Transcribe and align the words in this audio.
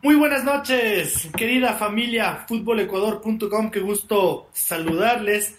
Muy 0.00 0.14
buenas 0.14 0.44
noches, 0.44 1.28
querida 1.36 1.72
familia 1.72 2.44
futbolecuador.com, 2.46 3.68
qué 3.68 3.80
gusto 3.80 4.48
saludarles 4.52 5.56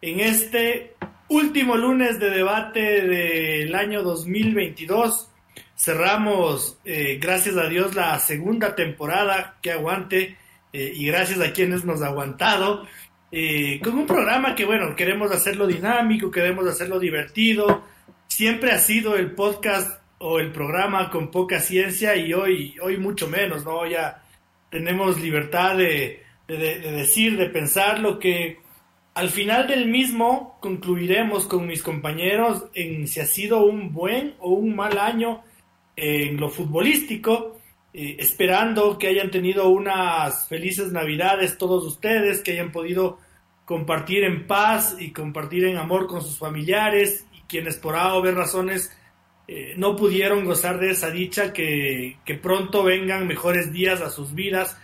en 0.00 0.20
este 0.20 0.94
último 1.28 1.76
lunes 1.76 2.20
de 2.20 2.30
debate 2.30 2.80
del 2.80 3.74
año 3.74 4.04
2022. 4.04 5.28
Cerramos, 5.74 6.78
eh, 6.84 7.18
gracias 7.20 7.56
a 7.56 7.66
Dios, 7.66 7.96
la 7.96 8.20
segunda 8.20 8.76
temporada, 8.76 9.56
que 9.60 9.72
aguante, 9.72 10.36
eh, 10.72 10.92
y 10.94 11.04
gracias 11.06 11.40
a 11.40 11.52
quienes 11.52 11.84
nos 11.84 12.02
ha 12.02 12.06
aguantado, 12.06 12.86
eh, 13.32 13.80
con 13.82 13.98
un 13.98 14.06
programa 14.06 14.54
que, 14.54 14.64
bueno, 14.64 14.94
queremos 14.94 15.32
hacerlo 15.32 15.66
dinámico, 15.66 16.30
queremos 16.30 16.68
hacerlo 16.68 17.00
divertido. 17.00 17.82
Siempre 18.28 18.70
ha 18.70 18.78
sido 18.78 19.16
el 19.16 19.32
podcast 19.32 20.01
o 20.24 20.38
el 20.38 20.52
programa 20.52 21.10
con 21.10 21.32
poca 21.32 21.58
ciencia 21.58 22.14
y 22.14 22.32
hoy, 22.32 22.76
hoy 22.80 22.96
mucho 22.96 23.26
menos, 23.26 23.64
¿no? 23.64 23.84
Ya 23.86 24.22
tenemos 24.70 25.20
libertad 25.20 25.76
de, 25.76 26.22
de, 26.46 26.78
decir, 26.78 27.36
de 27.36 27.46
pensar 27.46 27.98
lo 27.98 28.20
que 28.20 28.58
al 29.14 29.30
final 29.30 29.66
del 29.66 29.88
mismo 29.88 30.58
concluiremos 30.60 31.46
con 31.46 31.66
mis 31.66 31.82
compañeros 31.82 32.66
en 32.74 33.08
si 33.08 33.18
ha 33.18 33.26
sido 33.26 33.64
un 33.64 33.92
buen 33.92 34.34
o 34.38 34.50
un 34.50 34.76
mal 34.76 34.96
año 34.96 35.42
en 35.96 36.38
lo 36.38 36.50
futbolístico, 36.50 37.58
eh, 37.92 38.14
esperando 38.20 38.98
que 38.98 39.08
hayan 39.08 39.30
tenido 39.30 39.70
unas 39.70 40.46
felices 40.46 40.92
navidades 40.92 41.58
todos 41.58 41.84
ustedes, 41.84 42.42
que 42.42 42.52
hayan 42.52 42.70
podido 42.70 43.18
compartir 43.64 44.22
en 44.22 44.46
paz 44.46 44.94
y 45.00 45.10
compartir 45.10 45.64
en 45.64 45.78
amor 45.78 46.06
con 46.06 46.22
sus 46.22 46.38
familiares 46.38 47.26
y 47.32 47.40
quienes 47.48 47.76
por 47.76 47.96
A 47.96 48.14
o 48.14 48.22
B 48.22 48.30
razones 48.30 48.96
eh, 49.48 49.74
no 49.76 49.96
pudieron 49.96 50.44
gozar 50.44 50.78
de 50.78 50.90
esa 50.90 51.10
dicha, 51.10 51.52
que, 51.52 52.16
pronto 52.40 52.84
vengan 52.84 53.26
mejores 53.26 53.72
días 53.72 54.00
a 54.00 54.10
sus 54.10 54.34
vidas 54.34 54.78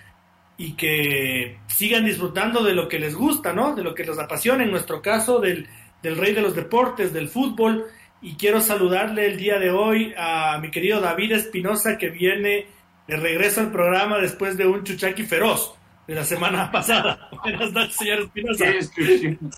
y 0.57 0.73
que 0.73 1.59
sigan 1.69 2.05
disfrutando 2.05 2.65
de 2.65 2.75
lo 2.75 2.89
que 2.89 2.99
les 2.99 3.15
gusta, 3.15 3.53
¿no? 3.53 3.75
De 3.75 3.85
lo 3.85 3.95
que 3.95 4.05
les 4.05 4.19
apasiona, 4.19 4.65
en 4.65 4.71
nuestro 4.71 5.01
caso, 5.01 5.39
del, 5.39 5.69
del 6.03 6.17
rey 6.17 6.35
de 6.35 6.43
los 6.43 6.57
deportes, 6.57 7.13
del 7.13 7.29
fútbol. 7.29 7.87
Y 8.21 8.35
quiero 8.35 8.61
saludarle 8.61 9.27
el 9.27 9.37
día 9.37 9.61
de 9.61 9.71
hoy 9.71 10.13
a 10.19 10.59
mi 10.61 10.73
querido 10.73 11.01
David 11.01 11.33
Espinosa, 11.33 11.97
que 11.97 12.11
viene 12.11 12.67
de 13.07 13.17
regreso 13.17 13.61
al 13.61 13.71
programa 13.71 14.19
después 14.19 14.57
de 14.57 14.67
un 14.67 14.83
chuchaqui 14.83 15.23
feroz 15.23 15.75
de 16.09 16.17
la 16.17 16.25
semana 16.25 16.71
pasada. 16.73 17.31
Buenas 17.45 17.95
señor 17.95 18.23
Espinosa. 18.23 18.65
¿Qué 18.65 18.73
descripción? 18.73 19.51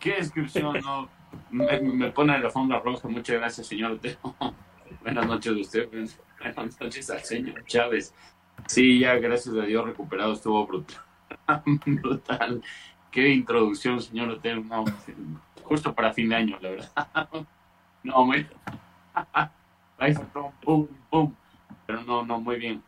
¿Qué 0.00 0.10
descripción? 0.16 0.80
No 0.82 1.19
me, 1.50 1.80
me 1.80 2.10
pone 2.10 2.38
la 2.38 2.50
fonda 2.50 2.78
roja. 2.78 3.08
Muchas 3.08 3.36
gracias, 3.36 3.66
señor. 3.66 3.98
Buenas 5.02 5.26
noches 5.26 5.52
a 5.52 5.60
usted. 5.60 5.88
Buenas 6.38 6.80
noches 6.80 7.10
al 7.10 7.24
señor 7.24 7.64
Chávez. 7.64 8.14
Sí, 8.66 9.00
ya 9.00 9.14
gracias 9.14 9.54
a 9.54 9.62
Dios 9.62 9.84
recuperado. 9.84 10.32
Estuvo 10.32 10.66
brutal. 10.66 10.98
brutal. 11.86 12.62
Qué 13.10 13.28
introducción, 13.28 14.00
señor 14.00 14.30
Otero. 14.30 14.62
No, 14.62 14.84
justo 15.62 15.94
para 15.94 16.12
fin 16.12 16.28
de 16.28 16.36
año, 16.36 16.58
la 16.60 16.70
verdad. 16.70 17.28
No, 18.02 18.24
muy. 18.24 18.46
Pum, 20.62 20.88
pum. 21.10 21.34
Pero 21.86 22.02
no, 22.04 22.24
no, 22.24 22.40
muy 22.40 22.56
bien. 22.56 22.82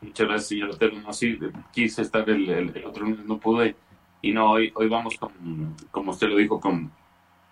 Muchas 0.00 0.26
gracias, 0.26 0.48
señor 0.48 0.70
Otero. 0.70 0.98
No, 1.00 1.12
sí, 1.12 1.38
quise 1.70 2.00
estar 2.00 2.28
el, 2.30 2.48
el, 2.48 2.84
otro 2.86 3.04
lunes, 3.04 3.26
no 3.26 3.36
pude. 3.36 3.76
Y 4.22 4.32
no, 4.32 4.52
hoy, 4.52 4.72
hoy 4.74 4.88
vamos 4.88 5.18
con, 5.18 5.76
como 5.90 6.12
usted 6.12 6.28
lo 6.28 6.36
dijo, 6.36 6.58
con 6.58 6.90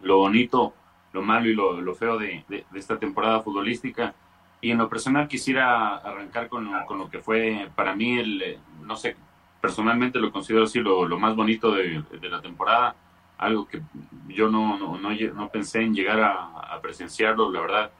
lo 0.06 0.18
bonito, 0.18 0.72
lo 1.12 1.22
malo 1.22 1.48
y 1.48 1.54
lo, 1.54 1.94
feo 1.94 2.18
de, 2.18 2.44
esta 2.74 2.98
temporada 2.98 3.42
futbolística. 3.42 4.14
Y 4.60 4.70
en 4.70 4.78
lo 4.78 4.88
personal 4.88 5.28
quisiera 5.28 5.96
arrancar 5.96 6.48
con, 6.48 6.70
con 6.86 6.98
lo 6.98 7.10
que 7.10 7.20
fue 7.20 7.68
para 7.74 7.94
mí, 7.94 8.18
el, 8.18 8.58
no 8.82 8.96
sé, 8.96 9.16
personalmente 9.60 10.18
lo 10.18 10.32
considero 10.32 10.64
así 10.64 10.80
lo, 10.80 11.06
lo 11.06 11.18
más 11.18 11.36
bonito 11.36 11.72
de, 11.72 12.02
la 12.22 12.40
temporada, 12.40 12.94
algo 13.38 13.66
que 13.66 13.82
yo 14.28 14.48
no, 14.48 14.78
no, 14.78 14.98
no, 14.98 15.48
pensé 15.48 15.83
en 15.83 15.95
llegar 15.95 16.20
a, 16.20 16.80
presenciarlo, 16.80 17.50
la 17.50 17.61
verdad, 17.61 17.90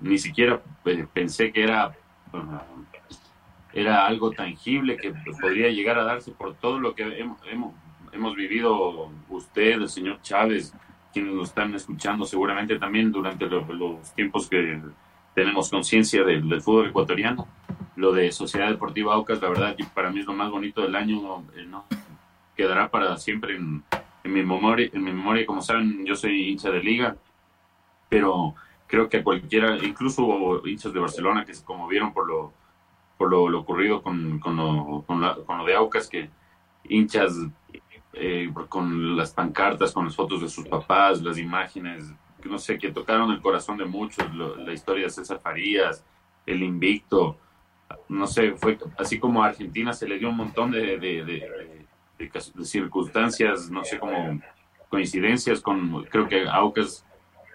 ni 0.00 0.18
siquiera 0.18 0.60
pensé 1.12 1.52
que 1.52 1.62
era, 1.62 1.92
era 3.72 4.06
algo 4.06 4.30
tangible 4.30 4.96
que 4.96 5.12
podría 5.40 5.68
llegar 5.68 5.98
a 5.98 6.04
darse 6.04 6.32
por 6.32 6.54
todo 6.54 6.78
lo 6.78 6.94
que 6.94 7.02
hemos, 7.18 7.38
hemos 7.46 7.74
hemos 8.16 8.34
vivido 8.34 9.10
usted, 9.28 9.72
el 9.72 9.88
señor 9.88 10.20
Chávez, 10.22 10.74
quienes 11.16 11.32
nos 11.32 11.48
están 11.48 11.74
escuchando 11.74 12.26
seguramente 12.26 12.78
también 12.78 13.10
durante 13.10 13.46
los 13.46 14.14
tiempos 14.14 14.50
que 14.50 14.82
tenemos 15.34 15.70
conciencia 15.70 16.22
del, 16.24 16.60
fútbol 16.60 16.88
ecuatoriano. 16.88 17.48
Lo 17.94 18.12
de 18.12 18.30
Sociedad 18.32 18.68
Deportiva 18.68 19.14
Aucas, 19.14 19.40
la 19.40 19.48
verdad, 19.48 19.74
para 19.94 20.10
mí 20.10 20.20
es 20.20 20.26
lo 20.26 20.34
más 20.34 20.50
bonito 20.50 20.82
del 20.82 20.94
año, 20.94 21.42
¿no? 21.68 21.84
quedará 22.54 22.90
para 22.90 23.16
siempre 23.16 23.56
en, 23.56 23.82
mi 24.24 24.42
memoria, 24.42 24.90
en 24.92 25.02
mi 25.02 25.10
memoria. 25.10 25.46
Como 25.46 25.62
saben, 25.62 26.04
yo 26.04 26.16
soy 26.16 26.50
hincha 26.50 26.68
de 26.68 26.82
liga, 26.82 27.16
pero 28.10 28.54
creo 28.86 29.08
que 29.08 29.22
cualquiera, 29.22 29.78
incluso 29.82 30.66
hinchas 30.66 30.92
de 30.92 31.00
Barcelona 31.00 31.46
que 31.46 31.54
se 31.54 31.64
conmovieron 31.64 32.12
por 32.12 32.28
lo, 32.28 32.52
por 33.16 33.30
lo, 33.30 33.58
ocurrido 33.58 34.02
con, 34.02 34.38
con, 34.38 34.56
lo, 34.56 35.02
con, 35.06 35.22
con 35.46 35.56
lo 35.56 35.64
de 35.64 35.76
Aucas, 35.76 36.08
que 36.08 36.28
hinchas 36.84 37.32
eh, 38.18 38.50
con 38.68 39.16
las 39.16 39.32
pancartas, 39.32 39.92
con 39.92 40.06
las 40.06 40.16
fotos 40.16 40.40
de 40.40 40.48
sus 40.48 40.66
papás, 40.66 41.22
las 41.22 41.38
imágenes, 41.38 42.12
no 42.44 42.58
sé, 42.58 42.78
que 42.78 42.90
tocaron 42.90 43.30
el 43.30 43.40
corazón 43.40 43.76
de 43.76 43.84
muchos, 43.84 44.24
la 44.34 44.72
historia 44.72 45.04
de 45.04 45.10
César 45.10 45.38
Farías, 45.38 46.04
el 46.46 46.62
invicto, 46.62 47.38
no 48.08 48.26
sé, 48.26 48.52
fue 48.52 48.78
así 48.98 49.18
como 49.18 49.42
a 49.42 49.48
Argentina 49.48 49.92
se 49.92 50.08
le 50.08 50.18
dio 50.18 50.30
un 50.30 50.36
montón 50.36 50.70
de, 50.70 50.98
de, 50.98 51.86
circunstancias, 52.62 53.70
no 53.70 53.84
sé, 53.84 53.98
como 53.98 54.40
coincidencias 54.88 55.60
con, 55.60 56.04
creo 56.04 56.26
que 56.28 56.48
a 56.48 56.54
Aucas 56.54 57.04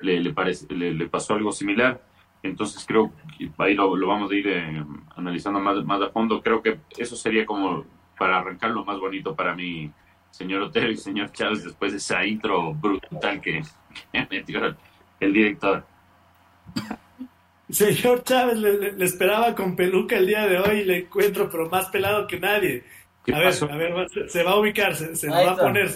le, 0.01 0.33
parece, 0.33 0.71
le, 0.73 1.07
pasó 1.07 1.33
algo 1.33 1.51
similar. 1.51 2.01
Entonces 2.43 2.83
creo 2.85 3.11
que 3.37 3.51
ahí 3.59 3.75
lo, 3.75 4.07
vamos 4.07 4.31
a 4.31 4.35
ir 4.35 4.47
eh, 4.47 4.83
analizando 5.15 5.59
más, 5.59 5.83
más 5.85 6.01
a 6.01 6.09
fondo. 6.09 6.41
Creo 6.41 6.61
que 6.61 6.79
eso 6.97 7.15
sería 7.15 7.45
como 7.45 7.85
para 8.17 8.39
arrancar 8.39 8.71
lo 8.71 8.83
más 8.85 8.99
bonito 8.99 9.35
para 9.35 9.55
mí 9.55 9.91
señor 10.31 10.63
Otero 10.63 10.89
y 10.89 10.97
señor 10.97 11.31
Chávez 11.31 11.63
después 11.63 11.91
de 11.91 11.97
esa 11.99 12.25
intro 12.25 12.73
brutal 12.73 13.39
que, 13.41 13.61
metió 14.29 14.75
el 15.19 15.33
director. 15.33 15.85
Señor 17.69 18.23
Chávez, 18.23 18.57
le, 18.57 19.05
esperaba 19.05 19.53
con 19.55 19.75
peluca 19.75 20.17
el 20.17 20.27
día 20.27 20.47
de 20.47 20.59
hoy 20.59 20.79
y 20.79 20.83
le 20.85 20.97
encuentro, 20.99 21.49
pero 21.49 21.69
más 21.69 21.87
pelado 21.89 22.27
que 22.27 22.39
nadie. 22.39 22.83
A 23.31 23.37
ver, 23.37 23.53
a 23.53 23.75
ver, 23.75 24.09
se, 24.27 24.43
va 24.43 24.51
a 24.51 24.59
ubicar, 24.59 24.95
se, 24.95 25.29
va 25.29 25.51
a 25.51 25.55
poner. 25.55 25.91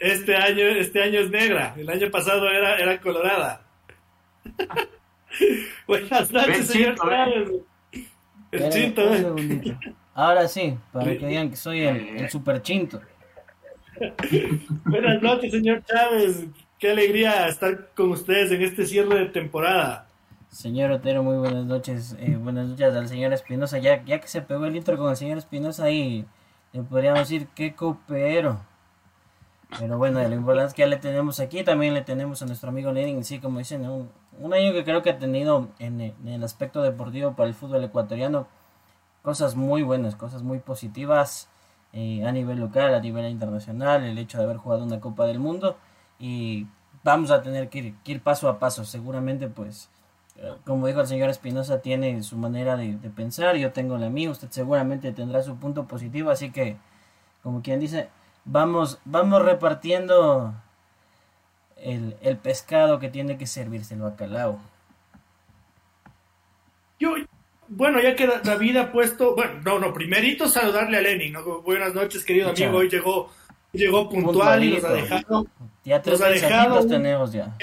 este, 0.00 0.36
año, 0.36 0.66
este 0.66 1.02
año 1.02 1.20
es 1.20 1.30
negra, 1.30 1.74
el 1.76 1.88
año 1.88 2.10
pasado 2.10 2.48
era, 2.50 2.78
era 2.78 3.00
colorada. 3.00 3.62
Buenas 5.86 6.30
noches, 6.30 6.66
señor 6.66 6.96
Chávez. 6.96 7.50
El 8.50 8.70
chinto, 8.70 9.14
¿eh? 9.14 9.76
Ahora 10.14 10.48
sí, 10.48 10.76
para 10.92 11.16
que 11.16 11.26
digan 11.26 11.50
que 11.50 11.56
soy 11.56 11.80
el, 11.80 11.96
el 12.16 12.30
super 12.30 12.62
chinto. 12.62 13.00
Buenas 14.84 15.22
noches, 15.22 15.52
señor 15.52 15.82
Chávez. 15.84 16.46
Qué 16.78 16.90
alegría 16.90 17.48
estar 17.48 17.90
con 17.94 18.10
ustedes 18.10 18.50
en 18.52 18.62
este 18.62 18.84
cierre 18.86 19.18
de 19.18 19.26
temporada. 19.26 20.06
Señor 20.50 20.90
Otero, 20.90 21.22
muy 21.22 21.36
buenas 21.36 21.66
noches. 21.66 22.16
Eh, 22.18 22.36
buenas 22.36 22.68
noches 22.68 22.94
al 22.94 23.08
señor 23.08 23.32
Espinosa. 23.32 23.78
Ya, 23.78 24.04
ya 24.04 24.20
que 24.20 24.28
se 24.28 24.42
pegó 24.42 24.66
el 24.66 24.76
intro 24.76 24.96
con 24.96 25.10
el 25.10 25.16
señor 25.16 25.38
Espinosa 25.38 25.84
ahí, 25.84 26.24
le 26.72 26.82
podríamos 26.82 27.20
decir 27.20 27.48
qué 27.54 27.74
copero. 27.74 28.60
Pero 29.78 29.98
bueno, 29.98 30.22
lo 30.22 30.34
importante 30.34 30.74
que 30.74 30.82
ya 30.82 30.86
le 30.86 30.96
tenemos 30.96 31.40
aquí. 31.40 31.64
También 31.64 31.94
le 31.94 32.02
tenemos 32.02 32.42
a 32.42 32.46
nuestro 32.46 32.68
amigo 32.68 32.92
Lenin, 32.92 33.24
sí, 33.24 33.40
como 33.40 33.58
dicen, 33.58 33.86
un, 33.88 34.54
año 34.54 34.72
que 34.72 34.84
creo 34.84 35.02
que 35.02 35.10
ha 35.10 35.18
tenido 35.18 35.68
en, 35.78 36.00
en 36.00 36.28
el 36.28 36.44
aspecto 36.44 36.82
deportivo 36.82 37.34
para 37.34 37.48
el 37.48 37.54
fútbol 37.54 37.82
ecuatoriano 37.84 38.46
cosas 39.26 39.56
muy 39.56 39.82
buenas, 39.82 40.14
cosas 40.14 40.44
muy 40.44 40.60
positivas. 40.60 41.48
Eh, 41.98 42.22
a 42.26 42.30
nivel 42.30 42.60
local, 42.60 42.94
a 42.94 43.00
nivel 43.00 43.24
internacional, 43.30 44.04
el 44.04 44.18
hecho 44.18 44.36
de 44.36 44.44
haber 44.44 44.58
jugado 44.58 44.84
una 44.84 45.00
Copa 45.00 45.24
del 45.24 45.38
Mundo 45.38 45.78
y 46.18 46.66
vamos 47.02 47.30
a 47.30 47.40
tener 47.40 47.70
que 47.70 47.94
ir, 48.04 48.20
paso 48.20 48.50
a 48.50 48.58
paso. 48.58 48.84
Seguramente, 48.84 49.48
pues, 49.48 49.88
eh, 50.36 50.52
como 50.66 50.86
dijo 50.86 51.00
el 51.00 51.06
señor 51.06 51.30
Espinosa, 51.30 51.80
tiene 51.80 52.22
su 52.22 52.36
manera 52.36 52.76
de, 52.76 52.98
pensar, 53.16 53.56
yo 53.56 53.72
tengo 53.72 53.96
la 53.96 54.10
mía, 54.10 54.30
usted 54.30 54.48
seguramente 54.50 55.10
tendrá 55.12 55.42
su 55.42 55.56
punto 55.56 55.86
positivo, 55.86 56.28
así 56.28 56.50
que, 56.52 56.76
como 57.42 57.62
quien 57.62 57.80
dice, 57.80 58.10
vamos, 58.44 58.98
vamos 59.06 59.42
repartiendo 59.42 60.52
el, 61.76 62.14
el 62.20 62.36
pescado 62.36 62.98
que 62.98 63.08
tiene 63.08 63.38
que 63.38 63.46
servirse 63.46 63.94
el 63.94 64.02
bacalao. 64.02 64.58
Yo, 66.98 67.14
bueno, 67.68 68.00
ya 68.00 68.14
que 68.14 68.28
David 68.44 68.76
ha 68.76 68.92
puesto, 68.92 69.34
bueno, 69.34 69.60
no, 69.64 69.78
no, 69.78 69.92
primerito 69.92 70.48
saludarle 70.48 70.98
a 70.98 71.00
Lenin, 71.00 71.32
¿no? 71.32 71.62
Buenas 71.62 71.94
noches, 71.94 72.24
querido 72.24 72.50
amigo, 72.50 72.78
hoy 72.78 72.88
llegó, 72.88 73.32
llegó 73.72 74.08
puntual 74.08 74.64
y 74.64 74.74
nos 74.74 74.84
ha 74.84 74.92
dejado, 74.92 75.46
ya 75.84 76.02
nos 76.04 76.20
ha 76.20 76.28
dejado, 76.28 76.86
tenemos 76.86 77.32
ya. 77.32 77.56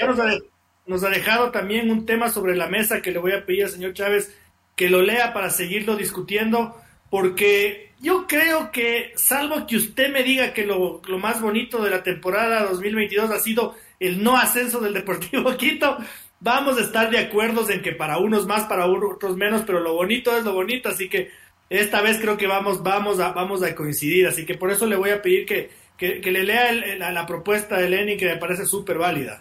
nos, 0.86 1.04
ha, 1.04 1.08
dejado 1.10 1.50
también 1.50 1.90
un 1.90 2.06
tema 2.06 2.28
sobre 2.30 2.56
la 2.56 2.68
mesa 2.68 3.02
que 3.02 3.12
le 3.12 3.18
voy 3.18 3.32
a 3.32 3.44
pedir 3.44 3.64
al 3.64 3.70
señor 3.70 3.94
Chávez 3.94 4.34
que 4.76 4.90
lo 4.90 5.02
lea 5.02 5.32
para 5.32 5.50
seguirlo 5.50 5.96
discutiendo, 5.96 6.76
porque 7.10 7.92
yo 8.00 8.26
creo 8.26 8.72
que, 8.72 9.12
salvo 9.16 9.66
que 9.66 9.76
usted 9.76 10.12
me 10.12 10.22
diga 10.22 10.52
que 10.52 10.66
lo, 10.66 11.00
lo 11.06 11.18
más 11.18 11.40
bonito 11.40 11.82
de 11.82 11.90
la 11.90 12.02
temporada 12.02 12.64
2022 12.64 13.30
ha 13.30 13.38
sido 13.38 13.74
el 14.00 14.22
no 14.22 14.36
ascenso 14.36 14.80
del 14.80 14.94
Deportivo 14.94 15.56
Quito, 15.56 15.96
vamos 16.44 16.76
a 16.76 16.82
estar 16.82 17.10
de 17.10 17.18
acuerdo 17.18 17.68
en 17.70 17.80
que 17.80 17.92
para 17.92 18.18
unos 18.18 18.46
más, 18.46 18.64
para 18.64 18.86
otros 18.86 19.36
menos, 19.36 19.62
pero 19.66 19.80
lo 19.80 19.94
bonito 19.94 20.36
es 20.36 20.44
lo 20.44 20.52
bonito, 20.52 20.90
así 20.90 21.08
que 21.08 21.30
esta 21.70 22.02
vez 22.02 22.18
creo 22.20 22.36
que 22.36 22.46
vamos, 22.46 22.82
vamos, 22.82 23.18
a, 23.18 23.32
vamos 23.32 23.62
a 23.62 23.74
coincidir, 23.74 24.26
así 24.26 24.44
que 24.44 24.54
por 24.54 24.70
eso 24.70 24.84
le 24.86 24.96
voy 24.96 25.10
a 25.10 25.22
pedir 25.22 25.46
que, 25.46 25.70
que, 25.96 26.30
le 26.30 26.44
lea 26.44 26.70
la, 26.98 27.26
propuesta 27.26 27.78
de 27.78 27.88
Lenny 27.88 28.18
que 28.18 28.26
me 28.26 28.36
parece 28.36 28.66
súper 28.66 28.98
válida. 28.98 29.40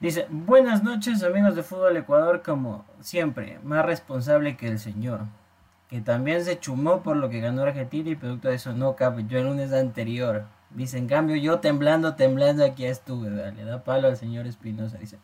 Dice, 0.00 0.26
buenas 0.28 0.82
noches 0.82 1.22
amigos 1.22 1.54
de 1.54 1.62
Fútbol 1.62 1.96
Ecuador, 1.96 2.42
como 2.44 2.84
siempre, 3.00 3.60
más 3.62 3.86
responsable 3.86 4.56
que 4.56 4.66
el 4.66 4.80
señor, 4.80 5.20
que 5.88 6.00
también 6.00 6.44
se 6.44 6.58
chumó 6.58 7.04
por 7.04 7.16
lo 7.16 7.30
que 7.30 7.40
ganó 7.40 7.62
Argentina 7.62 8.10
y 8.10 8.16
producto 8.16 8.48
de 8.48 8.56
eso 8.56 8.72
no 8.72 8.96
yo 9.28 9.38
el 9.38 9.44
lunes 9.44 9.72
anterior. 9.72 10.46
Dice, 10.70 10.98
en 10.98 11.06
cambio 11.06 11.36
yo 11.36 11.60
temblando, 11.60 12.16
temblando 12.16 12.64
aquí 12.64 12.86
estuve, 12.86 13.30
le 13.30 13.64
da 13.64 13.84
palo 13.84 14.08
al 14.08 14.16
señor 14.16 14.48
Espinosa, 14.48 14.98
dice. 14.98 15.18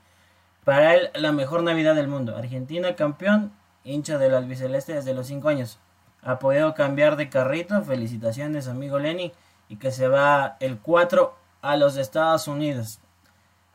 Para 0.66 0.96
él, 0.96 1.10
la 1.14 1.30
mejor 1.30 1.62
Navidad 1.62 1.94
del 1.94 2.08
mundo. 2.08 2.36
Argentina 2.36 2.96
campeón, 2.96 3.52
hincha 3.84 4.18
del 4.18 4.34
albiceleste 4.34 4.94
desde 4.94 5.14
los 5.14 5.28
5 5.28 5.48
años. 5.48 5.78
Ha 6.22 6.40
podido 6.40 6.74
cambiar 6.74 7.14
de 7.14 7.28
carrito, 7.28 7.80
felicitaciones 7.82 8.66
amigo 8.66 8.98
Lenny, 8.98 9.30
y 9.68 9.76
que 9.76 9.92
se 9.92 10.08
va 10.08 10.56
el 10.58 10.78
4 10.78 11.32
a 11.62 11.76
los 11.76 11.96
Estados 11.96 12.48
Unidos. 12.48 12.98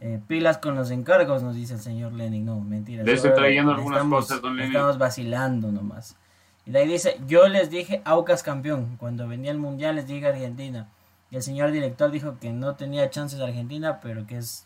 Eh, 0.01 0.19
pilas 0.27 0.57
con 0.57 0.75
los 0.75 0.91
encargos, 0.91 1.41
nos 1.43 1.55
dice 1.55 1.75
el 1.75 1.79
señor 1.79 2.11
Lenin. 2.11 2.43
No, 2.43 2.59
mentira. 2.59 3.05
trayendo 3.05 3.71
algunas 3.71 4.03
cosas, 4.03 4.41
don 4.41 4.59
Estamos 4.59 4.97
vacilando 4.97 5.71
nomás. 5.71 6.17
Y 6.65 6.71
de 6.71 6.79
ahí 6.79 6.89
dice, 6.89 7.21
yo 7.25 7.47
les 7.47 7.69
dije 7.69 8.01
Aucas 8.03 8.43
campeón. 8.43 8.97
Cuando 8.97 9.29
venía 9.29 9.51
el 9.51 9.59
Mundial 9.59 9.95
les 9.95 10.07
dije 10.07 10.27
Argentina. 10.27 10.89
Y 11.29 11.37
el 11.37 11.41
señor 11.41 11.71
director 11.71 12.11
dijo 12.11 12.37
que 12.37 12.51
no 12.51 12.75
tenía 12.75 13.09
chances 13.09 13.39
de 13.39 13.45
Argentina, 13.45 14.01
pero 14.01 14.27
que 14.27 14.39
es, 14.39 14.65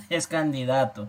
es 0.10 0.26
candidato. 0.26 1.08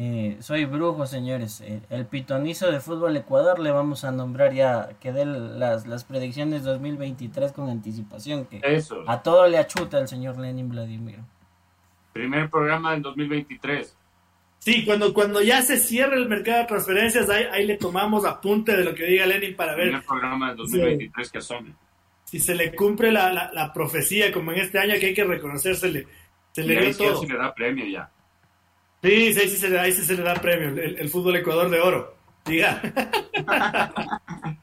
Eh, 0.00 0.36
soy 0.38 0.64
brujo, 0.64 1.06
señores. 1.06 1.60
Eh, 1.60 1.80
el 1.90 2.06
pitonizo 2.06 2.70
de 2.70 2.78
fútbol 2.78 3.16
Ecuador 3.16 3.58
le 3.58 3.72
vamos 3.72 4.04
a 4.04 4.12
nombrar 4.12 4.54
ya 4.54 4.90
que 5.00 5.10
dé 5.10 5.26
las, 5.26 5.88
las 5.88 6.04
predicciones 6.04 6.62
2023 6.62 7.50
con 7.50 7.68
anticipación. 7.68 8.46
Que 8.46 8.60
Eso. 8.62 9.02
A 9.08 9.24
todo 9.24 9.48
le 9.48 9.58
achuta 9.58 9.98
el 9.98 10.06
señor 10.06 10.38
Lenin 10.38 10.68
Vladimir. 10.68 11.18
Primer 12.12 12.48
programa 12.48 12.92
del 12.92 13.02
2023. 13.02 13.96
Sí, 14.60 14.84
cuando, 14.84 15.12
cuando 15.12 15.42
ya 15.42 15.62
se 15.62 15.78
cierre 15.78 16.14
el 16.14 16.28
mercado 16.28 16.58
de 16.58 16.66
transferencias, 16.66 17.28
ahí, 17.28 17.46
ahí 17.50 17.66
le 17.66 17.76
tomamos 17.76 18.24
apunte 18.24 18.76
de 18.76 18.84
lo 18.84 18.94
que 18.94 19.04
diga 19.04 19.26
Lenin 19.26 19.56
para 19.56 19.74
ver. 19.74 19.86
Primer 19.86 20.04
programa 20.04 20.48
del 20.50 20.58
2023 20.58 21.32
que 21.32 21.38
asome. 21.38 21.74
Si 22.22 22.38
se 22.38 22.54
le 22.54 22.72
cumple 22.72 23.10
la, 23.10 23.50
la, 23.52 23.72
profecía, 23.72 24.30
como 24.30 24.52
en 24.52 24.60
este 24.60 24.78
año 24.78 24.94
que 25.00 25.06
hay 25.06 25.14
que 25.14 25.24
reconocerse, 25.24 26.06
se 26.52 26.62
le 26.62 26.80
dio 26.80 26.96
todo. 26.96 27.20
se 27.20 27.26
le 27.26 27.36
da 27.36 27.52
premio 27.52 27.84
ya. 27.84 28.08
Sí, 29.02 29.32
se 29.32 29.68
le, 29.68 29.78
ahí 29.78 29.92
sí 29.92 30.04
se 30.04 30.14
le 30.14 30.22
da 30.22 30.34
premio, 30.34 30.68
el, 30.82 31.08
fútbol 31.08 31.36
Ecuador 31.36 31.70
de 31.70 31.80
oro. 31.80 32.16
Diga. 32.44 32.82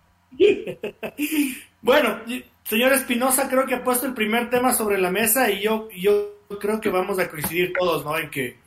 bueno, 1.81 2.19
señor 2.63 2.93
Espinosa, 2.93 3.47
creo 3.49 3.65
que 3.65 3.75
ha 3.75 3.83
puesto 3.83 4.05
el 4.05 4.13
primer 4.13 4.49
tema 4.49 4.73
sobre 4.73 4.97
la 4.97 5.09
mesa 5.09 5.49
y 5.49 5.61
yo, 5.61 5.87
yo 5.95 6.35
creo 6.59 6.81
que 6.81 6.89
vamos 6.89 7.17
a 7.19 7.29
coincidir 7.29 7.73
todos, 7.77 8.03
¿no? 8.03 8.17
En 8.17 8.29
que 8.29 8.57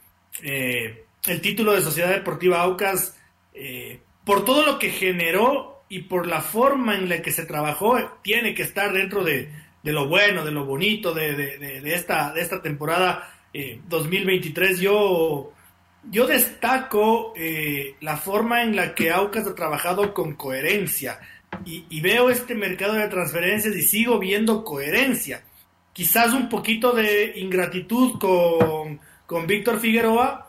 eh, 0.42 1.04
el 1.26 1.40
título 1.40 1.72
de 1.72 1.82
Sociedad 1.82 2.10
Deportiva 2.10 2.62
Aucas, 2.62 3.16
eh, 3.52 4.00
por 4.24 4.44
todo 4.44 4.64
lo 4.64 4.78
que 4.78 4.90
generó 4.90 5.82
y 5.88 6.02
por 6.02 6.26
la 6.26 6.40
forma 6.40 6.96
en 6.96 7.08
la 7.08 7.20
que 7.22 7.32
se 7.32 7.44
trabajó, 7.44 7.98
tiene 8.22 8.54
que 8.54 8.62
estar 8.62 8.92
dentro 8.92 9.24
de, 9.24 9.50
lo 9.82 10.08
bueno, 10.08 10.44
de 10.44 10.52
lo 10.52 10.64
bonito 10.64 11.12
de, 11.12 11.34
de, 11.34 11.94
esta, 11.94 12.32
de 12.32 12.40
esta 12.40 12.62
temporada 12.62 13.34
2023. 13.88 14.78
Eh, 14.78 14.82
yo, 14.82 15.52
yo 16.10 16.26
destaco 16.26 17.34
la 18.00 18.16
forma 18.16 18.62
en 18.62 18.76
la 18.76 18.94
que 18.94 19.10
Aucas 19.10 19.46
ha 19.46 19.54
trabajado 19.54 20.14
con 20.14 20.34
coherencia. 20.34 21.20
Y, 21.64 22.00
veo 22.00 22.30
este 22.30 22.54
mercado 22.54 22.94
de 22.94 23.08
transferencias 23.08 23.74
y 23.74 23.82
sigo 23.82 24.18
viendo 24.18 24.64
coherencia 24.64 25.42
quizás 25.98 26.32
un 26.32 26.48
poquito 26.48 26.92
de 26.92 27.32
ingratitud 27.40 28.20
con, 28.20 29.00
con 29.26 29.48
Víctor 29.48 29.80
Figueroa, 29.80 30.48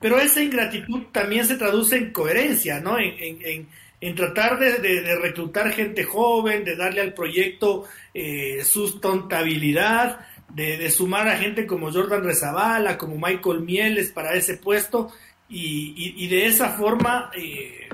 pero 0.00 0.18
esa 0.18 0.42
ingratitud 0.42 1.04
también 1.12 1.46
se 1.46 1.54
traduce 1.54 1.96
en 1.96 2.10
coherencia, 2.10 2.80
¿no? 2.80 2.98
En, 2.98 3.68
en, 4.00 4.14
tratar 4.16 4.58
de, 4.58 5.16
reclutar 5.22 5.70
gente 5.70 6.02
joven, 6.02 6.64
de 6.64 6.74
darle 6.74 7.00
al 7.00 7.14
proyecto 7.14 7.84
eh, 8.12 8.64
sustentabilidad, 8.64 10.18
de, 10.54 10.90
sumar 10.90 11.28
a 11.28 11.36
gente 11.36 11.66
como 11.66 11.92
Jordan 11.92 12.24
Rezabala, 12.24 12.98
como 12.98 13.16
Michael 13.16 13.60
Mieles 13.60 14.10
para 14.10 14.34
ese 14.34 14.56
puesto, 14.56 15.10
y, 15.48 16.26
de 16.28 16.46
esa 16.46 16.70
forma 16.70 17.30
eh, 17.34 17.88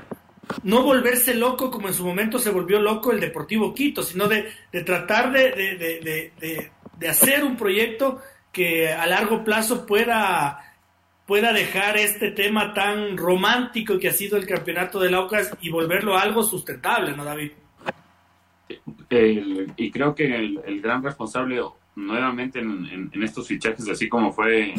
no 0.63 0.83
volverse 0.83 1.33
loco 1.35 1.71
como 1.71 1.87
en 1.87 1.93
su 1.93 2.05
momento 2.05 2.37
se 2.37 2.49
volvió 2.49 2.81
loco 2.81 3.11
el 3.11 3.19
Deportivo 3.19 3.73
Quito, 3.73 4.03
sino 4.03 4.27
de, 4.27 4.51
tratar 4.85 5.31
de, 5.31 6.71
hacer 7.09 7.43
un 7.43 7.55
proyecto 7.55 8.19
que 8.51 8.89
a 8.91 9.05
largo 9.05 9.43
plazo 9.43 9.85
pueda, 9.85 10.75
pueda 11.25 11.53
dejar 11.53 11.97
este 11.97 12.31
tema 12.31 12.73
tan 12.73 13.17
romántico 13.17 13.99
que 13.99 14.09
ha 14.09 14.13
sido 14.13 14.37
el 14.37 14.45
campeonato 14.45 14.99
del 14.99 15.15
Aucas 15.15 15.55
y 15.61 15.69
volverlo 15.69 16.17
algo 16.17 16.43
sustentable, 16.43 17.15
¿no, 17.15 17.23
David? 17.23 17.51
y 19.77 19.91
creo 19.91 20.15
que 20.15 20.35
el, 20.35 20.81
gran 20.81 21.03
responsable 21.03 21.61
nuevamente 21.95 22.59
en, 22.59 23.11
estos 23.21 23.47
fichajes, 23.47 23.87
así 23.89 24.09
como 24.09 24.31
fue 24.31 24.73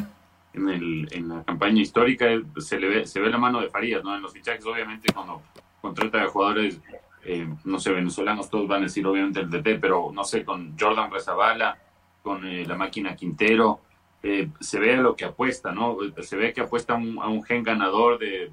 en, 0.52 0.68
el, 0.68 1.08
en 1.12 1.28
la 1.28 1.44
campaña 1.44 1.80
histórica, 1.80 2.26
se 2.58 2.78
le 2.78 2.88
ve, 2.88 3.06
se 3.06 3.20
ve 3.20 3.30
la 3.30 3.38
mano 3.38 3.60
de 3.60 3.70
Farías, 3.70 4.04
¿no? 4.04 4.14
En 4.14 4.22
los 4.22 4.32
fichajes, 4.32 4.64
obviamente, 4.66 5.12
cuando 5.12 5.42
contrata 5.80 6.22
a 6.22 6.28
jugadores, 6.28 6.80
eh, 7.24 7.48
no 7.64 7.78
sé, 7.78 7.92
venezolanos, 7.92 8.50
todos 8.50 8.68
van 8.68 8.82
a 8.82 8.84
decir 8.84 9.06
obviamente 9.06 9.40
el 9.40 9.50
DT, 9.50 9.80
pero 9.80 10.10
no 10.12 10.24
sé, 10.24 10.44
con 10.44 10.76
Jordan 10.78 11.10
Rezabala, 11.10 11.78
con 12.22 12.46
eh, 12.46 12.64
la 12.66 12.76
máquina 12.76 13.16
Quintero, 13.16 13.80
eh, 14.22 14.48
se 14.58 14.80
ve 14.80 14.96
lo 14.96 15.14
que 15.14 15.24
apuesta, 15.24 15.72
¿no? 15.72 15.98
Se 16.20 16.36
ve 16.36 16.52
que 16.52 16.60
apuesta 16.60 16.94
a 16.94 16.96
un, 16.96 17.42
gen 17.44 17.62
ganador 17.62 18.18
de 18.18 18.50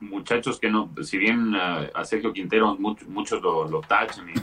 muchachos 0.00 0.60
que 0.60 0.70
no, 0.70 0.90
si 1.02 1.18
bien 1.18 1.54
a, 1.54 2.04
Sergio 2.04 2.32
Quintero 2.32 2.76
muchos, 2.76 3.40
lo, 3.42 3.80
tachan 3.80 4.28
y 4.28 4.34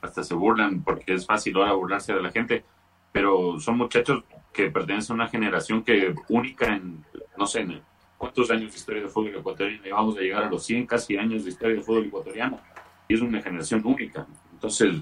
hasta 0.00 0.22
se 0.22 0.34
burlan 0.34 0.82
porque 0.82 1.14
es 1.14 1.26
fácil 1.26 1.56
ahora 1.56 1.72
burlarse 1.74 2.14
de 2.14 2.22
la 2.22 2.30
gente, 2.30 2.64
pero 3.14 3.60
son 3.60 3.78
muchachos 3.78 4.24
que 4.52 4.72
pertenecen 4.72 5.12
a 5.12 5.22
una 5.22 5.28
generación 5.28 5.84
que 5.84 6.12
única 6.28 6.74
en, 6.74 7.04
no 7.38 7.46
sé, 7.46 7.60
en 7.60 7.80
cuántos 8.18 8.50
años 8.50 8.72
de 8.72 8.76
historia 8.76 9.02
de 9.02 9.08
fútbol 9.08 9.36
ecuatoriano, 9.36 9.86
y 9.86 9.90
vamos 9.90 10.16
a 10.16 10.20
llegar 10.20 10.42
a 10.42 10.50
los 10.50 10.66
100 10.66 10.84
casi 10.84 11.16
años 11.16 11.44
de 11.44 11.50
historia 11.50 11.76
de 11.76 11.82
fútbol 11.82 12.06
ecuatoriano, 12.06 12.58
y 13.06 13.14
es 13.14 13.20
una 13.20 13.40
generación 13.40 13.82
única. 13.84 14.26
Entonces, 14.52 14.96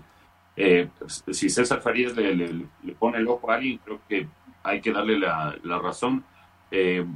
eh, 0.59 0.90
si 1.07 1.49
César 1.49 1.81
Farías 1.81 2.14
le, 2.14 2.66
pone 2.99 3.16
el 3.16 3.26
ojo 3.28 3.50
a 3.50 3.54
alguien, 3.54 3.81
creo 3.83 3.99
que 4.07 4.28
hay 4.62 4.83
que 4.83 4.92
darle 4.92 5.19
la, 5.19 5.78
razón. 5.83 6.23
Eh, 6.71 7.07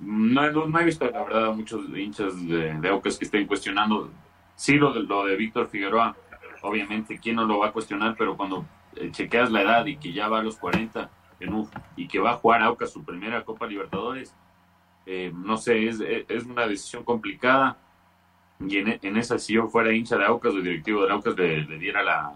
no, 0.00 0.50
no, 0.68 0.78
he 0.78 0.84
visto, 0.84 1.10
la 1.10 1.24
verdad, 1.24 1.54
muchos 1.56 1.88
hinchas 1.88 2.40
de, 2.46 2.72
de 2.74 3.00
que 3.02 3.08
estén 3.08 3.48
cuestionando. 3.48 4.12
Sí, 4.54 4.76
lo 4.76 4.92
de, 4.92 5.02
lo 5.02 5.26
de 5.26 5.34
Víctor 5.34 5.66
Figueroa, 5.66 6.16
obviamente, 6.62 7.18
¿quién 7.18 7.34
no 7.34 7.46
lo 7.46 7.58
va 7.58 7.66
a 7.66 7.72
cuestionar? 7.72 8.14
Pero 8.16 8.36
cuando 8.36 8.64
chequeas 9.10 9.50
la 9.50 9.62
edad 9.62 9.86
y 9.86 9.96
que 9.96 10.12
ya 10.12 10.28
va 10.28 10.40
a 10.40 10.42
los 10.42 10.56
40 10.56 11.10
en 11.40 11.68
y 11.96 12.08
que 12.08 12.18
va 12.18 12.32
a 12.32 12.36
jugar 12.36 12.62
Aucas 12.62 12.90
su 12.90 13.04
primera 13.04 13.44
Copa 13.44 13.66
Libertadores, 13.66 14.34
no 15.34 15.56
sé, 15.56 15.86
es, 15.86 16.00
es 16.00 16.44
una 16.44 16.66
decisión 16.66 17.04
complicada. 17.04 17.76
Y 18.58 18.78
en, 18.78 18.98
en, 19.02 19.16
esa, 19.16 19.38
si 19.38 19.52
yo 19.52 19.68
fuera 19.68 19.92
hincha 19.92 20.16
de 20.16 20.24
Aucas 20.24 20.54
o 20.54 20.60
directivo 20.60 21.04
de 21.04 21.12
Aucas, 21.12 21.36
le 21.36 21.78
diera 21.78 22.02
la, 22.02 22.32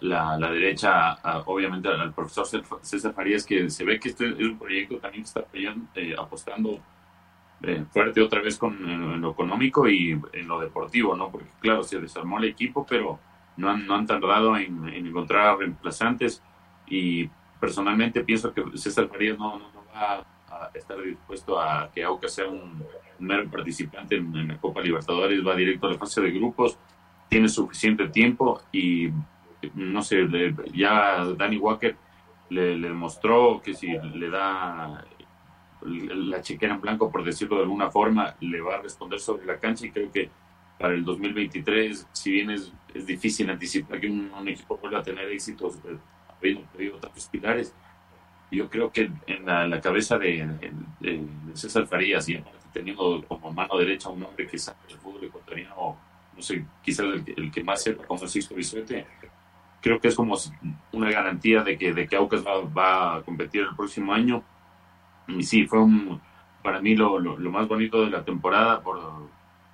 la, 0.00 0.38
la, 0.38 0.50
derecha, 0.50 1.18
obviamente 1.46 1.88
al 1.88 2.12
profesor 2.12 2.46
César 2.82 3.14
Farías, 3.14 3.44
que 3.44 3.70
se 3.70 3.84
ve 3.84 3.98
que 3.98 4.10
este 4.10 4.28
es 4.28 4.48
un 4.48 4.58
proyecto 4.58 4.98
también 4.98 5.24
que 5.24 5.28
está 5.28 5.44
eh, 5.94 6.14
apostando 6.18 6.78
eh, 7.62 7.84
fuerte 7.90 8.20
otra 8.20 8.40
vez 8.40 8.58
con 8.58 8.88
en 8.88 9.20
lo 9.20 9.32
económico 9.32 9.88
y 9.88 10.20
en 10.32 10.48
lo 10.48 10.60
deportivo, 10.60 11.16
¿no? 11.16 11.30
Porque 11.30 11.48
claro, 11.60 11.82
se 11.82 12.00
desarmó 12.00 12.38
el 12.38 12.44
equipo, 12.44 12.86
pero 12.88 13.18
no 13.60 13.94
han, 13.94 14.06
tardado 14.06 14.56
en, 14.56 14.88
encontrar 14.88 15.58
reemplazantes 15.58 16.42
y 16.86 17.28
personalmente 17.60 18.24
pienso 18.24 18.52
que 18.52 18.64
César 18.76 19.08
Farías 19.08 19.38
no, 19.38 19.58
no, 19.58 19.84
va 19.94 20.26
a 20.48 20.70
estar 20.74 21.00
dispuesto 21.02 21.60
a 21.60 21.90
que 21.92 22.02
Aucas 22.02 22.34
sea 22.34 22.48
un, 22.48 22.84
mero 23.20 23.48
participante 23.50 24.16
en, 24.16 24.48
la 24.48 24.56
Copa 24.58 24.80
Libertadores, 24.80 25.46
va 25.46 25.54
directo 25.54 25.86
a 25.86 25.90
la 25.90 25.98
fase 25.98 26.20
de 26.20 26.30
grupos, 26.30 26.78
tiene 27.28 27.48
suficiente 27.48 28.08
tiempo 28.08 28.60
y 28.72 29.10
no 29.74 30.02
sé, 30.02 30.26
ya 30.72 31.24
Danny 31.36 31.58
Walker 31.58 31.94
le, 32.48 32.78
demostró 32.78 33.60
que 33.62 33.74
si 33.74 33.88
le 33.88 34.30
da 34.30 35.04
la 35.82 36.42
chequera 36.42 36.74
en 36.74 36.80
blanco, 36.80 37.10
por 37.10 37.24
decirlo 37.24 37.56
de 37.56 37.62
alguna 37.62 37.90
forma, 37.90 38.34
le 38.40 38.60
va 38.60 38.76
a 38.76 38.82
responder 38.82 39.20
sobre 39.20 39.46
la 39.46 39.58
cancha 39.58 39.86
y 39.86 39.90
creo 39.90 40.10
que 40.10 40.30
para 40.80 40.94
el 40.94 41.04
2023, 41.04 42.08
si 42.10 42.32
bien 42.32 42.50
es, 42.50 42.72
es 42.94 43.06
difícil 43.06 43.50
anticipar 43.50 44.00
que 44.00 44.08
un, 44.08 44.48
equipo 44.48 44.78
vuelva 44.78 45.00
a 45.00 45.02
tener 45.02 45.28
éxitos 45.28 45.76
eh, 45.84 45.96
habiendo 46.38 46.62
perdido 46.72 46.96
tantos 46.96 47.26
pilares, 47.26 47.74
yo 48.50 48.68
creo 48.70 48.90
que 48.90 49.10
en 49.26 49.44
la, 49.44 49.80
cabeza 49.80 50.18
de, 50.18 50.48
César 51.52 51.86
Farías 51.86 52.28
y 52.30 52.42
teniendo 52.72 53.22
como 53.28 53.52
mano 53.52 53.76
derecha 53.76 54.08
un 54.08 54.22
hombre 54.22 54.46
que 54.46 54.58
sabe 54.58 54.78
el 54.88 54.96
fútbol 54.96 55.24
ecuatoriano, 55.24 55.98
no 56.34 56.42
sé, 56.42 56.64
quizás 56.82 57.06
el, 57.36 57.50
que 57.52 57.62
más 57.62 57.82
sepa, 57.82 58.04
como 58.04 58.18
Francisco 58.18 58.54
Bisuete, 58.54 59.06
creo 59.82 60.00
que 60.00 60.08
es 60.08 60.14
como 60.14 60.36
una 60.92 61.10
garantía 61.10 61.62
de 61.62 61.76
que, 61.76 61.92
de 61.92 62.08
que 62.08 62.16
Aucas 62.16 62.44
va, 62.44 62.60
va 62.60 63.16
a 63.16 63.22
competir 63.22 63.62
el 63.62 63.76
próximo 63.76 64.14
año. 64.14 64.42
Y 65.28 65.42
sí, 65.42 65.66
fue 65.66 65.80
un, 65.80 66.20
para 66.62 66.80
mí 66.80 66.96
lo, 66.96 67.18
lo, 67.18 67.50
más 67.50 67.68
bonito 67.68 68.02
de 68.02 68.10
la 68.10 68.24
temporada 68.24 68.80
por, 68.80 68.98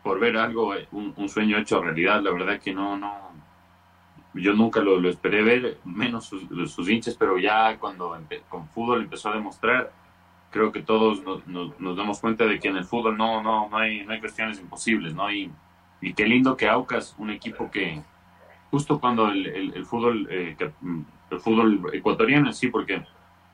por 0.06 0.20
ver 0.20 0.36
algo, 0.36 0.72
un, 0.92 1.12
un, 1.16 1.28
sueño 1.28 1.58
hecho 1.58 1.82
realidad. 1.82 2.22
La 2.22 2.30
verdad 2.30 2.60
que 2.60 2.72
no, 2.72 2.96
no, 2.96 3.12
yo 4.34 4.52
nunca 4.54 4.78
lo, 4.80 5.08
esperé 5.08 5.42
ver, 5.42 5.78
menos 5.84 6.26
sus, 6.26 6.88
hinchas, 6.88 7.16
pero 7.18 7.38
ya 7.38 7.76
cuando 7.76 8.16
con 8.48 8.68
fútbol 8.68 9.02
empezó 9.02 9.30
a 9.30 9.34
demostrar, 9.34 9.92
creo 10.52 10.70
que 10.70 10.82
todos 10.82 11.24
nos, 11.24 11.96
damos 11.96 12.20
cuenta 12.20 12.46
de 12.46 12.60
que 12.60 12.68
en 12.68 12.76
el 12.76 12.84
fútbol 12.84 13.18
no, 13.18 13.42
no, 13.42 13.68
no, 13.68 13.76
hay, 13.76 14.06
no 14.06 14.12
hay 14.12 14.20
cuestiones 14.20 14.60
imposibles, 14.60 15.12
¿no? 15.12 15.28
Y, 15.28 15.50
y 16.00 16.14
qué 16.14 16.24
lindo 16.24 16.56
que 16.56 16.68
Aucas, 16.68 17.16
un 17.18 17.30
equipo 17.30 17.68
que 17.68 18.00
justo 18.70 19.00
cuando 19.00 19.26
el, 19.26 19.72
el, 19.74 19.84
fútbol, 19.84 20.28
eh, 20.30 20.56
el 21.32 21.40
fútbol 21.40 21.90
ecuatoriano 21.92 22.52
sí, 22.52 22.68
porque 22.68 23.02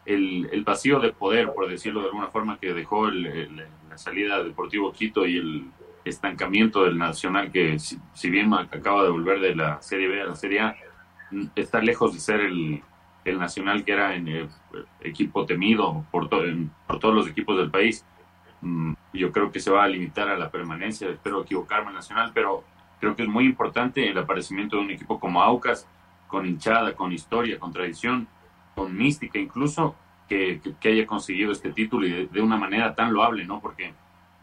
el, 0.04 0.50
el 0.52 0.64
vacío 0.64 1.00
de 1.00 1.12
poder, 1.12 1.50
por 1.54 1.66
decirlo 1.70 2.00
de 2.00 2.08
alguna 2.08 2.28
forma, 2.28 2.58
que 2.58 2.74
dejó 2.74 3.10
la 3.10 3.96
salida 3.96 4.36
de 4.36 4.44
Deportivo 4.44 4.92
Quito 4.92 5.24
y 5.24 5.38
el 5.38 5.64
estancamiento 6.04 6.84
del 6.84 6.98
Nacional, 6.98 7.50
que 7.50 7.78
si, 7.78 8.30
bien 8.30 8.52
acaba 8.52 9.04
de 9.04 9.10
volver 9.10 9.40
de 9.40 9.54
la 9.54 9.80
Serie 9.82 10.08
B 10.08 10.20
a 10.20 10.26
la 10.26 10.34
Serie 10.34 10.60
A, 10.60 10.76
está 11.54 11.80
lejos 11.80 12.12
de 12.12 12.20
ser 12.20 12.40
el, 12.40 12.82
el 13.24 13.38
Nacional 13.38 13.84
que 13.84 13.92
era 13.92 14.14
en 14.14 14.28
el 14.28 14.48
equipo 15.00 15.46
temido 15.46 16.04
por, 16.10 16.28
por 16.28 16.98
todos 16.98 17.14
los 17.14 17.28
equipos 17.28 17.56
del 17.56 17.70
país. 17.70 18.04
Mm, 18.60 18.94
yo 19.12 19.32
creo 19.32 19.50
que 19.50 19.60
se 19.60 19.70
va 19.70 19.84
a 19.84 19.88
limitar 19.88 20.28
a 20.28 20.36
la 20.36 20.50
permanencia, 20.50 21.08
espero 21.08 21.42
equivocarme 21.42 21.92
Nacional, 21.92 22.30
pero 22.34 22.64
creo 23.00 23.16
que 23.16 23.22
es 23.22 23.28
muy 23.28 23.44
importante 23.44 24.08
el 24.08 24.16
aparecimiento 24.18 24.76
de 24.76 24.82
un 24.82 24.90
equipo 24.90 25.18
como 25.18 25.42
Aucas, 25.42 25.88
con 26.28 26.46
hinchada, 26.46 26.94
con 26.94 27.12
historia, 27.12 27.58
con 27.58 27.72
tradición, 27.72 28.26
con 28.74 28.96
mística 28.96 29.38
incluso, 29.38 29.94
que, 30.28 30.60
que, 30.80 30.88
haya 30.88 31.06
conseguido 31.06 31.52
este 31.52 31.72
título 31.72 32.06
y 32.06 32.26
de, 32.26 32.40
una 32.40 32.56
manera 32.56 32.94
tan 32.94 33.12
loable, 33.12 33.44
¿no? 33.44 33.60
Porque 33.60 33.92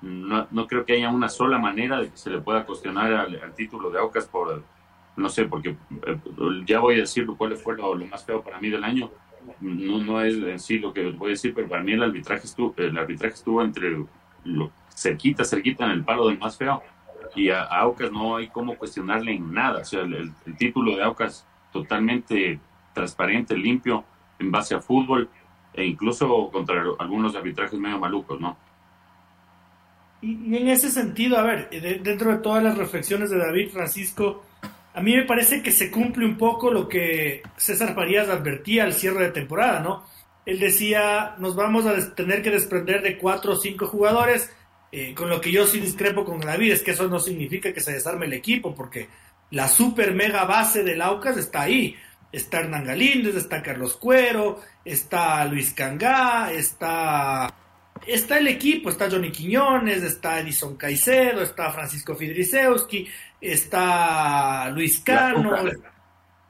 no, 0.01 0.47
no, 0.51 0.67
creo 0.67 0.85
que 0.85 0.93
haya 0.93 1.09
una 1.09 1.29
sola 1.29 1.57
manera 1.57 1.99
de 1.99 2.09
que 2.09 2.17
se 2.17 2.29
le 2.29 2.39
pueda 2.39 2.65
cuestionar 2.65 3.13
al, 3.13 3.53
título 3.55 3.89
de 3.89 3.99
Aucas 3.99 4.25
por, 4.25 4.63
no 5.15 5.29
sé, 5.29 5.45
porque 5.45 5.75
eh, 6.05 6.19
ya 6.65 6.79
voy 6.79 6.95
a 6.95 6.99
decir 6.99 7.27
cuál 7.37 7.55
fue 7.57 7.75
lo, 7.75 7.95
más 8.05 8.25
feo 8.25 8.41
para 8.41 8.59
mí 8.59 8.69
del 8.69 8.83
año. 8.83 9.11
No, 9.61 9.97
no 9.99 10.21
es 10.21 10.35
en 10.35 10.59
sí 10.59 10.79
lo 10.79 10.93
que 10.93 11.11
voy 11.11 11.29
a 11.29 11.31
decir, 11.31 11.53
pero 11.53 11.67
para 11.67 11.83
mí 11.83 11.93
el 11.93 12.03
arbitraje 12.03 12.45
estuvo, 12.45 12.73
el 12.77 12.97
arbitraje 12.97 13.35
estuvo 13.35 13.61
entre 13.61 14.05
lo, 14.45 14.71
cerquita, 14.93 15.43
cerquita 15.43 15.85
en 15.85 15.91
el 15.91 16.03
palo 16.03 16.27
del 16.27 16.39
más 16.39 16.57
feo. 16.57 16.81
Y 17.35 17.49
a, 17.49 17.63
Aucas 17.63 18.11
no 18.11 18.37
hay 18.37 18.47
cómo 18.47 18.77
cuestionarle 18.77 19.33
en 19.33 19.53
nada. 19.53 19.81
O 19.81 19.85
sea, 19.85 20.01
el 20.01 20.33
título 20.57 20.95
de 20.95 21.03
Aucas 21.03 21.45
totalmente 21.71 22.59
transparente, 22.93 23.57
limpio, 23.57 24.03
en 24.39 24.51
base 24.51 24.73
a 24.75 24.79
fútbol 24.79 25.29
e 25.73 25.85
incluso 25.85 26.49
contra 26.51 26.83
algunos 26.97 27.35
arbitrajes 27.35 27.77
medio 27.77 27.99
malucos, 27.99 28.39
¿no? 28.39 28.57
Y, 30.21 30.55
en 30.55 30.67
ese 30.67 30.89
sentido, 30.89 31.37
a 31.37 31.43
ver, 31.43 31.69
dentro 32.03 32.31
de 32.31 32.37
todas 32.37 32.63
las 32.63 32.77
reflexiones 32.77 33.29
de 33.29 33.37
David 33.37 33.69
Francisco, 33.69 34.43
a 34.93 35.01
mí 35.01 35.15
me 35.15 35.25
parece 35.25 35.61
que 35.61 35.71
se 35.71 35.89
cumple 35.89 36.25
un 36.25 36.37
poco 36.37 36.71
lo 36.71 36.87
que 36.87 37.41
César 37.57 37.95
Farías 37.95 38.29
advertía 38.29 38.83
al 38.83 38.93
cierre 38.93 39.25
de 39.25 39.31
temporada, 39.31 39.79
¿no? 39.79 40.05
Él 40.45 40.59
decía, 40.59 41.35
nos 41.37 41.55
vamos 41.55 41.85
a 41.85 42.15
tener 42.15 42.41
que 42.41 42.51
desprender 42.51 43.01
de 43.01 43.17
cuatro 43.17 43.53
o 43.53 43.55
cinco 43.55 43.87
jugadores, 43.87 44.51
eh, 44.91 45.13
con 45.13 45.29
lo 45.29 45.39
que 45.39 45.51
yo 45.51 45.67
sí 45.67 45.79
discrepo 45.79 46.25
con 46.25 46.39
David, 46.39 46.73
es 46.73 46.83
que 46.83 46.91
eso 46.91 47.07
no 47.07 47.19
significa 47.19 47.71
que 47.71 47.81
se 47.81 47.93
desarme 47.93 48.25
el 48.25 48.33
equipo, 48.33 48.73
porque 48.73 49.07
la 49.51 49.67
super 49.67 50.13
mega 50.13 50.45
base 50.45 50.83
del 50.83 51.01
Aucas 51.01 51.37
está 51.37 51.61
ahí 51.61 51.95
está 52.31 52.59
Hernán 52.59 52.85
Galíndez, 52.85 53.35
está 53.35 53.61
Carlos 53.61 53.95
Cuero, 53.97 54.61
está 54.85 55.45
Luis 55.45 55.73
Cangá, 55.73 56.51
está, 56.51 57.53
está 58.13 58.39
el 58.39 58.47
equipo, 58.47 58.89
está 58.89 59.09
Johnny 59.09 59.31
Quiñones, 59.31 60.03
está 60.03 60.39
Edison 60.39 60.75
Caicedo, 60.75 61.41
está 61.41 61.71
Francisco 61.71 62.15
Fidrisewski, 62.15 63.07
está 63.39 64.69
Luis 64.71 64.99
Cano, 65.01 65.55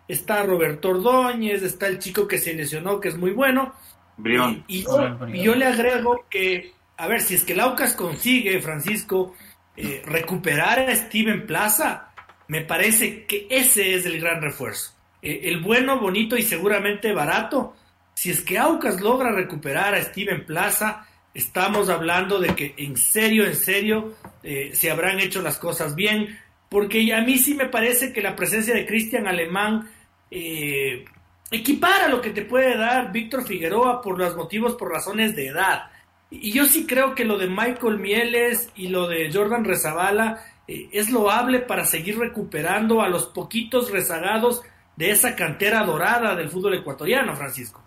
está 0.07 0.43
Roberto 0.43 0.89
Ordóñez, 0.89 1.61
está 1.63 1.87
el 1.87 1.99
chico 1.99 2.27
que 2.27 2.37
se 2.37 2.53
lesionó, 2.53 2.99
que 2.99 3.09
es 3.09 3.17
muy 3.17 3.31
bueno. 3.31 3.73
Brión. 4.17 4.63
Y, 4.67 4.83
yo 4.83 5.55
le 5.55 5.65
agrego 5.65 6.25
que, 6.29 6.73
a 6.97 7.07
ver, 7.07 7.21
si 7.21 7.35
es 7.35 7.43
que 7.43 7.55
Laucas 7.55 7.95
consigue, 7.95 8.61
Francisco, 8.61 9.35
eh, 9.77 10.01
recuperar 10.05 10.79
a 10.79 10.95
Steven 10.95 11.45
Plaza, 11.45 12.11
me 12.47 12.61
parece 12.61 13.25
que 13.25 13.47
ese 13.49 13.93
es 13.95 14.05
el 14.05 14.19
gran 14.19 14.41
refuerzo. 14.41 14.93
Eh, 15.21 15.41
el 15.43 15.61
bueno, 15.61 15.99
bonito 15.99 16.35
y 16.35 16.43
seguramente 16.43 17.13
barato. 17.13 17.75
Si 18.13 18.31
es 18.31 18.41
que 18.41 18.57
Aucas 18.57 18.99
logra 18.99 19.31
recuperar 19.31 19.93
a 19.93 20.01
Steven 20.01 20.45
Plaza, 20.45 21.05
estamos 21.33 21.89
hablando 21.89 22.39
de 22.39 22.55
que 22.55 22.74
en 22.77 22.98
serio, 22.98 23.45
en 23.45 23.55
serio, 23.55 24.15
eh, 24.43 24.71
se 24.74 24.91
habrán 24.91 25.19
hecho 25.19 25.41
las 25.41 25.57
cosas 25.57 25.95
bien, 25.95 26.39
porque 26.69 27.13
a 27.13 27.21
mí 27.21 27.38
sí 27.38 27.55
me 27.55 27.67
parece 27.67 28.13
que 28.13 28.21
la 28.21 28.36
presencia 28.36 28.74
de 28.74 28.86
Cristian 28.86 29.27
Alemán 29.27 29.89
eh, 30.31 31.05
equipara 31.51 32.07
lo 32.07 32.21
que 32.21 32.31
te 32.31 32.43
puede 32.43 32.77
dar 32.77 33.12
Víctor 33.12 33.45
Figueroa 33.45 34.01
por 34.01 34.17
los 34.17 34.36
motivos, 34.36 34.75
por 34.75 34.91
razones 34.91 35.36
de 35.36 35.48
edad. 35.48 35.91
Y 36.29 36.51
yo 36.51 36.65
sí 36.65 36.86
creo 36.86 37.15
que 37.15 37.25
lo 37.25 37.38
de 37.38 37.48
Michael 37.48 37.98
Mieles 37.98 38.69
y 38.75 38.89
lo 38.89 39.07
de 39.07 39.31
Jordan 39.33 39.65
Rezabala 39.65 40.43
es 40.67 41.09
loable 41.09 41.62
para 41.62 41.83
seguir 41.83 42.19
recuperando 42.19 43.01
a 43.01 43.09
los 43.09 43.25
poquitos 43.25 43.89
rezagados 43.89 44.62
de 45.00 45.12
esa 45.12 45.33
cantera 45.33 45.83
dorada 45.86 46.36
del 46.36 46.50
fútbol 46.50 46.74
ecuatoriano, 46.74 47.33
Francisco. 47.33 47.81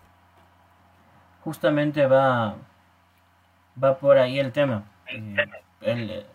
Justamente 1.44 2.06
va, 2.06 2.56
va 3.82 3.98
por 3.98 4.18
ahí 4.18 4.38
el 4.38 4.52
tema. 4.52 4.84
Eh, 5.08 5.36
el, 5.80 6.26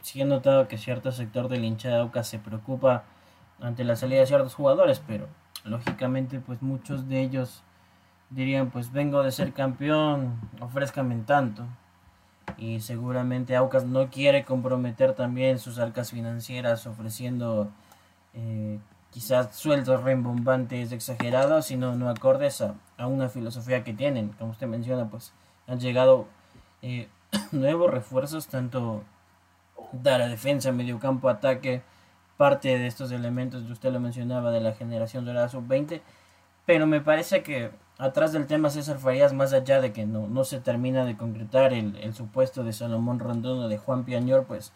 sí 0.00 0.20
he 0.20 0.24
notado 0.24 0.68
que 0.68 0.78
cierto 0.78 1.12
sector 1.12 1.48
del 1.48 1.64
hincha 1.64 1.88
de 1.88 1.96
Aucas 1.96 2.28
se 2.28 2.38
preocupa 2.38 3.04
ante 3.60 3.84
la 3.84 3.96
salida 3.96 4.20
de 4.20 4.26
ciertos 4.26 4.54
jugadores, 4.54 5.02
pero 5.06 5.28
lógicamente 5.64 6.40
pues 6.40 6.62
muchos 6.62 7.08
de 7.08 7.20
ellos 7.20 7.62
dirían 8.30 8.70
pues 8.70 8.92
vengo 8.92 9.22
de 9.22 9.32
ser 9.32 9.52
campeón, 9.52 10.40
ofrézcame 10.60 11.16
tanto. 11.26 11.64
Y 12.58 12.80
seguramente 12.80 13.56
Aucas 13.56 13.84
no 13.84 14.10
quiere 14.10 14.44
comprometer 14.44 15.14
también 15.14 15.58
sus 15.58 15.78
arcas 15.78 16.10
financieras 16.10 16.86
ofreciendo 16.86 17.70
eh, 18.34 18.78
quizás 19.10 19.54
sueldos 19.54 20.02
rimbombantes 20.02 20.90
exagerados, 20.92 21.66
sino 21.66 21.94
no 21.94 22.08
acordes 22.08 22.62
a, 22.62 22.74
una 23.06 23.28
filosofía 23.28 23.84
que 23.84 23.92
tienen. 23.92 24.30
Como 24.38 24.52
usted 24.52 24.66
menciona, 24.66 25.08
pues 25.08 25.32
han 25.66 25.80
llegado 25.80 26.26
eh, 26.82 27.08
nuevos 27.52 27.90
refuerzos, 27.90 28.48
tanto 28.48 29.02
de 29.92 30.18
la 30.18 30.28
defensa, 30.28 30.72
medio 30.72 30.98
campo, 30.98 31.28
ataque, 31.28 31.82
parte 32.36 32.78
de 32.78 32.86
estos 32.86 33.12
elementos, 33.12 33.68
usted 33.70 33.92
lo 33.92 34.00
mencionaba, 34.00 34.50
de 34.50 34.60
la 34.60 34.72
generación 34.72 35.24
dorada 35.24 35.48
sub-20, 35.48 36.00
pero 36.66 36.86
me 36.86 37.00
parece 37.00 37.42
que 37.42 37.70
atrás 37.98 38.32
del 38.32 38.46
tema 38.46 38.70
César 38.70 38.98
Farías, 38.98 39.32
más 39.32 39.52
allá 39.52 39.80
de 39.80 39.92
que 39.92 40.06
no, 40.06 40.26
no 40.26 40.44
se 40.44 40.60
termina 40.60 41.04
de 41.04 41.16
concretar 41.16 41.72
el, 41.72 41.96
el 41.96 42.14
supuesto 42.14 42.64
de 42.64 42.72
Salomón 42.72 43.18
Rondón 43.18 43.60
o 43.60 43.68
de 43.68 43.78
Juan 43.78 44.04
Piañor, 44.04 44.44
pues 44.44 44.72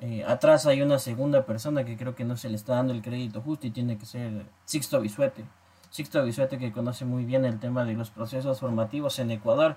eh, 0.00 0.24
atrás 0.26 0.66
hay 0.66 0.82
una 0.82 0.98
segunda 0.98 1.46
persona 1.46 1.84
que 1.84 1.96
creo 1.96 2.14
que 2.14 2.24
no 2.24 2.36
se 2.36 2.50
le 2.50 2.56
está 2.56 2.74
dando 2.74 2.92
el 2.92 3.00
crédito 3.02 3.40
justo 3.40 3.66
y 3.66 3.70
tiene 3.70 3.96
que 3.96 4.04
ser 4.04 4.46
Sixto 4.64 5.00
Bisuete. 5.00 5.44
Sixto 5.90 6.22
Bisuete 6.22 6.58
que 6.58 6.72
conoce 6.72 7.04
muy 7.04 7.24
bien 7.24 7.44
el 7.44 7.58
tema 7.58 7.84
de 7.84 7.94
los 7.94 8.10
procesos 8.10 8.60
formativos 8.60 9.18
en 9.18 9.30
Ecuador 9.30 9.76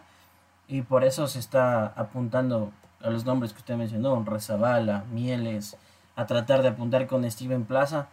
y 0.69 0.83
por 0.83 1.03
eso 1.03 1.27
se 1.27 1.39
está 1.39 1.88
apuntando 1.88 2.71
a 3.01 3.09
los 3.09 3.25
nombres 3.25 3.51
que 3.51 3.59
usted 3.59 3.75
mencionó, 3.75 4.23
Rezabala, 4.23 5.03
Mieles, 5.11 5.75
a 6.15 6.25
tratar 6.25 6.61
de 6.61 6.69
apuntar 6.69 7.07
con 7.07 7.29
Steven 7.29 7.65
Plaza. 7.65 8.07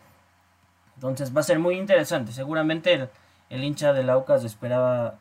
Entonces 0.96 1.36
va 1.36 1.40
a 1.40 1.44
ser 1.44 1.58
muy 1.60 1.76
interesante. 1.76 2.32
Seguramente 2.32 3.08
el, 3.50 3.64
hincha 3.64 3.92
de 3.92 4.02
Laucas 4.02 4.42
esperaba, 4.42 5.18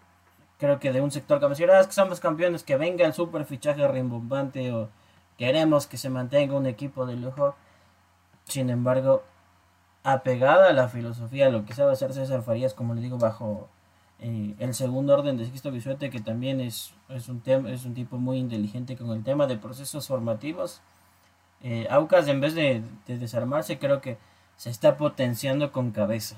creo 0.58 0.80
que 0.80 0.94
de 0.94 1.02
un 1.02 1.12
sector 1.12 1.40
que 1.40 1.46
me 1.46 1.50
decía, 1.52 1.68
ah, 1.72 1.82
es 1.82 1.88
que 1.88 1.94
somos 1.94 2.20
campeones, 2.20 2.64
que 2.64 2.78
venga 2.78 3.06
el 3.06 3.14
super 3.14 3.46
fichaje 3.46 3.88
rimbombante 3.88 4.72
o 4.72 4.90
Queremos 5.38 5.86
que 5.88 5.98
se 5.98 6.10
mantenga 6.10 6.56
un 6.56 6.66
equipo 6.66 7.06
de 7.06 7.16
lujo. 7.16 7.56
Sin 8.46 8.70
embargo, 8.70 9.24
apegada 10.04 10.70
a 10.70 10.74
la 10.74 10.88
filosofía, 10.88 11.50
lo 11.50 11.66
que 11.66 11.74
sabe 11.74 11.92
hacer 11.92 12.14
César 12.14 12.42
Farías, 12.42 12.74
como 12.74 12.94
le 12.94 13.02
digo, 13.02 13.18
bajo 13.18 13.68
eh, 14.20 14.56
el 14.60 14.74
segundo 14.74 15.14
orden 15.14 15.38
de 15.38 15.46
Sisto 15.46 15.72
Bisuete, 15.72 16.10
que 16.10 16.20
también 16.20 16.62
es, 16.62 16.94
es, 17.10 17.28
un 17.30 17.42
es 17.68 17.86
un 17.86 17.94
tipo 17.94 18.18
muy 18.18 18.38
inteligente 18.38 18.96
con 18.96 19.12
el 19.12 19.24
tema 19.24 19.48
de 19.48 19.58
procesos 19.58 20.08
formativos. 20.08 20.82
Eh, 21.62 21.88
Aucas 21.90 22.28
en 22.28 22.42
vez 22.42 22.54
de, 22.54 22.84
desarmarse 23.08 23.80
creo 23.80 24.02
que 24.02 24.18
se 24.56 24.70
está 24.70 24.98
potenciando 24.98 25.72
con 25.72 25.92
cabeza. 25.92 26.38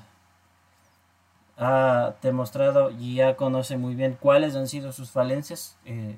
Ha 1.57 2.15
demostrado 2.22 2.91
y 2.91 3.15
ya 3.15 3.36
conoce 3.36 3.77
muy 3.77 3.96
bien 3.96 4.17
cuáles 4.19 4.55
han 4.55 4.67
sido 4.67 4.91
sus 4.91 5.12
falencias. 5.12 5.77
Eh, 5.86 6.17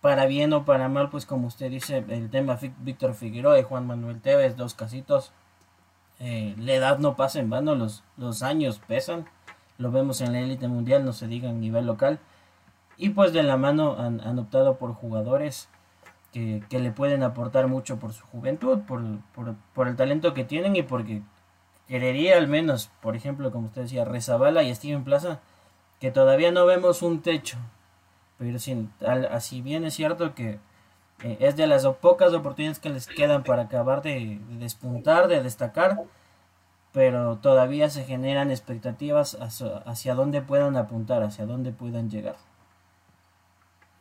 para 0.00 0.26
bien 0.26 0.52
o 0.52 0.64
para 0.64 0.88
mal, 0.88 1.10
pues 1.10 1.26
como 1.26 1.48
usted 1.48 1.70
dice, 1.70 2.04
el 2.08 2.30
tema 2.30 2.58
Víctor 2.80 3.14
Figueroa 3.14 3.58
y 3.58 3.64
Juan 3.64 3.86
Manuel 3.86 4.20
Tevez, 4.20 4.56
dos 4.56 4.74
casitos. 4.74 5.32
Eh, 6.20 6.54
la 6.58 6.74
edad 6.74 6.98
no 6.98 7.16
pasa 7.16 7.40
en 7.40 7.50
vano, 7.50 7.74
los, 7.74 8.04
los 8.16 8.42
años 8.42 8.80
pesan. 8.86 9.26
Lo 9.78 9.90
vemos 9.90 10.20
en 10.20 10.32
la 10.32 10.40
élite 10.40 10.68
mundial, 10.68 11.04
no 11.04 11.12
se 11.12 11.26
diga 11.26 11.48
en 11.50 11.60
nivel 11.60 11.86
local. 11.86 12.18
Y 12.96 13.10
pues 13.10 13.32
de 13.32 13.42
la 13.42 13.56
mano 13.56 13.96
han, 13.98 14.20
han 14.20 14.38
optado 14.38 14.76
por 14.76 14.92
jugadores 14.92 15.68
que, 16.32 16.62
que, 16.68 16.80
le 16.80 16.90
pueden 16.90 17.22
aportar 17.22 17.68
mucho 17.68 17.98
por 17.98 18.12
su 18.12 18.26
juventud, 18.26 18.80
por, 18.80 19.02
por, 19.34 19.54
por, 19.74 19.88
el 19.88 19.96
talento 19.96 20.34
que 20.34 20.44
tienen 20.44 20.76
y 20.76 20.82
porque 20.82 21.22
querería 21.86 22.36
al 22.36 22.48
menos, 22.48 22.90
por 23.00 23.16
ejemplo, 23.16 23.50
como 23.52 23.68
usted 23.68 23.82
decía, 23.82 24.04
Rezabala 24.04 24.62
y 24.62 24.74
Steven 24.74 25.04
Plaza, 25.04 25.40
que 26.00 26.10
todavía 26.10 26.52
no 26.52 26.66
vemos 26.66 27.02
un 27.02 27.22
techo. 27.22 27.56
Pero 28.38 28.58
si, 28.58 28.88
así 29.30 29.62
bien 29.62 29.84
es 29.84 29.94
cierto 29.94 30.34
que 30.34 30.58
eh, 31.22 31.36
es 31.40 31.56
de 31.56 31.66
las 31.66 31.86
pocas 31.86 32.32
oportunidades 32.32 32.78
que 32.78 32.90
les 32.90 33.06
quedan 33.06 33.42
para 33.42 33.62
acabar 33.62 34.02
de 34.02 34.40
despuntar, 34.50 35.28
de 35.28 35.42
destacar, 35.42 35.98
pero 36.92 37.36
todavía 37.38 37.90
se 37.90 38.04
generan 38.04 38.50
expectativas 38.50 39.36
hacia, 39.40 39.78
hacia 39.78 40.14
dónde 40.14 40.42
puedan 40.42 40.76
apuntar, 40.76 41.22
hacia 41.22 41.46
dónde 41.46 41.72
puedan 41.72 42.10
llegar. 42.10 42.36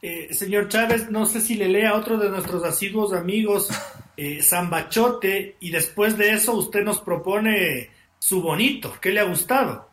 Eh, 0.02 0.34
señor 0.34 0.68
Chávez, 0.68 1.10
no 1.10 1.26
sé 1.26 1.42
si 1.42 1.56
le 1.56 1.68
lea 1.68 1.92
a 1.92 1.96
otro 1.96 2.18
de 2.18 2.30
nuestros 2.30 2.64
asiduos 2.64 3.14
amigos, 3.14 3.70
eh, 4.18 4.42
Zambachote, 4.44 5.58
y 5.60 5.72
después 5.72 6.18
de 6.18 6.34
eso 6.34 6.54
usted 6.54 6.84
nos 6.84 7.02
propone 7.02 7.90
su 8.20 8.42
bonito. 8.42 8.94
¿Qué 9.02 9.12
le 9.12 9.22
ha 9.22 9.26
gustado? 9.26 9.90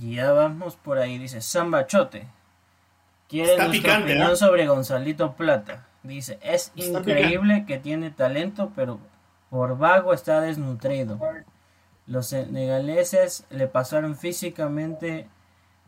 Ya 0.00 0.32
vamos 0.32 0.76
por 0.76 0.98
ahí, 0.98 1.18
dice 1.18 1.40
Zambachote. 1.40 2.26
Quiere 3.28 3.52
Está 3.52 3.68
nuestra 3.68 3.98
opinión 3.98 4.32
¿eh? 4.32 4.36
sobre 4.36 4.66
Gonzalito 4.66 5.32
Plata. 5.34 5.86
Dice, 6.02 6.38
es 6.42 6.72
increíble 6.76 7.64
que 7.66 7.78
tiene 7.78 8.10
talento, 8.10 8.72
pero 8.76 9.00
por 9.50 9.76
vago 9.76 10.12
está 10.12 10.40
desnutrido. 10.40 11.18
Los 12.06 12.28
senegaleses 12.28 13.44
le 13.50 13.66
pasaron 13.66 14.16
físicamente 14.16 15.28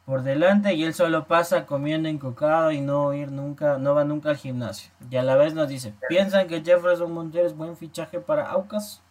por 0.09 0.23
delante 0.23 0.73
y 0.73 0.85
él 0.85 0.95
solo 0.95 1.27
pasa 1.27 1.67
comiendo 1.67 2.09
encocado 2.09 2.73
y 2.73 2.81
no 2.81 3.13
ir 3.13 3.31
nunca, 3.31 3.77
no 3.77 3.95
va 3.95 4.05
nunca 4.05 4.31
al 4.31 4.39
gimnasio. 4.39 4.91
Y 5.11 5.17
a 5.17 5.23
la 5.23 5.37
vez 5.37 5.53
nos 5.53 5.69
dice, 5.69 5.93
¿piensan 6.09 6.49
que 6.49 6.63
Jefferson 6.63 7.13
Montero 7.13 7.47
es 7.47 7.55
buen 7.55 7.77
fichaje 7.77 8.19
para 8.19 8.49
Aucas? 8.49 9.03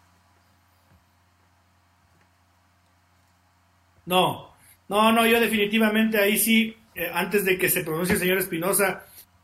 No, 4.08 4.50
no, 4.88 5.12
no, 5.12 5.28
yo 5.28 5.40
definitivamente 5.40 6.18
ahí 6.18 6.38
sí, 6.38 6.76
eh, 6.96 7.12
antes 7.14 7.46
de 7.46 7.58
que 7.58 7.70
se 7.70 7.84
pronuncie 7.84 8.14
el 8.14 8.20
señor 8.20 8.40
Espinosa, 8.40 9.04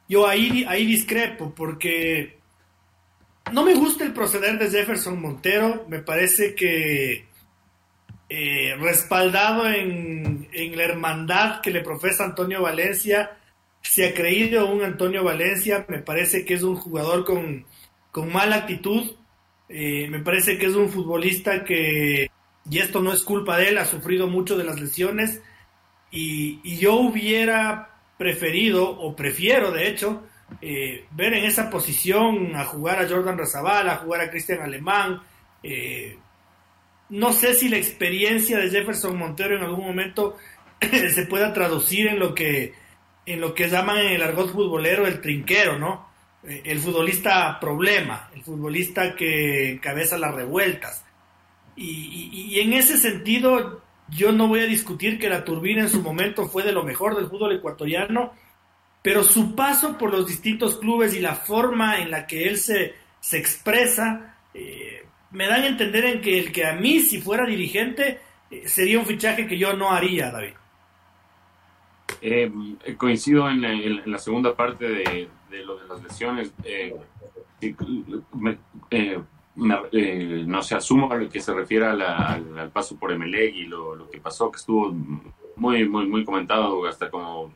yo 0.10 0.28
ahí, 0.28 0.66
ahí 0.68 0.86
discrepo 0.86 1.54
porque 1.54 2.40
no 3.52 3.64
me 3.64 3.76
gusta 3.76 4.06
el 4.06 4.14
proceder 4.14 4.58
de 4.58 4.72
Jefferson 4.72 5.22
Montero, 5.22 5.86
me 5.88 6.00
parece 6.00 6.56
que 6.56 7.28
eh, 8.36 8.76
respaldado 8.80 9.70
en, 9.70 10.48
la 10.52 10.84
hermandad 10.84 11.62
que 11.62 11.70
le 11.70 11.82
profesa 11.82 12.24
Antonio 12.24 12.64
Valencia. 12.64 13.38
Se 13.82 14.08
ha 14.08 14.14
creído 14.16 14.66
un 14.72 14.82
Antonio 14.82 15.24
Valencia, 15.24 15.86
me 15.88 16.00
parece 16.00 16.44
que 16.44 16.56
es 16.56 16.64
un 16.64 16.76
jugador 16.76 17.26
con, 17.26 17.68
mala 18.32 18.56
actitud, 18.56 19.12
eh, 19.70 20.08
me 20.10 20.20
parece 20.20 20.58
que 20.58 20.66
es 20.66 20.74
un 20.74 20.90
futbolista 20.90 21.64
que, 21.64 22.32
y 22.68 22.80
esto 22.80 23.02
no 23.02 23.14
es 23.14 23.22
culpa 23.22 23.58
de 23.58 23.70
él, 23.70 23.78
ha 23.78 23.86
sufrido 23.86 24.26
mucho 24.26 24.58
de 24.58 24.64
las 24.64 24.82
lesiones, 24.82 25.40
y, 26.10 26.78
yo 26.78 26.96
hubiera 26.96 28.00
preferido, 28.18 28.90
o 28.90 29.16
prefiero 29.16 29.70
de 29.70 29.90
hecho, 29.90 30.24
eh, 30.60 31.06
ver 31.12 31.36
en 31.36 31.46
esa 31.46 31.70
posición 31.70 32.56
a 32.56 32.66
jugar 32.66 32.98
a 32.98 33.08
Jordan 33.08 33.38
Razabal, 33.38 33.90
a 33.90 33.98
jugar 33.98 34.22
a 34.22 34.32
Cristian 34.32 34.62
Alemán, 34.62 35.22
eh, 35.62 36.18
no 37.14 37.32
sé 37.32 37.54
si 37.54 37.70
la 37.70 37.78
experiencia 37.78 38.58
de 38.58 38.72
Jefferson 38.72 39.16
Montero 39.16 39.56
en 39.56 39.64
algún 39.64 39.86
momento 39.86 40.36
se 40.82 41.26
pueda 41.28 41.54
traducir 41.54 42.08
en 42.08 42.18
lo 42.18 42.34
que 42.34 42.74
en 43.28 43.40
lo 43.40 43.54
que 43.54 43.70
llaman 43.70 44.00
en 44.00 44.14
el 44.14 44.24
argot 44.24 44.52
futbolero 44.52 45.06
el 45.06 45.22
trinquero, 45.22 45.78
¿no? 45.78 46.08
Eh, 46.44 46.64
el 46.66 46.80
futbolista 46.80 47.60
problema, 47.60 48.32
el 48.34 48.44
futbolista 48.44 49.16
que 49.16 49.74
encabeza 49.74 50.18
las 50.18 50.34
revueltas. 50.34 51.06
Y, 51.76 52.60
en 52.60 52.74
ese 52.74 52.98
sentido, 52.98 53.82
yo 54.10 54.32
no 54.32 54.48
voy 54.48 54.62
a 54.62 54.66
discutir 54.66 55.20
que 55.20 55.30
la 55.30 55.46
turbina 55.46 55.84
en 55.84 55.90
su 55.90 56.02
momento 56.02 56.48
fue 56.48 56.64
de 56.64 56.72
lo 56.72 56.84
mejor 56.84 57.16
del 57.16 57.28
fútbol 57.28 57.56
ecuatoriano, 57.56 58.34
pero 59.04 59.24
su 59.24 59.56
paso 59.56 59.98
por 59.98 60.12
los 60.12 60.28
distintos 60.28 60.78
clubes 60.78 61.16
y 61.16 61.20
la 61.20 61.36
forma 61.36 62.00
en 62.00 62.12
la 62.12 62.28
que 62.28 62.48
él 62.48 62.58
se, 62.58 62.96
se 63.20 63.38
expresa, 63.38 64.38
eh, 64.54 65.06
me 65.34 65.48
dan 65.48 65.64
a 65.64 65.68
entender 65.68 66.06
en 66.06 66.22
que 66.22 66.40
el 66.40 66.52
que 66.52 66.66
a 66.66 66.74
mí, 66.74 67.00
si 67.00 67.20
fuera 67.20 67.46
dirigente, 67.46 68.20
eh, 68.50 68.68
sería 68.68 69.00
un 69.00 69.06
fichaje 69.06 69.48
que 69.48 69.58
yo 69.58 69.74
no 69.74 69.92
haría, 69.92 70.32
David. 70.32 70.54
Eh, 72.22 72.52
coincido 72.98 73.50
en 73.50 74.10
la, 74.10 74.18
segunda 74.18 74.56
parte 74.56 74.88
de, 74.88 75.28
lo 75.66 75.78
de 75.78 75.88
las 75.88 76.02
lesiones. 76.02 76.54
Eh, 76.64 76.96
no 79.56 80.62
se 80.62 80.76
asumo 80.76 81.12
a 81.12 81.16
lo 81.16 81.30
que 81.30 81.42
se 81.42 81.54
refiere 81.54 81.86
al, 81.86 82.72
paso 82.72 82.98
por 82.98 83.12
Emelec 83.12 83.56
y 83.56 83.66
lo, 83.66 83.96
lo, 83.96 84.10
que 84.10 84.22
pasó, 84.22 84.52
que 84.52 84.58
estuvo 84.58 84.96
muy, 85.56 85.88
muy, 85.88 86.08
muy 86.08 86.24
comentado, 86.24 86.86
hasta 86.86 87.10
como 87.10 87.52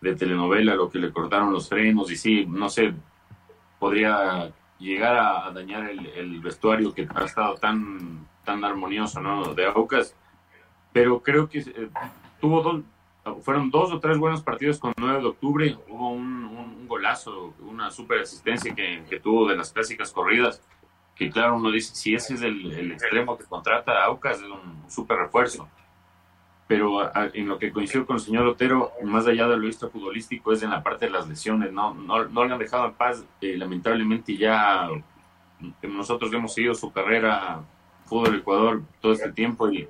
de 0.00 0.14
telenovela, 0.14 0.74
lo 0.74 0.90
que 0.90 0.98
le 0.98 1.12
cortaron 1.12 1.52
los 1.52 1.68
frenos, 1.68 2.10
y 2.10 2.16
sí, 2.16 2.44
no 2.46 2.68
sé, 2.68 2.92
podría 3.78 4.52
llegar 4.82 5.16
a, 5.16 5.50
dañar 5.52 5.88
el, 5.88 6.40
vestuario 6.40 6.92
que 6.92 7.08
ha 7.14 7.24
estado 7.24 7.54
tan, 7.54 8.26
tan 8.44 8.64
armonioso, 8.64 9.20
¿no? 9.20 9.54
De 9.54 9.66
Aucas. 9.66 10.14
Pero 10.92 11.22
creo 11.22 11.48
que 11.48 11.60
eh, 11.60 11.88
tuvo 12.40 12.62
dos, 12.62 12.82
fueron 13.42 13.70
dos 13.70 13.92
o 13.92 14.00
tres 14.00 14.18
buenos 14.18 14.42
partidos 14.42 14.78
con 14.78 14.92
9 14.96 15.20
de 15.20 15.26
octubre. 15.26 15.78
Hubo 15.88 16.10
un, 16.10 16.44
un, 16.44 16.88
golazo, 16.88 17.54
una 17.60 17.90
super 17.90 18.20
asistencia 18.20 18.74
que, 18.74 19.04
que, 19.08 19.20
tuvo 19.20 19.48
de 19.48 19.56
las 19.56 19.72
clásicas 19.72 20.12
corridas. 20.12 20.60
Que 21.14 21.30
claro, 21.30 21.56
uno 21.56 21.70
dice, 21.70 21.94
si 21.94 22.14
ese 22.14 22.34
es 22.34 22.42
el, 22.42 22.72
el 22.72 22.92
extremo 22.92 23.38
que 23.38 23.44
contrata 23.44 23.92
a 23.92 24.06
Aucas, 24.06 24.38
es 24.38 24.48
un 24.48 24.90
super 24.90 25.16
refuerzo 25.16 25.68
pero 26.72 27.12
en 27.34 27.48
lo 27.48 27.58
que 27.58 27.70
coincido 27.70 28.06
con 28.06 28.16
el 28.16 28.22
señor 28.22 28.46
Otero, 28.46 28.92
más 29.04 29.26
allá 29.26 29.46
de 29.46 29.58
lo 29.58 29.66
visto 29.66 29.90
futbolístico, 29.90 30.54
es 30.54 30.62
en 30.62 30.70
la 30.70 30.82
parte 30.82 31.04
de 31.04 31.10
las 31.10 31.28
lesiones, 31.28 31.70
no, 31.70 31.92
no, 31.92 32.24
no 32.24 32.44
le 32.46 32.52
han 32.54 32.58
dejado 32.58 32.86
en 32.86 32.94
paz, 32.94 33.26
eh, 33.42 33.58
lamentablemente 33.58 34.34
ya 34.38 34.88
nosotros 35.82 36.32
hemos 36.32 36.54
seguido 36.54 36.74
su 36.74 36.90
carrera 36.90 37.60
fútbol 38.06 38.36
Ecuador 38.36 38.82
todo 39.02 39.12
este 39.12 39.30
tiempo 39.32 39.70
y 39.70 39.86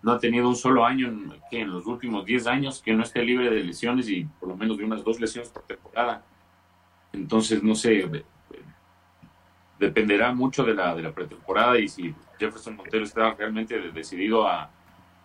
no 0.00 0.12
ha 0.12 0.20
tenido 0.20 0.48
un 0.48 0.54
solo 0.54 0.86
año 0.86 1.12
que 1.50 1.62
en 1.62 1.72
los 1.72 1.86
últimos 1.86 2.24
10 2.24 2.46
años 2.46 2.80
que 2.80 2.94
no 2.94 3.02
esté 3.02 3.24
libre 3.24 3.50
de 3.50 3.64
lesiones 3.64 4.08
y 4.08 4.24
por 4.38 4.48
lo 4.48 4.56
menos 4.56 4.78
de 4.78 4.84
unas 4.84 5.02
dos 5.02 5.18
lesiones 5.18 5.50
por 5.50 5.64
temporada. 5.64 6.24
Entonces, 7.12 7.64
no 7.64 7.74
sé, 7.74 8.08
dependerá 9.80 10.32
mucho 10.32 10.62
de 10.62 10.74
la, 10.74 10.94
de 10.94 11.02
la 11.02 11.10
pretemporada 11.10 11.80
y 11.80 11.88
si 11.88 12.14
Jefferson 12.38 12.76
Montero 12.76 13.02
está 13.02 13.34
realmente 13.34 13.76
decidido 13.90 14.46
a 14.46 14.70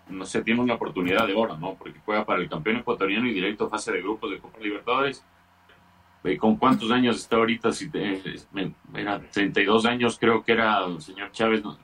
no 0.09 0.25
sé, 0.25 0.43
tiene 0.43 0.61
una 0.61 0.75
oportunidad 0.75 1.27
de 1.27 1.33
oro, 1.33 1.57
¿no? 1.57 1.75
Porque 1.75 1.99
juega 2.05 2.25
para 2.25 2.41
el 2.41 2.49
campeón 2.49 2.77
ecuatoriano 2.77 3.27
y 3.27 3.33
directo 3.33 3.69
fase 3.69 3.91
de 3.91 4.01
grupos 4.01 4.31
de 4.31 4.39
Copa 4.39 4.59
Libertadores. 4.59 5.23
¿Con 6.39 6.57
cuántos 6.57 6.91
años 6.91 7.15
está 7.15 7.37
ahorita? 7.37 7.71
Si 7.71 7.89
era 8.93 9.21
32 9.31 9.85
años, 9.85 10.17
creo 10.19 10.43
que 10.43 10.51
era 10.51 10.85
el 10.85 11.01
señor 11.01 11.31
Chávez, 11.31 11.63
no, 11.63 11.77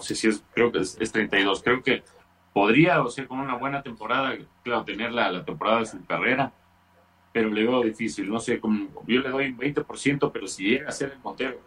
sé 0.00 0.14
si 0.16 0.28
es, 0.28 0.44
creo 0.52 0.72
que 0.72 0.80
es, 0.80 1.12
32. 1.12 1.62
Creo 1.62 1.82
que 1.82 2.02
podría, 2.52 3.02
o 3.02 3.10
sea, 3.10 3.28
con 3.28 3.38
una 3.38 3.56
buena 3.56 3.82
temporada, 3.82 4.36
claro, 4.64 4.84
tener 4.84 5.12
la, 5.12 5.44
temporada 5.44 5.80
de 5.80 5.86
su 5.86 6.04
carrera, 6.04 6.52
pero 7.32 7.48
le 7.50 7.62
veo 7.62 7.82
difícil. 7.82 8.28
No 8.28 8.40
sé, 8.40 8.58
como, 8.58 8.88
yo 9.06 9.20
le 9.20 9.28
doy 9.28 9.52
20%, 9.52 10.30
pero 10.32 10.48
si 10.48 10.70
llega 10.70 10.88
a 10.88 10.92
ser 10.92 11.12
el 11.12 11.18
Montero, 11.20 11.60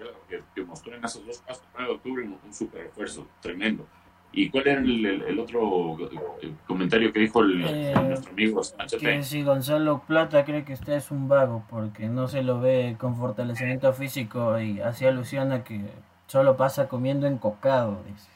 que, 0.53 0.62
mostró 0.63 0.93
en 0.93 1.06
esos 1.06 1.25
dos 1.25 1.38
pasos, 1.39 1.63
9 1.73 1.89
de 1.89 1.95
octubre, 1.95 2.23
un 2.43 2.53
super 2.53 2.86
esfuerzo 2.86 3.27
tremendo. 3.41 3.88
¿Y 4.32 4.50
cuál 4.50 4.68
era 4.68 4.82
el, 4.82 5.40
otro 5.40 5.98
comentario 6.68 7.12
que 7.12 7.22
dijo 7.22 7.42
el, 7.42 7.63
eh, 7.66 7.94
nuestro 7.96 8.32
amigo 8.32 8.62
Que 9.00 9.24
si 9.24 9.42
Gonzalo 9.42 10.04
Plata 10.06 10.46
cree 10.46 10.63
que 10.63 10.74
usted 10.74 10.94
es 10.94 11.10
un 11.10 11.28
vago 11.28 11.63
porque 11.70 12.08
no 12.08 12.28
se 12.28 12.44
lo 12.44 12.60
ve 12.60 12.98
con 13.00 13.16
fortalecimiento 13.16 13.92
físico 13.94 14.60
y 14.60 14.80
así 14.80 15.06
alusión 15.06 15.52
a 15.52 15.63
que 15.63 15.82
solo 16.28 16.56
pasa 16.56 16.88
comiendo 16.88 17.26
encocado, 17.26 18.04
dice. 18.08 18.30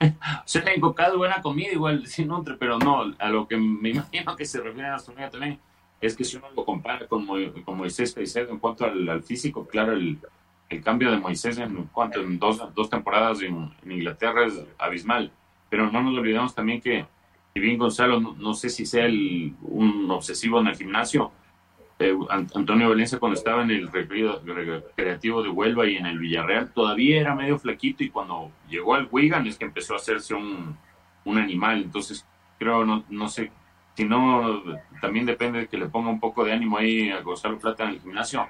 Se 0.44 0.60
encocado 0.60 1.18
buena 1.18 1.42
comida 1.42 1.72
igual 1.72 2.06
sin 2.06 2.30
otro, 2.30 2.56
pero 2.56 2.78
no, 2.78 3.14
a 3.18 3.28
lo 3.30 3.48
que 3.48 3.56
me 3.56 3.90
imagino 3.90 4.36
que 4.36 4.44
se 4.44 4.60
refiere 4.60 4.88
a 4.88 4.94
astronomía 4.94 5.28
también 5.28 5.58
es 6.00 6.16
que 6.16 6.24
si 6.24 6.36
uno 6.36 6.46
lo 6.54 6.64
compara 6.64 7.06
con, 7.08 7.26
con 7.64 7.76
Moisés 7.76 8.14
Caicedo 8.14 8.52
en 8.52 8.58
cuanto 8.58 8.84
al, 8.84 9.22
físico, 9.22 9.66
claro, 9.66 9.92
el, 9.92 10.18
el 10.68 10.82
cambio 10.82 11.10
de 11.10 11.18
Moisés 11.18 11.58
en 11.58 11.84
cuanto 11.92 12.20
en 12.20 12.38
dos, 12.38 12.62
dos 12.74 12.90
temporadas 12.90 13.40
en, 13.42 13.70
Inglaterra 13.84 14.46
es 14.46 14.64
abismal. 14.78 15.32
Pero 15.70 15.90
no 15.90 16.02
nos 16.02 16.16
olvidemos 16.16 16.54
también 16.54 16.80
que, 16.80 17.06
si 17.54 17.60
bien 17.60 17.78
Gonzalo, 17.78 18.20
no, 18.20 18.54
sé 18.54 18.70
si 18.70 18.86
sea 18.86 19.06
un 19.06 20.10
obsesivo 20.10 20.60
en 20.60 20.68
el 20.68 20.76
gimnasio, 20.76 21.32
eh, 21.98 22.16
Antonio 22.30 22.90
Valencia 22.90 23.18
cuando 23.18 23.36
estaba 23.36 23.62
en 23.62 23.70
el 23.72 23.88
recreativo 23.90 25.42
de 25.42 25.48
Huelva 25.48 25.86
y 25.86 25.96
en 25.96 26.06
el 26.06 26.18
Villarreal 26.18 26.72
todavía 26.72 27.20
era 27.20 27.34
medio 27.34 27.58
flaquito 27.58 28.04
y 28.04 28.10
cuando 28.10 28.52
llegó 28.68 28.94
al 28.94 29.08
Wigan 29.10 29.48
es 29.48 29.58
que 29.58 29.64
empezó 29.64 29.94
a 29.94 29.96
hacerse 29.96 30.34
un, 30.34 30.76
un 31.24 31.38
animal. 31.38 31.82
Entonces 31.82 32.24
creo, 32.58 32.84
no, 32.84 33.04
no 33.08 33.28
sé, 33.28 33.50
si 33.94 34.04
no, 34.04 34.62
también 35.00 35.26
depende 35.26 35.60
de 35.60 35.66
que 35.66 35.76
le 35.76 35.88
ponga 35.88 36.08
un 36.08 36.20
poco 36.20 36.44
de 36.44 36.52
ánimo 36.52 36.78
ahí 36.78 37.10
a 37.10 37.20
Gonzalo 37.20 37.58
Plata 37.58 37.82
en 37.84 37.90
el 37.90 38.00
gimnasio. 38.00 38.48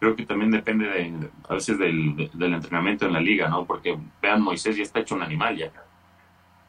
Creo 0.00 0.14
que 0.14 0.24
también 0.24 0.50
depende 0.50 0.86
de, 0.86 1.28
a 1.48 1.54
veces 1.54 1.78
del, 1.78 2.30
del 2.32 2.54
entrenamiento 2.54 3.06
en 3.06 3.12
la 3.12 3.20
liga, 3.20 3.48
¿no? 3.48 3.64
Porque 3.64 3.98
vean, 4.22 4.42
Moisés 4.42 4.76
ya 4.76 4.84
está 4.84 5.00
hecho 5.00 5.16
un 5.16 5.22
animal 5.22 5.56
ya. 5.56 5.72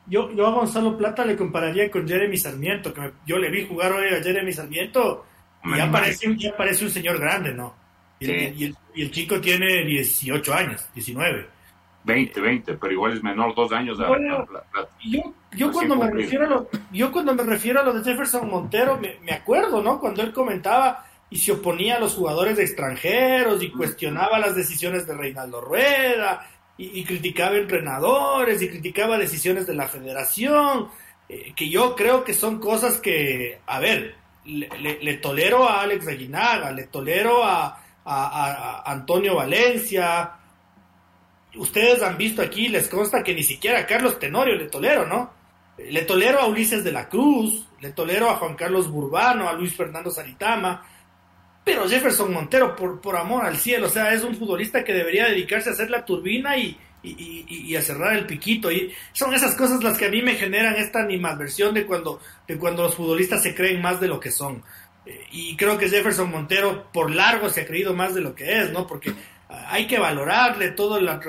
Yo, 0.07 0.31
yo 0.31 0.47
a 0.47 0.51
Gonzalo 0.51 0.97
Plata 0.97 1.23
le 1.23 1.35
compararía 1.35 1.91
con 1.91 2.07
Jeremy 2.07 2.35
Sarmiento, 2.35 2.91
que 2.91 3.11
yo 3.27 3.37
le 3.37 3.51
vi 3.51 3.67
jugar 3.67 3.91
hoy 3.91 4.07
a 4.07 4.23
Jeremy 4.23 4.51
Sarmiento 4.51 5.25
y 5.63 5.77
ya 5.77 5.91
parece, 5.91 6.35
ya 6.37 6.57
parece 6.57 6.85
un 6.85 6.91
señor 6.91 7.19
grande, 7.19 7.53
¿no? 7.53 7.75
Y, 8.19 8.31
el, 8.31 8.75
y, 8.95 9.01
el, 9.01 9.11
chico 9.11 9.39
tiene 9.39 9.85
18 9.85 10.53
años, 10.53 10.89
19. 10.93 11.47
20, 12.03 12.41
20, 12.41 12.73
pero 12.73 12.93
igual 12.93 13.13
es 13.13 13.23
menor 13.23 13.53
dos 13.55 13.71
años. 13.71 13.97
yo, 15.05 15.33
yo 15.51 15.71
cuando 15.71 15.95
me 15.95 16.09
refiero 16.09 16.45
a 16.45 16.49
lo, 16.49 16.69
yo 16.91 17.11
cuando 17.11 17.35
me 17.35 17.43
refiero 17.43 17.79
a 17.79 17.83
lo 17.83 17.93
de 17.93 18.03
Jefferson 18.03 18.49
Montero, 18.49 18.97
me, 18.97 19.19
me, 19.21 19.33
acuerdo, 19.33 19.81
¿no? 19.81 19.99
Cuando 19.99 20.23
él 20.23 20.33
comentaba 20.33 21.05
y 21.29 21.37
se 21.37 21.51
oponía 21.51 21.97
a 21.97 21.99
los 21.99 22.15
jugadores 22.15 22.57
extranjeros 22.57 23.61
y 23.61 23.71
cuestionaba 23.71 24.39
las 24.39 24.55
decisiones 24.55 25.05
de 25.05 25.13
Reinaldo 25.13 25.61
Rueda 25.61 26.47
y, 26.77 27.03
criticaba 27.03 27.57
entrenadores 27.57 28.61
y 28.61 28.69
criticaba 28.69 29.17
decisiones 29.17 29.67
de 29.67 29.73
la 29.73 29.89
federación, 29.89 30.87
eh, 31.27 31.51
que 31.53 31.69
yo 31.69 31.93
creo 31.93 32.23
que 32.23 32.33
son 32.33 32.59
cosas 32.59 32.99
que, 32.99 33.59
a 33.67 33.79
ver, 33.79 34.15
le, 34.45 35.17
tolero 35.17 35.67
a 35.67 35.81
Alex 35.81 36.07
Aguinaga, 36.07 36.71
le 36.71 36.85
tolero 36.85 37.43
a, 37.43 37.83
a, 38.05 38.83
Antonio 38.89 39.35
Valencia. 39.35 40.31
Ustedes 41.55 42.01
han 42.01 42.17
visto 42.17 42.41
aquí, 42.41 42.69
les 42.69 42.87
consta 42.87 43.23
que 43.23 43.35
ni 43.35 43.43
siquiera 43.43 43.79
a 43.79 43.85
Carlos 43.85 44.17
Tenorio 44.17 44.55
le 44.55 44.67
tolero, 44.67 45.05
¿no? 45.05 45.31
Le 45.77 46.03
tolero 46.03 46.39
a 46.39 46.47
Ulises 46.47 46.83
de 46.85 46.93
la 46.93 47.09
Cruz, 47.09 47.67
le 47.81 47.91
tolero 47.91 48.29
a 48.29 48.35
Juan 48.35 48.55
Carlos 48.55 48.89
Burbano, 48.89 49.49
a 49.49 49.53
Luis 49.53 49.75
Fernando 49.75 50.11
Saritama, 50.11 50.85
pero 51.69 51.87
Jefferson 51.87 52.33
Montero, 52.33 52.75
por, 52.75 52.99
por 52.99 53.15
amor 53.15 53.45
al 53.45 53.55
cielo, 53.57 53.85
o 53.85 53.89
sea, 53.91 54.11
es 54.11 54.23
un 54.23 54.35
futbolista 54.35 54.83
que 54.83 54.91
debería 54.91 55.27
dedicarse 55.27 55.69
a 55.69 55.73
hacer 55.73 55.91
la 55.91 56.03
turbina 56.03 56.57
y, 56.57 56.75
y, 57.03 57.75
a 57.75 57.81
cerrar 57.83 58.15
el 58.15 58.25
piquito. 58.25 58.71
Y 58.71 58.91
son 59.13 59.35
esas 59.35 59.53
cosas 59.53 59.83
las 59.83 59.95
que 59.95 60.05
a 60.05 60.09
mí 60.09 60.23
me 60.23 60.33
generan 60.33 60.77
esta 60.77 60.99
animadversión 60.99 61.75
de 61.75 61.85
cuando, 61.85 62.21
de 62.47 62.57
cuando 62.57 62.81
los 62.81 62.95
futbolistas 62.95 63.43
se 63.43 63.53
creen 63.53 63.83
más 63.83 63.99
de 63.99 64.07
lo 64.07 64.19
que 64.19 64.31
son. 64.31 64.63
Eh, 65.05 65.27
y 65.31 65.55
creo 65.55 65.77
que 65.77 65.89
Jefferson 65.89 66.31
Montero 66.31 66.91
por 66.91 67.13
largo 67.13 67.49
se 67.49 67.61
ha 67.61 67.67
creído 67.67 67.93
más 67.93 68.15
de 68.15 68.21
lo 68.21 68.33
que 68.33 68.61
es, 68.61 68.71
¿no? 68.71 68.87
Porque 68.87 69.13
hay 69.47 69.85
que 69.85 69.99
valorarle 69.99 70.71
toda 70.71 70.99
la, 70.99 71.21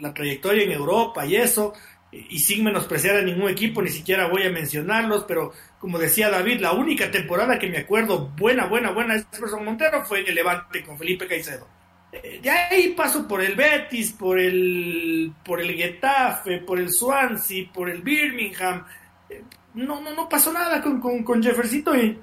la 0.00 0.14
trayectoria 0.14 0.64
en 0.64 0.72
Europa 0.72 1.24
y 1.26 1.36
eso, 1.36 1.74
y 2.12 2.38
sin 2.40 2.64
menospreciar 2.64 3.16
a 3.16 3.22
ningún 3.22 3.48
equipo, 3.48 3.82
ni 3.82 3.90
siquiera 3.90 4.26
voy 4.26 4.42
a 4.42 4.50
mencionarlos, 4.50 5.24
pero 5.28 5.52
como 5.78 5.98
decía 5.98 6.28
David, 6.28 6.60
la 6.60 6.72
única 6.72 7.10
temporada 7.10 7.58
que 7.58 7.68
me 7.68 7.78
acuerdo 7.78 8.28
buena, 8.36 8.66
buena, 8.66 8.90
buena 8.90 9.14
de 9.14 9.24
Jefferson 9.30 9.64
Montero 9.64 10.04
fue 10.04 10.20
en 10.20 10.28
el 10.28 10.34
Levante 10.34 10.82
con 10.82 10.98
Felipe 10.98 11.26
Caicedo. 11.26 11.68
Eh, 12.12 12.40
de 12.42 12.50
ahí 12.50 12.88
paso 12.88 13.28
por 13.28 13.40
el 13.40 13.54
Betis, 13.54 14.12
por 14.12 14.38
el, 14.38 15.32
por 15.44 15.60
el 15.60 15.72
Getafe, 15.74 16.58
por 16.58 16.80
el 16.80 16.90
Swansea, 16.92 17.70
por 17.72 17.88
el 17.88 18.02
Birmingham. 18.02 18.84
Eh, 19.28 19.42
no, 19.74 20.00
no, 20.00 20.12
no 20.12 20.28
pasó 20.28 20.52
nada 20.52 20.82
con, 20.82 21.00
con, 21.00 21.22
con 21.22 21.40
Jeffercito 21.40 21.96
y 21.96 22.18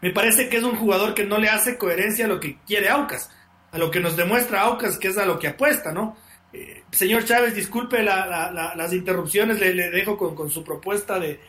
me 0.00 0.10
parece 0.10 0.48
que 0.48 0.56
es 0.56 0.62
un 0.62 0.76
jugador 0.76 1.12
que 1.12 1.24
no 1.24 1.38
le 1.38 1.50
hace 1.50 1.76
coherencia 1.76 2.24
a 2.24 2.28
lo 2.28 2.40
que 2.40 2.56
quiere 2.66 2.88
Aucas, 2.88 3.30
a 3.72 3.78
lo 3.78 3.90
que 3.90 4.00
nos 4.00 4.16
demuestra 4.16 4.62
Aucas, 4.62 4.96
que 4.96 5.08
es 5.08 5.18
a 5.18 5.26
lo 5.26 5.38
que 5.38 5.48
apuesta, 5.48 5.92
¿no? 5.92 6.16
Señor 6.90 7.24
Chávez, 7.24 7.54
disculpe 7.54 8.02
las 8.02 8.92
interrupciones, 8.92 9.60
le, 9.60 9.90
dejo 9.90 10.16
con, 10.16 10.50
su 10.50 10.64
propuesta 10.64 11.18
de, 11.18 11.40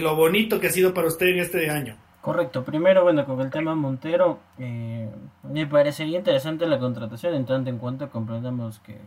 lo 0.00 0.16
bonito 0.16 0.60
que 0.60 0.68
ha 0.68 0.70
sido 0.70 0.94
para 0.94 1.08
usted 1.08 1.26
en 1.26 1.40
este 1.40 1.70
año. 1.70 1.96
Correcto, 2.20 2.64
primero, 2.64 3.02
bueno, 3.02 3.26
con 3.26 3.40
el 3.42 3.50
tema 3.50 3.74
Montero, 3.74 4.38
eh, 4.58 5.10
me 5.42 5.66
parecería 5.66 6.18
interesante 6.18 6.66
la 6.66 6.78
contratación 6.78 7.34
en 7.34 7.44
tanto 7.44 7.68
en 7.68 7.76
cuanto 7.76 8.08
comprendamos 8.08 8.78
que 8.78 8.98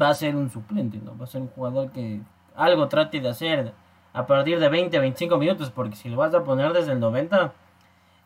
va 0.00 0.10
a 0.10 0.14
ser 0.14 0.36
un 0.36 0.48
suplente, 0.48 0.98
¿no? 0.98 1.18
Va 1.18 1.24
a 1.24 1.26
ser 1.26 1.40
un 1.40 1.48
jugador 1.48 1.90
que 1.90 2.20
algo 2.54 2.86
trate 2.86 3.20
de 3.20 3.28
hacer 3.28 3.72
a 4.12 4.26
partir 4.26 4.60
de 4.60 4.68
20, 4.68 4.98
25 4.98 5.36
minutos, 5.38 5.70
porque 5.70 5.96
si 5.96 6.08
lo 6.08 6.16
vas 6.16 6.32
a 6.34 6.44
poner 6.44 6.72
desde 6.72 6.92
el 6.92 7.00
90, 7.00 7.52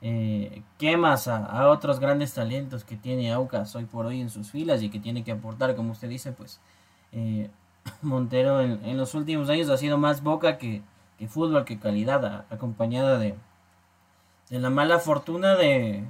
eh, 0.03 0.63
quemas 0.79 1.29
a, 1.29 1.69
otros 1.69 2.01
grandes 2.01 2.35
talentos 2.35 2.85
que 2.85 2.97
tiene 2.97 3.33
Aucas 3.33 3.75
hoy 3.77 3.85
por 3.85 4.07
hoy 4.07 4.21
en 4.21 4.31
sus 4.31 4.51
filas 4.51 4.83
y 4.83 4.91
que 4.91 4.99
tiene 4.99 5.25
que 5.25 5.33
aportar, 5.33 5.75
como 5.77 5.93
usted 5.93 6.09
dice, 6.09 6.33
pues 6.33 6.61
eh, 7.13 7.51
Montero 8.03 8.61
en, 8.61 8.97
los 8.97 9.15
últimos 9.15 9.49
años 9.49 9.71
ha 9.71 9.77
sido 9.77 9.99
más 9.99 10.23
boca 10.23 10.59
que, 10.59 10.83
que 11.19 11.29
fútbol, 11.29 11.65
que 11.65 11.79
calidad, 11.79 12.45
acompañada 12.51 13.19
de 13.19 13.35
de 14.53 14.61
la 14.61 14.69
mala 14.69 14.99
fortuna 14.99 15.57
de, 15.57 16.05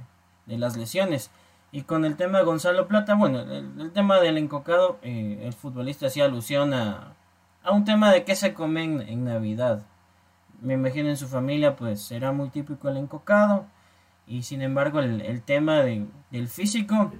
las 0.47 0.75
lesiones. 0.75 1.31
Y 1.71 1.83
con 1.83 2.03
el 2.03 2.17
tema 2.17 2.39
de 2.39 2.43
Gonzalo 2.43 2.87
Plata, 2.87 3.15
bueno, 3.15 3.39
el, 3.39 3.91
tema 3.93 4.19
del 4.19 4.37
encocado, 4.37 4.99
eh, 5.01 5.39
el 5.43 5.53
futbolista 5.53 6.07
hacía 6.07 6.25
alusión 6.25 6.73
a, 6.73 7.13
a, 7.63 7.71
un 7.71 7.85
tema 7.85 8.11
de 8.11 8.25
qué 8.25 8.35
se 8.35 8.53
come 8.53 8.83
en, 8.83 9.23
Navidad. 9.23 9.83
Me 10.61 10.73
imagino 10.73 11.07
en 11.07 11.15
su 11.15 11.29
familia, 11.29 11.77
pues 11.77 12.01
será 12.01 12.33
muy 12.33 12.49
típico 12.49 12.89
el 12.89 12.97
encocado. 12.97 13.65
Y 14.25 14.43
sin 14.43 14.61
embargo, 14.61 14.99
el, 14.99 15.41
tema 15.43 15.81
de, 15.81 16.07
del 16.31 16.47
físico, 16.47 17.11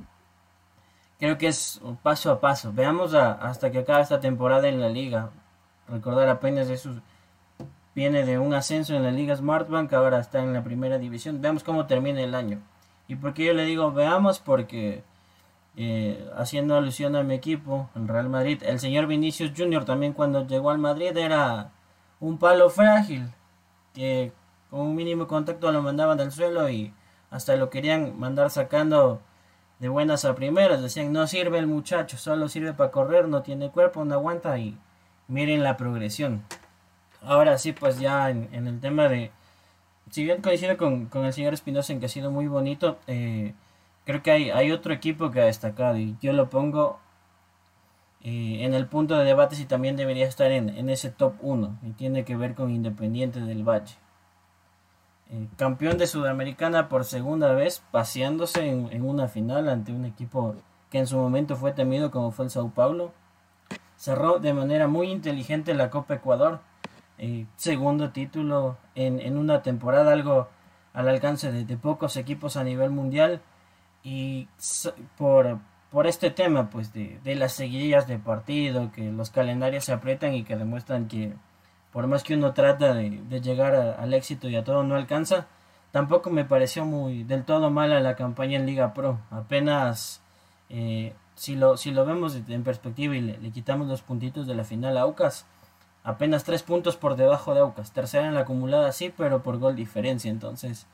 creo 1.19 1.37
que 1.37 1.47
es 1.47 1.81
paso 2.01 2.31
a 2.31 2.39
paso. 2.39 2.71
Veamos 2.73 3.13
hasta 3.13 3.71
que 3.71 3.79
acabe 3.79 4.03
esta 4.03 4.19
temporada 4.19 4.67
en 4.67 4.79
la 4.79 4.89
liga. 4.89 5.31
Recordar 5.87 6.29
apenas 6.29 6.67
de 6.67 6.77
sus 6.77 7.01
viene 7.95 8.25
de 8.25 8.39
un 8.39 8.53
ascenso 8.53 8.95
en 8.95 9.03
la 9.03 9.11
Liga 9.11 9.35
Smartbank, 9.35 9.91
ahora 9.93 10.19
está 10.19 10.41
en 10.41 10.53
la 10.53 10.63
primera 10.63 10.97
división. 10.97 11.41
Veamos 11.41 11.63
cómo 11.63 11.85
termina 11.85 12.21
el 12.21 12.35
año. 12.35 12.61
¿Y 13.07 13.15
por 13.15 13.33
qué 13.33 13.45
yo 13.45 13.53
le 13.53 13.65
digo 13.65 13.91
veamos? 13.91 14.39
Porque 14.39 15.03
eh, 15.75 16.29
haciendo 16.35 16.75
alusión 16.75 17.15
a 17.15 17.23
mi 17.23 17.35
equipo, 17.35 17.89
el 17.95 18.07
Real 18.07 18.29
Madrid, 18.29 18.61
el 18.63 18.79
señor 18.79 19.07
Vinicius 19.07 19.51
Junior 19.55 19.85
también 19.85 20.13
cuando 20.13 20.47
llegó 20.47 20.71
al 20.71 20.79
Madrid 20.79 21.15
era 21.17 21.71
un 22.19 22.37
palo 22.37 22.69
frágil, 22.69 23.29
que 23.93 24.31
con 24.73 24.81
un 24.81 24.95
mínimo 24.95 25.27
contacto 25.27 25.71
lo 25.71 25.83
mandaban 25.83 26.17
del 26.17 26.31
suelo 26.31 26.67
y 26.67 26.93
hasta 27.29 27.55
lo 27.55 27.69
querían 27.69 28.19
mandar 28.19 28.49
sacando 28.49 29.21
de 29.77 29.87
buenas 29.87 30.25
a 30.25 30.33
primeras. 30.33 30.81
Decían, 30.81 31.13
no 31.13 31.27
sirve 31.27 31.59
el 31.59 31.67
muchacho, 31.67 32.17
solo 32.17 32.49
sirve 32.49 32.73
para 32.73 32.89
correr, 32.89 33.27
no 33.27 33.43
tiene 33.43 33.69
cuerpo, 33.69 34.03
no 34.03 34.15
aguanta 34.15 34.57
y 34.57 34.77
miren 35.27 35.61
la 35.63 35.77
progresión 35.77 36.43
ahora 37.25 37.57
sí, 37.57 37.71
pues 37.73 37.99
ya 37.99 38.29
en, 38.29 38.67
el 38.67 38.79
tema 38.79 39.07
de... 39.09 39.31
Si 40.09 40.23
bien 40.23 40.41
coincido 40.41 40.77
con, 40.77 41.09
el 41.13 41.33
señor 41.33 41.53
Espinosa 41.53 41.93
en 41.93 41.99
que 41.99 42.05
ha 42.07 42.09
sido 42.09 42.31
muy 42.31 42.47
bonito, 42.47 42.99
eh, 43.07 43.53
creo 44.05 44.21
que 44.21 44.31
hay, 44.31 44.49
hay 44.51 44.71
otro 44.71 44.93
equipo 44.93 45.31
que 45.31 45.41
ha 45.41 45.45
destacado 45.45 45.97
y 45.97 46.15
yo 46.21 46.33
lo 46.33 46.49
pongo 46.49 46.99
eh, 48.21 48.59
en 48.61 48.73
el 48.73 48.87
punto 48.87 49.17
de 49.17 49.25
debate 49.25 49.55
si 49.55 49.65
también 49.65 49.95
debería 49.95 50.27
estar 50.27 50.51
en, 50.51 50.89
ese 50.89 51.09
top 51.09 51.33
1 51.41 51.79
y 51.83 51.91
tiene 51.91 52.25
que 52.25 52.35
ver 52.35 52.53
con 52.53 52.71
Independiente 52.71 53.39
del 53.41 53.63
Valle. 53.63 53.95
Eh, 55.29 55.47
campeón 55.57 55.97
de 55.97 56.07
Sudamericana 56.07 56.89
por 56.89 57.05
segunda 57.05 57.53
vez, 57.53 57.83
paseándose 57.91 58.67
en, 58.67 59.03
una 59.03 59.27
final 59.27 59.69
ante 59.69 59.91
un 59.91 60.05
equipo 60.05 60.55
que 60.89 60.99
en 60.99 61.07
su 61.07 61.17
momento 61.17 61.55
fue 61.55 61.71
temido 61.73 62.11
como 62.11 62.31
fue 62.31 62.45
el 62.45 62.51
Sao 62.51 62.69
Paulo. 62.71 63.11
Cerró 63.97 64.39
de 64.39 64.53
manera 64.53 64.87
muy 64.87 65.09
inteligente 65.09 65.73
la 65.73 65.89
Copa 65.89 66.15
Ecuador 66.15 66.59
eh, 67.17 67.45
segundo 67.55 68.09
título 68.09 68.77
en, 68.95 69.19
en, 69.19 69.37
una 69.37 69.61
temporada, 69.61 70.11
algo 70.11 70.49
al 70.93 71.07
alcance 71.07 71.51
de, 71.51 71.77
pocos 71.77 72.17
equipos 72.17 72.57
a 72.57 72.63
nivel 72.63 72.89
mundial. 72.89 73.41
Y 74.03 74.47
por, 75.17 75.59
por 75.91 76.07
este 76.07 76.31
tema, 76.31 76.69
pues 76.69 76.91
de, 76.93 77.19
de, 77.23 77.35
las 77.35 77.53
seguidillas 77.53 78.07
de 78.07 78.19
partido, 78.19 78.91
que 78.91 79.11
los 79.11 79.29
calendarios 79.29 79.85
se 79.85 79.93
aprietan 79.93 80.33
y 80.33 80.43
que 80.43 80.57
demuestran 80.57 81.07
que 81.07 81.33
por 81.93 82.07
más 82.07 82.23
que 82.23 82.33
uno 82.33 82.53
trata 82.53 82.93
de, 82.95 83.21
de 83.29 83.39
llegar 83.39 83.75
al 83.75 84.13
éxito 84.13 84.49
y 84.49 84.55
a 84.55 84.63
todo 84.63 84.83
no 84.83 84.95
alcanza, 84.95 85.45
tampoco 85.91 86.31
me 86.31 86.43
pareció 86.43 86.85
muy 86.85 87.23
del 87.23 87.45
todo 87.45 87.69
mala 87.69 87.99
la 87.99 88.15
campaña 88.15 88.57
en 88.57 88.65
Liga 88.65 88.95
Pro. 88.95 89.19
Apenas 89.29 90.21
eh, 90.69 91.13
si, 91.35 91.55
lo, 91.55 91.77
si 91.77 91.91
lo 91.91 92.03
vemos 92.03 92.35
en 92.35 92.63
perspectiva 92.63 93.15
y 93.15 93.21
le, 93.21 93.51
quitamos 93.51 93.87
los 93.87 94.01
puntitos 94.01 94.47
de 94.47 94.55
la 94.55 94.63
final 94.63 94.97
a 94.97 95.01
Aucas, 95.01 95.45
apenas 96.03 96.43
tres 96.43 96.63
puntos 96.63 96.97
por 96.97 97.15
debajo 97.15 97.53
de 97.53 97.59
Aucas. 97.59 97.91
Tercera 97.91 98.27
en 98.27 98.33
la 98.33 98.41
acumulada 98.41 98.91
sí, 98.91 99.13
pero 99.15 99.43
por 99.43 99.59
gol 99.59 99.75
diferencia. 99.75 100.31
Entonces, 100.31 100.87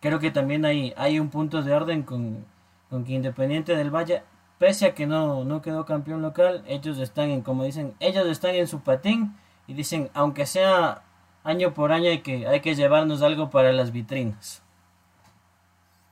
creo 0.00 0.20
que 0.20 0.30
también 0.30 0.64
hay, 0.64 0.94
hay 0.96 1.20
un 1.20 1.28
punto 1.28 1.62
de 1.62 1.74
orden 1.74 2.02
con, 2.02 2.46
con 2.88 3.04
que 3.04 3.12
Independiente 3.12 3.76
del 3.76 3.94
Valle, 3.94 4.22
pese 4.58 4.86
a 4.86 4.94
que 4.94 5.06
no, 5.06 5.44
no 5.44 5.60
quedó 5.60 5.84
campeón 5.84 6.22
local, 6.22 6.64
ellos 6.66 6.98
están 6.98 7.28
en, 7.28 7.42
como 7.42 7.64
dicen, 7.64 7.94
ellos 8.00 8.26
están 8.26 8.54
en 8.54 8.66
su 8.66 8.80
patín 8.80 9.36
y 9.70 9.74
dicen, 9.74 10.10
aunque 10.14 10.46
sea 10.46 11.04
año 11.44 11.72
por 11.72 11.92
año 11.92 12.10
hay 12.10 12.22
que, 12.22 12.48
hay 12.48 12.60
que 12.60 12.74
llevarnos 12.74 13.22
algo 13.22 13.50
para 13.50 13.72
las 13.72 13.92
vitrinas. 13.92 14.64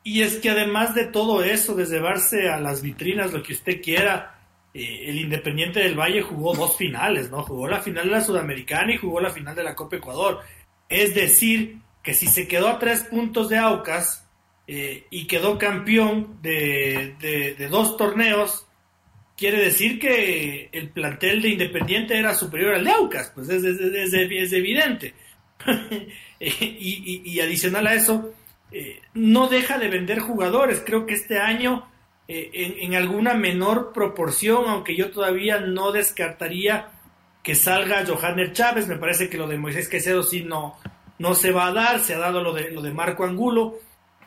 Y 0.05 0.23
es 0.23 0.37
que 0.37 0.51
además 0.51 0.94
de 0.94 1.07
todo 1.07 1.42
eso, 1.42 1.75
de 1.75 1.87
llevarse 1.87 2.49
a 2.49 2.61
las 2.61 2.83
vitrinas 2.83 3.33
lo 3.33 3.42
que 3.42 3.55
usted 3.55 3.83
quiera, 3.83 4.38
eh, 4.73 5.11
el 5.11 5.18
Independiente 5.18 5.81
del 5.81 5.99
Valle 5.99 6.23
jugó 6.23 6.55
dos 6.55 6.77
finales, 6.77 7.33
¿no? 7.33 7.42
Jugó 7.42 7.66
la 7.66 7.81
final 7.81 8.05
de 8.05 8.12
la 8.12 8.21
Sudamericana 8.21 8.94
y 8.94 8.99
jugó 8.99 9.21
la 9.21 9.31
final 9.31 9.57
de 9.57 9.64
la 9.64 9.75
Copa 9.75 9.97
Ecuador. 9.97 10.40
Es 10.88 11.16
decir, 11.16 11.81
que 12.01 12.14
si 12.14 12.29
se 12.29 12.47
quedó 12.47 12.68
a 12.68 12.79
tres 12.79 13.03
puntos 13.03 13.49
de 13.49 13.59
Aucas 13.59 14.25
eh, 14.68 15.05
y 15.11 15.27
quedó 15.27 15.59
campeón 15.59 16.38
de, 16.42 17.16
de, 17.18 17.68
dos 17.68 17.97
torneos, 17.97 18.67
quiere 19.38 19.61
decir 19.61 20.01
que 20.01 20.68
el 20.72 20.90
plantel 20.90 21.40
de 21.40 21.51
Independiente 21.51 22.18
era 22.18 22.35
superior 22.35 22.74
al 22.74 22.85
de 22.85 22.90
Aucas, 22.90 23.31
pues 23.35 23.48
es, 23.48 23.62
es, 23.62 24.12
es 24.12 24.53
evidente. 24.53 25.14
y, 26.40 27.22
y, 27.24 27.40
adicional 27.40 27.87
a 27.87 27.94
eso, 27.94 28.35
eh, 28.72 29.01
no 29.14 29.48
deja 29.48 29.79
de 29.79 29.88
vender 29.88 30.18
jugadores. 30.18 30.83
Creo 30.85 31.07
que 31.07 31.14
este 31.14 31.38
año, 31.38 31.88
eh, 32.27 32.51
en, 32.53 32.74
en, 32.81 32.94
alguna 32.96 33.35
menor 33.35 33.92
proporción, 33.92 34.64
aunque 34.68 34.96
yo 34.96 35.11
todavía 35.11 35.61
no 35.61 35.92
descartaría 35.92 36.88
que 37.42 37.55
salga 37.55 38.05
Johanner 38.05 38.53
Chávez, 38.53 38.88
me 38.88 38.98
parece 38.98 39.29
que 39.29 39.38
lo 39.38 39.46
de 39.46 39.57
Moisés 39.57 39.88
Quesedo 39.88 40.22
sí 40.22 40.42
no, 40.42 40.77
no 41.18 41.35
se 41.35 41.53
va 41.53 41.68
a 41.68 41.72
dar, 41.72 42.01
se 42.01 42.14
ha 42.14 42.18
dado 42.18 42.42
lo 42.42 42.53
de, 42.53 42.70
lo 42.70 42.83
de 42.83 42.92
Marco 42.92 43.24
Angulo, 43.24 43.79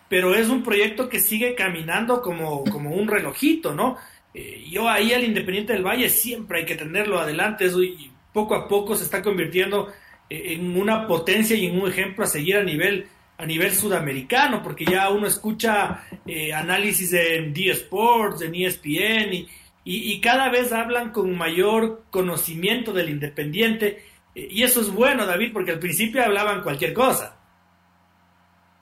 pero 0.10 0.36
es 0.36 0.50
un 0.50 0.64
proyecto 0.64 1.08
que 1.08 1.20
sigue 1.20 1.54
caminando 1.54 2.22
como, 2.22 2.64
como 2.66 2.92
un 2.96 3.08
relojito, 3.08 3.74
¿no? 3.74 3.98
Eh, 4.34 4.66
yo 4.70 4.90
ahí 4.90 5.14
al 5.14 5.24
Independiente 5.24 5.74
del 5.74 5.86
Valle 5.86 6.10
siempre 6.10 6.60
hay 6.60 6.66
que 6.66 6.76
tenerlo 6.76 7.20
adelante, 7.20 7.66
y 7.68 8.12
poco 8.34 8.56
a 8.56 8.68
poco 8.68 8.96
se 8.96 9.04
está 9.04 9.22
convirtiendo 9.22 9.92
en 10.30 10.78
una 10.80 11.08
potencia 11.08 11.58
y 11.58 11.66
en 11.66 11.82
un 11.82 11.90
ejemplo 11.90 12.24
a 12.24 12.28
seguir 12.28 12.56
a 12.56 12.64
nivel 12.64 13.08
a 13.42 13.46
nivel 13.48 13.72
sudamericano, 13.72 14.62
porque 14.62 14.86
ya 14.86 15.10
uno 15.10 15.26
escucha 15.26 16.04
eh, 16.28 16.54
análisis 16.54 17.12
en 17.14 17.52
D 17.52 17.72
Sports, 17.72 18.44
en 18.44 18.54
ESPN, 18.54 19.34
y, 19.34 19.48
y, 19.84 20.22
cada 20.22 20.50
vez 20.50 20.72
hablan 20.72 21.10
con 21.10 21.36
mayor 21.36 22.04
conocimiento 22.12 22.94
del 22.94 23.10
Independiente, 23.10 24.06
eh, 24.36 24.48
y 24.52 24.62
eso 24.62 24.82
es 24.82 24.92
bueno, 24.92 25.26
David, 25.26 25.54
porque 25.54 25.72
al 25.72 25.80
principio 25.80 26.24
hablaban 26.24 26.62
cualquier 26.62 26.94
cosa. 26.94 27.36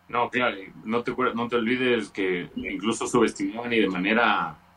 No, 0.10 0.30
claro, 0.30 0.58
no 0.84 1.04
te, 1.04 1.14
no 1.34 1.48
te 1.48 1.56
olvides 1.56 2.10
que 2.10 2.50
incluso 2.58 3.08
subestimaban 3.08 3.72
y 3.72 3.80
de 3.80 3.88
manera 3.88 4.58
eh, 4.58 4.69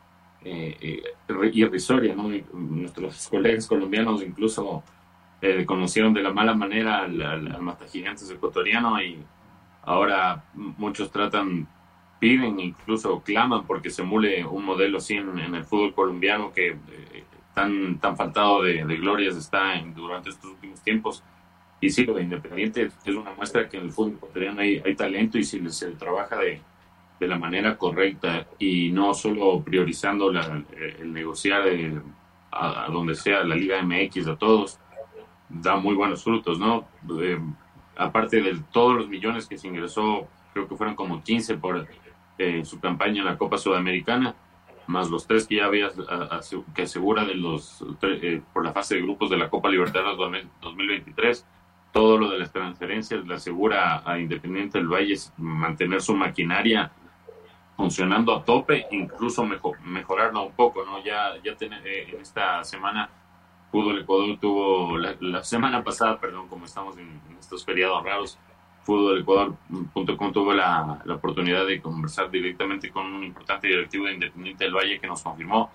irrisoria, 1.53 2.15
¿no? 2.15 2.29
Nuestros 2.53 3.27
colegas 3.27 3.67
colombianos 3.67 4.21
incluso 4.23 4.83
conocieron 5.65 6.13
de 6.13 6.21
la 6.21 6.31
mala 6.31 6.53
manera 6.53 7.01
al, 7.03 7.21
al, 7.21 7.51
al 7.51 7.61
Matagigantes 7.61 8.29
ecuatoriano 8.29 9.01
y 9.01 9.17
Ahora 9.85 10.45
muchos 10.53 11.11
tratan, 11.11 11.67
piden, 12.19 12.59
incluso 12.59 13.21
claman 13.21 13.65
porque 13.65 13.89
se 13.89 14.01
emule 14.01 14.45
un 14.45 14.63
modelo 14.63 14.97
así 14.97 15.15
en, 15.15 15.37
el 15.37 15.65
fútbol 15.65 15.93
colombiano 15.93 16.53
que 16.53 16.69
eh, 16.69 17.23
tan, 17.53 17.99
tan 17.99 18.15
faltado 18.15 18.63
de, 18.63 18.81
glorias 18.83 19.35
está 19.35 19.75
en, 19.75 19.93
durante 19.93 20.29
estos 20.29 20.51
últimos 20.51 20.81
tiempos. 20.81 21.21
Y 21.81 21.89
sí, 21.89 22.05
lo 22.05 22.13
de 22.13 22.23
Independiente 22.23 22.89
es 23.03 23.15
una 23.15 23.33
muestra 23.33 23.67
que 23.67 23.75
en 23.75 23.83
el 23.83 23.91
fútbol 23.91 24.19
colombiano 24.19 24.61
hay, 24.61 24.81
hay 24.85 24.95
talento 24.95 25.37
y 25.37 25.43
si 25.43 25.59
se 25.69 25.91
trabaja 25.91 26.37
de, 26.37 26.61
de 27.23 27.29
la 27.29 27.39
manera 27.39 27.77
correcta 27.77 28.47
y 28.59 28.91
no 28.91 29.13
solo 29.13 29.63
priorizando 29.63 30.31
la, 30.31 30.63
el 30.99 31.11
negociar 31.11 31.63
a, 32.51 32.87
donde 32.91 33.15
sea 33.15 33.43
la 33.43 33.55
Liga 33.55 33.81
MX 33.81 34.27
a 34.27 34.35
todos, 34.35 34.79
da 35.49 35.75
muy 35.77 35.95
buenos 35.95 36.23
frutos, 36.23 36.59
¿no? 36.59 36.87
Eh, 37.21 37.39
aparte 37.95 38.41
de 38.41 38.59
todos 38.71 38.95
los 38.95 39.07
millones 39.07 39.47
que 39.47 39.57
se 39.57 39.67
ingresó, 39.67 40.27
creo 40.53 40.67
que 40.67 40.75
fueron 40.75 40.95
como 40.95 41.23
15 41.23 41.57
por 41.57 41.87
eh, 42.37 42.65
su 42.65 42.79
campaña 42.79 43.21
en 43.21 43.25
la 43.25 43.37
Copa 43.37 43.57
Sudamericana, 43.57 44.35
más 44.87 45.09
los 45.09 45.25
tres 45.25 45.47
que 45.47 45.55
ya 45.55 45.65
había 45.65 45.89
que 46.75 46.81
asegura 46.81 47.23
de 47.23 47.35
los 47.35 47.85
eh, 48.01 48.41
por 48.51 48.65
la 48.65 48.73
fase 48.73 48.95
de 48.95 49.01
grupos 49.01 49.29
de 49.29 49.37
la 49.37 49.49
Copa 49.49 49.69
Libertadores 49.69 50.45
2023. 50.61 51.45
Todo 51.93 52.17
lo 52.17 52.29
de 52.29 52.39
las 52.39 52.51
transferencias 52.51 53.25
le 53.25 53.35
asegura 53.35 54.01
a 54.03 54.19
Independiente 54.19 54.79
del 54.79 54.87
Valle 54.87 55.15
mantener 55.37 56.01
su 56.01 56.15
maquinaria 56.15 56.91
funcionando 57.75 58.35
a 58.35 58.43
tope, 58.43 58.85
incluso 58.91 59.45
mejor, 59.45 59.79
mejorarla 59.81 60.41
un 60.41 60.53
poco, 60.53 60.85
¿no? 60.85 61.03
Ya, 61.03 61.33
ya 61.43 61.53
eh, 61.59 62.07
en 62.13 62.21
esta 62.21 62.63
semana 62.63 63.09
Fútbol 63.71 63.99
Ecuador 64.01 64.37
tuvo, 64.39 64.97
la, 64.97 65.43
semana 65.43 65.83
pasada, 65.83 66.19
perdón, 66.19 66.47
como 66.47 66.65
estamos 66.65 66.97
en, 66.97 67.19
estos 67.39 67.65
feriados 67.65 68.03
raros, 68.03 68.37
fútbolecuador.com 68.83 70.31
tuvo 70.31 70.53
la, 70.53 71.01
la, 71.05 71.15
oportunidad 71.15 71.65
de 71.65 71.81
conversar 71.81 72.29
directamente 72.29 72.91
con 72.91 73.05
un 73.05 73.23
importante 73.23 73.67
directivo 73.67 74.05
de 74.05 74.13
Independiente 74.13 74.63
del 74.65 74.75
Valle 74.75 74.99
que 74.99 75.07
nos 75.07 75.23
confirmó 75.23 75.71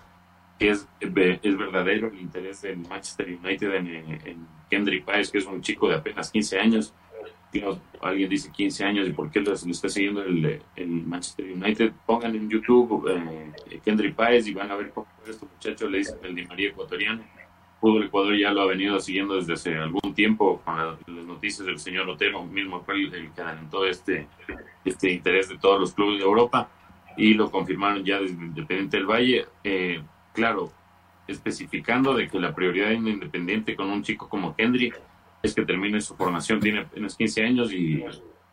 que 0.59 0.69
es, 0.69 0.87
es 0.99 1.57
verdadero 1.57 2.07
el 2.07 2.19
interés 2.19 2.61
del 2.61 2.77
Manchester 2.79 3.27
United 3.27 3.73
en, 3.75 3.87
en 4.25 4.47
Kendrick 4.69 5.05
Páez, 5.05 5.31
que 5.31 5.37
es 5.37 5.45
un 5.45 5.61
chico 5.61 5.87
de 5.87 5.95
apenas 5.95 6.29
15 6.29 6.59
años. 6.59 6.93
Alguien 8.01 8.29
dice 8.29 8.51
15 8.51 8.85
años 8.85 9.07
y 9.07 9.11
por 9.11 9.31
qué 9.31 9.41
lo, 9.41 9.53
está 9.53 9.89
siguiendo 9.89 10.23
el, 10.23 10.61
el, 10.75 10.87
Manchester 10.87 11.45
United. 11.51 11.91
Pongan 12.05 12.35
en 12.35 12.49
YouTube 12.49 13.07
eh, 13.09 13.79
Kendrick 13.83 14.15
Páez 14.15 14.47
y 14.47 14.53
van 14.53 14.71
a 14.71 14.75
ver 14.75 14.91
cómo 14.91 15.07
este 15.27 15.45
muchacho 15.45 15.89
le 15.89 15.99
dice 15.99 16.15
el 16.23 16.35
Di 16.35 16.45
María 16.45 16.69
ecuatoriano 16.69 17.23
Fútbol 17.79 18.03
Ecuador 18.03 18.35
ya 18.37 18.51
lo 18.51 18.61
ha 18.61 18.65
venido 18.65 18.99
siguiendo 18.99 19.35
desde 19.35 19.53
hace 19.53 19.75
algún 19.77 20.13
tiempo 20.13 20.61
con 20.65 20.77
las 20.77 20.97
noticias 21.07 21.65
del 21.65 21.79
señor 21.79 22.09
Otero, 22.09 22.45
mismo 22.45 22.81
fue 22.81 22.95
el, 22.95 23.31
que 23.31 23.41
adelantó 23.41 23.85
este, 23.85 24.27
este 24.83 25.11
interés 25.11 25.47
de 25.49 25.57
todos 25.57 25.79
los 25.79 25.93
clubes 25.93 26.19
de 26.19 26.25
Europa 26.25 26.69
y 27.15 27.33
lo 27.33 27.49
confirmaron 27.49 28.03
ya 28.03 28.19
desde 28.19 28.33
Independiente 28.33 28.97
del 28.97 29.05
Valle. 29.05 29.45
Eh, 29.63 30.01
claro, 30.33 30.71
especificando 31.27 32.13
de 32.13 32.27
que 32.27 32.39
la 32.39 32.53
prioridad 32.53 32.91
en 32.91 33.07
Independiente 33.07 33.75
con 33.75 33.89
un 33.89 34.03
chico 34.03 34.27
como 34.27 34.55
Kendrick 34.55 34.99
es 35.41 35.53
que 35.53 35.65
termine 35.65 36.01
su 36.01 36.15
formación, 36.15 36.59
tiene 36.59 36.81
apenas 36.81 37.15
15 37.15 37.43
años 37.43 37.73
y 37.73 38.03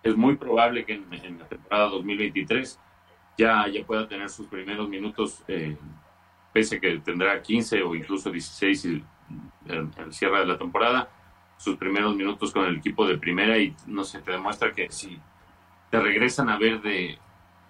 es 0.03 0.17
muy 0.17 0.37
probable 0.37 0.85
que 0.85 0.95
en, 0.95 1.39
la 1.39 1.49
temporada 1.49 1.89
2023 1.89 2.79
ya, 3.39 3.67
ya 3.69 3.85
pueda 3.85 4.07
tener 4.07 4.29
sus 4.31 4.47
primeros 4.47 4.89
minutos, 4.89 5.43
eh, 5.49 5.77
pese 6.53 6.81
que 6.81 6.99
tendrá 7.01 7.43
15 7.43 7.83
o 7.83 7.95
incluso 7.95 8.31
16 8.31 8.85
y 8.85 9.05
el, 9.67 10.13
cierre 10.13 10.41
de 10.41 10.47
la 10.47 10.59
temporada, 10.59 11.11
sus 11.57 11.77
primeros 11.77 12.15
minutos 12.15 12.53
con 12.53 12.67
el 12.67 12.77
equipo 12.77 13.07
de 13.07 13.19
primera 13.19 13.59
y 13.59 13.75
no 13.87 14.05
sé, 14.05 14.21
te 14.21 14.33
demuestra 14.33 14.73
que 14.73 14.91
si 14.91 15.19
te 15.91 16.01
regresan 16.01 16.49
a 16.49 16.59
ver 16.59 16.81
de 16.83 17.19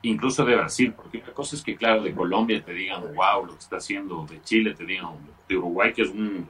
incluso 0.02 0.44
de 0.44 0.54
Brasil, 0.54 0.92
porque 0.92 1.22
la 1.26 1.32
cosa 1.32 1.56
es 1.56 1.62
que 1.62 1.74
claro, 1.74 2.02
de 2.02 2.14
Colombia 2.14 2.62
te 2.62 2.72
digan, 2.72 3.02
wow, 3.14 3.46
lo 3.46 3.54
que 3.54 3.60
está 3.60 3.76
haciendo, 3.76 4.26
de 4.26 4.40
Chile 4.42 4.74
te 4.74 4.84
digan, 4.84 5.16
de 5.48 5.56
Uruguay, 5.56 5.92
que 5.92 6.02
es 6.02 6.10
un, 6.10 6.46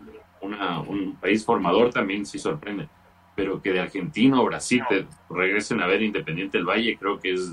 un 0.47 1.17
país 1.21 1.45
formador, 1.45 1.93
también 1.93 2.27
sí 2.27 2.39
sorprende, 2.39 2.89
pero 3.35 3.61
que 3.61 3.73
de 3.73 3.81
Argentina 3.81 4.41
o 4.41 4.45
Brasil 4.45 4.83
te 4.89 5.07
regresen 5.31 5.81
a 5.83 5.87
ver 5.87 6.03
Independiente 6.03 6.59
del 6.59 6.67
Valle, 6.67 6.97
creo 6.99 7.19
que 7.19 7.33
es, 7.33 7.53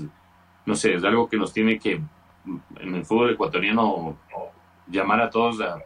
no 0.66 0.74
sé, 0.74 0.94
es 0.94 1.04
algo 1.04 1.28
que 1.28 1.36
nos 1.36 1.52
tiene 1.52 1.78
que, 1.78 2.00
en 2.80 2.94
el 2.94 3.04
fútbol 3.04 3.30
ecuatoriano, 3.30 4.16
llamar 4.86 5.20
a 5.20 5.30
todos 5.30 5.60
a 5.60 5.78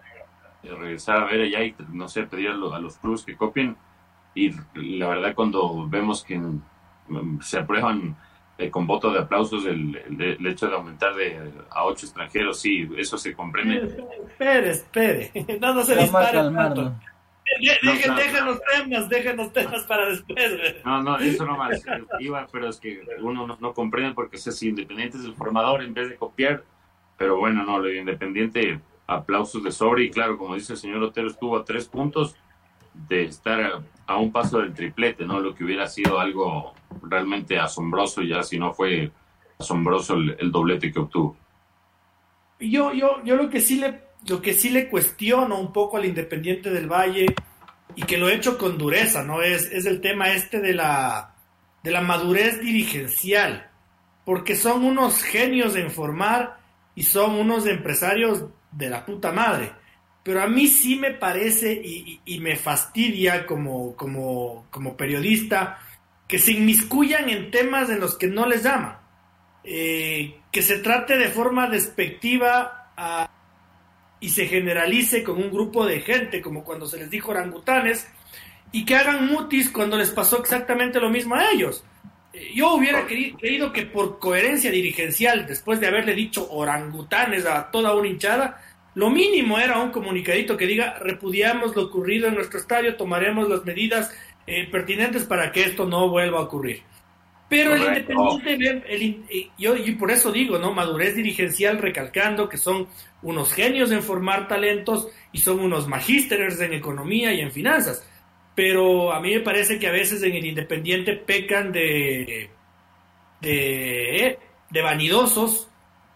regresar 0.63 1.19
a 1.19 1.27
ver 1.27 1.43
allá 1.43 1.63
y, 1.65 1.75
no 1.93 2.09
sé, 2.09 2.25
pedir 2.25 2.51
a, 2.51 2.55
los 2.55 2.99
clubes 2.99 3.25
que 3.25 3.37
copien. 3.37 3.77
Y 4.35 4.53
la 4.75 5.09
verdad, 5.09 5.35
cuando 5.35 5.89
vemos 5.89 6.25
que 6.25 6.41
se 7.41 7.59
aprueban 7.59 8.17
eh, 8.59 8.71
con 8.71 8.87
voto 8.87 9.13
de 9.13 9.21
aplausos 9.21 9.65
el, 9.67 9.97
el, 10.19 10.47
hecho 10.47 10.67
de 10.69 10.75
aumentar 10.75 11.15
de 11.15 11.39
a 11.71 11.85
ocho 11.85 12.07
extranjeros, 12.07 12.61
sí, 12.61 12.89
eso 12.97 13.17
se 13.17 13.33
comprende. 13.33 14.05
Espere, 14.27 14.71
espere, 14.71 15.31
no, 15.61 15.75
no 15.75 15.85
se 15.85 15.95
dispare 15.95 16.33
tanto. 16.33 16.93
Dejen, 17.61 18.15
dejen, 18.15 18.45
los 18.45 18.61
temas, 18.61 19.09
dejen 19.09 19.37
los 19.37 19.53
temas 19.53 19.85
para 19.85 20.07
después. 20.07 20.53
No, 20.85 21.03
no, 21.03 21.19
eso 21.19 21.47
no 21.47 21.57
más. 21.57 21.83
Iba, 22.21 22.47
pero 22.53 22.69
es 22.69 22.79
que 22.79 23.01
uno 23.21 23.47
no, 23.47 23.57
no 23.59 23.73
comprende 23.73 24.13
porque 24.13 24.37
es 24.37 24.63
independiente 24.63 25.17
es 25.17 25.25
el 25.25 25.35
formador 25.35 25.83
en 25.83 25.95
vez 25.95 26.11
de 26.11 26.17
copiar. 26.17 26.65
Pero 27.17 27.39
bueno, 27.39 27.65
no, 27.65 27.79
lo 27.79 27.93
independiente 27.93 28.81
aplausos 29.07 29.63
de 29.63 29.73
sobre 29.73 30.05
y 30.05 30.11
claro, 30.11 30.37
como 30.37 30.55
dice 30.55 30.75
el 30.75 30.79
señor 30.79 31.03
Otero, 31.03 31.29
estuvo 31.29 31.57
a 31.57 31.65
tres 31.65 31.89
puntos 31.89 32.37
de 32.93 33.25
estar 33.25 33.81
a, 34.09 34.17
un 34.17 34.33
paso 34.33 34.59
del 34.59 34.75
triplete, 34.75 35.25
¿no? 35.25 35.39
Lo 35.39 35.55
que 35.55 35.65
hubiera 35.65 35.87
sido 35.87 36.19
algo 36.19 36.75
realmente 37.03 37.59
asombroso 37.59 38.23
ya 38.23 38.43
si 38.43 38.59
no 38.59 38.73
fue 38.73 39.11
asombroso 39.59 40.15
el, 40.15 40.51
doblete 40.51 40.93
que 40.93 40.99
obtuvo. 40.99 41.37
Yo, 42.61 42.93
yo, 42.93 43.23
yo 43.25 43.37
lo 43.37 43.49
que 43.49 43.61
sí 43.61 43.79
le, 43.79 44.03
lo 44.29 44.43
que 44.43 44.55
sí 44.55 44.71
le 44.71 44.89
cuestiono 44.89 45.59
un 45.59 45.73
poco 45.73 45.97
al 45.97 46.07
Independiente 46.07 46.71
del 46.71 46.89
Valle 46.89 47.27
y 47.95 48.03
que 48.03 48.19
lo 48.19 48.29
he 48.29 48.35
hecho 48.35 48.59
con 48.59 48.79
dureza, 48.79 49.23
¿no? 49.23 49.43
Es, 49.43 49.71
es 49.71 49.87
el 49.87 50.01
tema 50.01 50.33
este 50.33 50.61
de 50.61 50.75
la, 50.75 51.35
de 51.83 51.91
la 51.91 52.01
madurez 52.01 52.61
dirigencial, 52.61 53.71
porque 54.25 54.57
son 54.57 54.85
unos 54.85 55.23
genios 55.23 55.77
en 55.77 55.91
formar 55.91 56.59
y 56.95 57.05
son 57.05 57.35
unos 57.35 57.67
empresarios 57.67 58.45
de 58.73 58.91
la 58.91 59.05
puta 59.07 59.33
madre. 59.33 59.73
Pero 60.29 60.43
a 60.43 60.47
mí 60.47 60.67
sí 60.67 60.97
me 60.97 61.13
parece 61.13 61.73
y, 61.73 62.39
me 62.41 62.55
fastidia 62.55 63.47
como, 63.47 63.97
como, 63.97 64.67
como, 64.71 64.95
periodista 64.95 65.79
que 66.27 66.39
se 66.39 66.53
inmiscuyan 66.53 67.31
en 67.31 67.51
temas 67.51 67.89
en 67.89 67.99
los 67.99 68.19
que 68.19 68.27
no 68.27 68.47
les 68.47 68.63
llaman. 68.63 68.99
Eh, 69.65 70.39
que 70.53 70.61
se 70.61 70.81
trate 70.81 71.17
de 71.17 71.29
forma 71.29 71.67
despectiva 71.71 72.93
y 74.21 74.29
se 74.29 74.47
generalice 74.49 75.25
con 75.25 75.39
un 75.39 75.51
grupo 75.51 75.87
de 75.87 76.01
gente, 76.01 76.43
como 76.43 76.63
cuando 76.63 76.85
se 76.85 76.99
les 76.99 77.09
dijo 77.09 77.31
orangutanes, 77.31 78.07
y 78.71 78.85
que 78.85 78.97
hagan 78.97 79.29
mutis 79.29 79.71
cuando 79.71 79.97
les 79.97 80.11
pasó 80.11 80.41
exactamente 80.41 81.01
lo 81.01 81.09
mismo 81.09 81.37
a 81.37 81.53
ellos. 81.53 81.85
Eh, 82.35 82.53
yo 82.55 82.75
hubiera 82.75 83.07
creído 83.07 83.73
que 83.73 83.87
por 83.87 84.19
coherencia 84.19 84.71
dirigencial, 84.71 85.47
después 85.47 85.81
de 85.81 85.87
haberle 85.87 86.13
dicho 86.15 86.47
orangutanes 86.51 87.47
a 87.47 87.71
toda 87.71 87.95
una 87.95 88.09
hinchada, 88.09 88.61
lo 88.99 89.11
mínimo 89.11 89.61
era 89.61 89.79
un 89.79 89.91
comunicadito 89.91 90.57
que 90.57 90.67
diga 90.67 90.99
repudiamos 90.99 91.77
lo 91.77 91.85
ocurrido 91.85 92.27
en 92.27 92.35
nuestro 92.35 92.59
estadio, 92.59 92.97
tomaremos 92.97 93.49
las 93.49 93.65
medidas 93.65 94.13
eh, 94.45 94.69
pertinentes 94.69 95.25
para 95.25 95.53
que 95.53 95.63
esto 95.63 95.87
no 95.87 96.09
vuelva 96.09 96.41
a 96.41 96.43
ocurrir. 96.43 96.83
Pero 97.49 97.77
el 97.77 97.83
Independiente, 97.83 98.95
el, 98.95 99.51
yo 99.57 99.77
y 99.77 99.93
por 99.93 100.11
eso 100.11 100.33
digo, 100.33 100.59
¿no? 100.59 100.75
Madurez 100.75 101.15
dirigencial 101.15 101.79
recalcando 101.79 102.49
que 102.49 102.57
son 102.57 102.89
unos 103.23 103.53
genios 103.53 103.93
en 103.93 104.03
formar 104.03 104.49
talentos 104.49 105.07
y 105.31 105.39
son 105.39 105.61
unos 105.61 105.87
magísteres 105.87 106.61
en 106.61 106.73
economía 106.73 107.33
y 107.33 107.41
en 107.41 107.53
finanzas 107.53 108.05
pero 108.59 109.13
a 109.13 109.21
mí 109.21 109.33
me 109.35 109.41
parece 109.41 109.79
que 109.79 109.87
a 109.87 109.93
veces 109.93 110.21
en 110.25 110.35
el 110.35 110.45
Independiente 110.45 111.13
pecan 111.13 111.71
de, 111.71 112.51
de, 113.41 114.37
de 114.69 114.83
vanidosos 114.83 115.68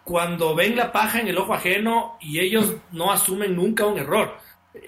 cuando 0.04 0.54
ven 0.54 0.76
la 0.76 0.92
paja 0.92 1.20
en 1.20 1.28
el 1.28 1.38
ojo 1.38 1.54
ajeno 1.54 2.16
y 2.20 2.40
ellos 2.40 2.74
no 2.90 3.12
asumen 3.12 3.54
nunca 3.54 3.86
un 3.86 3.98
error. 3.98 4.36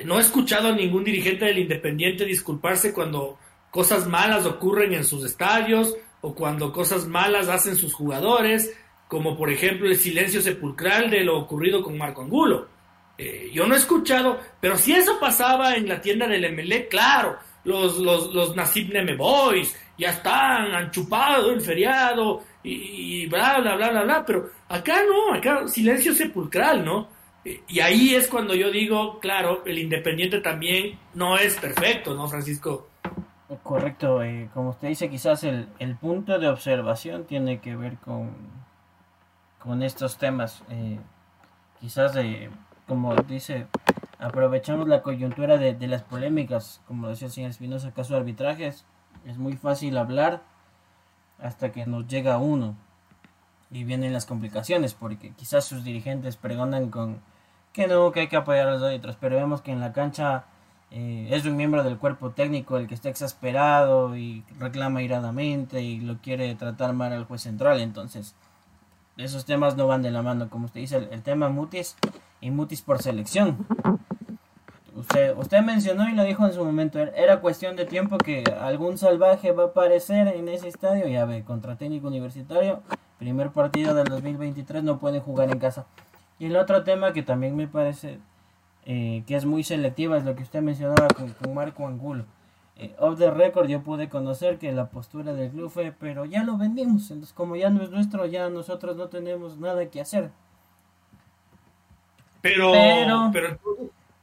No 0.05 0.19
he 0.19 0.23
escuchado 0.23 0.69
a 0.69 0.73
ningún 0.73 1.05
dirigente 1.05 1.45
del 1.45 1.59
Independiente 1.59 2.25
disculparse 2.25 2.93
cuando 2.93 3.39
cosas 3.71 4.07
malas 4.07 4.47
ocurren 4.47 4.95
en 4.95 5.05
sus 5.05 5.25
estadios 5.25 5.95
o 6.21 6.35
cuando 6.35 6.73
cosas 6.73 7.07
malas 7.07 7.49
hacen 7.49 7.77
sus 7.77 7.93
jugadores, 7.93 8.75
como 9.09 9.37
por 9.37 9.51
ejemplo 9.51 9.89
el 9.89 9.97
silencio 9.97 10.41
sepulcral 10.41 11.11
de 11.11 11.23
lo 11.23 11.39
ocurrido 11.39 11.83
con 11.83 11.99
Marco 11.99 12.23
Angulo. 12.23 12.69
Eh, 13.17 13.51
yo 13.53 13.67
no 13.67 13.75
he 13.75 13.79
escuchado, 13.79 14.41
pero 14.61 14.77
si 14.77 14.93
eso 14.93 15.21
pasaba 15.21 15.77
en 15.77 15.89
la 15.89 16.01
tienda 16.01 16.27
del 16.27 16.53
MLE, 16.53 16.89
claro, 16.89 17.39
los, 17.65 17.99
los, 17.99 18.35
los 18.35 18.57
Nasib 18.57 18.93
Neme 18.93 19.17
Boys 19.17 19.77
ya 19.97 20.11
están, 20.11 20.75
han 20.75 20.91
chupado 20.91 21.53
el 21.53 21.61
feriado 21.61 22.43
y, 22.65 23.27
bla, 23.27 23.61
bla, 23.61 23.77
bla, 23.77 23.91
bla, 23.91 24.03
bla, 24.03 24.25
pero 24.27 24.51
acá 24.69 25.03
no, 25.07 25.35
acá 25.35 25.69
silencio 25.69 26.15
sepulcral, 26.15 26.85
¿no? 26.85 27.09
Eh, 27.45 27.63
y 27.69 27.81
ahí 27.81 28.15
es 28.15 28.27
cuando 28.27 28.55
yo 28.55 28.71
digo, 28.71 29.21
claro, 29.21 29.63
el 29.67 29.79
Independiente 29.79 30.41
también 30.41 30.99
no 31.15 31.37
es 31.37 31.57
perfecto, 31.57 32.15
¿no, 32.15 32.27
Francisco? 32.27 32.89
Correcto, 33.63 34.23
eh, 34.23 34.49
como 34.55 34.71
usted 34.71 34.89
dice, 34.89 35.11
quizás 35.11 35.45
el, 35.45 35.69
el, 35.79 35.95
punto 35.97 36.39
de 36.39 36.49
observación 36.49 37.25
tiene 37.25 37.61
que 37.61 37.77
ver 37.77 37.99
con, 37.99 38.31
con 39.59 39.83
estos 39.83 40.17
temas. 40.17 40.65
Eh, 40.71 40.99
quizás 41.81 42.15
de 42.15 42.51
como 42.87 43.15
dice, 43.17 43.67
aprovechamos 44.19 44.89
la 44.89 45.03
coyuntura 45.03 45.57
de, 45.57 45.87
las 45.87 46.03
polémicas, 46.03 46.83
como 46.87 47.09
decía 47.09 47.27
el 47.27 47.33
señor 47.33 47.51
Espinosa, 47.51 47.93
caso 47.93 48.15
de 48.15 48.21
arbitrajes, 48.21 48.85
es 49.25 49.39
muy 49.39 49.57
fácil 49.57 49.97
hablar 49.97 50.43
hasta 51.45 51.73
que 51.73 51.87
nos 51.87 52.09
llega 52.09 52.39
uno 52.39 52.75
y 53.71 53.85
vienen 53.85 54.13
las 54.13 54.27
complicaciones, 54.27 54.95
porque 54.95 55.33
quizás 55.33 55.65
sus 55.65 55.85
dirigentes 55.85 56.37
pregonan 56.37 56.91
con 56.91 57.21
que 57.73 57.87
no, 57.87 58.13
que 58.13 58.21
hay 58.21 58.29
que 58.29 58.37
apoyar 58.37 58.69
a 58.69 58.73
los 58.73 58.83
árbitros, 58.83 59.17
pero 59.21 59.37
vemos 59.37 59.61
que 59.61 59.73
en 59.73 59.81
la 59.81 59.93
cancha 59.93 60.45
eh, 60.91 61.29
es 61.31 61.45
un 61.45 61.57
miembro 61.57 61.83
del 61.83 61.99
cuerpo 61.99 62.31
técnico 62.31 62.79
el 62.79 62.87
que 62.87 62.95
está 62.95 63.09
exasperado 63.09 64.17
y 64.17 64.45
reclama 64.59 65.03
iradamente 65.03 65.83
y 65.83 66.01
lo 66.01 66.19
quiere 66.19 66.55
tratar 66.55 66.95
mal 66.95 67.13
al 67.13 67.25
juez 67.25 67.43
central, 67.43 67.81
entonces 67.81 68.35
esos 69.17 69.45
temas 69.45 69.77
no 69.77 69.87
van 69.87 70.03
de 70.03 70.11
la 70.11 70.23
mano, 70.23 70.49
como 70.49 70.67
usted 70.67 70.81
dice, 70.81 71.09
el 71.11 71.23
tema 71.23 71.49
Mutis 71.49 71.97
y 72.41 72.51
Mutis 72.51 72.83
por 72.83 73.03
selección. 73.03 73.67
Usted, 74.97 75.37
usted 75.37 75.61
mencionó 75.63 76.09
y 76.09 76.13
lo 76.13 76.23
dijo 76.23 76.47
en 76.47 76.53
su 76.53 76.65
momento, 76.65 77.01
era 77.01 77.41
cuestión 77.41 77.75
de 77.75 77.85
tiempo 77.85 78.17
que 78.17 78.45
algún 78.61 78.97
salvaje 78.97 79.51
va 79.51 79.65
a 79.65 79.67
aparecer 79.67 80.29
en 80.29 80.49
ese 80.49 80.69
estadio, 80.69 81.09
ya 81.09 81.25
ve, 81.25 81.43
contra 81.43 81.77
técnico 81.77 82.07
universitario, 82.07 82.81
primer 83.19 83.51
partido 83.51 83.95
del 83.95 84.07
2023, 84.07 84.85
no 84.85 84.99
pueden 84.99 85.21
jugar 85.21 85.51
en 85.51 85.59
casa. 85.59 85.87
Y 86.39 86.47
el 86.47 86.57
otro 86.57 86.85
tema 86.85 87.13
que 87.13 87.23
también 87.23 87.57
me 87.57 87.67
parece 87.67 88.21
eh, 88.87 89.25
que 89.27 89.35
es 89.35 89.47
muy 89.47 89.65
selectiva 89.65 90.17
es 90.19 90.25
lo 90.25 90.37
que 90.37 90.43
usted 90.43 90.61
mencionaba 90.61 91.09
con, 91.09 91.55
Marco 91.55 91.87
Angulo. 91.87 92.25
Eh, 92.77 92.95
off 92.99 93.19
the 93.19 93.31
record 93.31 93.69
yo 93.69 93.83
pude 93.83 94.09
conocer 94.09 94.59
que 94.59 94.73
la 94.73 94.91
postura 94.91 95.33
del 95.33 95.51
club 95.51 95.71
fue, 95.71 95.93
pero 95.99 96.25
ya 96.25 96.45
lo 96.45 96.59
vendimos, 96.59 97.11
entonces 97.11 97.33
como 97.33 97.57
ya 97.57 97.71
no 97.71 97.83
es 97.83 97.91
nuestro, 97.91 98.27
ya 98.27 98.49
nosotros 98.51 98.97
no 98.97 99.09
tenemos 99.09 99.59
nada 99.59 99.87
que 99.87 100.01
hacer. 100.01 100.31
Pero, 102.43 102.73
pero, 103.33 103.59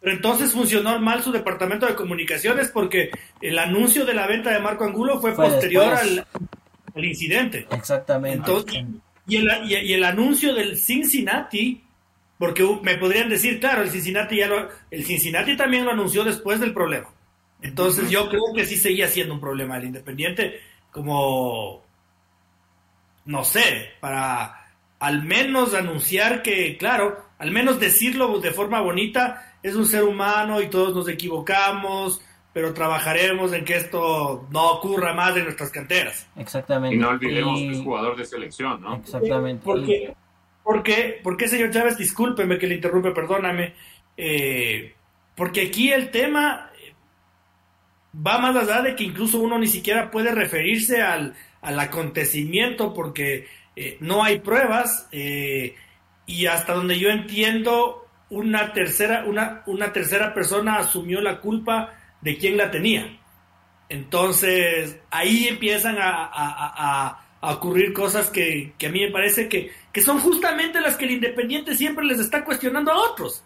entonces 0.01 0.51
funcionó 0.51 0.99
mal 0.99 1.21
su 1.21 1.31
departamento 1.31 1.85
de 1.85 1.95
comunicaciones 1.95 2.69
porque 2.69 3.11
el 3.39 3.59
anuncio 3.59 4.05
de 4.05 4.13
la 4.13 4.25
venta 4.25 4.51
de 4.51 4.59
Marco 4.59 4.83
Angulo 4.83 5.19
fue, 5.21 5.35
posterior 5.35 5.93
al, 5.93 6.25
incidente. 7.05 7.67
Exactamente. 7.71 8.51
y, 9.27 9.37
el, 9.37 9.49
y, 9.65 9.93
el 9.93 10.03
anuncio 10.03 10.55
del 10.55 10.77
Cincinnati, 10.77 11.83
porque 12.39 12.67
me 12.81 12.97
podrían 12.97 13.29
decir, 13.29 13.59
claro, 13.59 13.83
el 13.83 13.91
Cincinnati 13.91 14.37
ya 14.37 14.47
lo, 14.47 14.69
el 14.89 15.05
Cincinnati 15.05 15.55
también 15.55 15.85
lo 15.85 15.91
anunció 15.91 16.23
después 16.23 16.59
del 16.59 16.73
problema. 16.73 17.07
Entonces 17.61 18.09
yo 18.09 18.27
creo 18.27 18.41
que 18.55 18.65
sí 18.65 18.77
seguía 18.77 19.07
siendo 19.07 19.35
un 19.35 19.39
problema 19.39 19.77
el 19.77 19.85
Independiente, 19.85 20.59
como, 20.91 21.83
no 23.25 23.43
sé, 23.43 23.91
para 23.99 24.61
al 24.99 25.23
menos 25.23 25.73
anunciar 25.73 26.41
que, 26.41 26.77
claro, 26.77 27.30
al 27.41 27.49
menos 27.49 27.79
decirlo 27.79 28.39
de 28.39 28.51
forma 28.51 28.81
bonita, 28.81 29.55
es 29.63 29.73
un 29.73 29.87
ser 29.87 30.03
humano 30.03 30.61
y 30.61 30.67
todos 30.67 30.93
nos 30.93 31.09
equivocamos, 31.09 32.21
pero 32.53 32.71
trabajaremos 32.71 33.51
en 33.53 33.65
que 33.65 33.77
esto 33.77 34.47
no 34.51 34.73
ocurra 34.73 35.15
más 35.15 35.35
en 35.35 35.45
nuestras 35.45 35.71
canteras. 35.71 36.29
Exactamente. 36.35 36.95
Y 36.95 36.99
no 36.99 37.09
olvidemos 37.09 37.59
que 37.59 37.71
es 37.71 37.79
jugador 37.79 38.15
de 38.15 38.25
selección, 38.25 38.79
¿no? 38.79 38.97
Exactamente. 38.97 39.63
Porque, 39.65 40.13
porque, 40.63 41.19
porque 41.23 41.47
señor 41.47 41.71
Chávez, 41.71 41.97
discúlpeme 41.97 42.59
que 42.59 42.67
le 42.67 42.75
interrumpe, 42.75 43.09
perdóname, 43.09 43.73
eh, 44.15 44.93
porque 45.35 45.61
aquí 45.61 45.91
el 45.91 46.11
tema 46.11 46.69
va 48.15 48.37
más 48.37 48.55
allá 48.55 48.83
de 48.83 48.95
que 48.95 49.03
incluso 49.03 49.39
uno 49.39 49.57
ni 49.57 49.67
siquiera 49.67 50.11
puede 50.11 50.31
referirse 50.31 51.01
al, 51.01 51.33
al 51.63 51.79
acontecimiento 51.79 52.93
porque 52.93 53.47
eh, 53.75 53.97
no 53.99 54.23
hay 54.23 54.41
pruebas. 54.41 55.07
Eh, 55.11 55.73
y 56.25 56.45
hasta 56.45 56.73
donde 56.73 56.97
yo 56.99 57.09
entiendo, 57.09 58.07
una 58.29 58.71
tercera, 58.73 59.25
una, 59.27 59.61
una 59.65 59.91
tercera 59.91 60.33
persona 60.33 60.77
asumió 60.77 61.21
la 61.21 61.39
culpa 61.39 61.89
de 62.21 62.37
quien 62.37 62.57
la 62.57 62.71
tenía. 62.71 63.17
Entonces, 63.89 64.99
ahí 65.11 65.47
empiezan 65.49 65.97
a, 65.99 67.17
ocurrir 67.41 67.91
cosas 67.91 68.29
que, 68.29 68.73
a 68.85 68.89
mí 68.89 69.01
me 69.01 69.11
parece 69.11 69.49
que, 69.49 69.71
son 70.01 70.19
justamente 70.19 70.79
las 70.79 70.95
que 70.95 71.05
el 71.05 71.11
Independiente 71.11 71.75
siempre 71.75 72.05
les 72.05 72.19
está 72.19 72.45
cuestionando 72.45 72.91
a 72.91 73.11
otros. 73.11 73.43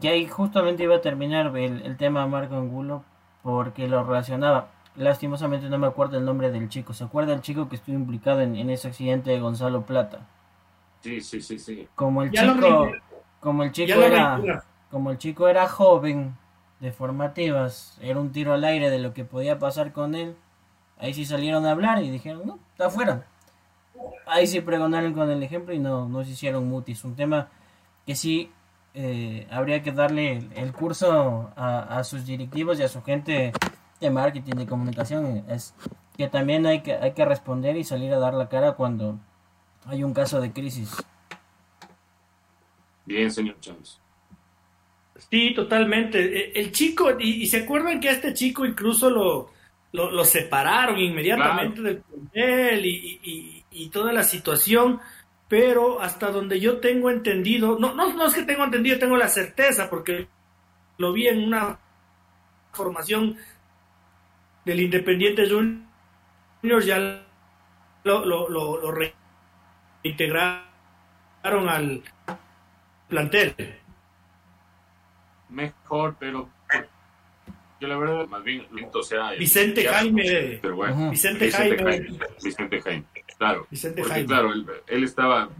Y 0.00 0.06
ahí 0.06 0.26
justamente 0.28 0.84
iba 0.84 0.96
a 0.96 1.00
terminar 1.00 1.56
el, 1.56 1.82
el 1.82 1.96
tema 1.96 2.26
Marco 2.26 2.54
Angulo 2.54 3.04
porque 3.42 3.88
lo 3.88 4.04
relacionaba. 4.04 4.70
Lastimosamente 4.94 5.68
no 5.68 5.78
me 5.78 5.88
acuerdo 5.88 6.18
el 6.18 6.24
nombre 6.24 6.50
del 6.50 6.68
chico. 6.68 6.94
¿Se 6.94 7.04
acuerda 7.04 7.34
el 7.34 7.40
chico 7.40 7.68
que 7.68 7.76
estuvo 7.76 7.96
implicado 7.96 8.40
en, 8.40 8.54
en 8.54 8.70
ese 8.70 8.88
accidente 8.88 9.30
de 9.30 9.40
Gonzalo 9.40 9.84
Plata? 9.84 10.28
Sí, 11.02 11.20
sí, 11.20 11.40
sí, 11.40 11.58
sí. 11.58 11.88
Como 11.94 12.22
el 12.22 12.30
chico, 12.30 12.90
como 13.40 13.62
el 13.64 13.72
chico 13.72 14.00
era, 14.00 14.64
como 14.90 15.10
el 15.10 15.18
chico 15.18 15.48
era 15.48 15.68
joven, 15.68 16.36
de 16.82 16.90
formativas, 16.90 17.96
era 18.02 18.18
un 18.18 18.32
tiro 18.32 18.52
al 18.52 18.64
aire 18.64 18.90
de 18.90 18.98
lo 18.98 19.14
que 19.14 19.24
podía 19.24 19.60
pasar 19.60 19.92
con 19.92 20.16
él. 20.16 20.36
Ahí 20.98 21.14
sí 21.14 21.24
salieron 21.24 21.64
a 21.64 21.70
hablar 21.70 22.02
y 22.02 22.10
dijeron, 22.10 22.42
no, 22.44 22.58
está 22.72 22.86
afuera. 22.86 23.24
Ahí 24.26 24.48
sí 24.48 24.60
pregonaron 24.60 25.12
con 25.14 25.30
el 25.30 25.44
ejemplo 25.44 25.72
y 25.72 25.78
no, 25.78 26.08
no 26.08 26.24
se 26.24 26.30
hicieron 26.30 26.68
mutis. 26.68 27.04
Un 27.04 27.14
tema 27.14 27.48
que 28.04 28.16
sí 28.16 28.50
eh, 28.94 29.46
habría 29.48 29.80
que 29.80 29.92
darle 29.92 30.48
el, 30.56 30.72
curso 30.72 31.52
a, 31.54 31.98
a, 31.98 32.02
sus 32.02 32.26
directivos 32.26 32.80
y 32.80 32.82
a 32.82 32.88
su 32.88 33.00
gente 33.02 33.52
de 34.00 34.10
marketing, 34.10 34.56
de 34.56 34.66
comunicación. 34.66 35.44
Es 35.48 35.76
que 36.16 36.26
también 36.26 36.66
hay 36.66 36.80
que, 36.80 36.94
hay 36.94 37.12
que 37.12 37.24
responder 37.24 37.76
y 37.76 37.84
salir 37.84 38.12
a 38.12 38.18
dar 38.18 38.34
la 38.34 38.48
cara 38.48 38.72
cuando 38.72 39.20
hay 39.86 40.04
un 40.04 40.14
caso 40.14 40.40
de 40.40 40.52
crisis. 40.52 40.94
Bien, 43.04 43.30
señor 43.30 43.58
Chávez. 43.60 43.98
Sí, 45.30 45.54
totalmente. 45.54 46.18
E, 46.20 46.60
el 46.60 46.72
chico, 46.72 47.10
y, 47.18 47.46
se 47.46 47.62
acuerdan 47.62 48.00
que 48.00 48.08
a 48.08 48.12
este 48.12 48.34
chico 48.34 48.64
incluso 48.64 49.10
lo, 49.10 49.50
lo, 49.92 50.24
separaron 50.24 50.98
inmediatamente 50.98 51.82
del 51.82 51.98
plantel 51.98 52.86
y, 52.86 53.64
y, 53.70 53.88
toda 53.88 54.12
la 54.12 54.22
situación, 54.22 55.00
pero 55.48 56.00
hasta 56.00 56.30
donde 56.30 56.60
yo 56.60 56.78
tengo 56.78 57.10
entendido, 57.10 57.78
no, 57.78 57.94
no, 57.94 58.12
no 58.12 58.26
es 58.26 58.34
que 58.34 58.42
tengo 58.42 58.64
entendido, 58.64 58.98
tengo 58.98 59.16
la 59.16 59.28
certeza, 59.28 59.90
porque 59.90 60.28
lo 60.98 61.12
vi 61.12 61.26
en 61.28 61.42
una 61.42 61.78
formación 62.72 63.36
del 64.64 64.80
Independiente 64.80 65.48
Juniors, 65.48 66.86
ya 66.86 67.26
lo, 68.04 68.24
lo, 68.24 68.48
lo, 68.48 68.90
reintegraron 70.02 71.68
al 71.68 72.02
plantel. 73.08 73.54
Mejor, 75.48 76.16
pero 76.18 76.48
yo 77.82 77.88
la 77.88 77.98
verdad, 77.98 78.28
más 78.28 78.44
bien, 78.44 78.66
o 78.94 79.02
sea, 79.02 79.32
Vicente 79.32 79.84
Jaime. 79.84 80.58
Pero 80.62 80.76
bueno, 80.76 81.10
Vicente, 81.10 81.50
Jaime. 81.50 82.06
Vicente 82.42 82.80
Jaime, 82.80 83.04
claro. 83.36 83.66
porque, 83.68 84.24
claro, 84.24 84.52
él, 84.86 85.04
estaba, 85.04 85.50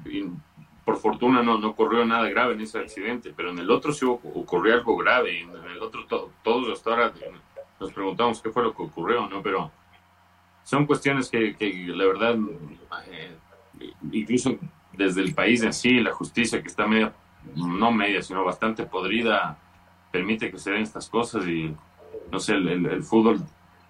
por 0.85 0.99
fortuna 0.99 1.43
no, 1.43 1.59
no 1.59 1.71
ocurrió 1.71 2.05
nada 2.05 2.29
grave 2.29 2.55
en 2.55 2.61
ese 2.61 2.79
accidente, 2.79 3.33
pero 3.37 3.51
en 3.51 3.59
el 3.59 3.71
otro 3.71 3.93
sí 3.93 4.07
ocurrió 4.07 4.75
algo 4.75 4.97
grave. 4.97 5.41
En 5.41 5.51
el 5.51 5.83
otro, 5.83 6.07
todos 6.43 6.73
hasta 6.73 6.91
ahora 6.91 7.13
nos 7.81 7.93
preguntamos 7.93 8.41
qué 8.41 8.51
fue 8.51 8.63
lo 8.63 8.75
que 8.75 8.83
ocurrió, 8.83 9.29
¿no? 9.29 9.43
Pero 9.43 9.73
son 10.63 10.87
cuestiones 10.87 11.29
que, 11.29 11.57
que 11.57 11.73
la 11.89 12.07
verdad, 12.07 12.37
eh, 13.11 13.33
incluso 14.11 14.59
desde 14.93 15.23
el 15.23 15.35
país 15.35 15.63
en 15.63 15.73
sí, 15.73 16.01
la 16.01 16.13
justicia 16.13 16.61
que 16.61 16.69
está 16.69 16.87
media, 16.87 17.13
no 17.55 17.91
media, 17.91 18.23
sino 18.23 18.45
bastante 18.45 18.85
podrida, 18.85 19.59
permite 20.11 20.51
que 20.51 20.59
se 20.59 20.71
den 20.71 20.83
estas 20.83 21.09
cosas 21.09 21.47
y 21.47 21.75
no 22.31 22.39
sé, 22.39 22.55
el, 22.55 23.03
fútbol 23.03 23.41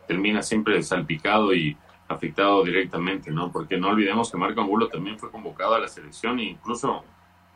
termina 0.07 0.43
siempre 0.43 0.82
salpicado 0.82 1.55
y 1.55 1.76
afectado 2.09 2.62
directamente, 2.64 3.30
¿no? 3.30 3.51
Porque 3.51 3.76
no 3.76 3.88
olvidemos 3.88 4.30
que 4.30 4.36
Marco 4.36 4.61
Angulo 4.61 4.88
también 4.88 5.18
fue 5.18 5.30
convocado 5.30 5.74
a 5.74 5.80
la 5.80 5.88
selección 5.88 6.38
e 6.38 6.45
incluso 6.45 7.05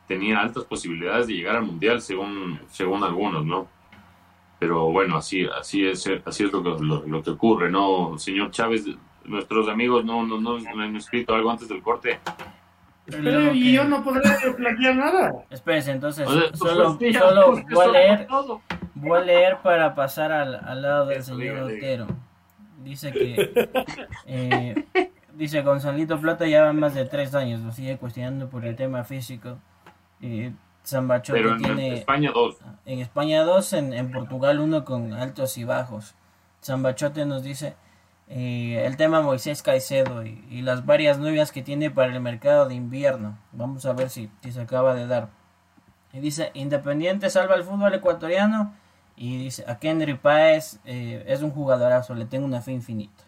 tenía 0.06 0.40
altas 0.40 0.64
posibilidades 0.64 1.26
de 1.26 1.34
llegar 1.34 1.56
al 1.56 1.64
mundial 1.64 2.00
según 2.00 2.60
según 2.68 3.02
algunos, 3.04 3.44
¿no? 3.44 3.68
Pero 4.58 4.90
bueno, 4.90 5.16
así 5.16 5.46
así 5.46 5.86
es 5.86 6.08
así 6.24 6.44
es 6.44 6.52
lo 6.52 6.62
que 6.62 6.82
lo, 6.82 7.22
que 7.22 7.30
ocurre, 7.30 7.70
¿no? 7.70 8.18
Señor 8.18 8.50
Chávez, 8.50 8.84
nuestros 9.26 9.68
amigos 9.68 10.04
no 10.04 10.26
no 10.26 10.38
no 10.40 10.56
han 10.56 10.96
escrito 10.96 11.34
algo 11.34 11.50
antes 11.50 11.68
del 11.68 11.82
corte. 11.82 12.18
Pero 13.06 13.54
y 13.54 13.72
yo 13.72 13.84
no 13.84 14.02
podré 14.02 14.22
plantear 14.56 14.96
nada. 14.96 15.32
Espérense, 15.50 15.92
entonces, 15.92 16.28
solo, 16.54 16.98
solo 16.98 17.62
voy 17.70 17.84
a 17.84 17.88
leer 17.88 18.26
Voy 18.94 19.18
a 19.18 19.22
leer 19.22 19.58
para 19.62 19.94
pasar 19.94 20.32
al, 20.32 20.54
al 20.56 20.82
lado 20.82 21.06
del 21.06 21.22
señor 21.22 21.58
Otero. 21.58 22.06
Dice 22.82 23.12
que 23.12 23.68
eh, 24.26 24.86
dice 25.34 25.62
Gonzalito 25.62 26.18
Plata 26.20 26.46
ya 26.46 26.72
más 26.72 26.94
de 26.94 27.04
tres 27.04 27.34
años, 27.34 27.60
lo 27.60 27.72
sigue 27.72 27.98
cuestionando 27.98 28.48
por 28.48 28.64
el 28.64 28.74
tema 28.74 29.04
físico. 29.04 29.58
Eh, 30.22 30.52
Pero 31.28 31.52
en, 31.52 31.58
tiene, 31.58 31.94
España 31.94 32.30
dos. 32.32 32.56
En 32.84 33.00
España 33.00 33.44
dos, 33.44 33.72
en, 33.72 33.92
en 33.92 34.10
Portugal 34.10 34.60
uno 34.60 34.84
con 34.84 35.12
altos 35.12 35.58
y 35.58 35.64
bajos. 35.64 36.14
Zambachote 36.62 37.26
nos 37.26 37.42
dice 37.42 37.76
eh, 38.28 38.82
el 38.84 38.96
tema 38.96 39.20
Moisés 39.22 39.62
Caicedo 39.62 40.24
y, 40.24 40.44
y, 40.50 40.62
las 40.62 40.84
varias 40.84 41.18
novias 41.18 41.52
que 41.52 41.62
tiene 41.62 41.90
para 41.90 42.12
el 42.12 42.20
mercado 42.20 42.66
de 42.68 42.74
invierno. 42.74 43.38
Vamos 43.52 43.86
a 43.86 43.92
ver 43.92 44.10
si, 44.10 44.30
si 44.42 44.52
se 44.52 44.60
acaba 44.60 44.94
de 44.94 45.06
dar. 45.06 45.30
Y 46.12 46.20
dice, 46.20 46.50
Independiente 46.54 47.30
salva 47.30 47.54
el 47.54 47.64
fútbol 47.64 47.94
ecuatoriano 47.94 48.74
y 49.16 49.38
dice, 49.38 49.64
a 49.66 49.78
Kendry 49.78 50.14
Páez 50.14 50.78
eh, 50.84 51.24
es 51.26 51.42
un 51.42 51.50
jugadorazo, 51.50 52.14
le 52.14 52.26
tengo 52.26 52.44
una 52.44 52.60
fe 52.60 52.72
infinita. 52.72 53.24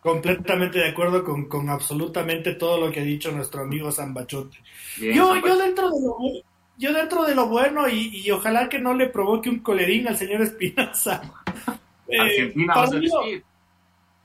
Completamente 0.00 0.78
de 0.78 0.88
acuerdo 0.88 1.24
con, 1.24 1.48
con, 1.48 1.70
absolutamente 1.70 2.54
todo 2.54 2.78
lo 2.78 2.92
que 2.92 3.00
ha 3.00 3.04
dicho 3.04 3.32
nuestro 3.32 3.62
amigo 3.62 3.90
Zambachote. 3.90 4.58
yo, 5.00 5.34
yo, 5.36 5.56
dentro 5.56 5.90
de 5.90 6.00
lo, 6.00 6.16
yo 6.76 6.92
dentro 6.92 7.24
de 7.24 7.34
lo 7.34 7.48
bueno 7.48 7.88
y, 7.88 8.30
ojalá 8.30 8.68
que 8.68 8.78
no 8.78 8.92
le 8.92 9.08
provoque 9.08 9.48
un 9.48 9.60
colerín 9.60 10.08
al 10.08 10.16
señor 10.16 10.42
Espinosa. 10.42 11.43
Eh, 12.08 12.18
Argentina, 12.20 12.74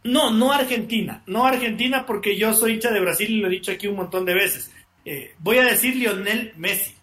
no, 0.03 0.31
no 0.31 0.53
Argentina, 0.53 1.23
no 1.27 1.45
Argentina 1.45 2.05
porque 2.05 2.37
yo 2.37 2.53
soy 2.53 2.73
hincha 2.73 2.91
de 2.91 3.01
Brasil 3.01 3.29
y 3.29 3.39
lo 3.39 3.47
he 3.47 3.51
dicho 3.51 3.71
aquí 3.71 3.87
un 3.87 3.97
montón 3.97 4.25
de 4.25 4.33
veces. 4.33 4.71
Eh, 5.05 5.33
voy 5.39 5.57
a 5.57 5.65
decir 5.65 5.95
Lionel 5.95 6.53
Messi. 6.57 6.95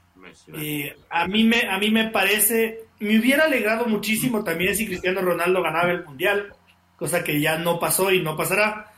Eh, 0.54 0.94
a, 1.10 1.26
mí 1.26 1.44
me, 1.44 1.68
a 1.68 1.78
mí 1.78 1.90
me 1.90 2.08
parece, 2.10 2.80
me 3.00 3.18
hubiera 3.18 3.44
alegrado 3.44 3.86
muchísimo 3.86 4.44
también 4.44 4.74
si 4.76 4.86
Cristiano 4.86 5.20
Ronaldo 5.20 5.62
ganaba 5.62 5.90
el 5.90 6.04
Mundial, 6.04 6.52
cosa 6.96 7.24
que 7.24 7.40
ya 7.40 7.58
no 7.58 7.78
pasó 7.78 8.12
y 8.12 8.22
no 8.22 8.36
pasará, 8.36 8.92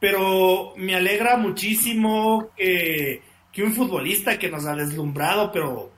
pero 0.00 0.74
me 0.76 0.94
alegra 0.94 1.36
muchísimo 1.36 2.50
que, 2.56 3.22
que 3.52 3.62
un 3.62 3.72
futbolista 3.72 4.38
que 4.38 4.50
nos 4.50 4.66
ha 4.66 4.74
deslumbrado, 4.74 5.50
pero 5.52 5.92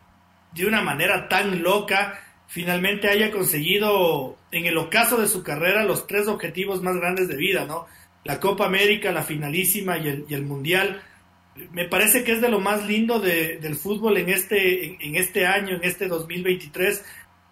de 0.53 0.66
una 0.66 0.80
manera 0.80 1.28
tan 1.28 1.62
loca, 1.62 2.24
finalmente 2.49 3.09
haya 3.09 3.30
conseguido 3.30 4.36
en 4.53 4.66
el 4.66 4.78
ocaso 4.78 5.20
de 5.20 5.28
su 5.28 5.42
carrera 5.42 5.84
los 5.84 6.07
tres 6.07 6.28
objetivos 6.28 6.82
más 6.82 6.97
grandes 6.97 7.28
de 7.28 7.36
vida, 7.36 7.64
¿no? 7.66 7.86
La 8.24 8.40
Copa 8.40 8.66
América, 8.66 9.12
la 9.12 9.22
finalísima 9.22 9.99
y 9.99 10.09
el, 10.09 10.26
el 10.30 10.42
Mundial 10.45 11.03
me 11.72 11.86
parece 11.86 12.24
que 12.24 12.32
es 12.32 12.40
de 12.40 12.49
lo 12.49 12.61
más 12.61 12.86
lindo 12.86 13.20
de, 13.20 13.59
del 13.59 13.76
fútbol 13.76 14.16
en 14.18 14.28
este, 14.28 14.97
en, 15.07 15.16
este 15.16 15.47
año, 15.47 15.76
en 15.76 15.84
este 15.84 16.09
2023, 16.09 17.05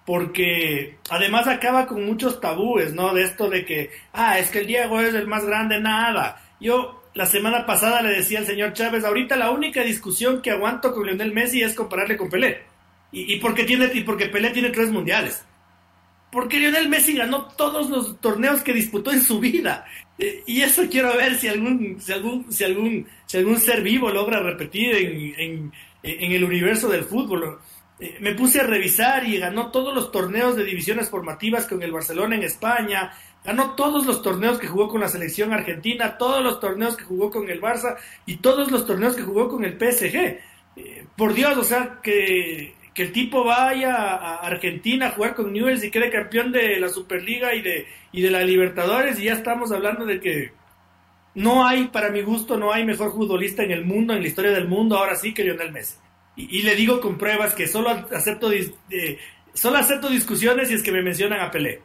porque 0.04 0.98
además 1.08 1.46
acaba 1.46 1.86
con 1.86 2.04
muchos 2.04 2.40
tabúes, 2.40 2.92
¿no? 2.94 3.14
De 3.14 3.22
esto 3.22 3.48
de 3.48 3.64
que, 3.64 3.90
ah, 4.12 4.38
es 4.38 4.50
que 4.50 4.60
el 4.60 4.66
Diego 4.66 5.00
es 5.00 5.14
el 5.14 5.28
más 5.28 5.44
grande, 5.44 5.80
nada. 5.80 6.42
Yo 6.60 7.04
la 7.14 7.26
semana 7.26 7.64
pasada 7.66 8.02
le 8.02 8.10
decía 8.10 8.40
al 8.40 8.46
señor 8.46 8.72
Chávez, 8.72 9.04
ahorita 9.04 9.36
la 9.36 9.50
única 9.50 9.82
discusión 9.82 10.42
que 10.42 10.50
aguanto 10.50 10.92
con 10.92 11.06
Lionel 11.06 11.32
Messi 11.32 11.62
es 11.62 11.74
compararle 11.74 12.16
con 12.16 12.28
Pelé. 12.28 12.71
Y, 13.12 13.34
y 13.34 13.36
porque 13.40 13.64
tiene, 13.64 13.90
y 13.92 14.00
porque 14.02 14.26
Pelé 14.26 14.50
tiene 14.50 14.70
tres 14.70 14.90
mundiales 14.90 15.44
porque 16.32 16.58
Lionel 16.58 16.88
Messi 16.88 17.14
ganó 17.14 17.44
todos 17.44 17.90
los 17.90 18.18
torneos 18.18 18.62
que 18.62 18.72
disputó 18.72 19.12
en 19.12 19.22
su 19.22 19.38
vida. 19.38 19.84
Eh, 20.18 20.42
y 20.46 20.62
eso 20.62 20.84
quiero 20.90 21.14
ver 21.14 21.36
si 21.36 21.46
algún, 21.46 22.00
si 22.00 22.10
algún, 22.10 22.50
si 22.50 22.64
algún, 22.64 23.06
si 23.26 23.36
algún 23.36 23.60
ser 23.60 23.82
vivo 23.82 24.08
logra 24.10 24.40
repetir 24.40 24.94
en, 25.38 25.70
el 26.02 26.42
universo 26.42 26.88
del 26.88 27.04
fútbol. 27.04 27.58
Eh, 28.00 28.16
me 28.20 28.34
puse 28.34 28.60
a 28.60 28.64
revisar 28.64 29.28
y 29.28 29.36
ganó 29.38 29.70
todos 29.70 29.94
los 29.94 30.10
torneos 30.10 30.56
de 30.56 30.64
divisiones 30.64 31.10
formativas 31.10 31.66
con 31.66 31.82
el 31.82 31.92
Barcelona 31.92 32.34
en 32.34 32.44
España, 32.44 33.12
ganó 33.44 33.74
todos 33.74 34.06
los 34.06 34.22
torneos 34.22 34.58
que 34.58 34.68
jugó 34.68 34.88
con 34.88 35.02
la 35.02 35.08
selección 35.08 35.52
argentina, 35.52 36.16
todos 36.16 36.42
los 36.42 36.60
torneos 36.60 36.96
que 36.96 37.04
jugó 37.04 37.30
con 37.30 37.50
el 37.50 37.60
Barça 37.60 37.96
y 38.24 38.36
todos 38.36 38.70
los 38.72 38.86
torneos 38.86 39.14
que 39.14 39.22
jugó 39.22 39.50
con 39.50 39.64
el 39.66 39.78
PSG. 39.78 40.16
Eh, 40.76 41.04
por 41.14 41.34
Dios, 41.34 41.58
o 41.58 41.64
sea, 41.64 42.00
que 42.02 42.74
que 42.94 43.02
el 43.04 43.12
tipo 43.12 43.44
vaya 43.44 43.94
a 43.94 44.36
Argentina 44.46 45.06
a 45.06 45.10
jugar 45.10 45.34
con 45.34 45.52
Newell's 45.52 45.84
y 45.84 45.90
quede 45.90 46.10
campeón 46.10 46.52
de 46.52 46.78
la 46.78 46.88
Superliga 46.88 47.54
y 47.54 47.62
de, 47.62 47.86
y 48.12 48.20
de 48.20 48.30
la 48.30 48.42
Libertadores 48.42 49.18
y 49.18 49.24
ya 49.24 49.32
estamos 49.32 49.72
hablando 49.72 50.04
de 50.04 50.20
que 50.20 50.52
no 51.34 51.66
hay, 51.66 51.88
para 51.88 52.10
mi 52.10 52.22
gusto, 52.22 52.58
no 52.58 52.72
hay 52.72 52.84
mejor 52.84 53.12
futbolista 53.12 53.62
en 53.62 53.70
el 53.70 53.84
mundo, 53.84 54.12
en 54.12 54.20
la 54.20 54.28
historia 54.28 54.50
del 54.50 54.68
mundo, 54.68 54.98
ahora 54.98 55.16
sí 55.16 55.32
que 55.32 55.44
Lionel 55.44 55.72
Messi. 55.72 55.96
Y, 56.36 56.62
le 56.62 56.74
digo 56.74 57.00
con 57.00 57.18
pruebas 57.18 57.54
que 57.54 57.68
solo 57.68 57.90
acepto, 57.90 58.50
solo 59.52 59.78
acepto 59.78 60.08
discusiones 60.08 60.68
si 60.68 60.74
es 60.74 60.82
que 60.82 60.92
me 60.92 61.02
mencionan 61.02 61.40
a 61.40 61.50
Pelé. 61.50 61.82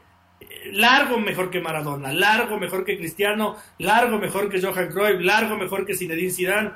Largo 0.71 1.19
mejor 1.19 1.49
que 1.49 1.59
Maradona, 1.59 2.13
largo 2.13 2.57
mejor 2.57 2.85
que 2.85 2.97
Cristiano, 2.97 3.57
largo 3.79 4.17
mejor 4.17 4.49
que 4.49 4.61
Johan 4.61 4.89
Cruyff, 4.89 5.19
largo 5.21 5.57
mejor 5.57 5.85
que 5.85 5.95
Zinedine 5.95 6.31
Zidane, 6.31 6.71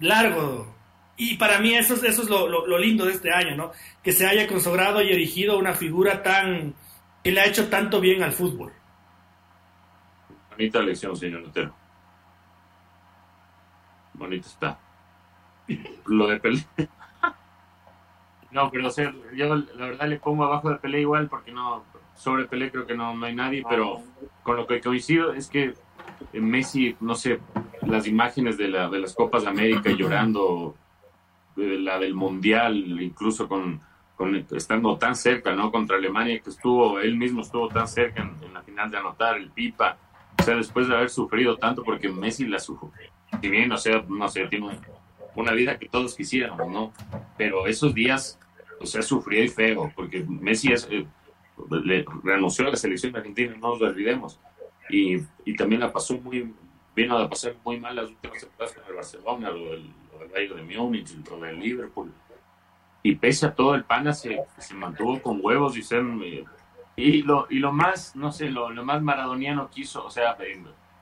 largo 0.00 0.81
y 1.16 1.36
para 1.36 1.58
mí 1.58 1.74
eso, 1.74 1.94
es, 1.94 2.02
eso 2.04 2.22
es 2.22 2.30
lo, 2.30 2.78
lindo 2.78 3.04
de 3.04 3.12
este 3.12 3.32
año, 3.32 3.54
¿no? 3.56 3.72
Que 4.02 4.12
se 4.12 4.26
haya 4.26 4.48
consagrado 4.48 5.02
y 5.02 5.12
erigido 5.12 5.58
una 5.58 5.74
figura 5.74 6.22
tan 6.22 6.74
que 7.22 7.32
le 7.32 7.40
ha 7.40 7.46
hecho 7.46 7.68
tanto 7.68 8.00
bien 8.00 8.22
al 8.22 8.32
fútbol. 8.32 8.72
Bonita 10.50 10.80
lección, 10.80 11.16
señor 11.16 11.42
Lutero. 11.42 11.74
Bonito 14.14 14.48
está. 14.48 14.78
Lo 16.06 16.26
de 16.26 16.40
Pelé. 16.40 16.66
no, 18.50 18.70
pero 18.70 18.88
o 18.88 18.92
yo 19.34 19.54
la 19.54 19.86
verdad 19.86 20.08
le 20.08 20.18
pongo 20.18 20.44
abajo 20.44 20.70
de 20.70 20.76
Pelé 20.76 21.00
igual 21.00 21.28
porque 21.28 21.52
no, 21.52 21.84
sobre 22.14 22.46
Pelé 22.46 22.70
creo 22.70 22.86
que 22.86 22.96
no, 22.96 23.14
no 23.14 23.26
hay 23.26 23.34
nadie, 23.34 23.62
pero 23.68 24.02
con 24.42 24.56
lo 24.56 24.66
que 24.66 24.80
coincido 24.80 25.32
es 25.32 25.48
que 25.48 25.74
Messi, 26.32 26.96
no 27.00 27.14
sé, 27.14 27.40
las 27.82 28.06
imágenes 28.06 28.56
de, 28.56 28.68
la, 28.68 28.88
de 28.88 28.98
las 28.98 29.14
Copas 29.14 29.42
de 29.42 29.50
América 29.50 29.90
llorando 29.90 30.76
la 31.56 31.98
del 31.98 32.14
Mundial, 32.14 32.76
incluso 33.00 33.48
con, 33.48 33.80
con, 34.16 34.34
estando 34.52 34.96
tan 34.98 35.16
cerca, 35.16 35.54
¿no? 35.54 35.70
Contra 35.70 35.96
Alemania, 35.96 36.40
que 36.40 36.50
estuvo, 36.50 37.00
él 37.00 37.16
mismo 37.16 37.42
estuvo 37.42 37.68
tan 37.68 37.88
cerca 37.88 38.22
en, 38.22 38.54
la 38.54 38.62
final 38.62 38.90
de 38.90 38.98
anotar 38.98 39.36
el 39.36 39.50
Pipa, 39.50 39.98
o 40.38 40.42
sea, 40.42 40.56
después 40.56 40.88
de 40.88 40.94
haber 40.94 41.10
sufrido 41.10 41.56
tanto, 41.56 41.82
porque 41.82 42.08
Messi 42.08 42.46
la 42.46 42.58
sufrió, 42.58 43.10
si 43.40 43.48
bien, 43.48 43.70
o 43.72 43.76
sea, 43.76 44.04
no 44.08 44.28
sé, 44.28 44.46
tiene 44.48 44.78
una 45.34 45.52
vida 45.52 45.78
que 45.78 45.88
todos 45.88 46.14
quisiéramos, 46.14 46.68
¿no? 46.70 46.92
Pero 47.36 47.66
esos 47.66 47.94
días, 47.94 48.38
o 48.80 48.86
sea, 48.86 49.02
sufrió 49.02 49.42
y 49.42 49.48
feo, 49.48 49.92
porque 49.94 50.24
Messi 50.24 50.72
es, 50.72 50.88
eh, 50.90 51.06
le 51.84 52.04
renunció 52.22 52.66
a 52.66 52.70
la 52.70 52.76
selección 52.76 53.14
argentina, 53.16 53.54
no 53.60 53.70
nos 53.70 53.80
lo 53.80 53.86
olvidemos, 53.88 54.40
y, 54.88 55.16
y 55.44 55.56
también 55.56 55.80
la 55.80 55.92
pasó 55.92 56.18
muy, 56.18 56.52
vino 56.94 57.16
a 57.16 57.28
pasar 57.28 57.54
muy 57.64 57.78
mal 57.78 57.96
las 57.96 58.08
últimas 58.08 58.40
temporadas 58.40 58.74
con 58.74 58.84
el 58.86 58.94
Barcelona, 58.94 59.50
lo 59.50 60.01
del, 60.22 60.30
Bayern 60.30 60.66
de 60.68 60.78
Múnich, 60.78 61.14
lo 61.28 61.36
del 61.38 61.60
Liverpool. 61.60 62.12
Y 63.02 63.16
pese 63.16 63.46
a 63.46 63.54
todo, 63.54 63.74
el 63.74 63.84
Pana 63.84 64.12
se, 64.12 64.40
se 64.58 64.74
mantuvo 64.74 65.20
con 65.20 65.40
huevos 65.42 65.76
y 65.76 65.82
ser... 65.82 66.04
Y 66.94 67.22
lo, 67.22 67.46
y 67.48 67.58
lo 67.58 67.72
más, 67.72 68.14
no 68.14 68.30
sé, 68.32 68.50
lo, 68.50 68.70
lo 68.70 68.84
más 68.84 69.00
maradoniano 69.00 69.70
quiso, 69.70 70.04
o 70.04 70.10
sea, 70.10 70.36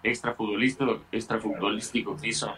extra 0.03 0.35
futbolístico, 0.35 1.01
extra 1.11 1.41
futbolístico 1.41 2.17
que 2.17 2.29
hizo, 2.29 2.55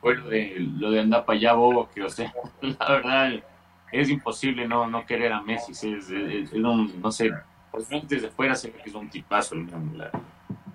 fue 0.00 0.16
lo 0.16 0.28
de, 0.28 0.56
lo 0.58 0.90
de 0.90 1.00
andar 1.00 1.24
para 1.24 1.38
allá, 1.38 1.54
bobo, 1.54 1.88
que, 1.88 2.02
o 2.02 2.10
sea, 2.10 2.32
la 2.60 2.88
verdad, 2.88 3.42
es 3.90 4.10
imposible 4.10 4.68
no, 4.68 4.86
no 4.86 5.06
querer 5.06 5.32
a 5.32 5.40
Messi, 5.40 5.72
es, 5.72 6.10
no 6.52 7.10
sé, 7.10 7.30
por 7.70 7.86
desde 7.86 8.28
fuera 8.28 8.54
se 8.54 8.70
ve 8.70 8.80
que 8.82 8.90
es 8.90 8.94
un 8.94 9.08
tipazo, 9.08 9.56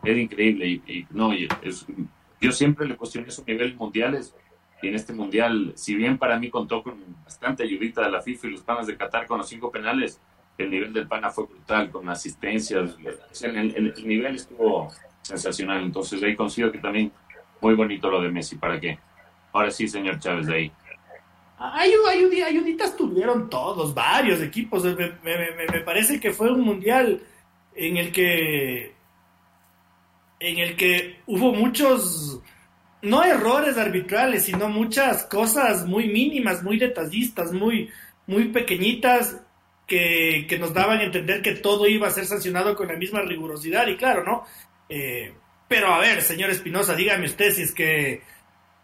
es 0.03 0.17
increíble, 0.17 0.67
y, 0.67 1.05
no, 1.11 1.31
es, 1.31 1.85
yo 2.41 2.51
siempre 2.51 2.87
le 2.87 2.95
cuestioné 2.95 3.29
su 3.29 3.43
nivel 3.45 3.75
mundiales, 3.75 4.35
y 4.81 4.87
en 4.87 4.95
este 4.95 5.13
mundial, 5.13 5.73
si 5.75 5.95
bien 5.95 6.17
para 6.17 6.39
mí 6.39 6.49
contó 6.49 6.81
con 6.83 6.97
bastante 7.23 7.63
ayudita 7.63 8.01
de 8.01 8.11
la 8.11 8.21
FIFA 8.21 8.47
y 8.47 8.51
los 8.51 8.61
panas 8.61 8.87
de 8.87 8.95
Qatar 8.95 9.27
con 9.27 9.37
los 9.37 9.47
cinco 9.47 9.71
penales, 9.71 10.19
el 10.57 10.69
nivel 10.69 10.93
del 10.93 11.07
pana 11.07 11.29
fue 11.29 11.45
brutal, 11.45 11.89
con 11.89 12.07
asistencias, 12.09 12.95
el, 13.41 13.75
el, 13.75 14.07
nivel 14.07 14.35
estuvo 14.35 14.91
sensacional, 15.21 15.83
entonces 15.83 16.21
ahí 16.23 16.35
consigo 16.35 16.71
que 16.71 16.79
también 16.79 17.11
muy 17.61 17.75
bonito 17.75 18.09
lo 18.09 18.21
de 18.21 18.29
Messi, 18.29 18.57
¿para 18.57 18.79
qué? 18.79 18.97
Ahora 19.51 19.71
sí, 19.71 19.87
señor 19.87 20.19
Chávez, 20.19 20.47
de 20.47 20.55
ahí. 20.55 20.71
ayuditas 22.41 22.95
tuvieron 22.95 23.49
todos, 23.49 23.93
varios 23.93 24.41
equipos, 24.41 24.83
me, 24.83 25.11
me 25.23 25.81
parece 25.81 26.19
que 26.19 26.31
fue 26.31 26.51
un 26.51 26.61
mundial 26.61 27.21
en 27.75 27.97
el 27.97 28.11
que 28.11 28.99
en 30.39 30.57
el 30.57 30.75
que 30.75 31.19
hubo 31.25 31.53
muchos 31.53 32.41
no 33.01 33.23
errores 33.23 33.77
arbitrales, 33.77 34.43
sino 34.43 34.69
muchas 34.69 35.23
cosas 35.23 35.85
muy 35.85 36.07
mínimas, 36.07 36.63
muy 36.63 36.77
detallistas, 36.77 37.51
muy, 37.51 37.89
muy 38.27 38.49
pequeñitas 38.49 39.37
que, 39.87 40.45
que, 40.47 40.59
nos 40.59 40.73
daban 40.73 40.99
a 40.99 41.03
entender 41.03 41.41
que 41.41 41.55
todo 41.55 41.87
iba 41.87 42.07
a 42.07 42.11
ser 42.11 42.25
sancionado 42.25 42.75
con 42.75 42.87
la 42.87 42.95
misma 42.95 43.21
rigurosidad. 43.21 43.87
Y 43.87 43.97
claro, 43.97 44.23
¿no? 44.23 44.45
Eh, 44.89 45.33
pero 45.67 45.93
a 45.93 45.99
ver, 45.99 46.21
señor 46.21 46.49
Espinosa, 46.49 46.95
dígame 46.95 47.25
usted 47.25 47.53
si 47.53 47.61
es 47.63 47.73
que 47.73 48.21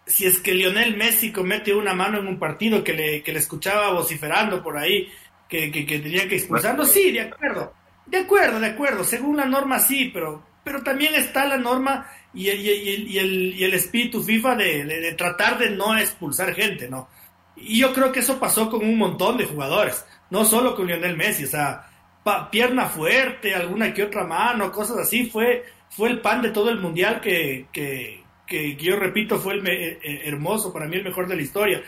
si 0.06 0.26
es 0.26 0.40
que 0.40 0.54
Lionel 0.54 0.96
Messi 0.96 1.32
comete 1.32 1.74
una 1.74 1.94
mano 1.94 2.20
en 2.20 2.28
un 2.28 2.38
partido 2.38 2.84
que 2.84 2.94
le, 2.94 3.24
que 3.24 3.34
le 3.34 3.40
escuchaba 3.40 3.92
vociferando 3.92 4.62
por 4.62 4.78
ahí, 4.78 5.10
que, 5.50 5.72
que, 5.72 5.86
que 5.86 5.98
tenía 5.98 6.28
que 6.28 6.36
expulsarlo, 6.36 6.86
sí, 6.86 7.12
de 7.12 7.22
acuerdo. 7.22 7.74
De 8.06 8.20
acuerdo, 8.20 8.60
de 8.60 8.68
acuerdo. 8.68 9.04
Según 9.04 9.38
la 9.38 9.46
norma 9.46 9.80
sí, 9.80 10.12
pero, 10.14 10.46
pero 10.64 10.84
también 10.84 11.16
está 11.16 11.46
la 11.46 11.58
norma 11.58 12.08
y 12.36 12.50
el, 12.50 12.60
y 12.62 13.18
el, 13.18 13.56
y 13.56 13.64
el, 13.64 13.74
espíritu 13.74 14.22
FIFA 14.22 14.56
de, 14.56 15.16
tratar 15.18 15.58
de 15.58 15.70
no 15.70 15.98
expulsar 15.98 16.54
gente, 16.54 16.90
¿no? 16.90 17.08
Y 17.56 17.80
yo 17.80 17.94
creo 17.94 18.12
que 18.12 18.20
eso 18.20 18.38
pasó 18.38 18.70
con 18.70 18.84
un 18.84 18.98
montón 18.98 19.38
de 19.38 19.46
jugadores, 19.46 20.06
no 20.30 20.44
solo 20.44 20.76
con 20.76 20.88
Lionel 20.88 21.16
Messi, 21.16 21.46
o 21.46 21.48
sea, 21.48 21.90
pierna 22.52 22.88
fuerte, 22.88 23.56
alguna 23.56 23.94
que 23.94 24.04
otra 24.04 24.26
mano, 24.26 24.72
cosas 24.72 24.98
así, 24.98 25.28
fue, 25.28 25.64
fue 25.90 26.10
el 26.10 26.20
pan 26.20 26.42
de 26.42 26.52
todo 26.52 26.70
el 26.70 26.80
mundial 26.80 27.22
que, 27.22 27.68
que, 27.72 28.22
que 28.46 28.76
yo 28.76 28.98
repito 28.98 29.40
fue 29.40 29.54
el 29.54 29.68
eh, 29.68 30.00
eh, 30.04 30.22
hermoso, 30.26 30.74
para 30.74 30.88
mí 30.88 30.98
el 30.98 31.04
mejor 31.04 31.28
de 31.28 31.38
la 31.38 31.42
historia. 31.42 31.82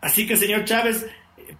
Así 0.00 0.26
que, 0.26 0.36
señor 0.36 0.64
Chávez, 0.64 1.06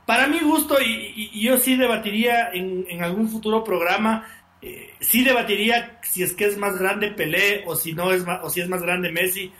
para 0.07 0.27
mi 0.27 0.41
gusto, 0.41 0.77
y, 0.85 1.41
yo 1.41 1.57
sí 1.59 1.77
debatiría 1.77 2.51
en, 2.53 2.85
en 2.89 3.05
algún 3.05 3.29
futuro 3.29 3.63
programa 3.63 4.27
eh, 4.67 4.95
sí 4.99 5.23
debatiría 5.23 5.99
si 6.03 6.23
es 6.23 6.33
que 6.33 6.47
es 6.47 6.57
más 6.57 6.79
grande 6.79 7.11
Pelé 7.11 7.65
o 7.67 7.77
si 7.77 7.93
no 7.93 8.13
es 8.13 8.25
o 8.43 8.49
si 8.49 8.63
es 8.63 8.69
más 8.69 8.81
grande 8.81 9.13
Messi, 9.13 9.53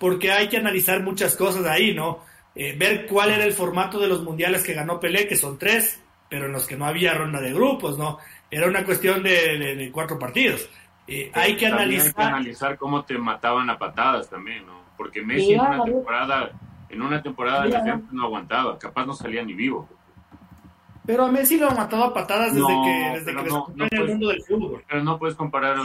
porque 0.00 0.32
hay 0.32 0.48
que 0.48 0.56
analizar 0.56 1.02
muchas 1.02 1.36
cosas 1.36 1.66
ahí, 1.66 1.92
¿no? 1.92 2.20
Eh, 2.54 2.74
ver 2.74 3.04
cuál 3.06 3.32
era 3.32 3.44
el 3.44 3.52
formato 3.52 4.00
de 4.00 4.08
los 4.08 4.22
mundiales 4.22 4.62
que 4.62 4.72
ganó 4.72 4.98
Pelé, 4.98 5.28
que 5.28 5.36
son 5.36 5.58
tres, 5.58 6.02
pero 6.30 6.46
en 6.46 6.52
los 6.52 6.66
que 6.66 6.74
no 6.74 6.86
había 6.86 7.12
ronda 7.12 7.38
de 7.38 7.52
grupos, 7.52 7.98
¿no? 7.98 8.18
Era 8.50 8.66
una 8.66 8.82
cuestión 8.82 9.22
de, 9.22 9.90
cuatro 9.92 10.18
partidos. 10.18 10.66
Eh, 11.06 11.30
hay 11.34 11.54
que 11.54 11.66
analizar. 11.66 12.06
Hay 12.06 12.14
que 12.14 12.22
analizar 12.22 12.78
cómo 12.78 13.04
te 13.04 13.18
mataban 13.18 13.68
a 13.68 13.78
patadas 13.78 14.30
también, 14.30 14.64
¿no? 14.64 14.86
Porque 14.96 15.20
Messi 15.20 15.52
en 15.52 15.60
una 15.60 15.84
temporada, 15.84 16.50
en 16.88 17.02
una 17.02 17.22
temporada 17.22 17.66
la 17.66 17.84
gente 17.84 18.06
no 18.10 18.24
aguantaba, 18.24 18.78
capaz 18.78 19.04
no 19.04 19.12
salía 19.12 19.42
ni 19.42 19.52
vivo. 19.52 19.86
Pero 21.06 21.24
a 21.24 21.30
Messi 21.30 21.58
lo 21.58 21.68
ha 21.68 21.74
matado 21.74 22.04
a 22.04 22.14
patadas 22.14 22.52
desde 22.54 22.66
que, 22.66 23.18
desde 23.18 23.36
que 23.36 23.48
no, 23.48 23.66
en 23.76 23.88
el 23.98 24.08
mundo 24.08 24.28
del 24.28 24.42
fútbol. 24.42 24.84
Pero 24.88 25.04
no 25.04 25.18
puedes 25.18 25.36
comparar 25.36 25.78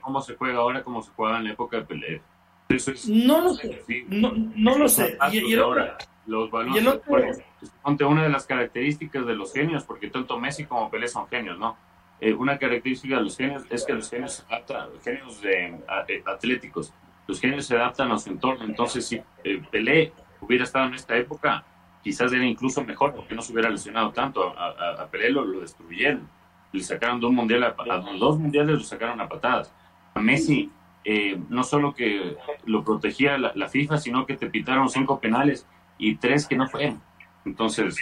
cómo 0.00 0.20
se 0.20 0.34
juega 0.34 0.58
ahora, 0.58 0.82
cómo 0.82 1.02
se 1.02 1.10
juega 1.12 1.38
en 1.38 1.44
la 1.44 1.52
época 1.52 1.78
de 1.78 1.84
Pelé. 1.84 2.22
Eso 2.68 2.90
es, 2.92 3.08
no 3.08 3.40
lo 3.40 3.54
sé. 3.54 3.82
No, 4.08 4.32
no 4.34 4.78
lo 4.78 4.88
sé. 4.88 5.16
Y, 5.32 5.54
ahora, 5.54 5.96
los 6.26 6.50
balones. 6.50 6.82
Y 6.82 6.86
otro... 6.86 8.08
una 8.08 8.24
de 8.24 8.30
las 8.30 8.46
características 8.46 9.26
de 9.26 9.34
los 9.34 9.52
genios, 9.52 9.84
porque 9.84 10.08
tanto 10.08 10.38
Messi 10.38 10.64
como 10.64 10.90
Pelé 10.90 11.08
son 11.08 11.28
genios, 11.28 11.58
¿no? 11.58 11.76
Eh, 12.20 12.32
una 12.32 12.58
característica 12.58 13.16
de 13.16 13.22
los 13.22 13.36
genios 13.36 13.64
es 13.70 13.84
que 13.84 13.92
los 13.92 14.08
genios 14.08 14.32
se 14.32 14.42
adaptan, 14.46 14.88
los 14.92 15.02
genios 15.02 15.40
de, 15.42 15.66
eh, 16.08 16.22
atléticos, 16.24 16.92
los 17.26 17.40
genios 17.40 17.66
se 17.66 17.76
adaptan 17.76 18.10
a 18.12 18.18
su 18.18 18.30
entorno. 18.30 18.64
Entonces, 18.64 19.06
si 19.06 19.20
eh, 19.44 19.62
Pelé 19.70 20.12
hubiera 20.40 20.64
estado 20.64 20.86
en 20.86 20.94
esta 20.94 21.16
época, 21.16 21.64
quizás 22.04 22.30
era 22.32 22.44
incluso 22.44 22.84
mejor 22.84 23.14
porque 23.14 23.34
no 23.34 23.40
se 23.40 23.52
hubiera 23.52 23.70
lesionado 23.70 24.12
tanto. 24.12 24.56
A, 24.56 25.02
a, 25.02 25.06
Pelé 25.08 25.30
lo, 25.30 25.60
destruyeron. 25.60 26.28
Le 26.70 26.82
sacaron 26.82 27.18
dos 27.18 27.32
mundiales, 27.32 27.72
a, 27.78 27.96
dos 28.18 28.38
mundiales 28.38 28.76
lo 28.76 28.84
sacaron 28.84 29.20
a 29.20 29.28
patadas. 29.28 29.72
A 30.12 30.20
Messi, 30.20 30.70
eh, 31.04 31.40
no 31.48 31.64
solo 31.64 31.94
que 31.94 32.36
lo 32.66 32.84
protegía 32.84 33.38
la, 33.38 33.68
FIFA, 33.68 33.96
sino 33.96 34.26
que 34.26 34.36
te 34.36 34.48
pitaron 34.48 34.88
cinco 34.90 35.18
penales 35.18 35.66
y 35.96 36.16
tres 36.16 36.46
que 36.46 36.56
no 36.56 36.68
fueron. 36.68 37.00
Entonces, 37.46 37.96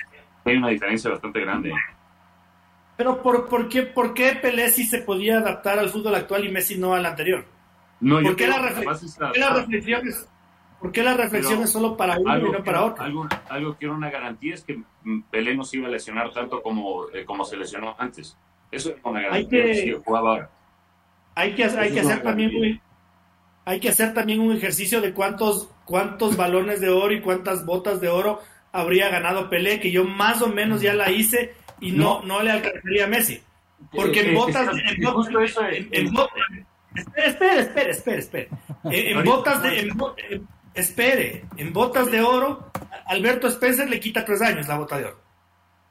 hay 0.44 0.56
una 0.56 0.68
diferencia 0.68 1.10
bastante 1.10 1.40
grande. 1.40 1.72
Pero 2.96 3.22
¿por, 3.22 3.48
por, 3.48 3.68
qué, 3.68 3.82
¿por 3.82 4.14
qué 4.14 4.32
Pelé 4.32 4.70
sí 4.70 4.84
se 4.84 4.98
podía 4.98 5.38
adaptar 5.38 5.78
al 5.78 5.90
fútbol 5.90 6.16
actual 6.16 6.44
y 6.44 6.50
Messi 6.50 6.76
no 6.76 6.94
al 6.94 7.06
anterior? 7.06 7.44
No, 8.00 8.20
¿Por, 8.20 8.34
qué 8.34 8.48
la, 8.48 8.58
reflexión 8.58 10.08
es, 10.08 10.28
¿Por 10.82 10.90
qué 10.90 11.04
la 11.04 11.14
reflexión 11.14 11.62
es 11.62 11.70
solo 11.70 11.96
para 11.96 12.18
uno 12.18 12.48
y 12.48 12.50
no 12.50 12.64
para 12.64 12.84
otro? 12.84 13.04
Algo, 13.04 13.28
algo 13.48 13.78
que 13.78 13.84
era 13.84 13.94
una 13.94 14.10
garantía 14.10 14.54
es 14.54 14.64
que 14.64 14.82
Pelé 15.30 15.54
no 15.54 15.62
se 15.62 15.76
iba 15.76 15.86
a 15.86 15.90
lesionar 15.90 16.32
tanto 16.32 16.60
como, 16.60 17.08
eh, 17.10 17.24
como 17.24 17.44
se 17.44 17.56
lesionó 17.56 17.94
antes. 17.96 18.36
Eso 18.68 18.90
es 18.90 18.96
una 19.04 19.20
garantía 19.20 19.62
hay 19.62 19.84
que, 19.84 20.00
jugaba 20.04 20.30
ahora. 20.30 20.50
Hay 21.36 21.54
que, 21.54 21.64
hay 21.64 21.92
que 21.92 22.00
hacer 22.00 22.22
también 22.24 22.50
un, 22.56 22.80
hay 23.64 23.78
que 23.78 23.90
hacer 23.90 24.12
también 24.12 24.40
un 24.40 24.56
ejercicio 24.56 25.00
de 25.00 25.14
cuántos, 25.14 25.70
cuántos 25.84 26.36
balones 26.36 26.80
de 26.80 26.88
oro 26.88 27.14
y 27.14 27.20
cuántas 27.20 27.64
botas 27.64 28.00
de 28.00 28.08
oro 28.08 28.40
habría 28.72 29.08
ganado 29.08 29.48
Pelé, 29.48 29.78
que 29.78 29.92
yo 29.92 30.02
más 30.02 30.42
o 30.42 30.48
menos 30.48 30.82
ya 30.82 30.94
la 30.94 31.12
hice 31.12 31.54
y 31.80 31.92
no, 31.92 32.22
no, 32.22 32.42
le 32.42 32.50
alcanzaría 32.50 33.04
a 33.04 33.08
Messi. 33.08 33.40
Porque 33.92 34.22
en 34.22 34.34
botas... 34.34 34.68
Espera, 37.14 37.60
espera, 37.60 37.90
espera, 37.90 38.18
espera. 38.18 38.58
En, 38.84 39.24
botas 39.24 39.62
de... 39.62 39.92
Espere, 40.74 41.44
en 41.56 41.72
botas 41.72 42.10
de 42.10 42.22
oro, 42.22 42.70
Alberto 43.06 43.46
Spencer 43.48 43.88
le 43.90 44.00
quita 44.00 44.24
tres 44.24 44.40
años 44.40 44.68
la 44.68 44.78
bota 44.78 44.96
de 44.96 45.04
oro. 45.06 45.20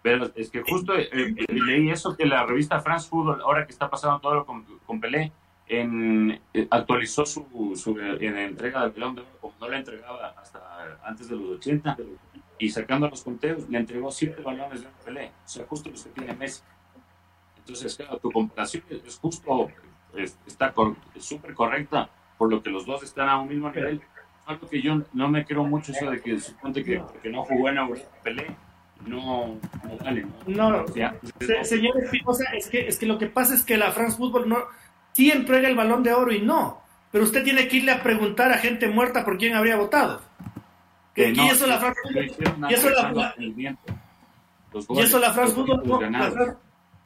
Pero 0.01 0.31
es 0.35 0.49
que 0.49 0.63
justo 0.63 0.95
eh, 0.95 1.09
eh, 1.11 1.45
leí 1.49 1.91
eso 1.91 2.17
que 2.17 2.25
la 2.25 2.45
revista 2.45 2.79
France 2.79 3.07
Football, 3.07 3.41
ahora 3.41 3.65
que 3.65 3.71
está 3.71 3.89
pasando 3.89 4.19
todo 4.19 4.43
con, 4.45 4.65
con 4.85 4.99
Pelé, 4.99 5.31
eh, 5.67 6.39
actualizó 6.71 7.25
su, 7.25 7.73
su 7.75 7.97
en 7.99 8.37
entrega 8.37 8.81
del 8.81 8.91
Pelón 8.91 9.15
de 9.15 9.21
Oro, 9.21 9.37
como 9.39 9.53
no 9.59 9.69
la 9.69 9.77
entregaba 9.77 10.29
hasta 10.29 10.97
antes 11.03 11.29
de 11.29 11.35
los 11.35 11.57
80, 11.57 11.97
y 12.57 12.69
sacando 12.69 13.07
los 13.07 13.21
conteos, 13.21 13.69
le 13.69 13.77
entregó 13.77 14.09
siete 14.11 14.41
balones 14.41 14.81
de 14.81 14.87
Pelé, 15.05 15.27
o 15.27 15.47
sea, 15.47 15.65
justo 15.67 15.91
los 15.91 16.03
que 16.03 16.09
tiene 16.09 16.33
Messi. 16.33 16.63
Entonces, 17.57 17.95
claro, 17.95 18.17
tu 18.17 18.31
comparación 18.31 18.83
es 18.89 19.19
justo, 19.19 19.69
está 20.47 20.73
súper 21.19 21.53
correcta, 21.53 22.09
por 22.39 22.49
lo 22.49 22.63
que 22.63 22.71
los 22.71 22.87
dos 22.87 23.03
están 23.03 23.29
a 23.29 23.39
un 23.39 23.47
mismo 23.47 23.69
nivel 23.69 24.01
algo 24.45 24.67
que 24.67 24.81
yo 24.81 25.01
no 25.13 25.29
me 25.29 25.45
creo 25.45 25.63
mucho 25.63 25.91
eso 25.91 26.09
de 26.09 26.21
que 26.21 26.39
suponte 26.39 26.83
que, 26.83 27.01
que 27.21 27.29
no 27.29 27.43
jugó 27.43 27.69
en 27.69 27.77
Pelé, 28.23 28.47
no, 29.05 29.59
no 29.83 29.97
vale. 30.03 30.25
No, 30.47 30.71
no. 30.71 30.85
señor 31.63 32.03
Espinosa, 32.03 32.45
es 32.53 32.67
que, 32.67 32.87
es 32.87 32.97
que 32.97 33.05
lo 33.05 33.17
que 33.17 33.27
pasa 33.27 33.55
es 33.55 33.63
que 33.63 33.77
la 33.77 33.91
France 33.91 34.17
Football 34.17 34.49
no, 34.49 34.57
sí 35.13 35.31
entrega 35.31 35.67
el 35.67 35.75
balón 35.75 36.03
de 36.03 36.13
oro 36.13 36.33
y 36.33 36.41
no, 36.41 36.81
pero 37.11 37.23
usted 37.23 37.43
tiene 37.43 37.67
que 37.67 37.77
irle 37.77 37.91
a 37.91 38.03
preguntar 38.03 38.51
a 38.51 38.57
gente 38.57 38.87
muerta 38.87 39.25
por 39.25 39.37
quién 39.37 39.55
habría 39.55 39.75
votado. 39.75 40.21
Que, 41.13 41.31
y 41.31 41.39
eso 41.49 41.67
la 41.67 41.77
France 41.77 41.99
y 42.13 42.73
eso 42.73 42.89
la, 42.89 43.35
y 44.89 44.99
eso 45.01 45.19
la 45.19 45.33
France 45.33 45.53
Football 45.53 46.11
no, 46.11 46.57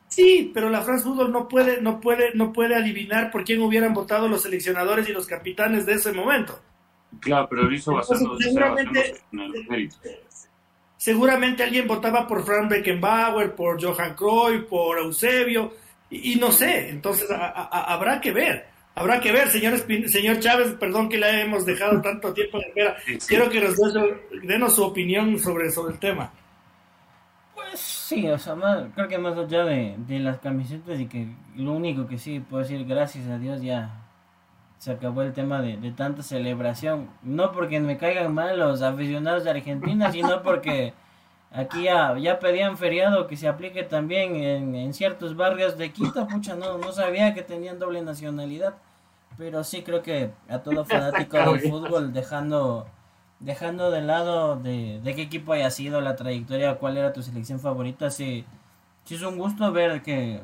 Sí, 0.07 0.51
pero 0.53 0.69
la 0.69 0.81
France 0.81 1.03
Football 1.03 1.31
no 1.31 1.47
puede, 1.47 1.81
no 1.81 1.99
puede, 1.99 2.33
no 2.35 2.53
puede 2.53 2.75
adivinar 2.75 3.31
por 3.31 3.43
quién 3.43 3.61
hubieran 3.61 3.93
votado 3.93 4.27
los 4.27 4.43
seleccionadores 4.43 5.09
y 5.09 5.11
los 5.11 5.25
capitanes 5.25 5.85
de 5.85 5.93
ese 5.93 6.13
momento. 6.13 6.59
Claro, 7.19 7.47
pero 7.49 7.63
lo 7.63 7.73
hizo 7.73 7.93
basando, 7.93 8.37
seguramente, 8.39 9.15
en. 9.31 9.89
Seguramente 10.97 11.63
alguien 11.63 11.87
votaba 11.87 12.27
por 12.27 12.43
Frank 12.43 12.69
Beckenbauer, 12.69 13.53
por 13.53 13.79
Johan 13.79 14.15
Cruyff, 14.15 14.63
por 14.63 14.97
Eusebio, 14.97 15.73
y, 16.09 16.35
no 16.37 16.51
sé, 16.51 16.89
entonces 16.89 17.27
habrá 17.29 18.19
que 18.21 18.31
ver. 18.31 18.65
Habrá 18.95 19.19
que 19.19 19.31
ver, 19.31 19.49
señor, 19.49 19.77
señor 20.07 20.39
Chávez, 20.39 20.73
perdón 20.79 21.09
que 21.09 21.17
le 21.17 21.41
hemos 21.41 21.65
dejado 21.65 22.01
tanto 22.01 22.33
tiempo 22.33 22.59
de 22.59 22.65
espera. 22.67 22.95
Quiero 23.27 23.49
que 23.49 23.59
nos 23.61 23.75
denos 24.41 24.75
su 24.75 24.83
opinión 24.83 25.37
sobre, 25.37 25.69
sobre 25.69 25.93
el 25.93 25.99
tema. 25.99 26.31
Pues 27.53 27.79
sí, 27.79 28.27
o 28.27 28.37
sea, 28.37 28.55
creo 28.95 29.07
que 29.07 29.17
más 29.17 29.37
allá 29.37 29.65
de, 29.65 29.95
de 29.97 30.19
las 30.19 30.39
camisetas 30.39 30.99
y 30.99 31.07
que 31.07 31.27
lo 31.57 31.73
único 31.73 32.07
que 32.07 32.17
sí 32.17 32.39
puedo 32.39 32.63
decir, 32.63 32.85
gracias 32.85 33.27
a 33.27 33.37
Dios 33.37 33.61
ya 33.61 34.04
se 34.77 34.91
acabó 34.91 35.21
el 35.21 35.33
tema 35.33 35.61
de, 35.61 35.77
de 35.77 35.91
tanta 35.91 36.23
celebración. 36.23 37.09
No 37.23 37.51
porque 37.51 37.79
me 37.79 37.97
caigan 37.97 38.33
mal 38.33 38.57
los 38.59 38.81
aficionados 38.81 39.43
de 39.43 39.51
Argentina, 39.51 40.11
sino 40.11 40.41
porque 40.41 40.93
aquí 41.51 41.83
ya, 41.83 42.17
ya 42.17 42.39
pedían 42.39 42.77
feriado 42.77 43.27
que 43.27 43.37
se 43.37 43.47
aplique 43.47 43.83
también 43.83 44.35
en, 44.35 44.75
en 44.75 44.93
ciertos 44.93 45.35
barrios 45.35 45.77
de 45.77 45.91
Quito. 45.91 46.27
Pucha, 46.27 46.55
no, 46.55 46.77
no 46.77 46.91
sabía 46.91 47.33
que 47.33 47.41
tenían 47.41 47.79
doble 47.79 48.01
nacionalidad. 48.01 48.75
Pero 49.37 49.63
sí 49.63 49.83
creo 49.83 50.01
que 50.01 50.31
a 50.49 50.59
todo 50.59 50.85
fanático 50.85 51.37
del 51.37 51.59
fútbol, 51.61 52.13
dejando, 52.13 52.87
dejando 53.39 53.91
de 53.91 54.01
lado 54.01 54.55
de, 54.57 54.99
de 55.01 55.15
qué 55.15 55.23
equipo 55.23 55.53
haya 55.53 55.69
sido, 55.71 56.01
la 56.01 56.15
trayectoria, 56.15 56.75
cuál 56.75 56.97
era 56.97 57.13
tu 57.13 57.21
selección 57.21 57.59
favorita, 57.59 58.09
sí, 58.09 58.45
sí 59.03 59.15
es 59.15 59.21
un 59.23 59.37
gusto 59.37 59.71
ver 59.71 60.03
que 60.03 60.41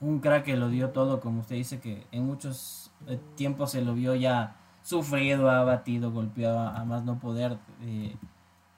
un 0.00 0.20
crack 0.20 0.44
que 0.44 0.56
lo 0.56 0.68
dio 0.68 0.90
todo, 0.90 1.20
como 1.20 1.40
usted 1.40 1.56
dice, 1.56 1.80
que 1.80 2.06
en 2.12 2.26
muchos 2.26 2.85
tiempos 3.34 3.72
se 3.72 3.82
lo 3.82 3.94
vio 3.94 4.14
ya 4.14 4.56
sufrido, 4.82 5.50
abatido, 5.50 6.10
golpeado 6.10 6.60
a 6.60 6.84
más 6.84 7.04
no 7.04 7.18
poder, 7.18 7.58
eh, 7.82 8.14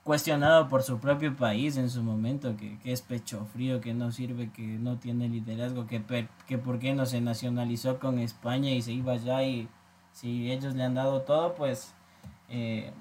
cuestionado 0.05 0.69
por 0.69 0.83
su 0.83 0.99
propio 0.99 1.37
país 1.37 1.77
en 1.77 1.91
su 1.91 2.03
momento, 2.03 2.57
que, 2.57 2.79
que, 2.79 2.93
es 2.93 3.03
pecho 3.03 3.47
frío, 3.53 3.81
que 3.81 3.93
no 3.93 4.11
sirve, 4.11 4.51
que 4.51 4.63
no 4.63 4.99
tiene 4.99 5.29
liderazgo, 5.29 5.87
que, 5.87 6.03
que 6.47 6.59
por 6.59 6.79
qué 6.79 6.95
no 6.95 7.05
se 7.05 7.21
nacionalizó 7.21 7.99
con 7.99 8.19
España 8.19 8.71
y 8.71 8.81
se 8.81 8.93
iba 8.93 9.13
allá 9.13 9.43
y 9.43 9.69
si 10.13 10.51
ellos 10.51 10.75
le 10.75 10.85
han 10.85 10.95
dado 10.95 11.23
todo, 11.23 11.55
pues 11.55 11.95
eh, 12.49 12.93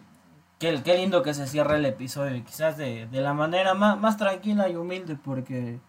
qué, 0.60 0.82
qué, 0.84 0.98
lindo 0.98 1.24
que 1.24 1.34
se 1.34 1.48
cierre 1.48 1.78
el 1.78 1.86
episodio, 1.86 2.44
quizás 2.44 2.78
de, 2.78 3.08
de 3.08 3.22
la 3.22 3.34
manera 3.34 3.74
más, 3.74 3.98
más 3.98 4.18
tranquila 4.18 4.68
y 4.70 4.76
humilde, 4.76 5.16
porque 5.16 5.80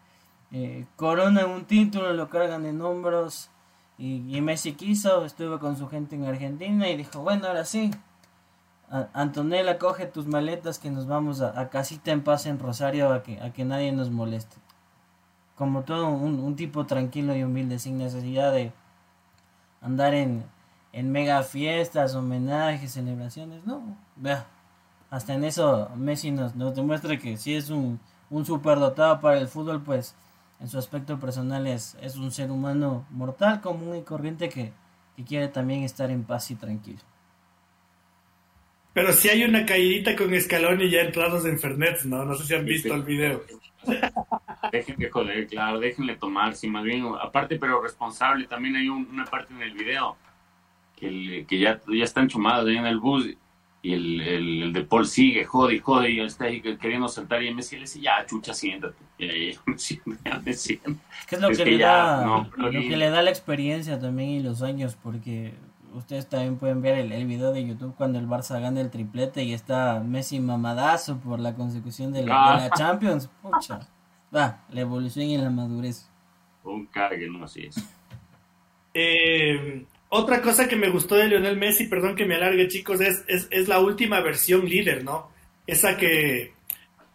eh, 0.53 0.87
corona 0.97 1.47
un 1.47 1.65
título, 1.65 2.13
lo 2.13 2.29
cargan 2.29 2.65
en 2.65 2.81
hombros. 2.81 3.51
Y, 3.99 4.41
Messi 4.41 4.75
quiso, 4.75 5.25
estuvo 5.25 5.59
con 5.59 5.77
su 5.77 5.89
gente 5.89 6.15
en 6.15 6.25
Argentina 6.25 6.89
y 6.89 6.97
dijo, 6.97 7.21
bueno, 7.21 7.49
ahora 7.49 7.65
sí, 7.65 7.91
Antonella, 9.13 9.77
coge 9.77 10.07
tus 10.07 10.27
maletas 10.27 10.79
que 10.79 10.89
nos 10.89 11.09
vamos 11.09 11.41
a, 11.41 11.69
casita 11.69 12.13
en 12.13 12.23
paz 12.23 12.47
en 12.47 12.61
Rosario 12.61 13.13
a 13.13 13.25
que, 13.25 13.41
a 13.41 13.53
que 13.53 13.65
nadie 13.65 13.91
nos 13.91 14.11
moleste. 14.11 14.57
Como 15.57 15.83
todo 15.83 16.11
un, 16.11 16.55
tipo 16.55 16.87
tranquilo 16.87 17.35
y 17.35 17.43
humilde, 17.43 17.81
sin 17.81 17.99
necesidad 17.99 18.53
de 18.53 18.73
andar 19.81 20.15
en, 20.15 20.45
en 20.93 21.11
mega 21.11 21.43
fiestas, 21.43 22.15
homenajes, 22.15 22.93
celebraciones, 22.93 23.67
no, 23.67 23.97
vea, 24.15 24.47
hasta 25.11 25.35
en 25.35 25.43
eso 25.43 25.91
Messi 25.97 26.31
nos, 26.31 26.55
nos 26.55 26.75
demuestra 26.77 27.17
que 27.19 27.37
si 27.37 27.57
es 27.57 27.69
un, 27.71 27.99
un 28.31 28.47
superdotado 28.47 29.21
para 29.21 29.39
el 29.39 29.49
fútbol, 29.49 29.83
pues 29.83 30.15
en 30.61 30.69
su 30.69 30.79
aspecto 30.79 31.19
personal 31.19 31.67
es, 31.67 31.97
es 32.01 32.17
un 32.17 32.31
ser 32.31 32.51
humano 32.51 33.07
mortal, 33.11 33.61
común 33.61 33.97
y 33.97 34.03
corriente 34.03 34.49
que, 34.49 34.73
quiere 35.27 35.49
también 35.49 35.83
estar 35.83 36.11
en 36.13 36.23
paz 36.23 36.49
y 36.53 36.55
tranquilo. 36.55 37.01
Pero 38.93 39.13
si 39.13 39.29
hay 39.29 39.43
una 39.43 39.67
caídita 39.67 40.15
con 40.15 40.33
escalón 40.33 40.81
y 40.81 40.91
ya 40.91 41.01
entrados 41.01 41.45
en 41.45 41.59
Fernet, 41.59 42.05
¿no? 42.05 42.25
No 42.25 42.35
sé 42.35 42.45
si 42.45 42.55
han 42.55 42.65
visto 42.65 42.95
el 42.95 43.03
video. 43.03 43.43
Déjenle 44.73 45.11
joder, 45.11 45.47
claro, 45.47 45.81
déjenle 45.81 46.17
tomar, 46.17 46.55
sí, 46.55 46.69
más 46.69 46.85
bien, 46.85 47.05
aparte 47.21 47.59
pero 47.59 47.83
responsable, 47.83 48.47
también 48.47 48.77
hay 48.77 48.89
una 48.89 49.25
parte 49.25 49.55
en 49.55 49.63
el 49.63 49.73
video 49.73 50.17
que, 50.95 51.47
que 51.49 51.59
ya, 51.59 51.81
ya 51.87 52.05
están 52.05 52.29
chumados 52.29 52.69
ahí 52.69 52.77
en 52.77 52.87
el 52.87 52.99
bus 52.99 53.27
y 53.81 53.93
el, 53.93 54.21
el, 54.21 54.73
de 54.73 54.83
Paul 54.83 55.07
sigue, 55.07 55.45
jode 55.45 55.75
y 55.75 55.79
jode, 55.79 56.11
y 56.11 56.21
está 56.21 56.47
ahí 56.47 56.61
queriendo 56.61 57.09
saltar, 57.09 57.43
y 57.43 57.55
Messi 57.55 57.77
le 57.77 57.83
dice, 57.83 58.01
ya, 58.01 58.27
chucha, 58.27 58.53
siéntate. 58.53 58.97
Y 59.19 59.25
ahí 59.25 59.59
me 59.67 59.79
siento, 59.79 60.11
ya 60.25 60.41
me 60.45 60.53
siento. 60.53 60.95
¿Qué 61.29 61.37
es 61.37 61.41
lo, 61.41 61.51
que, 61.51 61.65
le 61.65 61.79
da, 61.79 62.49
lo 62.57 62.71
que 62.71 62.97
le 62.97 63.11
da 63.11 63.23
la 63.23 63.31
experiencia 63.31 64.01
también 64.01 64.31
y 64.31 64.43
los 64.43 64.63
años? 64.63 64.97
Porque 65.01 65.55
ustedes 65.95 66.29
también 66.29 66.57
pueden 66.57 66.83
ver 66.83 66.99
el, 66.99 67.13
el, 67.13 67.27
video 67.27 67.53
de 67.53 67.67
YouTube 67.67 67.95
cuando 67.97 68.19
el 68.19 68.27
Barça 68.27 68.61
gana 68.61 68.81
el 68.81 68.91
triplete 68.91 69.45
y 69.45 69.53
está 69.53 70.01
Messi 70.01 70.41
mamadazo 70.41 71.19
por 71.21 71.39
la 71.39 71.55
consecución 71.55 72.13
de 72.13 72.25
la, 72.25 72.27
de 72.27 72.31
la 72.31 72.65
ah. 72.67 72.71
Champions. 72.77 73.31
Pucha, 73.43 73.81
va, 74.35 74.65
la 74.71 74.81
evolución 74.81 75.27
y 75.27 75.39
la 75.39 75.51
madurez. 75.51 76.11
Un 76.65 76.87
cargue, 76.87 77.29
no 77.29 77.45
así 77.45 77.67
es. 77.67 77.77
Eh, 78.95 79.87
otra 80.11 80.41
cosa 80.41 80.69
que 80.69 80.77
me 80.77 80.89
gustó 80.89 81.17
de 81.17 81.29
Lionel 81.29 81.57
Messi, 81.57 81.87
perdón 81.87 82.17
que 82.17 82.25
me 82.25 82.37
alargue 82.37 82.69
chicos, 82.69 83.01
es, 83.01 83.25
es, 83.27 83.69
la 83.69 83.81
última 83.81 84.21
versión 84.21 84.67
líder, 84.69 85.05
¿no? 85.05 85.31
Esa 85.67 85.97
que 85.97 86.53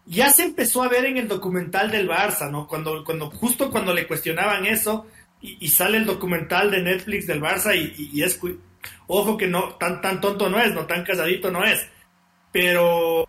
ya 0.06 0.30
se 0.30 0.44
empezó 0.44 0.84
a 0.84 0.90
ver 0.90 1.06
en 1.06 1.18
el 1.18 1.28
documental 1.28 1.90
del 1.90 2.08
Barça, 2.08 2.52
¿no? 2.52 2.68
Cuando, 2.68 3.04
cuando 3.04 3.32
justo 3.32 3.72
cuando 3.72 3.94
le 3.94 4.08
cuestionaban 4.08 4.66
eso 4.66 5.08
y, 5.42 5.68
sale 5.70 5.98
el 5.98 6.06
documental 6.06 6.72
de 6.72 6.84
Netflix 6.84 7.28
del 7.28 7.42
Barça 7.42 7.76
y, 7.76 8.10
y, 8.14 8.22
es, 8.22 8.40
ojo 9.08 9.38
que 9.38 9.48
no, 9.48 9.76
tan, 9.76 10.02
tan 10.02 10.22
tonto 10.22 10.50
no 10.50 10.60
es, 10.60 10.74
no 10.74 10.86
tan 10.86 11.04
casadito 11.04 11.52
no 11.52 11.66
es, 11.66 11.86
pero 12.52 13.28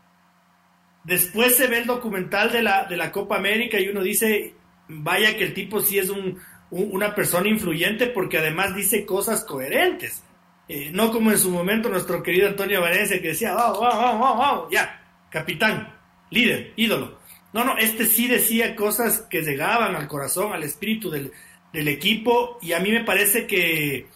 después 1.05 1.57
se 1.57 1.69
ve 1.69 1.79
el 1.79 1.87
documental 1.87 2.53
de 2.53 2.63
la, 2.63 2.85
de 2.85 2.97
la 2.97 3.11
Copa 3.11 3.37
América 3.37 3.81
y 3.81 3.89
uno 3.89 4.03
dice, 4.03 4.55
vaya 4.89 5.37
que 5.37 5.45
el 5.45 5.55
tipo 5.55 5.81
sí 5.81 5.99
es 5.99 6.11
un 6.11 6.39
una 6.83 7.15
persona 7.15 7.49
influyente 7.49 8.09
porque 8.09 8.39
además 8.39 8.75
dice 8.75 9.07
cosas 9.07 9.45
coherentes. 9.45 10.23
Eh, 10.69 10.91
no 10.93 11.13
como 11.13 11.31
en 11.31 11.39
su 11.39 11.51
momento 11.51 11.89
nuestro 11.89 12.23
querido 12.23 12.49
Antonio 12.49 12.81
Valencia 12.81 13.21
que 13.21 13.29
decía, 13.29 13.55
vamos, 13.55 13.81
vamos, 13.81 14.21
vamos, 14.21 14.39
vamos, 14.39 14.69
ya, 14.71 15.03
capitán, 15.31 15.95
líder, 16.31 16.73
ídolo. 16.77 17.19
No, 17.53 17.65
no, 17.65 17.79
este 17.79 18.07
sí 18.07 18.27
decía 18.27 18.75
cosas 18.75 19.21
que 19.31 19.43
llegaban 19.43 19.95
al 19.95 20.09
corazón, 20.09 20.53
al 20.53 20.65
espíritu 20.65 21.11
del, 21.11 21.31
del 21.73 21.87
equipo 21.87 22.59
y 22.61 22.73
a 22.73 22.81
mí 22.81 22.91
me 22.91 23.05
parece 23.05 23.47
que, 23.47 24.07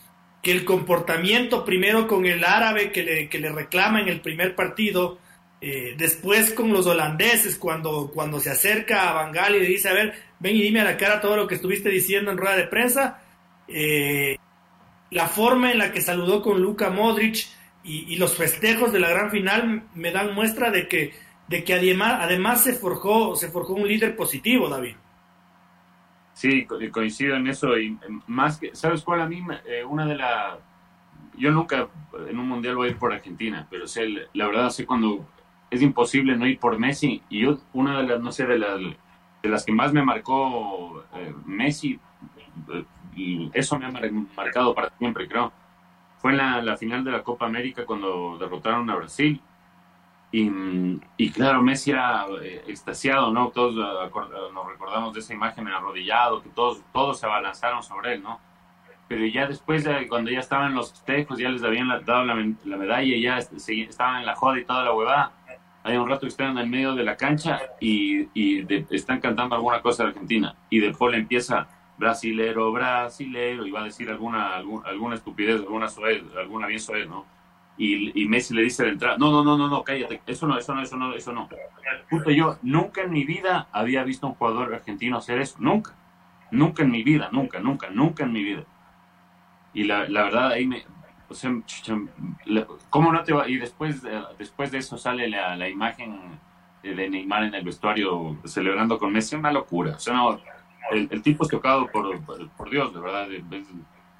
que, 0.42 0.50
el 0.50 0.64
comportamiento 0.64 1.64
primero 1.64 2.08
con 2.08 2.26
el 2.26 2.42
árabe 2.42 2.90
que 2.90 3.04
le, 3.04 3.28
que 3.28 3.38
le 3.38 3.52
reclama 3.52 4.00
en 4.00 4.08
el 4.08 4.20
primer 4.20 4.56
partido, 4.56 5.18
eh, 5.60 5.94
después 5.98 6.52
con 6.52 6.72
los 6.72 6.86
holandeses, 6.86 7.56
cuando, 7.56 8.10
cuando 8.14 8.38
se 8.38 8.50
acerca 8.50 9.10
a 9.10 9.12
Bangal 9.14 9.56
y 9.56 9.60
le 9.60 9.66
dice, 9.66 9.88
a 9.88 9.92
ver, 9.92 10.14
ven 10.38 10.56
y 10.56 10.62
dime 10.62 10.80
a 10.80 10.84
la 10.84 10.96
cara 10.96 11.20
todo 11.20 11.36
lo 11.36 11.48
que 11.48 11.56
estuviste 11.56 11.88
diciendo 11.88 12.30
en 12.30 12.38
rueda 12.38 12.56
de 12.56 12.68
prensa, 12.68 13.22
eh, 13.66 14.36
la 15.10 15.26
forma 15.26 15.72
en 15.72 15.78
la 15.78 15.92
que 15.92 16.00
saludó 16.00 16.42
con 16.42 16.60
Luka 16.62 16.90
Modric 16.90 17.46
y, 17.82 18.16
los 18.16 18.36
festejos 18.36 18.92
de 18.92 19.00
la 19.00 19.08
gran 19.08 19.30
final 19.30 19.84
me 19.94 20.12
dan 20.12 20.34
muestra 20.34 20.70
de 20.70 20.88
que, 20.88 21.14
de 21.48 21.64
que 21.64 21.74
además, 21.74 22.18
además 22.20 22.62
se, 22.62 22.74
forjó, 22.74 23.34
se 23.34 23.48
forjó 23.48 23.74
un 23.74 23.88
líder 23.88 24.14
positivo, 24.14 24.68
David. 24.68 24.94
Sí, 26.34 26.66
coincido 26.92 27.34
en 27.34 27.46
eso 27.48 27.76
y 27.78 27.98
más 28.26 28.58
que, 28.58 28.76
¿sabes 28.76 29.02
cuál 29.02 29.22
a 29.22 29.26
mí? 29.26 29.42
Eh, 29.66 29.84
una 29.84 30.06
de 30.06 30.16
las... 30.16 30.58
Yo 31.36 31.50
nunca 31.50 31.88
en 32.28 32.38
un 32.38 32.46
mundial 32.46 32.76
voy 32.76 32.88
a 32.88 32.90
ir 32.90 32.98
por 32.98 33.12
Argentina, 33.12 33.66
pero 33.70 33.86
sé, 33.86 34.06
la 34.34 34.46
verdad 34.46 34.70
sé 34.70 34.84
cuando 34.84 35.26
es 35.70 35.82
imposible 35.82 36.36
no 36.36 36.46
ir 36.46 36.58
por 36.58 36.78
Messi. 36.78 37.22
Y 37.28 37.40
yo, 37.40 37.58
una 37.72 37.98
de 37.98 38.08
las, 38.08 38.20
no 38.20 38.32
sé, 38.32 38.46
de 38.46 38.58
las, 38.58 38.80
de 39.42 39.48
las 39.48 39.64
que 39.64 39.72
más 39.72 39.92
me 39.92 40.02
marcó 40.02 41.04
eh, 41.14 41.34
Messi, 41.44 41.98
eh, 42.72 43.50
eso 43.52 43.78
me 43.78 43.86
ha 43.86 43.92
marcado 44.36 44.74
para 44.74 44.90
siempre, 44.98 45.28
creo, 45.28 45.52
fue 46.18 46.32
en 46.32 46.66
la, 46.66 46.76
final 46.76 47.04
de 47.04 47.12
la 47.12 47.22
Copa 47.22 47.46
América 47.46 47.84
cuando 47.84 48.38
derrotaron 48.38 48.88
a 48.90 48.96
Brasil. 48.96 49.40
Y, 50.30 50.50
y 51.16 51.30
claro, 51.30 51.62
Messi 51.62 51.92
era 51.92 52.26
eh, 52.42 52.64
extasiado, 52.66 53.32
¿no? 53.32 53.48
Todos 53.48 53.74
nos 54.52 54.66
recordamos 54.66 55.14
de 55.14 55.20
esa 55.20 55.32
imagen 55.32 55.68
arrodillado, 55.68 56.42
que 56.42 56.50
todos, 56.50 56.82
todos 56.92 57.18
se 57.18 57.26
abalanzaron 57.26 57.82
sobre 57.82 58.14
él, 58.14 58.22
¿no? 58.22 58.38
Pero 59.08 59.24
ya 59.26 59.46
después, 59.46 59.88
cuando 60.08 60.30
ya 60.30 60.40
estaban 60.40 60.74
los 60.74 60.92
festejos, 60.92 61.38
ya 61.38 61.48
les 61.48 61.62
habían 61.62 61.88
dado 62.04 62.24
la, 62.24 62.34
la 62.64 62.76
medalla, 62.76 63.16
ya 63.16 63.38
estaban 63.38 64.20
en 64.20 64.26
la 64.26 64.36
joda 64.36 64.58
y 64.58 64.64
toda 64.64 64.84
la 64.84 64.92
huevada, 64.92 65.32
hay 65.88 65.96
un 65.96 66.08
rato 66.08 66.22
que 66.22 66.28
están 66.28 66.58
en 66.58 66.70
medio 66.70 66.94
de 66.94 67.04
la 67.04 67.16
cancha 67.16 67.60
y, 67.80 68.28
están 68.94 69.20
cantando 69.20 69.54
alguna 69.54 69.80
cosa 69.80 70.04
de 70.04 70.10
Argentina. 70.10 70.54
Y 70.70 70.80
de 70.80 70.92
Paul 70.92 71.14
empieza 71.14 71.68
brasilero, 71.96 72.70
brasilero, 72.72 73.66
y 73.66 73.70
va 73.70 73.80
a 73.80 73.84
decir 73.84 74.10
alguna, 74.10 74.56
alguna, 74.56 75.14
estupidez, 75.14 75.56
alguna 75.56 75.88
soez, 75.88 76.22
alguna 76.36 76.66
bien 76.66 76.80
soez, 76.80 77.08
¿no? 77.08 77.26
Y, 77.76 78.26
Messi 78.26 78.54
le 78.54 78.62
dice 78.62 78.84
de 78.84 78.90
entrada, 78.90 79.16
no, 79.18 79.30
no, 79.30 79.44
no, 79.44 79.56
no, 79.56 79.68
no, 79.68 79.82
cállate, 79.84 80.20
eso 80.26 80.46
no, 80.46 80.58
eso 80.58 80.74
no, 80.74 80.82
eso 80.82 80.96
no, 80.96 81.14
eso 81.14 81.32
no. 81.32 81.48
Justo 82.10 82.30
yo 82.30 82.58
nunca 82.62 83.02
en 83.02 83.10
mi 83.10 83.24
vida 83.24 83.68
había 83.72 84.02
visto 84.02 84.26
a 84.26 84.30
un 84.30 84.36
jugador 84.36 84.74
argentino 84.74 85.16
hacer 85.16 85.40
eso, 85.40 85.56
nunca, 85.60 85.94
nunca 86.50 86.82
en 86.82 86.90
mi 86.90 87.02
vida, 87.02 87.28
nunca, 87.32 87.60
nunca, 87.60 87.88
nunca 87.88 88.24
en 88.24 88.32
mi 88.32 88.42
vida. 88.42 88.64
Y 89.78 89.84
la, 89.84 90.08
la 90.08 90.24
verdad 90.24 90.50
ahí 90.50 90.66
me, 90.66 90.84
o 91.28 91.34
sea, 91.34 91.52
¿cómo 92.90 93.12
no 93.12 93.22
te 93.22 93.32
va? 93.32 93.48
Y 93.48 93.58
después, 93.58 94.02
después 94.36 94.72
de 94.72 94.78
eso 94.78 94.98
sale 94.98 95.28
la, 95.28 95.54
la, 95.54 95.68
imagen 95.68 96.18
de 96.82 97.08
Neymar 97.08 97.44
en 97.44 97.54
el 97.54 97.64
vestuario 97.64 98.38
celebrando 98.44 98.98
con 98.98 99.12
Messi, 99.12 99.36
una 99.36 99.52
locura. 99.52 99.94
O 99.94 100.00
sea, 100.00 100.14
no, 100.14 100.40
el, 100.90 101.22
tipo 101.22 101.44
es 101.44 101.50
tocado 101.50 101.86
por, 101.92 102.20
por, 102.56 102.70
Dios, 102.70 102.92
de 102.92 103.00
verdad. 103.00 103.28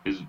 Es, 0.05 0.23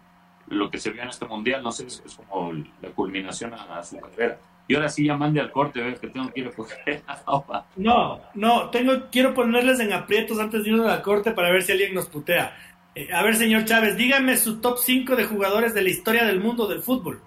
lo 0.47 0.71
que 0.71 0.79
se 0.79 0.89
vio 0.89 1.03
en 1.03 1.09
este 1.09 1.27
mundial, 1.27 1.61
no 1.61 1.71
sé, 1.71 1.85
es, 1.85 2.01
como 2.27 2.51
la 2.81 2.89
culminación 2.95 3.53
a, 3.53 3.83
su 3.83 3.99
carrera. 3.99 4.39
Y 4.67 4.73
ahora 4.73 4.89
sí 4.89 5.05
ya 5.05 5.15
mande 5.15 5.41
al 5.41 5.51
corte, 5.51 5.79
ver 5.79 5.99
que 5.99 6.07
tengo 6.07 6.31
que 6.31 6.39
ir 6.39 6.47
a 6.47 6.51
coger 6.51 7.03
No, 7.75 8.19
no, 8.33 8.69
tengo, 8.71 8.93
quiero 9.11 9.35
ponerles 9.35 9.79
en 9.79 9.93
aprietos 9.93 10.39
antes 10.39 10.63
de 10.63 10.71
irnos 10.71 10.87
a 10.87 10.95
la 10.95 11.01
corte 11.03 11.31
para 11.31 11.51
ver 11.51 11.61
si 11.61 11.71
alguien 11.71 11.93
nos 11.93 12.07
putea. 12.07 12.55
Eh, 12.95 13.13
a 13.13 13.21
ver, 13.23 13.35
señor 13.35 13.65
Chávez, 13.65 13.95
dígame 13.97 14.37
su 14.37 14.59
top 14.59 14.77
5 14.77 15.15
de 15.15 15.25
jugadores 15.25 15.73
de 15.73 15.81
la 15.81 15.89
historia 15.89 16.25
del 16.25 16.39
mundo 16.39 16.67
del 16.67 16.81
fútbol. 16.81 17.21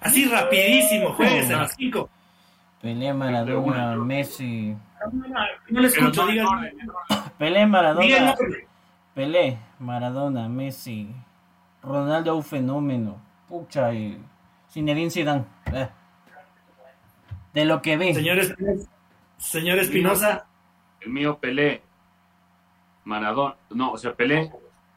Así 0.00 0.26
rapidísimo, 0.26 1.12
juegues 1.12 1.48
en 1.48 1.58
las 1.58 1.74
5. 1.76 2.10
Pelé, 2.82 3.14
Maradona, 3.14 3.96
Messi. 3.96 4.76
No 5.70 5.80
le 5.80 5.88
escucho, 5.88 6.26
dígame. 6.26 6.72
Pelé, 7.38 7.66
Maradona. 7.66 8.34
Pelé, 9.14 9.58
Maradona, 9.78 10.48
Messi, 10.48 11.08
Ronaldo 11.82 12.36
un 12.36 12.42
fenómeno. 12.42 13.22
Pucha, 13.48 13.94
y 13.94 14.20
Zinedine 14.70 15.10
Zidane. 15.10 15.44
Eh. 15.72 15.88
De 17.54 17.64
lo 17.64 17.80
que 17.80 17.96
vi. 17.96 18.12
Señor 19.38 19.78
Espinosa. 19.78 20.46
El 21.00 21.10
mío 21.10 21.38
Pelé, 21.38 21.82
Maradona, 23.04 23.56
no, 23.70 23.92
o 23.92 23.98
sea, 23.98 24.14
Pelé, 24.14 24.50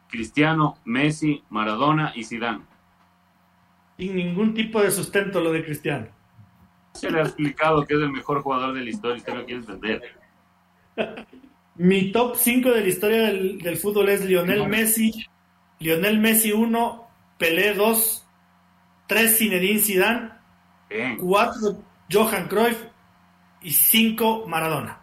Cristiano, 0.08 0.78
Messi, 0.84 1.42
Maradona 1.50 2.12
y 2.14 2.24
Zidane. 2.24 2.64
Sin 3.96 4.16
ningún 4.16 4.54
tipo 4.54 4.80
de 4.80 4.90
sustento 4.90 5.40
lo 5.40 5.52
de 5.52 5.64
Cristiano. 5.64 6.06
Se 6.94 7.10
le 7.10 7.20
ha 7.20 7.22
explicado 7.22 7.84
que 7.84 7.94
es 7.94 8.00
el 8.00 8.10
mejor 8.10 8.42
jugador 8.42 8.74
de 8.74 8.82
la 8.82 8.90
historia, 8.90 9.16
usted 9.16 9.34
lo 9.34 9.44
quiere 9.44 9.60
entender. 9.60 10.02
Mi 11.76 12.10
top 12.10 12.34
5 12.34 12.70
de 12.70 12.80
la 12.80 12.88
historia 12.88 13.22
del, 13.22 13.76
fútbol 13.76 14.08
es 14.08 14.24
Lionel 14.24 14.66
Messi, 14.66 15.12
Lionel 15.78 16.18
Messi 16.18 16.50
1, 16.50 17.08
Pelé 17.38 17.74
2, 17.74 18.26
3 19.06 19.38
Zinedine 19.38 19.78
Zidane, 19.78 20.30
4 21.20 21.84
Johan 22.10 22.48
Cruyff 22.48 22.84
y 23.62 23.70
5 23.70 24.46
Maradona. 24.48 24.98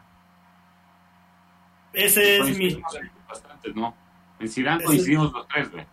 Ese 1.93 2.39
es 2.39 2.57
mi... 2.57 2.77
Bastantes, 3.27 3.73
¿no? 3.73 3.95
En 4.39 4.49
Zidane 4.49 4.83
coincidimos 4.83 5.31
los 5.31 5.47
tres, 5.47 5.71
güey. 5.71 5.85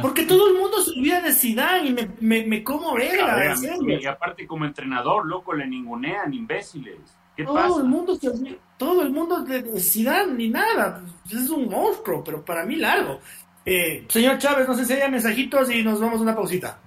Porque 0.00 0.24
todo 0.24 0.48
el 0.48 0.54
mundo 0.54 0.80
se 0.80 0.98
olvida 0.98 1.20
de 1.20 1.32
Zidane 1.32 1.88
y 1.88 1.92
me, 1.92 2.08
me, 2.20 2.46
me 2.46 2.64
como 2.64 2.94
verga. 2.94 3.54
Y 3.80 4.06
aparte 4.06 4.46
como 4.46 4.64
entrenador, 4.64 5.26
loco, 5.26 5.52
le 5.52 5.66
ningunean, 5.66 6.32
imbéciles. 6.32 6.98
¿Qué 7.36 7.44
todo 7.44 7.54
pasa? 7.54 7.80
el 7.80 7.84
mundo 7.84 8.16
se 8.16 8.30
olvida, 8.30 8.56
todo 8.78 9.02
el 9.02 9.10
mundo 9.10 9.42
de 9.42 9.78
Zidane 9.80 10.32
ni 10.32 10.48
nada. 10.48 11.02
Es 11.30 11.50
un 11.50 11.68
monstruo, 11.68 12.24
pero 12.24 12.42
para 12.42 12.64
mí 12.64 12.76
largo. 12.76 13.20
Eh, 13.66 14.06
señor 14.08 14.38
Chávez, 14.38 14.66
no 14.66 14.74
sé 14.74 14.84
si 14.84 14.94
hay 14.94 15.10
mensajitos 15.10 15.70
y 15.70 15.82
nos 15.82 16.00
vamos 16.00 16.20
a 16.20 16.22
una 16.22 16.34
pausita. 16.34 16.78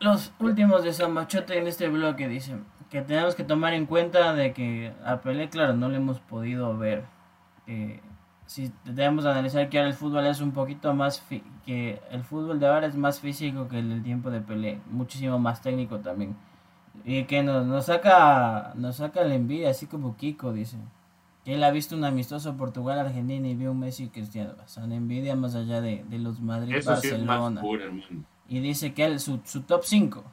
los 0.00 0.32
últimos 0.40 0.84
de 0.84 0.92
San 0.92 1.12
Machote 1.12 1.56
en 1.56 1.66
este 1.66 1.88
bloque 1.88 2.28
dicen 2.28 2.64
que 2.90 3.02
tenemos 3.02 3.34
que 3.34 3.44
tomar 3.44 3.72
en 3.72 3.86
cuenta 3.86 4.34
de 4.34 4.52
que 4.52 4.92
a 5.04 5.20
Pelé, 5.20 5.48
claro, 5.48 5.74
no 5.74 5.88
le 5.88 5.96
hemos 5.96 6.20
podido 6.20 6.76
ver. 6.76 7.04
Eh, 7.66 8.00
si 8.48 8.72
debemos 8.82 9.26
analizar 9.26 9.68
que 9.68 9.76
ahora 9.76 9.90
el 9.90 9.94
fútbol 9.94 10.26
es 10.26 10.40
un 10.40 10.52
poquito 10.52 10.94
más 10.94 11.22
que 11.66 12.00
el 12.10 12.24
fútbol 12.24 12.58
de 12.58 12.66
ahora 12.66 12.86
es 12.86 12.96
más 12.96 13.20
físico 13.20 13.68
que 13.68 13.78
el 13.78 13.90
del 13.90 14.02
tiempo 14.02 14.30
de 14.30 14.40
Pelé, 14.40 14.80
muchísimo 14.90 15.38
más 15.38 15.60
técnico 15.60 15.98
también. 15.98 16.34
Y 17.04 17.24
que 17.24 17.42
nos, 17.42 17.66
nos 17.66 17.84
saca 17.84 18.72
nos 18.74 18.96
saca 18.96 19.22
la 19.24 19.34
envidia, 19.34 19.68
así 19.68 19.86
como 19.86 20.16
Kiko 20.16 20.54
dice. 20.54 20.78
Que 21.44 21.56
él 21.56 21.62
ha 21.62 21.70
visto 21.70 21.94
un 21.94 22.04
amistoso 22.04 22.56
Portugal 22.56 22.98
Argentina 22.98 23.46
y 23.46 23.54
vio 23.54 23.72
un 23.72 23.80
Messi 23.80 24.04
y 24.04 24.08
Cristiano. 24.08 24.54
Son 24.64 24.92
envidia 24.92 25.36
más 25.36 25.54
allá 25.54 25.82
de, 25.82 26.06
los 26.12 26.40
Madrid 26.40 26.82
Barcelona. 26.82 27.60
y 28.48 28.60
dice 28.60 28.94
que 28.94 29.04
él, 29.04 29.20
su, 29.20 29.40
su 29.44 29.60
top 29.60 29.82
5. 29.84 30.24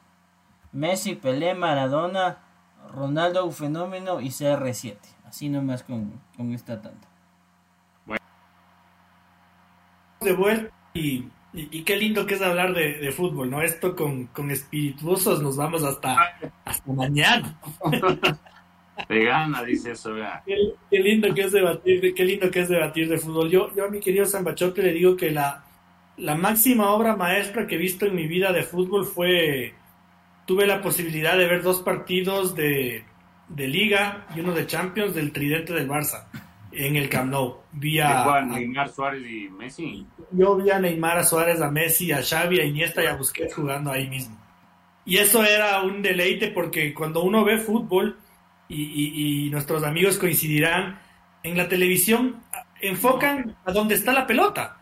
Messi, 0.72 1.16
Pelé, 1.16 1.54
Maradona, 1.54 2.38
Ronaldo 2.90 3.44
un 3.44 3.52
fenómeno 3.52 4.22
y 4.22 4.28
CR7. 4.28 4.96
Así 5.26 5.50
nomás 5.50 5.82
con, 5.82 6.18
con 6.34 6.54
esta 6.54 6.80
tanta 6.80 7.15
de 10.20 10.32
vuelta 10.32 10.70
y, 10.94 11.24
qué 11.84 11.96
lindo 11.96 12.26
que 12.26 12.34
es 12.34 12.42
hablar 12.42 12.74
de, 12.74 13.12
fútbol, 13.12 13.50
¿no? 13.50 13.62
Esto 13.62 13.96
con, 13.96 14.26
con, 14.26 14.50
espirituosos 14.50 15.42
nos 15.42 15.56
vamos 15.56 15.82
hasta, 15.84 16.16
hasta 16.64 16.92
mañana. 16.92 17.58
Te 19.08 19.24
gana, 19.24 19.62
dice 19.62 19.92
eso, 19.92 20.14
qué, 20.90 20.98
lindo 20.98 21.34
que 21.34 21.42
es 21.42 21.52
debatir, 21.52 22.14
qué 22.14 22.24
lindo 22.24 22.50
que 22.50 22.60
es 22.60 22.68
debatir 22.68 23.08
de 23.08 23.18
fútbol. 23.18 23.50
Yo, 23.50 23.74
yo 23.74 23.84
a 23.84 23.88
mi 23.88 24.00
querido 24.00 24.24
Zambachote 24.24 24.82
le 24.82 24.92
digo 24.92 25.16
que 25.16 25.30
la, 25.30 25.64
la 26.16 26.34
máxima 26.34 26.90
obra 26.90 27.14
maestra 27.14 27.66
que 27.66 27.74
he 27.74 27.78
visto 27.78 28.06
en 28.06 28.14
mi 28.14 28.26
vida 28.26 28.52
de 28.52 28.62
fútbol 28.62 29.04
fue, 29.04 29.74
tuve 30.46 30.66
la 30.66 30.80
posibilidad 30.80 31.36
de 31.36 31.46
ver 31.46 31.62
dos 31.62 31.82
partidos 31.82 32.54
de, 32.54 33.04
de 33.48 33.68
Liga 33.68 34.26
y 34.34 34.40
uno 34.40 34.52
de 34.52 34.66
Champions 34.66 35.14
del 35.14 35.30
Tridente 35.30 35.74
del 35.74 35.88
Barça 35.88 36.26
en 36.76 36.96
el 36.96 37.08
Camp 37.08 37.30
Nou. 37.30 37.56
Vi 37.72 37.98
a, 38.00 38.42
Neymar, 38.42 38.90
Suárez 38.90 39.22
y 39.26 39.48
Messi. 39.48 40.06
Yo 40.32 40.56
vi 40.56 40.70
a 40.70 40.78
Neymar, 40.78 41.18
a 41.18 41.24
Suárez, 41.24 41.60
a 41.60 41.70
Messi, 41.70 42.12
a 42.12 42.22
Xavi, 42.22 42.60
a 42.60 42.64
Iniesta 42.64 43.02
y 43.02 43.06
a 43.06 43.16
Busquets 43.16 43.54
jugando 43.54 43.90
ahí 43.90 44.08
mismo. 44.08 44.36
Y 45.04 45.18
eso 45.18 45.44
era 45.44 45.82
un 45.82 46.02
deleite 46.02 46.48
porque 46.48 46.92
cuando 46.92 47.22
uno 47.22 47.44
ve 47.44 47.58
fútbol, 47.58 48.18
y, 48.68 49.48
nuestros 49.50 49.84
amigos 49.84 50.18
coincidirán, 50.18 50.98
en 51.42 51.56
la 51.56 51.68
televisión 51.68 52.42
enfocan 52.80 53.56
a 53.64 53.72
dónde 53.72 53.94
está 53.94 54.12
la 54.12 54.26
pelota. 54.26 54.76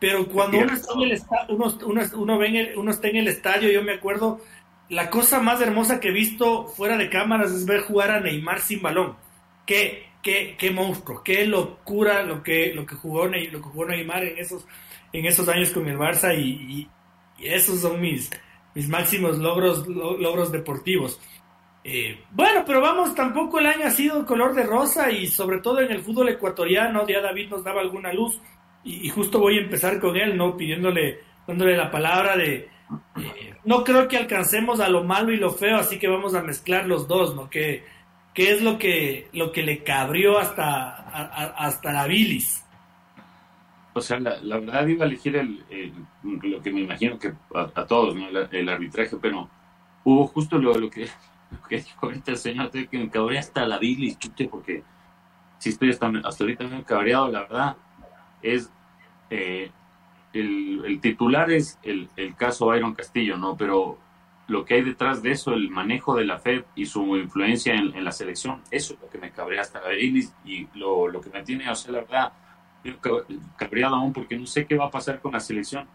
Pero 0.00 0.28
cuando 0.28 0.58
uno 0.58 0.72
está, 0.72 0.92
en 0.94 1.02
el 1.02 1.20
uno, 1.48 2.08
uno, 2.14 2.38
ve 2.38 2.74
uno 2.76 2.90
está 2.90 3.08
en 3.08 3.16
el 3.16 3.28
estadio, 3.28 3.70
yo 3.70 3.82
me 3.82 3.94
acuerdo, 3.94 4.40
la 4.88 5.10
cosa 5.10 5.40
más 5.40 5.60
hermosa 5.60 6.00
que 6.00 6.08
he 6.08 6.12
visto 6.12 6.66
fuera 6.66 6.96
de 6.96 7.10
cámaras 7.10 7.52
es 7.52 7.66
ver 7.66 7.80
jugar 7.80 8.10
a 8.10 8.20
Neymar 8.20 8.60
sin 8.60 8.82
balón. 8.82 9.16
Que 9.66 10.07
qué, 10.22 10.56
qué 10.58 10.70
monstruo, 10.70 11.22
qué 11.22 11.46
locura 11.46 12.22
lo 12.22 12.42
que, 12.42 12.72
lo 12.74 12.84
que 12.86 12.94
jugó 12.94 13.26
lo 13.26 13.32
que 13.32 13.58
jugó 13.58 13.86
Neymar 13.86 14.24
en 14.24 14.38
esos, 14.38 14.66
en 15.12 15.26
esos 15.26 15.48
años 15.48 15.70
con 15.70 15.86
el 15.88 15.98
Barça 15.98 16.36
y, 16.36 16.88
esos 17.40 17.80
son 17.80 18.00
mis, 18.00 18.28
mis 18.74 18.88
máximos 18.88 19.38
logros, 19.38 19.86
logros 19.86 20.50
deportivos. 20.50 21.20
Eh, 21.84 22.18
bueno, 22.32 22.64
pero 22.66 22.80
vamos, 22.80 23.14
tampoco 23.14 23.60
el 23.60 23.66
año 23.66 23.86
ha 23.86 23.90
sido 23.90 24.26
color 24.26 24.54
de 24.54 24.64
rosa 24.64 25.08
y 25.12 25.28
sobre 25.28 25.60
todo 25.60 25.80
en 25.80 25.92
el 25.92 26.02
fútbol 26.02 26.30
ecuatoriano, 26.30 27.06
ya 27.06 27.20
David 27.20 27.48
nos 27.48 27.62
daba 27.62 27.80
alguna 27.80 28.12
luz 28.12 28.40
y, 28.82 29.08
justo 29.08 29.38
voy 29.38 29.58
a 29.58 29.62
empezar 29.62 30.00
con 30.00 30.16
él, 30.16 30.36
¿no? 30.36 30.56
Pidiéndole, 30.56 31.20
dándole 31.46 31.76
la 31.76 31.92
palabra 31.92 32.36
de, 32.36 32.68
eh, 33.16 33.54
no 33.64 33.84
creo 33.84 34.08
que 34.08 34.16
alcancemos 34.16 34.80
a 34.80 34.88
lo 34.88 35.04
malo 35.04 35.32
y 35.32 35.36
lo 35.36 35.52
feo, 35.52 35.76
así 35.76 35.98
que 35.98 36.08
vamos 36.08 36.34
a 36.34 36.42
mezclar 36.42 36.86
los 36.86 37.06
dos, 37.06 37.36
¿no? 37.36 37.48
Que, 37.48 37.84
¿Qué 38.38 38.52
es 38.52 38.62
lo 38.62 38.78
que, 38.78 39.28
lo 39.32 39.50
que 39.50 39.64
le 39.64 39.82
cabrió 39.82 40.38
hasta, 40.38 40.90
hasta 41.56 41.92
la 41.92 42.06
bilis? 42.06 42.64
O 43.94 44.00
sea, 44.00 44.20
la, 44.20 44.60
verdad 44.60 44.86
iba 44.86 45.04
a 45.04 45.08
elegir 45.08 45.34
el, 45.34 45.64
lo 46.22 46.62
que 46.62 46.70
me 46.70 46.82
imagino 46.82 47.18
que 47.18 47.32
a, 47.52 47.84
todos, 47.84 48.16
el, 48.52 48.68
arbitraje, 48.68 49.16
pero 49.20 49.50
hubo 50.04 50.28
justo 50.28 50.56
lo, 50.56 50.72
lo, 50.78 50.88
que, 50.88 51.08
que 51.68 51.78
dijo 51.78 52.06
ahorita 52.06 52.30
el 52.30 52.36
señor, 52.36 52.70
que 52.70 52.86
me 52.92 53.10
cabría 53.10 53.40
hasta 53.40 53.66
la 53.66 53.76
bilis, 53.76 54.16
chute, 54.20 54.46
porque 54.48 54.84
si 55.58 55.70
estoy 55.70 55.90
hasta, 55.90 56.06
ahorita 56.06 56.62
me 56.68 56.84
cabreado, 56.84 57.32
la 57.32 57.40
verdad, 57.40 57.76
es 58.40 58.70
eh, 59.30 59.72
el, 60.32 60.84
el, 60.84 61.00
titular 61.00 61.50
es 61.50 61.76
el, 61.82 62.08
el 62.14 62.36
caso 62.36 62.66
Byron 62.66 62.94
Castillo, 62.94 63.36
¿no? 63.36 63.56
Pero 63.56 63.98
lo 64.48 64.64
que 64.64 64.74
hay 64.74 64.82
detrás 64.82 65.22
de 65.22 65.32
eso, 65.32 65.52
el 65.52 65.70
manejo 65.70 66.16
de 66.16 66.24
la 66.24 66.38
FED 66.38 66.64
y 66.74 66.86
su 66.86 67.16
influencia 67.16 67.74
en, 67.74 68.02
la 68.02 68.12
selección, 68.12 68.62
eso 68.70 68.94
es 68.94 69.00
lo 69.00 69.08
que 69.08 69.18
me 69.18 69.30
cabrea 69.30 69.60
hasta 69.60 69.80
la 69.80 69.94
y 69.94 70.68
lo, 70.74 71.06
lo, 71.06 71.20
que 71.20 71.30
me 71.30 71.42
tiene, 71.42 71.70
o 71.70 71.74
sea, 71.74 71.92
la 71.92 72.00
verdad, 72.00 72.32
cabreado 73.56 73.96
aún 73.96 74.12
porque 74.12 74.38
no 74.38 74.46
sé 74.46 74.66
qué 74.66 74.76
va 74.76 74.86
a 74.86 74.90
pasar 74.90 75.20
con 75.20 75.32
la 75.32 75.40
selección. 75.40 75.86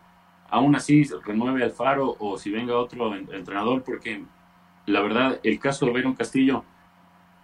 Aún 0.50 0.76
así, 0.76 1.04
renueve 1.26 1.64
Alfaro 1.64 2.16
o 2.20 2.38
si 2.38 2.52
venga 2.52 2.78
otro 2.78 3.16
entrenador, 3.16 3.84
porque 3.84 4.24
la 4.86 5.02
verdad, 5.02 5.40
el 5.44 5.60
caso 5.60 5.86
de 5.86 5.92
Byron 5.94 6.14
Castillo, 6.14 6.64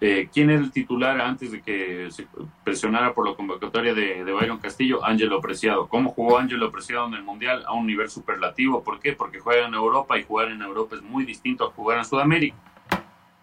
eh, 0.01 0.29
¿Quién 0.31 0.49
era 0.49 0.61
el 0.61 0.71
titular 0.71 1.19
antes 1.19 1.51
de 1.51 1.61
que 1.61 2.09
se 2.09 2.25
presionara 2.63 3.13
por 3.13 3.27
la 3.27 3.35
convocatoria 3.35 3.93
de, 3.93 4.23
de 4.23 4.31
Byron 4.31 4.59
Castillo? 4.59 5.03
Ángelo 5.03 5.41
Preciado. 5.41 5.89
¿Cómo 5.89 6.11
jugó 6.11 6.37
Ángelo 6.37 6.71
Preciado 6.71 7.07
en 7.07 7.15
el 7.15 7.23
Mundial? 7.23 7.63
A 7.67 7.73
un 7.73 7.85
nivel 7.85 8.09
superlativo. 8.09 8.81
¿Por 8.81 9.01
qué? 9.01 9.11
Porque 9.11 9.39
juega 9.39 9.67
en 9.67 9.73
Europa 9.73 10.17
y 10.17 10.23
jugar 10.23 10.51
en 10.51 10.61
Europa 10.61 10.95
es 10.95 11.01
muy 11.01 11.25
distinto 11.25 11.65
a 11.65 11.71
jugar 11.71 11.97
en 11.97 12.05
Sudamérica. 12.05 12.55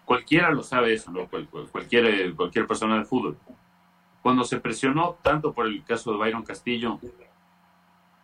Cualquiera 0.03 0.49
lo 0.49 0.63
sabe 0.63 0.93
eso, 0.93 1.11
¿no? 1.11 1.27
cualquier, 1.27 2.33
cualquier 2.33 2.65
persona 2.65 2.97
de 2.97 3.05
fútbol. 3.05 3.37
Cuando 4.23 4.43
se 4.43 4.59
presionó 4.59 5.17
tanto 5.21 5.53
por 5.53 5.67
el 5.67 5.83
caso 5.83 6.11
de 6.11 6.17
Byron 6.17 6.43
Castillo, 6.43 6.99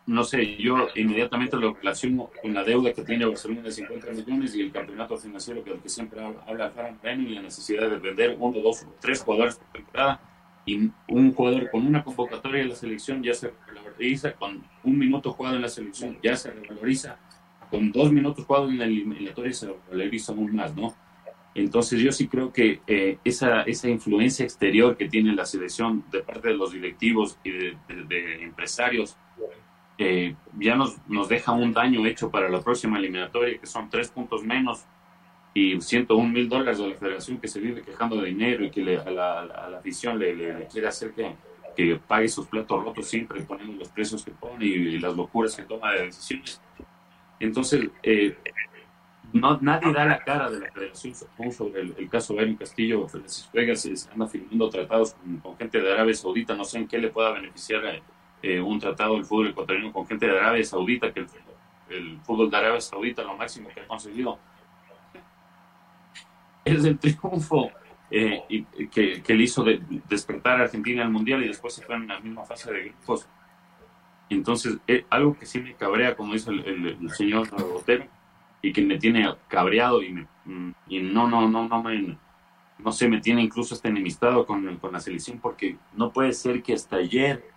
no 0.06 0.22
sé, 0.24 0.56
yo 0.56 0.88
inmediatamente 0.94 1.56
lo 1.56 1.74
relaciono 1.74 2.30
con 2.42 2.52
la 2.52 2.62
deuda 2.62 2.92
que 2.92 3.02
tiene 3.02 3.24
Barcelona 3.24 3.62
de 3.62 3.72
50 3.72 4.10
millones 4.12 4.54
y 4.54 4.60
el 4.60 4.70
campeonato 4.70 5.16
financiero 5.16 5.64
que, 5.64 5.88
siempre 5.88 6.20
habla 6.46 6.70
Farah 6.70 7.14
y 7.14 7.34
la 7.34 7.42
necesidad 7.42 7.88
de 7.88 7.96
vender 7.96 8.36
uno, 8.38 8.60
dos, 8.60 8.86
tres 9.00 9.22
jugadores 9.22 9.56
por 9.56 9.68
temporada 9.68 10.20
y 10.66 10.90
un 11.08 11.32
jugador 11.32 11.70
con 11.70 11.86
una 11.86 12.04
convocatoria 12.04 12.62
de 12.62 12.68
la 12.68 12.74
selección 12.74 13.22
ya 13.22 13.34
se 13.34 13.52
revaloriza, 13.66 14.32
con 14.32 14.62
un 14.82 14.98
minuto 14.98 15.32
jugado 15.32 15.56
en 15.56 15.62
la 15.62 15.68
selección 15.68 16.18
ya 16.22 16.36
se 16.36 16.50
revaloriza. 16.50 17.18
con 17.70 17.90
dos 17.90 18.12
minutos 18.12 18.44
jugados 18.44 18.70
en 18.70 18.76
el 18.76 18.90
eliminatorio 18.90 19.52
se 19.52 19.68
visto 20.10 20.32
aún 20.32 20.54
más, 20.54 20.74
¿no? 20.76 20.94
Entonces 21.54 22.00
yo 22.00 22.10
sí 22.10 22.26
creo 22.28 22.52
que 22.52 22.80
eh, 22.86 23.18
esa, 23.24 23.62
esa 23.62 23.88
influencia 23.88 24.44
exterior 24.44 24.96
que 24.96 25.08
tiene 25.08 25.34
la 25.34 25.46
selección 25.46 26.04
de 26.10 26.20
parte 26.20 26.48
de 26.48 26.54
los 26.54 26.72
directivos 26.72 27.38
y 27.44 27.50
de, 27.50 28.42
empresarios 28.42 29.16
eh, 29.98 30.34
ya 30.58 30.74
nos, 30.76 30.96
nos 31.08 31.28
deja 31.28 31.52
un 31.52 31.72
daño 31.72 32.04
hecho 32.06 32.30
para 32.30 32.48
la 32.48 32.60
próxima 32.60 32.98
eliminatoria, 32.98 33.58
que 33.58 33.66
son 33.66 33.88
tres 33.88 34.10
puntos 34.10 34.42
menos 34.42 34.84
y 35.54 35.80
101 35.80 36.28
mil 36.28 36.48
dólares 36.48 36.78
de 36.78 36.88
la 36.88 36.96
federación 36.96 37.38
que 37.38 37.46
se 37.46 37.60
vive 37.60 37.82
quejando 37.82 38.16
de 38.16 38.26
dinero 38.26 38.64
y 38.64 38.70
que 38.70 38.98
a, 38.98 39.10
la, 39.10 39.40
a, 39.42 39.70
la, 39.70 39.78
afición 39.78 40.18
le, 40.18 40.34
le, 40.34 40.66
quiere 40.66 40.88
hacer 40.88 41.12
que, 41.12 41.36
que, 41.76 41.96
pague 41.96 42.28
sus 42.28 42.46
platos 42.48 42.84
rotos 42.84 43.06
siempre 43.06 43.40
poniendo 43.42 43.78
los 43.78 43.88
precios 43.88 44.24
que 44.24 44.32
pone 44.32 44.64
y, 44.64 44.98
las 44.98 45.14
locuras 45.14 45.54
que 45.54 45.62
toma 45.62 45.92
de 45.92 46.06
decisiones. 46.06 46.60
Entonces, 47.38 47.88
eh, 48.02 48.36
no, 49.32 49.58
nadie 49.60 49.92
da 49.92 50.04
la 50.04 50.18
cara 50.18 50.50
de 50.50 50.60
la 50.60 50.72
federación 50.72 51.14
sobre 51.52 51.82
el, 51.82 51.94
el 51.98 52.08
caso 52.08 52.34
Bayern 52.34 52.56
Castillo. 52.56 53.06
Francisco 53.06 53.50
Vegas 53.52 54.08
anda 54.12 54.26
firmando 54.26 54.68
tratados 54.68 55.16
con, 55.42 55.56
gente 55.56 55.80
de 55.80 55.92
Arabia 55.92 56.14
Saudita. 56.14 56.54
No 56.54 56.64
sé 56.64 56.78
en 56.78 56.88
qué 56.88 56.98
le 56.98 57.10
pueda 57.10 57.32
beneficiar 57.32 57.84
eh, 58.46 58.60
un 58.60 58.78
tratado 58.78 59.14
del 59.14 59.24
fútbol 59.24 59.48
ecuatoriano 59.48 59.90
con 59.90 60.06
gente 60.06 60.26
de 60.26 60.38
Arabia 60.38 60.64
Saudita, 60.64 61.10
que 61.12 61.20
el, 61.20 61.28
el 61.88 62.18
fútbol 62.20 62.50
de 62.50 62.56
Arabia 62.58 62.80
Saudita 62.80 63.22
lo 63.22 63.34
máximo 63.36 63.70
que 63.70 63.80
ha 63.80 63.86
conseguido 63.86 64.38
es 66.62 66.84
el 66.84 66.98
triunfo 66.98 67.70
eh, 68.10 68.42
y, 68.50 68.64
que, 68.88 69.22
que, 69.22 69.34
le 69.34 69.44
hizo 69.44 69.64
de, 69.64 69.80
despertar 70.08 70.60
a 70.60 70.64
Argentina 70.64 71.02
al 71.02 71.10
Mundial 71.10 71.42
y 71.42 71.48
después 71.48 71.72
se 71.72 71.82
fue 71.82 71.94
en 71.94 72.06
la 72.06 72.20
misma 72.20 72.44
fase 72.44 72.70
de 72.70 72.84
grupos. 72.84 73.26
Entonces, 74.28 74.78
eh, 74.86 75.06
algo 75.08 75.38
que 75.38 75.46
sí 75.46 75.60
me 75.60 75.74
cabrea, 75.74 76.14
como 76.14 76.34
dice 76.34 76.50
el, 76.50 77.10
señor 77.10 77.48
Botero, 77.50 78.06
y 78.60 78.72
que 78.72 78.82
me 78.82 78.98
tiene 78.98 79.34
cabreado 79.48 80.02
y, 80.02 80.12
mm, 80.44 80.74
y 80.88 81.00
no, 81.00 81.28
no, 81.28 81.48
no, 81.48 81.66
no 81.66 81.82
me, 81.82 82.18
no 82.78 82.92
sé, 82.92 83.08
me 83.08 83.20
tiene 83.20 83.42
incluso 83.42 83.74
hasta 83.74 83.88
enemistado 83.88 84.46
con, 84.46 84.76
con 84.76 84.92
la 84.92 85.00
selección, 85.00 85.38
porque 85.38 85.76
no 85.94 86.12
puede 86.12 86.32
ser 86.32 86.62
que 86.62 86.74
hasta 86.74 86.96
ayer 86.96 87.53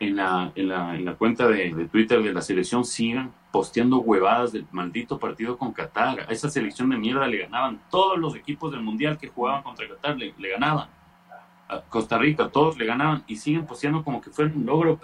en 0.00 0.16
la, 0.16 0.50
en 0.54 0.68
la, 0.68 0.96
en 0.96 1.04
la 1.04 1.14
cuenta 1.14 1.46
de, 1.46 1.74
de, 1.74 1.86
Twitter 1.86 2.22
de 2.22 2.32
la 2.32 2.40
selección 2.40 2.86
sigan 2.86 3.32
posteando 3.52 3.98
huevadas 3.98 4.52
del 4.52 4.66
maldito 4.72 5.18
partido 5.18 5.58
con 5.58 5.72
Qatar. 5.72 6.20
A 6.20 6.32
esa 6.32 6.48
selección 6.48 6.88
de 6.88 6.96
mierda 6.96 7.26
le 7.26 7.38
ganaban 7.38 7.82
todos 7.90 8.18
los 8.18 8.34
equipos 8.34 8.72
del 8.72 8.80
Mundial 8.80 9.18
que 9.18 9.28
jugaban 9.28 9.62
contra 9.62 9.86
Qatar, 9.86 10.16
le, 10.16 10.34
le 10.38 10.48
ganaban. 10.48 10.88
A 11.68 11.82
Costa 11.82 12.16
Rica, 12.16 12.48
todos 12.48 12.78
le 12.78 12.86
ganaban 12.86 13.22
y 13.26 13.36
siguen 13.36 13.66
posteando 13.66 14.02
como 14.02 14.22
que 14.22 14.30
fuera 14.30 14.50
un 14.52 14.64
logro. 14.64 14.98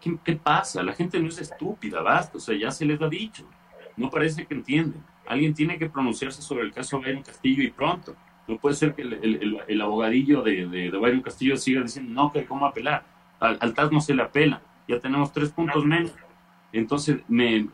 ¿Qué, 0.00 0.18
¿Qué, 0.22 0.36
pasa? 0.36 0.82
La 0.82 0.92
gente 0.92 1.18
no 1.18 1.28
es 1.28 1.40
estúpida, 1.40 2.02
basta. 2.02 2.36
O 2.36 2.40
sea, 2.40 2.54
ya 2.54 2.70
se 2.70 2.84
les 2.84 3.00
ha 3.00 3.08
dicho. 3.08 3.48
No 3.96 4.10
parece 4.10 4.44
que 4.44 4.54
entienden. 4.54 5.02
Alguien 5.26 5.54
tiene 5.54 5.78
que 5.78 5.88
pronunciarse 5.88 6.42
sobre 6.42 6.64
el 6.64 6.72
caso 6.72 6.98
de 6.98 7.06
Byron 7.06 7.22
Castillo 7.22 7.62
y 7.62 7.70
pronto. 7.70 8.14
No 8.46 8.58
puede 8.58 8.74
ser 8.74 8.94
que 8.94 9.02
el, 9.02 9.62
el, 9.66 9.80
abogadillo 9.80 10.42
de, 10.42 10.66
de, 10.66 10.90
de 10.90 11.22
Castillo 11.22 11.56
siga 11.56 11.80
diciendo, 11.80 12.12
no, 12.12 12.32
que 12.32 12.44
cómo 12.44 12.66
apelar 12.66 13.11
al, 13.42 13.58
al 13.60 13.90
no 13.90 14.00
se 14.00 14.14
le 14.14 14.22
apela, 14.22 14.62
ya 14.88 15.00
tenemos 15.00 15.32
tres 15.32 15.50
puntos 15.50 15.84
menos. 15.84 16.14
Entonces, 16.72 17.20
me, 17.28 17.68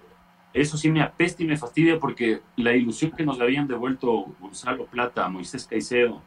eso 0.53 0.77
sí 0.77 0.91
me 0.91 1.03
apesta 1.03 1.43
y 1.43 1.47
me 1.47 1.57
fastidia 1.57 1.99
porque 1.99 2.41
la 2.57 2.75
ilusión 2.75 3.13
que 3.13 3.25
nos 3.25 3.41
habían 3.41 3.69
devuelto 3.69 4.35
Gonzalo 4.41 4.87
Plata, 4.87 5.29
Moisés 5.29 5.67
Caicedo, 5.67 6.23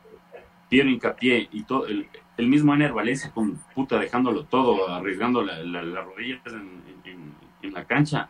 Piero 0.70 0.90
Incapié 0.90 1.50
y 1.52 1.64
todo, 1.64 1.88
el, 1.88 2.08
mismo 2.38 2.74
Ener 2.74 2.94
Valencia 2.94 3.32
con 3.32 3.60
puta 3.76 4.00
dejándolo 4.00 4.46
todo, 4.46 4.90
arriesgando 4.90 5.44
las 5.44 5.64
la, 5.66 5.84
la 5.84 6.02
rodillas 6.02 6.42
en, 6.48 7.74
la 7.74 7.86
cancha, 7.86 8.30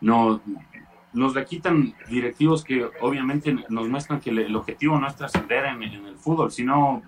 no, 0.00 0.42
nos 1.12 1.34
la 1.34 1.44
quitan 1.44 1.94
directivos 2.08 2.64
que 2.64 2.88
obviamente 3.00 3.56
nos 3.68 3.88
muestran 3.88 4.20
que 4.20 4.30
el 4.30 4.56
objetivo 4.56 4.98
no 4.98 5.06
es 5.06 5.14
trascender 5.14 5.64
en, 5.66 5.82
en 5.82 6.06
el 6.06 6.16
fútbol, 6.16 6.50
sino 6.50 7.02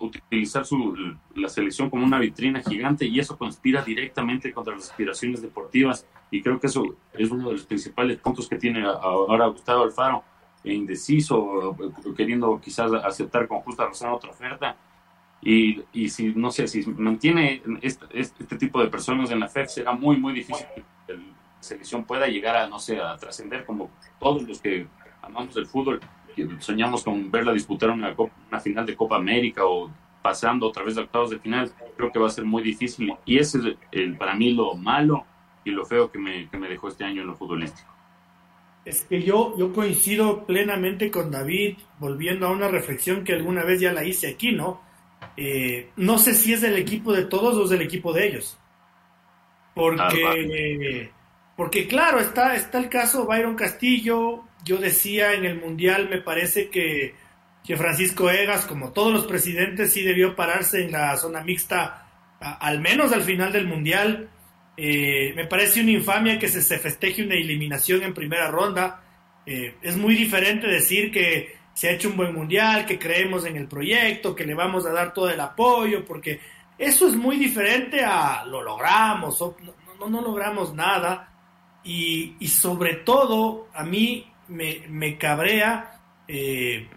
utilizar 0.00 0.64
su, 0.64 1.16
la 1.34 1.48
selección 1.48 1.90
como 1.90 2.04
una 2.04 2.18
vitrina 2.18 2.62
gigante 2.62 3.04
y 3.04 3.20
eso 3.20 3.36
conspira 3.36 3.82
directamente 3.82 4.52
contra 4.52 4.74
las 4.74 4.90
aspiraciones 4.90 5.42
deportivas. 5.42 6.06
Y 6.30 6.42
creo 6.42 6.58
que 6.58 6.66
eso 6.66 6.96
es 7.12 7.30
uno 7.30 7.48
de 7.48 7.54
los 7.54 7.64
principales 7.64 8.18
puntos 8.18 8.48
que 8.48 8.56
tiene 8.56 8.84
ahora 8.84 9.46
Gustavo 9.48 9.84
Alfaro, 9.84 10.24
e 10.62 10.74
indeciso, 10.74 11.76
queriendo 12.16 12.60
quizás 12.60 12.92
aceptar 12.92 13.48
con 13.48 13.60
justa 13.60 13.86
razón 13.86 14.10
otra 14.10 14.30
oferta. 14.30 14.76
Y, 15.42 15.82
y 15.92 16.08
si 16.08 16.34
no 16.34 16.50
sé, 16.50 16.68
si 16.68 16.84
mantiene 16.86 17.62
este, 17.80 18.04
este 18.12 18.56
tipo 18.58 18.82
de 18.82 18.88
personas 18.88 19.30
en 19.30 19.40
la 19.40 19.48
FED 19.48 19.66
será 19.68 19.92
muy 19.92 20.18
muy 20.18 20.34
difícil 20.34 20.66
que 21.06 21.14
la 21.14 21.22
selección 21.60 22.04
pueda 22.04 22.26
llegar 22.26 22.56
a, 22.56 22.68
no 22.68 22.78
sé, 22.78 23.00
a 23.00 23.16
trascender 23.16 23.64
como 23.64 23.90
todos 24.18 24.42
los 24.42 24.60
que 24.60 24.86
amamos 25.22 25.56
el 25.56 25.64
fútbol 25.64 25.98
soñamos 26.58 27.04
con 27.04 27.30
verla 27.30 27.52
disputar 27.52 27.90
una, 27.90 28.14
una 28.48 28.60
final 28.60 28.86
de 28.86 28.96
Copa 28.96 29.16
América 29.16 29.64
o 29.64 29.90
pasando 30.22 30.66
otra 30.66 30.84
vez 30.84 30.94
de 30.94 31.02
octavos 31.02 31.30
de 31.30 31.38
final, 31.38 31.70
creo 31.96 32.12
que 32.12 32.18
va 32.18 32.26
a 32.26 32.30
ser 32.30 32.44
muy 32.44 32.62
difícil. 32.62 33.12
Y 33.24 33.38
ese 33.38 33.58
es 33.58 33.64
el, 33.92 34.16
para 34.16 34.34
mí 34.34 34.52
lo 34.52 34.74
malo 34.74 35.24
y 35.64 35.70
lo 35.70 35.84
feo 35.84 36.10
que 36.10 36.18
me, 36.18 36.48
que 36.48 36.58
me 36.58 36.68
dejó 36.68 36.88
este 36.88 37.04
año 37.04 37.22
en 37.22 37.28
lo 37.28 37.34
futbolístico. 37.34 37.88
Es 38.84 39.04
que 39.04 39.22
yo, 39.22 39.54
yo 39.58 39.72
coincido 39.72 40.46
plenamente 40.46 41.10
con 41.10 41.30
David, 41.30 41.76
volviendo 41.98 42.46
a 42.46 42.50
una 42.50 42.68
reflexión 42.68 43.24
que 43.24 43.34
alguna 43.34 43.62
vez 43.62 43.80
ya 43.80 43.92
la 43.92 44.04
hice 44.04 44.28
aquí, 44.28 44.52
¿no? 44.52 44.80
Eh, 45.36 45.90
no 45.96 46.18
sé 46.18 46.34
si 46.34 46.52
es 46.52 46.62
del 46.62 46.76
equipo 46.76 47.12
de 47.12 47.24
todos 47.24 47.56
o 47.56 47.64
es 47.64 47.70
del 47.70 47.82
equipo 47.82 48.12
de 48.12 48.26
ellos. 48.26 48.58
Porque, 49.74 51.10
porque 51.56 51.86
claro, 51.86 52.20
está, 52.20 52.54
está 52.54 52.78
el 52.78 52.88
caso 52.88 53.26
Byron 53.26 53.54
Castillo, 53.54 54.44
yo 54.64 54.78
decía 54.78 55.34
en 55.34 55.44
el 55.44 55.60
Mundial, 55.60 56.08
me 56.08 56.20
parece 56.20 56.68
que, 56.68 57.14
que 57.64 57.76
Francisco 57.76 58.30
Egas, 58.30 58.66
como 58.66 58.92
todos 58.92 59.12
los 59.12 59.26
presidentes, 59.26 59.92
sí 59.92 60.02
debió 60.02 60.36
pararse 60.36 60.84
en 60.84 60.92
la 60.92 61.16
zona 61.16 61.42
mixta, 61.42 62.06
al 62.40 62.80
menos 62.80 63.12
al 63.12 63.22
final 63.22 63.52
del 63.52 63.66
Mundial. 63.66 64.28
Eh, 64.76 65.32
me 65.36 65.46
parece 65.46 65.80
una 65.80 65.90
infamia 65.90 66.38
que 66.38 66.48
se, 66.48 66.62
se, 66.62 66.78
festeje 66.78 67.22
una 67.22 67.34
eliminación 67.34 68.02
en 68.02 68.14
primera 68.14 68.48
ronda. 68.48 69.02
Eh, 69.44 69.74
es 69.82 69.96
muy 69.96 70.14
diferente 70.14 70.66
decir 70.66 71.10
que 71.10 71.60
se 71.74 71.88
ha 71.88 71.92
hecho 71.92 72.08
un 72.08 72.16
buen 72.16 72.34
mundial, 72.34 72.86
que 72.86 72.98
creemos 72.98 73.44
en 73.44 73.56
el 73.56 73.66
proyecto, 73.66 74.34
que 74.34 74.44
le 74.44 74.54
vamos 74.54 74.86
a 74.86 74.92
dar 74.92 75.14
todo 75.14 75.30
el 75.30 75.40
apoyo, 75.40 76.04
porque 76.04 76.40
eso 76.76 77.08
es 77.08 77.14
muy 77.14 77.36
diferente 77.36 78.02
a 78.04 78.44
lo 78.44 78.62
logramos, 78.62 79.40
no, 79.40 79.54
no, 79.98 80.08
no 80.08 80.20
logramos 80.22 80.74
nada. 80.74 81.26
Y, 81.82 82.36
y, 82.40 82.48
sobre 82.48 82.96
todo, 82.96 83.68
a 83.72 83.84
mí 83.84 84.29
me, 84.50 84.82
me 84.88 85.16
cabrea 85.16 86.00
eh, 86.28 86.88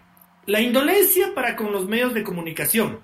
la 0.46 0.60
indolencia 0.60 1.34
para 1.34 1.56
con 1.56 1.72
los 1.72 1.88
medios 1.88 2.12
de 2.12 2.22
comunicación, 2.22 3.00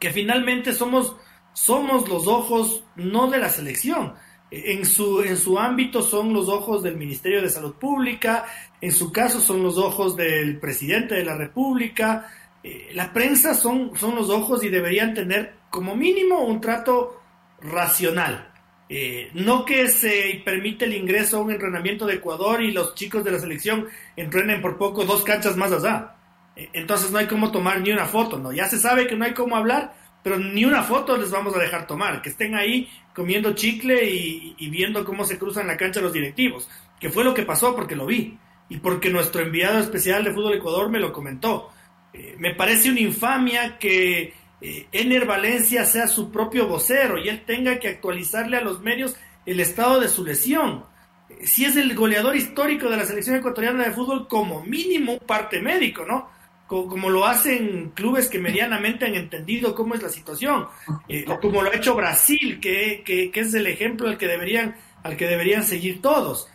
que 0.00 0.10
finalmente 0.10 0.72
somos, 0.72 1.16
somos 1.52 2.08
los 2.08 2.26
ojos 2.26 2.84
no 2.96 3.30
de 3.30 3.38
la 3.38 3.50
selección, 3.50 4.14
en 4.50 4.86
su, 4.86 5.22
en 5.22 5.36
su 5.36 5.58
ámbito 5.58 6.02
son 6.02 6.32
los 6.32 6.48
ojos 6.48 6.82
del 6.82 6.96
Ministerio 6.96 7.42
de 7.42 7.50
Salud 7.50 7.74
Pública, 7.74 8.46
en 8.80 8.92
su 8.92 9.12
caso 9.12 9.40
son 9.40 9.62
los 9.62 9.76
ojos 9.76 10.16
del 10.16 10.58
presidente 10.58 11.16
de 11.16 11.24
la 11.24 11.36
República, 11.36 12.28
eh, 12.62 12.90
la 12.94 13.12
prensa 13.12 13.54
son, 13.54 13.92
son 13.96 14.14
los 14.14 14.30
ojos 14.30 14.62
y 14.64 14.68
deberían 14.68 15.14
tener 15.14 15.54
como 15.70 15.94
mínimo 15.94 16.44
un 16.44 16.60
trato 16.60 17.20
racional. 17.60 18.52
Eh, 18.88 19.30
no 19.34 19.64
que 19.64 19.88
se 19.88 20.40
permite 20.44 20.84
el 20.84 20.94
ingreso 20.94 21.38
a 21.38 21.40
un 21.40 21.50
entrenamiento 21.50 22.06
de 22.06 22.14
Ecuador 22.14 22.62
y 22.62 22.70
los 22.70 22.94
chicos 22.94 23.24
de 23.24 23.32
la 23.32 23.40
selección 23.40 23.88
entrenen 24.14 24.62
por 24.62 24.78
poco 24.78 25.04
dos 25.04 25.24
canchas 25.24 25.56
más 25.56 25.72
allá. 25.72 26.14
Eh, 26.54 26.70
entonces 26.72 27.10
no 27.10 27.18
hay 27.18 27.26
cómo 27.26 27.50
tomar 27.50 27.80
ni 27.80 27.90
una 27.90 28.06
foto, 28.06 28.38
¿no? 28.38 28.52
Ya 28.52 28.68
se 28.68 28.78
sabe 28.78 29.06
que 29.06 29.16
no 29.16 29.24
hay 29.24 29.34
cómo 29.34 29.56
hablar, 29.56 29.94
pero 30.22 30.38
ni 30.38 30.64
una 30.64 30.82
foto 30.82 31.16
les 31.16 31.30
vamos 31.30 31.54
a 31.56 31.58
dejar 31.58 31.86
tomar. 31.86 32.22
Que 32.22 32.30
estén 32.30 32.54
ahí 32.54 32.88
comiendo 33.14 33.54
chicle 33.54 34.08
y, 34.08 34.70
viendo 34.70 35.04
cómo 35.04 35.24
se 35.24 35.38
cruzan 35.38 35.66
la 35.66 35.76
cancha 35.76 36.00
los 36.00 36.12
directivos. 36.12 36.68
Que 37.00 37.10
fue 37.10 37.24
lo 37.24 37.34
que 37.34 37.42
pasó 37.42 37.74
porque 37.74 37.96
lo 37.96 38.06
vi. 38.06 38.38
Y 38.68 38.78
porque 38.78 39.10
nuestro 39.10 39.42
enviado 39.42 39.78
especial 39.78 40.24
de 40.24 40.32
Fútbol 40.32 40.54
Ecuador 40.54 40.90
me 40.90 41.00
lo 41.00 41.12
comentó. 41.12 41.70
Eh, 42.12 42.34
me 42.38 42.54
parece 42.54 42.90
una 42.90 43.00
infamia 43.00 43.78
que 43.78 44.32
eh, 44.60 44.86
Ener 44.92 45.26
Valencia 45.26 45.84
sea 45.84 46.06
su 46.06 46.30
propio 46.30 46.66
vocero 46.66 47.18
y 47.18 47.28
él 47.28 47.44
tenga 47.44 47.78
que 47.78 47.88
actualizarle 47.88 48.56
a 48.56 48.62
los 48.62 48.80
medios 48.80 49.16
el 49.44 49.60
estado 49.60 50.00
de 50.00 50.08
su 50.08 50.24
lesión. 50.24 50.84
Eh, 51.28 51.46
si 51.46 51.64
es 51.64 51.76
el 51.76 51.94
goleador 51.94 52.36
histórico 52.36 52.88
de 52.88 52.96
la 52.96 53.04
selección 53.04 53.36
ecuatoriana 53.36 53.84
de 53.84 53.92
fútbol, 53.92 54.26
como 54.28 54.62
mínimo 54.62 55.18
parte 55.18 55.60
médico, 55.60 56.04
¿no? 56.06 56.30
Como, 56.66 56.88
como 56.88 57.10
lo 57.10 57.26
hacen 57.26 57.92
clubes 57.94 58.28
que 58.28 58.40
medianamente 58.40 59.04
han 59.04 59.14
entendido 59.14 59.74
cómo 59.74 59.94
es 59.94 60.02
la 60.02 60.08
situación, 60.08 60.66
eh, 61.08 61.24
o 61.28 61.38
como 61.38 61.62
lo 61.62 61.70
ha 61.70 61.76
hecho 61.76 61.94
Brasil, 61.94 62.58
que, 62.58 63.02
que, 63.04 63.30
que, 63.30 63.40
es 63.40 63.54
el 63.54 63.68
ejemplo 63.68 64.08
al 64.08 64.18
que 64.18 64.26
deberían, 64.26 64.74
al 65.04 65.16
que 65.16 65.26
deberían 65.26 65.62
seguir 65.62 66.02
todos. 66.02 66.48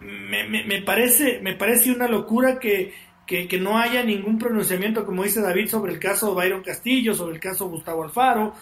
Me, 0.00 0.48
me, 0.48 0.64
me, 0.64 0.82
parece, 0.82 1.40
me 1.42 1.54
parece 1.54 1.92
una 1.92 2.08
locura 2.08 2.58
que, 2.58 2.94
que, 3.26 3.58
no 3.58 3.78
haya 3.78 4.02
ningún 4.02 4.38
pronunciamiento, 4.38 5.06
como 5.06 5.24
dice 5.24 5.40
David, 5.40 5.68
sobre 5.68 5.92
el 5.92 5.98
caso 5.98 6.34
Byron 6.34 6.62
Castillo, 6.62 7.14
sobre 7.14 7.34
el 7.34 7.40
caso 7.40 7.68
Gustavo 7.68 8.04
Alfaro. 8.04 8.54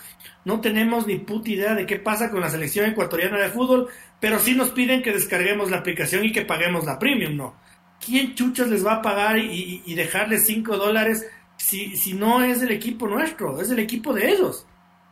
No 0.44 0.60
tenemos 0.60 1.06
ni 1.06 1.18
puta 1.18 1.50
idea 1.50 1.74
de 1.74 1.86
qué 1.86 1.96
pasa 1.96 2.30
con 2.30 2.40
la 2.40 2.50
selección 2.50 2.86
ecuatoriana 2.86 3.38
de 3.38 3.48
fútbol, 3.48 3.88
pero 4.20 4.38
sí 4.38 4.54
nos 4.54 4.70
piden 4.70 5.02
que 5.02 5.12
descarguemos 5.12 5.70
la 5.70 5.78
aplicación 5.78 6.24
y 6.24 6.32
que 6.32 6.44
paguemos 6.44 6.84
la 6.84 6.98
premium, 6.98 7.36
¿no? 7.36 7.56
¿Quién 8.04 8.34
chuchas 8.34 8.68
les 8.68 8.84
va 8.84 8.94
a 8.94 9.02
pagar 9.02 9.38
y, 9.38 9.82
y 9.84 9.94
dejarles 9.94 10.46
5 10.46 10.76
dólares 10.76 11.26
si, 11.56 11.96
si 11.96 12.14
no 12.14 12.42
es 12.42 12.62
el 12.62 12.72
equipo 12.72 13.06
nuestro, 13.06 13.60
es 13.60 13.70
el 13.70 13.78
equipo 13.78 14.12
de 14.12 14.30
ellos? 14.30 14.66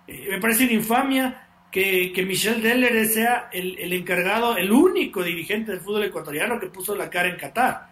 Eh, 0.06 0.28
me 0.30 0.40
parece 0.40 0.64
una 0.64 0.72
infamia 0.72 1.46
que, 1.70 2.12
que 2.12 2.24
Michel 2.24 2.62
Deller 2.62 3.06
sea 3.06 3.48
el, 3.52 3.78
el, 3.78 3.92
encargado, 3.92 4.56
el 4.56 4.72
único 4.72 5.22
dirigente 5.22 5.70
del 5.70 5.80
fútbol 5.80 6.04
ecuatoriano 6.04 6.58
que 6.58 6.66
puso 6.66 6.96
la 6.96 7.08
cara 7.08 7.28
en 7.28 7.36
Qatar, 7.36 7.89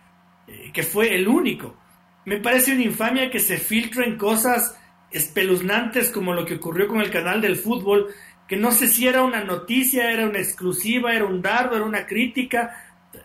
eh, 0.48 0.70
que 0.72 0.82
fue 0.82 1.14
el 1.14 1.28
único. 1.28 1.76
Me 2.24 2.38
parece 2.38 2.72
una 2.72 2.82
infamia 2.82 3.30
que 3.30 3.40
se 3.40 3.58
filtren 3.58 4.16
cosas 4.16 4.76
espeluznantes 5.10 6.10
como 6.10 6.34
lo 6.34 6.44
que 6.44 6.56
ocurrió 6.56 6.88
con 6.88 7.00
el 7.00 7.10
canal 7.10 7.40
del 7.40 7.56
fútbol, 7.56 8.08
que 8.46 8.56
no 8.56 8.72
sé 8.72 8.88
si 8.88 9.06
era 9.06 9.22
una 9.22 9.44
noticia, 9.44 10.10
era 10.10 10.26
una 10.26 10.38
exclusiva, 10.38 11.14
era 11.14 11.26
un 11.26 11.42
dardo, 11.42 11.76
era 11.76 11.84
una 11.84 12.06
crítica. 12.06 12.74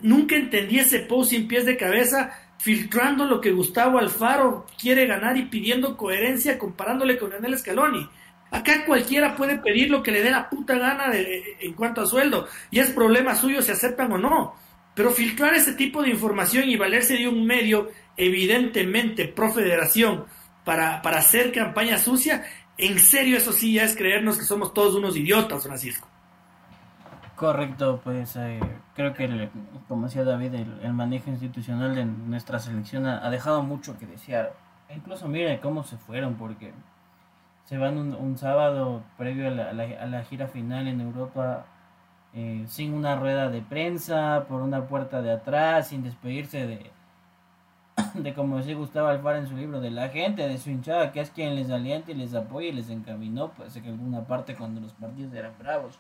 Nunca 0.01 0.35
entendí 0.35 0.79
ese 0.79 0.99
post 0.99 1.31
sin 1.31 1.47
pies 1.47 1.65
de 1.65 1.77
cabeza, 1.77 2.31
filtrando 2.57 3.25
lo 3.25 3.41
que 3.41 3.51
Gustavo 3.51 3.99
Alfaro 3.99 4.65
quiere 4.79 5.05
ganar 5.05 5.37
y 5.37 5.45
pidiendo 5.45 5.97
coherencia 5.97 6.57
comparándole 6.57 7.17
con 7.17 7.31
Daniel 7.31 7.57
Scaloni. 7.57 8.07
Acá 8.51 8.85
cualquiera 8.85 9.35
puede 9.35 9.57
pedir 9.57 9.89
lo 9.89 10.03
que 10.03 10.11
le 10.11 10.21
dé 10.21 10.29
la 10.29 10.49
puta 10.49 10.77
gana 10.77 11.09
de, 11.09 11.57
en 11.59 11.73
cuanto 11.73 12.01
a 12.01 12.05
sueldo, 12.05 12.47
y 12.69 12.79
es 12.79 12.91
problema 12.91 13.35
suyo 13.35 13.61
si 13.61 13.71
aceptan 13.71 14.11
o 14.11 14.17
no. 14.17 14.55
Pero 14.95 15.11
filtrar 15.11 15.55
ese 15.55 15.73
tipo 15.73 16.01
de 16.01 16.09
información 16.09 16.69
y 16.69 16.75
valerse 16.75 17.17
de 17.17 17.27
un 17.27 17.45
medio 17.45 17.89
evidentemente 18.15 19.27
pro 19.27 19.51
federación 19.51 20.25
para, 20.63 21.01
para 21.01 21.19
hacer 21.19 21.51
campaña 21.51 21.97
sucia, 21.97 22.43
en 22.77 22.99
serio 22.99 23.37
eso 23.37 23.51
sí 23.51 23.73
ya 23.73 23.83
es 23.83 23.95
creernos 23.95 24.37
que 24.37 24.43
somos 24.43 24.73
todos 24.73 24.95
unos 24.95 25.15
idiotas, 25.17 25.63
Francisco. 25.63 26.07
Correcto, 27.35 27.99
pues 28.03 28.35
eh, 28.35 28.59
creo 28.95 29.13
que, 29.13 29.49
como 29.87 30.05
decía 30.05 30.23
David, 30.23 30.53
el, 30.53 30.93
manejo 30.93 31.29
institucional 31.29 31.95
de 31.95 32.05
nuestra 32.05 32.59
selección 32.59 33.05
ha, 33.07 33.29
dejado 33.29 33.63
mucho 33.63 33.97
que 33.97 34.05
desear. 34.05 34.53
Incluso 34.89 35.27
mire 35.27 35.59
cómo 35.59 35.83
se 35.83 35.97
fueron, 35.97 36.35
porque 36.35 36.73
se 37.65 37.77
van 37.77 37.97
un, 37.97 38.37
sábado 38.37 39.03
previo 39.17 39.47
a 39.47 39.73
la, 39.73 40.23
gira 40.23 40.47
final 40.47 40.87
en 40.87 41.01
Europa 41.01 41.65
eh, 42.35 42.65
sin 42.67 42.93
una 42.93 43.15
rueda 43.15 43.49
de 43.49 43.61
prensa, 43.61 44.45
por 44.47 44.61
una 44.61 44.87
puerta 44.87 45.21
de 45.21 45.31
atrás, 45.31 45.89
sin 45.89 46.03
despedirse 46.03 46.65
de, 46.65 46.91
de 48.15 48.33
como 48.33 48.57
decía 48.57 48.75
Gustavo 48.75 49.07
Alfaro 49.07 49.37
en 49.37 49.47
su 49.47 49.55
libro, 49.55 49.79
de 49.81 49.91
la 49.91 50.09
gente, 50.09 50.47
de 50.47 50.57
su 50.57 50.71
hinchada, 50.71 51.11
que 51.11 51.19
es 51.19 51.29
quien 51.29 51.55
les 51.55 51.69
alienta 51.69 52.11
y 52.11 52.15
les 52.15 52.33
apoya 52.33 52.69
y 52.69 52.73
les 52.73 52.89
encaminó, 52.89 53.51
pues 53.51 53.75
en 53.75 53.85
alguna 53.85 54.25
parte 54.25 54.55
cuando 54.55 54.81
los 54.81 54.93
partidos 54.93 55.33
eran 55.33 55.53
bravos. 55.59 55.99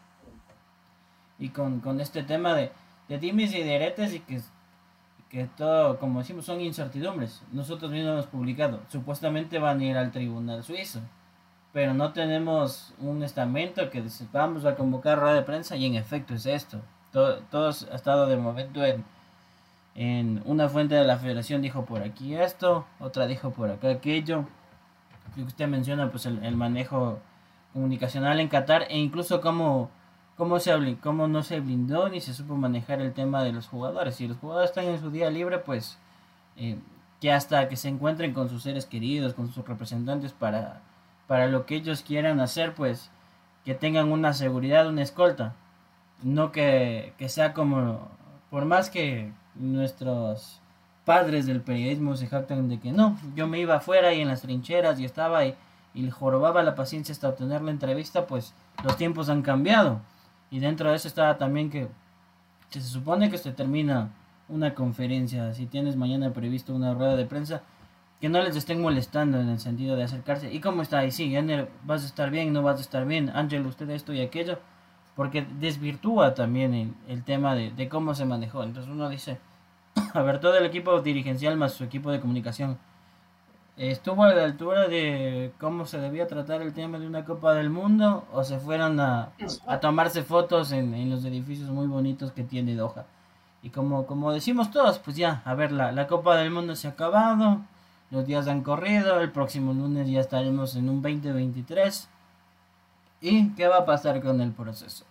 Y 1.37 1.49
con, 1.49 1.99
este 1.99 2.23
tema 2.23 2.55
de, 2.55 2.71
de 3.09 3.19
dimes 3.19 3.53
y 3.53 3.61
diretes 3.61 4.13
y 4.13 4.19
que, 4.19 4.41
que 5.29 5.45
todo, 5.45 5.99
como 5.99 6.19
decimos, 6.19 6.45
son 6.45 6.61
incertidumbres. 6.61 7.43
Nosotros 7.51 7.91
mismos 7.91 8.13
hemos 8.13 8.27
publicado, 8.27 8.79
supuestamente 8.87 9.59
van 9.59 9.81
a 9.81 9.83
ir 9.83 9.97
al 9.97 10.11
tribunal 10.11 10.63
suizo 10.63 11.01
pero 11.73 11.95
no 11.95 12.13
tenemos 12.13 12.93
un 12.99 13.23
estamento 13.23 13.89
que 13.89 14.03
dice, 14.03 14.27
vamos 14.31 14.63
a 14.63 14.75
convocar 14.75 15.19
rueda 15.19 15.33
de 15.33 15.41
prensa 15.41 15.75
y 15.75 15.87
en 15.87 15.95
efecto 15.95 16.35
es 16.35 16.45
esto. 16.45 16.79
Todo, 17.11 17.39
todos 17.49 17.87
ha 17.91 17.95
estado 17.95 18.27
de 18.27 18.37
momento 18.37 18.85
en, 18.85 19.03
en 19.95 20.43
una 20.45 20.69
fuente 20.69 20.93
de 20.95 21.03
la 21.03 21.17
federación 21.17 21.61
dijo 21.61 21.85
por 21.85 22.03
aquí 22.03 22.35
esto, 22.35 22.85
otra 22.99 23.25
dijo 23.25 23.51
por 23.51 23.71
acá 23.71 23.89
aquello. 23.89 24.45
que 25.35 25.41
usted 25.41 25.67
menciona 25.67 26.11
pues 26.11 26.27
el, 26.27 26.55
manejo 26.55 27.19
comunicacional 27.73 28.39
en 28.39 28.49
Qatar 28.49 28.83
e 28.89 28.99
incluso 28.99 29.41
cómo, 29.41 29.89
cómo, 30.37 30.59
se, 30.59 30.97
cómo 31.01 31.27
no 31.27 31.41
se 31.41 31.59
blindó 31.59 32.07
ni 32.07 32.21
se 32.21 32.35
supo 32.35 32.55
manejar 32.55 33.01
el 33.01 33.13
tema 33.13 33.43
de 33.43 33.51
los 33.51 33.67
jugadores. 33.67 34.15
Si 34.15 34.27
los 34.27 34.37
jugadores 34.37 34.69
están 34.69 34.85
en 34.85 34.99
su 34.99 35.09
día 35.09 35.31
libre, 35.31 35.57
pues 35.57 35.97
eh, 36.55 36.77
que 37.19 37.31
hasta 37.31 37.67
que 37.67 37.77
se 37.77 37.89
encuentren 37.89 38.33
con 38.33 38.49
sus 38.49 38.61
seres 38.61 38.85
queridos, 38.85 39.33
con 39.33 39.51
sus 39.51 39.67
representantes 39.67 40.33
para 40.33 40.81
para 41.27 41.47
lo 41.47 41.65
que 41.65 41.75
ellos 41.75 42.03
quieran 42.03 42.39
hacer, 42.39 42.73
pues 42.73 43.09
que 43.65 43.73
tengan 43.73 44.11
una 44.11 44.33
seguridad, 44.33 44.87
una 44.87 45.01
escolta. 45.01 45.55
No 46.21 46.51
que, 46.51 47.13
sea 47.27 47.53
como, 47.53 48.09
por 48.49 48.65
más 48.65 48.89
que 48.89 49.31
nuestros 49.55 50.61
padres 51.05 51.45
del 51.45 51.61
periodismo 51.61 52.15
se 52.15 52.27
jactan 52.27 52.69
de 52.69 52.79
que 52.79 52.91
no, 52.91 53.17
yo 53.35 53.47
me 53.47 53.59
iba 53.59 53.75
afuera 53.75 54.13
y 54.13 54.21
en 54.21 54.29
las 54.29 54.41
trincheras 54.41 54.99
y 54.99 55.05
estaba 55.05 55.45
y 55.45 55.55
le 55.93 56.11
jorobaba 56.11 56.63
la 56.63 56.75
paciencia 56.75 57.11
hasta 57.11 57.29
obtener 57.29 57.61
la 57.61 57.71
entrevista, 57.71 58.25
pues 58.25 58.53
los 58.83 58.97
tiempos 58.97 59.29
han 59.29 59.41
cambiado. 59.41 59.99
Y 60.49 60.59
dentro 60.59 60.89
de 60.89 60.95
eso 60.95 61.07
estaba 61.07 61.37
también 61.37 61.69
que 61.69 61.87
se 62.69 62.81
supone 62.81 63.29
que 63.29 63.37
se 63.37 63.51
termina 63.51 64.11
una 64.47 64.73
conferencia, 64.73 65.53
si 65.53 65.65
tienes 65.65 65.95
mañana 65.95 66.33
previsto 66.33 66.75
una 66.75 66.93
rueda 66.93 67.15
de 67.15 67.25
prensa, 67.25 67.61
que 68.19 68.29
no 68.29 68.41
les 68.41 68.55
estén 68.55 68.81
molestando 68.81 69.39
en 69.39 69.49
el 69.49 69.59
sentido 69.59 69.95
de 69.95 70.03
acercarse. 70.03 70.53
¿Y 70.53 70.61
cómo 70.61 70.81
está? 70.81 71.05
Y 71.05 71.11
sí, 71.11 71.35
vas 71.83 72.03
a 72.03 72.05
estar 72.05 72.29
bien, 72.31 72.53
no 72.53 72.61
vas 72.61 72.77
a 72.77 72.81
estar 72.81 73.05
bien, 73.05 73.29
Ángel, 73.29 73.65
usted 73.65 73.89
esto 73.89 74.13
y 74.13 74.21
aquello, 74.21 74.59
porque 75.15 75.45
desvirtúa 75.59 76.33
también 76.33 76.95
el, 77.07 77.23
tema 77.23 77.55
de, 77.55 77.89
cómo 77.89 78.15
se 78.15 78.25
manejó. 78.25 78.63
Entonces 78.63 78.91
uno 78.91 79.09
dice, 79.09 79.39
a 80.13 80.21
ver, 80.21 80.39
todo 80.39 80.57
el 80.57 80.65
equipo 80.65 81.01
dirigencial 81.01 81.57
más 81.57 81.73
su 81.73 81.83
equipo 81.83 82.11
de 82.11 82.19
comunicación 82.19 82.77
estuvo 83.77 84.23
a 84.23 84.33
la 84.33 84.43
altura 84.43 84.87
de 84.87 85.51
cómo 85.59 85.85
se 85.85 85.97
debía 85.97 86.27
tratar 86.27 86.61
el 86.61 86.73
tema 86.73 86.99
de 86.99 87.07
una 87.07 87.25
Copa 87.25 87.53
del 87.53 87.69
Mundo 87.69 88.25
o 88.31 88.43
se 88.43 88.59
fueron 88.59 88.99
a, 88.99 89.31
tomarse 89.81 90.23
fotos 90.23 90.71
en, 90.71 91.09
los 91.09 91.25
edificios 91.25 91.69
muy 91.69 91.87
bonitos 91.87 92.31
que 92.31 92.43
tiene 92.43 92.75
Doha. 92.75 93.05
Y 93.61 93.69
como, 93.69 94.05
como 94.05 94.31
decimos 94.31 94.71
todos, 94.71 94.99
pues 94.99 95.15
ya, 95.15 95.41
a 95.45 95.55
ver, 95.55 95.71
la, 95.71 95.91
la 95.91 96.07
Copa 96.07 96.35
del 96.35 96.51
Mundo 96.51 96.75
se 96.75 96.87
ha 96.87 96.91
acabado, 96.91 97.61
los 98.13 98.27
días 98.27 98.47
han 98.47 98.61
corrido, 98.61 99.19
el 99.21 99.31
próximo 99.31 99.73
lunes 99.73 100.07
ya 100.07 100.19
estaremos 100.19 100.75
en 100.75 100.87
un 100.87 101.01
2023. 101.01 102.07
¿Y 103.21 103.49
qué 103.55 103.67
va 103.67 103.77
a 103.77 103.85
pasar 103.85 104.21
con 104.21 104.39
el 104.39 104.51
proceso? 104.51 105.05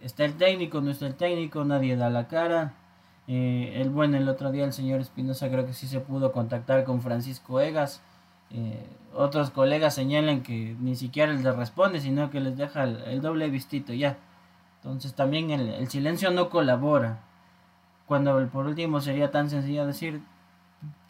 Está 0.00 0.24
el 0.24 0.38
técnico, 0.38 0.80
no 0.80 0.90
está 0.90 1.06
el 1.06 1.16
técnico, 1.16 1.62
nadie 1.64 1.96
da 1.96 2.08
la 2.08 2.26
cara. 2.26 2.72
Eh, 3.26 3.74
el 3.76 3.90
bueno, 3.90 4.16
el 4.16 4.26
otro 4.26 4.50
día 4.50 4.64
el 4.64 4.72
señor 4.72 5.02
Espinosa 5.02 5.50
creo 5.50 5.66
que 5.66 5.74
sí 5.74 5.86
se 5.86 6.00
pudo 6.00 6.32
contactar 6.32 6.84
con 6.84 7.02
Francisco 7.02 7.60
Egas. 7.60 8.00
Eh, 8.52 8.86
otros 9.14 9.50
colegas 9.50 9.94
señalan 9.94 10.42
que 10.42 10.74
ni 10.80 10.96
siquiera 10.96 11.34
les 11.34 11.44
responde, 11.44 12.00
sino 12.00 12.30
que 12.30 12.40
les 12.40 12.56
deja 12.56 12.84
el, 12.84 13.20
doble 13.20 13.50
vistito 13.50 13.92
ya. 13.92 14.16
Entonces 14.76 15.12
también 15.12 15.50
el, 15.50 15.68
el, 15.68 15.88
silencio 15.90 16.30
no 16.30 16.48
colabora. 16.48 17.18
Cuando 18.06 18.48
por 18.48 18.66
último 18.66 19.02
sería 19.02 19.30
tan 19.30 19.50
sencillo 19.50 19.84
decir, 19.86 20.22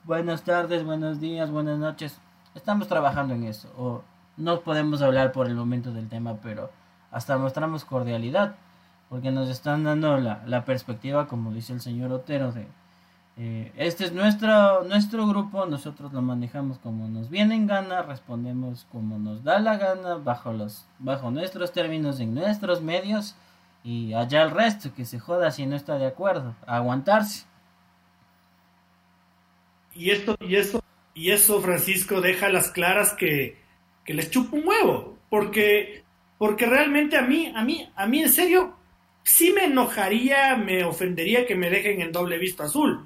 buenas 0.09 0.43
tardes, 0.43 0.85
buenos 0.85 1.21
días, 1.21 1.51
buenas 1.51 1.79
noches. 1.79 2.19
Estamos 2.55 2.89
trabajando 2.89 3.35
en 3.35 3.45
eso. 3.45 3.69
O 3.77 4.03
no 4.39 4.61
podemos 4.61 5.03
hablar 5.03 5.33
por 5.33 5.47
el 5.47 5.55
momento 5.55 5.93
del 5.93 6.09
tema, 6.09 6.39
pero 6.43 6.71
hasta 7.11 7.37
mostramos 7.37 7.85
cordialidad. 7.85 8.55
Porque 9.11 9.31
nos 9.31 9.51
están 9.51 9.85
dando 9.85 10.17
la, 10.17 10.43
la 10.47 10.65
perspectiva, 10.65 11.29
como 11.29 11.53
dice 11.53 11.75
el 11.75 11.83
señor 11.83 12.11
Otero, 12.13 12.53
de 12.53 12.67
eh, 13.37 13.71
este 13.77 14.07
es 14.07 14.13
nuestro, 14.13 14.83
nuestro 14.85 15.27
grupo, 15.27 15.67
nosotros 15.67 16.13
lo 16.13 16.23
manejamos 16.23 16.79
como 16.79 17.07
nos 17.09 17.29
viene 17.31 17.55
en 17.55 17.67
gana, 17.67 18.03
respondemos 18.03 18.87
como 18.91 19.19
nos 19.19 19.45
da 19.45 19.61
la 19.61 19.77
gana, 19.77 20.17
bajo, 20.17 20.53
los, 20.53 20.87
bajo 20.99 21.31
nuestros 21.31 21.73
términos, 21.73 22.19
en 22.19 22.35
nuestros 22.35 22.83
medios, 22.83 23.37
y 23.85 24.13
allá 24.15 24.43
el 24.43 24.51
resto, 24.51 24.93
que 24.95 25.05
se 25.05 25.21
joda 25.21 25.51
si 25.51 25.67
no 25.67 25.77
está 25.77 25.99
de 25.99 26.07
acuerdo, 26.07 26.55
aguantarse. 26.67 27.48
Y 29.99 30.13
esto, 30.13 30.37
y 30.41 30.55
eso, 30.55 30.83
y 31.13 31.33
eso, 31.33 31.61
Francisco, 31.61 32.21
deja 32.21 32.49
las 32.49 32.71
claras 32.71 33.15
que, 33.15 33.57
que 34.05 34.15
les 34.15 34.31
chupa 34.31 34.57
un 34.57 34.69
huevo. 34.69 35.19
Porque, 35.29 36.05
porque 36.39 36.67
realmente 36.67 37.17
a 37.17 37.23
mí, 37.23 37.53
a 37.55 37.65
mí, 37.65 37.91
a 37.97 38.07
mí 38.07 38.23
en 38.23 38.31
serio, 38.31 38.77
sí 39.25 39.53
me 39.53 39.65
enojaría, 39.65 40.57
me 40.57 40.85
ofendería 40.85 41.45
que 41.45 41.57
me 41.57 41.69
dejen 41.69 42.01
en 42.01 42.13
doble 42.13 42.39
visto 42.39 42.63
azul. 42.63 43.05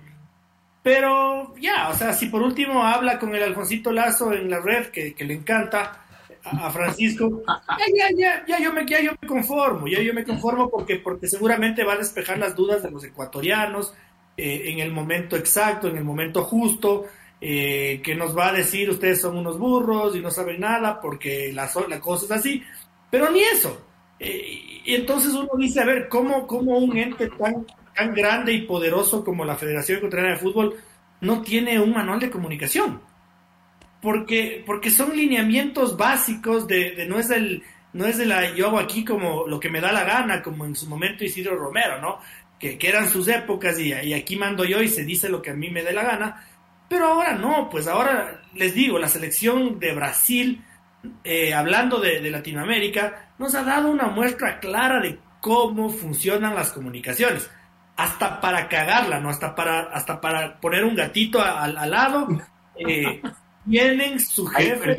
Pero 0.83 1.55
ya, 1.57 1.89
o 1.89 1.95
sea, 1.95 2.13
si 2.13 2.27
por 2.27 2.43
último 2.43 2.85
habla 2.85 3.19
con 3.19 3.35
el 3.35 3.43
Alfonsito 3.43 3.91
Lazo 3.91 4.33
en 4.35 4.51
la 4.51 4.61
red, 4.61 4.89
que, 4.89 5.15
le 5.19 5.33
encanta 5.33 6.05
a, 6.45 6.71
Francisco, 6.71 7.43
ya, 7.47 8.09
ya, 8.15 8.45
ya, 8.47 8.61
yo 8.61 8.71
me, 8.73 8.85
ya 8.85 9.01
yo 9.01 9.13
me 9.19 9.29
conformo, 9.29 9.89
ya 9.89 10.03
yo 10.03 10.13
me 10.13 10.25
conformo 10.25 10.69
porque, 10.69 10.97
porque 10.97 11.27
seguramente 11.27 11.85
va 11.85 11.95
a 11.95 11.99
despejar 11.99 12.39
las 12.39 12.55
dudas 12.55 12.83
de 12.83 12.91
los 12.91 13.03
ecuatorianos, 13.03 13.95
eh, 14.37 14.63
en 14.67 14.81
el 14.81 14.93
momento 14.93 15.37
exacto, 15.37 15.89
en 15.89 15.97
el 15.97 16.05
momento 16.05 16.45
justo, 16.45 17.07
eh, 17.41 18.01
que 18.03 18.15
nos 18.15 18.37
va 18.37 18.49
a 18.49 18.53
decir 18.53 18.89
ustedes 18.89 19.21
son 19.21 19.37
unos 19.37 19.59
burros 19.59 20.15
y 20.15 20.21
no 20.21 20.31
saben 20.31 20.61
nada 20.61 21.01
porque 21.01 21.53
la, 21.53 21.69
la 21.89 22.01
cosa 22.01 22.27
es 22.27 22.31
así, 22.31 22.63
pero 23.11 23.31
ni 23.31 23.41
eso. 23.41 23.87
Eh, 24.19 24.81
y 24.85 24.95
entonces 24.95 25.33
uno 25.33 25.51
dice, 25.59 25.81
a 25.81 25.85
ver, 25.85 26.09
¿cómo, 26.09 26.47
cómo 26.47 26.79
un 26.79 26.97
ente 26.97 27.29
tan, 27.29 27.67
tan 27.95 28.15
grande 28.15 28.53
y 28.53 28.63
poderoso 28.63 29.25
como 29.25 29.45
la 29.45 29.57
Federación 29.57 29.99
Ecuatoriana 29.99 30.35
de 30.35 30.41
Fútbol 30.41 30.77
no 31.23 31.41
tiene 31.41 31.81
un 31.81 31.93
manual 31.93 32.21
de 32.21 32.31
comunicación. 32.31 33.01
Porque, 34.03 34.63
porque 34.67 34.91
son 34.91 35.17
lineamientos 35.17 35.97
básicos 35.97 36.67
de, 36.67 37.07
no 37.09 37.21
es 37.21 37.31
el, 37.31 37.63
no 37.93 38.07
es 38.07 38.19
de 38.19 38.27
la 38.27 38.53
yo 38.55 38.67
hago 38.67 38.81
aquí 38.81 39.05
como 39.05 39.47
lo 39.47 39.61
que 39.61 39.71
me 39.71 39.81
da 39.81 39.93
la 39.93 40.03
gana, 40.03 40.43
como 40.43 40.65
en 40.67 40.75
su 40.75 40.89
momento 40.89 41.25
Isidro 41.25 41.57
Romero, 41.57 42.01
¿no? 42.01 42.19
Que, 42.63 42.79
que 42.79 42.89
eran 42.89 43.11
sus 43.11 43.27
épocas 43.27 43.77
y, 43.81 43.93
y, 43.93 44.15
aquí 44.15 44.37
mando 44.37 44.65
yo 44.65 44.81
y 44.81 44.87
se 44.87 45.05
dice 45.05 45.29
lo 45.29 45.43
que 45.43 45.51
a 45.51 45.55
mí 45.55 45.69
me 45.69 45.83
dé 45.83 45.93
la 45.93 46.05
gana. 46.05 46.47
Pero 46.89 47.07
ahora 47.07 47.33
no, 47.35 47.69
pues 47.69 47.89
ahora 47.89 48.43
les 48.55 48.73
digo, 48.73 49.01
la 49.01 49.09
selección 49.09 49.81
de 49.81 49.93
Brasil, 49.93 50.65
eh, 51.25 51.53
hablando 51.53 51.99
de, 51.99 52.21
de, 52.21 52.31
Latinoamérica, 52.31 53.35
nos 53.39 53.57
ha 53.57 53.65
dado 53.65 53.91
una 53.91 54.07
muestra 54.07 54.61
clara 54.61 55.01
de 55.01 55.19
cómo 55.41 55.91
funcionan 55.91 56.55
las 56.55 56.71
comunicaciones. 56.71 57.51
Hasta 57.97 58.41
para 58.41 58.69
cagarla, 58.69 59.19
¿no? 59.19 59.29
Hasta 59.31 59.57
para, 59.57 59.91
hasta 59.93 60.21
para 60.21 60.61
poner 60.61 60.85
un 60.85 60.95
gatito 60.95 61.43
al, 61.43 61.77
al 61.77 61.91
lado. 61.91 62.29
Eh, 62.77 63.21
tienen 63.69 64.21
su 64.21 64.47
jefe. 64.47 64.97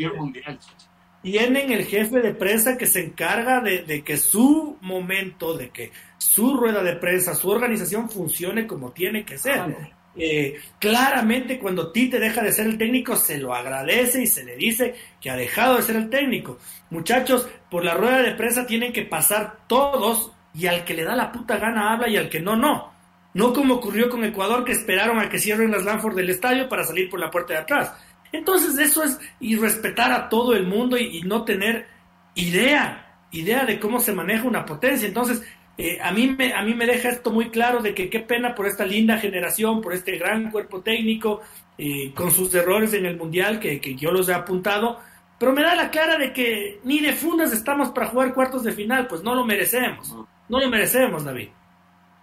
Tienen 1.24 1.72
el 1.72 1.86
jefe 1.86 2.20
de 2.20 2.36
prensa 2.36 2.78
que 2.78 2.86
se 2.86 3.00
encarga 3.00 3.62
de, 3.62 3.84
de, 3.84 4.04
que 4.04 4.18
su 4.18 4.78
momento, 4.82 5.58
de 5.58 5.70
que 5.70 5.92
su 6.18 6.56
rueda 6.56 6.84
de 6.84 6.98
prensa, 6.98 7.34
su 7.34 7.50
organización 7.50 8.10
funcione 8.10 8.68
como 8.68 8.92
tiene 8.92 9.26
que 9.26 9.38
ser. 9.38 9.56
Claro. 9.56 10.04
Eh, 10.16 10.60
claramente 10.78 11.58
cuando 11.58 11.92
Tite 11.92 12.20
deja 12.20 12.44
de 12.44 12.52
ser 12.52 12.68
el 12.68 12.78
técnico 12.78 13.16
se 13.16 13.40
lo 13.40 13.56
agradece 13.56 14.22
y 14.22 14.28
se 14.28 14.44
le 14.44 14.56
dice 14.56 14.94
que 15.20 15.32
ha 15.32 15.36
dejado 15.36 15.78
de 15.78 15.82
ser 15.82 15.96
el 15.96 16.10
técnico. 16.10 16.60
Muchachos, 16.92 17.48
por 17.72 17.84
la 17.84 17.96
rueda 17.96 18.22
de 18.22 18.36
prensa 18.36 18.68
tienen 18.68 18.94
que 18.94 19.04
pasar 19.04 19.66
todos 19.68 20.32
y 20.54 20.68
al 20.68 20.84
que 20.84 20.94
le 20.94 21.04
da 21.04 21.16
la 21.16 21.32
puta 21.32 21.58
gana 21.58 21.94
habla 21.94 22.10
y 22.10 22.18
al 22.18 22.30
que 22.30 22.40
no, 22.40 22.56
no. 22.56 22.94
No 23.34 23.52
como 23.52 23.76
ocurrió 23.76 24.10
con 24.10 24.24
Ecuador 24.24 24.64
que 24.64 24.74
esperaron 24.74 25.20
a 25.20 25.30
que 25.30 25.40
cierren 25.40 25.72
las 25.72 25.84
Lanford 25.84 26.16
del 26.16 26.30
estadio 26.30 26.70
para 26.70 26.84
salir 26.84 27.10
por 27.10 27.20
la 27.20 27.32
puerta 27.32 27.54
de 27.54 27.60
atrás. 27.60 27.94
Entonces 28.34 28.78
eso 28.78 29.04
es 29.04 29.18
irrespetar 29.40 30.12
a 30.12 30.28
todo 30.28 30.54
el 30.54 30.68
mundo 30.68 30.98
y, 30.98 31.20
y 31.20 31.22
no 31.22 31.46
tener 31.46 31.88
idea, 32.36 33.16
idea 33.32 33.64
de 33.64 33.80
cómo 33.80 34.00
se 34.00 34.12
maneja 34.12 34.46
una 34.46 34.66
potencia. 34.66 35.08
Entonces, 35.08 35.42
eh, 35.78 36.00
a, 36.02 36.12
mí 36.12 36.28
me, 36.28 36.54
a 36.54 36.62
mí 36.62 36.76
me 36.76 36.86
deja 36.86 37.10
esto 37.10 37.32
muy 37.32 37.50
claro 37.50 37.82
de 37.82 37.96
que 37.96 38.10
qué 38.10 38.20
pena 38.20 38.54
por 38.54 38.68
esta 38.68 38.86
linda 38.86 39.18
generación, 39.18 39.82
por 39.82 39.94
este 39.94 40.18
gran 40.18 40.52
cuerpo 40.52 40.82
técnico, 40.82 41.42
eh, 41.78 42.14
con 42.14 42.30
sus 42.30 42.54
errores 42.54 42.94
en 42.94 43.08
el 43.08 43.18
Mundial 43.18 43.60
que, 43.60 43.82
que, 43.82 43.96
yo 43.96 44.12
los 44.12 44.30
he 44.30 44.34
apuntado, 44.34 45.00
pero 45.40 45.52
me 45.52 45.64
da 45.64 45.74
la 45.76 45.90
clara 45.90 46.18
de 46.18 46.32
que 46.32 46.80
ni 46.84 47.00
de 47.00 47.14
fundas 47.14 47.52
estamos 47.52 47.90
para 47.90 48.08
jugar 48.08 48.36
cuartos 48.36 48.64
de 48.64 48.72
final, 48.72 49.08
pues 49.08 49.24
no 49.24 49.34
lo 49.34 49.44
merecemos, 49.46 50.16
no 50.48 50.60
lo 50.60 50.70
merecemos, 50.70 51.24
David. 51.24 51.50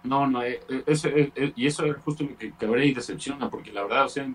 No, 0.03 0.25
no, 0.25 0.43
eh, 0.43 0.61
eso, 0.85 1.09
y 1.55 1.67
eso 1.67 1.85
es 1.85 1.97
justo 1.97 2.23
lo 2.23 2.37
que 2.37 2.53
cabré 2.53 2.85
y 2.85 2.93
decepciona, 2.93 3.49
porque 3.49 3.73
la 3.73 3.83
verdad, 3.83 4.05
o 4.05 4.09
sea, 4.09 4.27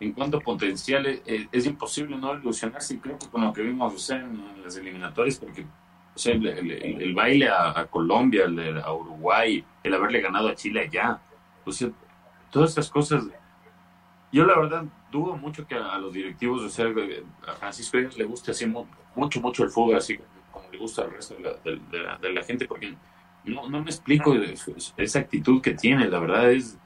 en, 0.00 0.12
cuanto 0.12 0.38
a 0.38 0.40
potencial, 0.40 1.06
es, 1.06 1.22
es, 1.50 1.66
imposible 1.66 2.16
no 2.16 2.34
ilusionarse, 2.34 2.98
creo 2.98 3.18
que 3.18 3.28
con 3.28 3.42
lo 3.42 3.52
que 3.52 3.62
vimos 3.62 3.94
o 3.94 3.98
sea, 3.98 4.18
en 4.18 4.62
las 4.62 4.76
eliminatorias, 4.76 5.38
porque 5.38 5.64
o 6.14 6.18
sea, 6.18 6.34
el, 6.34 6.46
el, 6.46 6.70
el 7.02 7.14
baile 7.14 7.48
a, 7.48 7.78
a 7.78 7.86
Colombia, 7.86 8.44
el, 8.44 8.78
a 8.78 8.92
Uruguay, 8.92 9.64
el 9.82 9.94
haberle 9.94 10.20
ganado 10.20 10.48
a 10.48 10.54
Chile 10.54 10.82
allá. 10.82 11.20
O 11.64 11.72
sea, 11.72 11.90
todas 12.50 12.70
esas 12.70 12.88
cosas. 12.88 13.24
Yo 14.30 14.44
la 14.44 14.58
verdad 14.58 14.84
dudo 15.10 15.36
mucho 15.36 15.66
que 15.66 15.74
a, 15.74 15.98
los 15.98 16.12
directivos, 16.12 16.62
o 16.62 16.68
sea, 16.68 16.86
a 17.46 17.52
Francisco 17.54 17.98
Díaz 17.98 18.16
le 18.16 18.24
guste 18.24 18.52
así 18.52 18.66
mucho, 18.66 19.40
mucho 19.40 19.64
el 19.64 19.70
fútbol, 19.70 19.96
así 19.96 20.18
como 20.52 20.70
le 20.70 20.78
gusta 20.78 21.02
al 21.02 21.12
resto 21.12 21.34
de 21.34 21.42
la, 21.42 21.52
de, 21.64 21.80
de 21.90 21.98
la, 22.00 22.18
de 22.18 22.32
la 22.32 22.42
gente, 22.42 22.66
porque 22.66 22.94
no, 23.44 23.68
no 23.68 23.82
me 23.82 23.90
explico 23.90 24.34
esa 24.96 25.18
actitud 25.18 25.60
que 25.60 25.74
tiene, 25.74 26.08
la 26.08 26.18
verdad 26.18 26.52
es... 26.52 26.78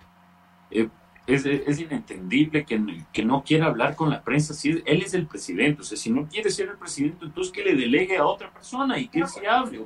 Eh, 0.70 0.88
es, 1.28 1.44
es, 1.44 1.78
inentendible 1.78 2.64
que, 2.64 3.04
que, 3.12 3.22
no 3.22 3.44
quiera 3.44 3.66
hablar 3.66 3.94
con 3.94 4.08
la 4.08 4.22
prensa. 4.22 4.54
Si 4.54 4.70
él 4.70 5.02
es 5.02 5.12
el 5.12 5.26
presidente, 5.26 5.82
o 5.82 5.84
sea, 5.84 5.98
si 5.98 6.10
no 6.10 6.26
quiere 6.26 6.50
ser 6.50 6.70
el 6.70 6.78
presidente, 6.78 7.26
entonces 7.26 7.52
que 7.52 7.62
le 7.62 7.74
delegue 7.74 8.16
a 8.16 8.24
otra 8.24 8.50
persona 8.50 8.98
y 8.98 9.08
que 9.08 9.20
él 9.20 9.28
se 9.28 9.46
hable. 9.46 9.84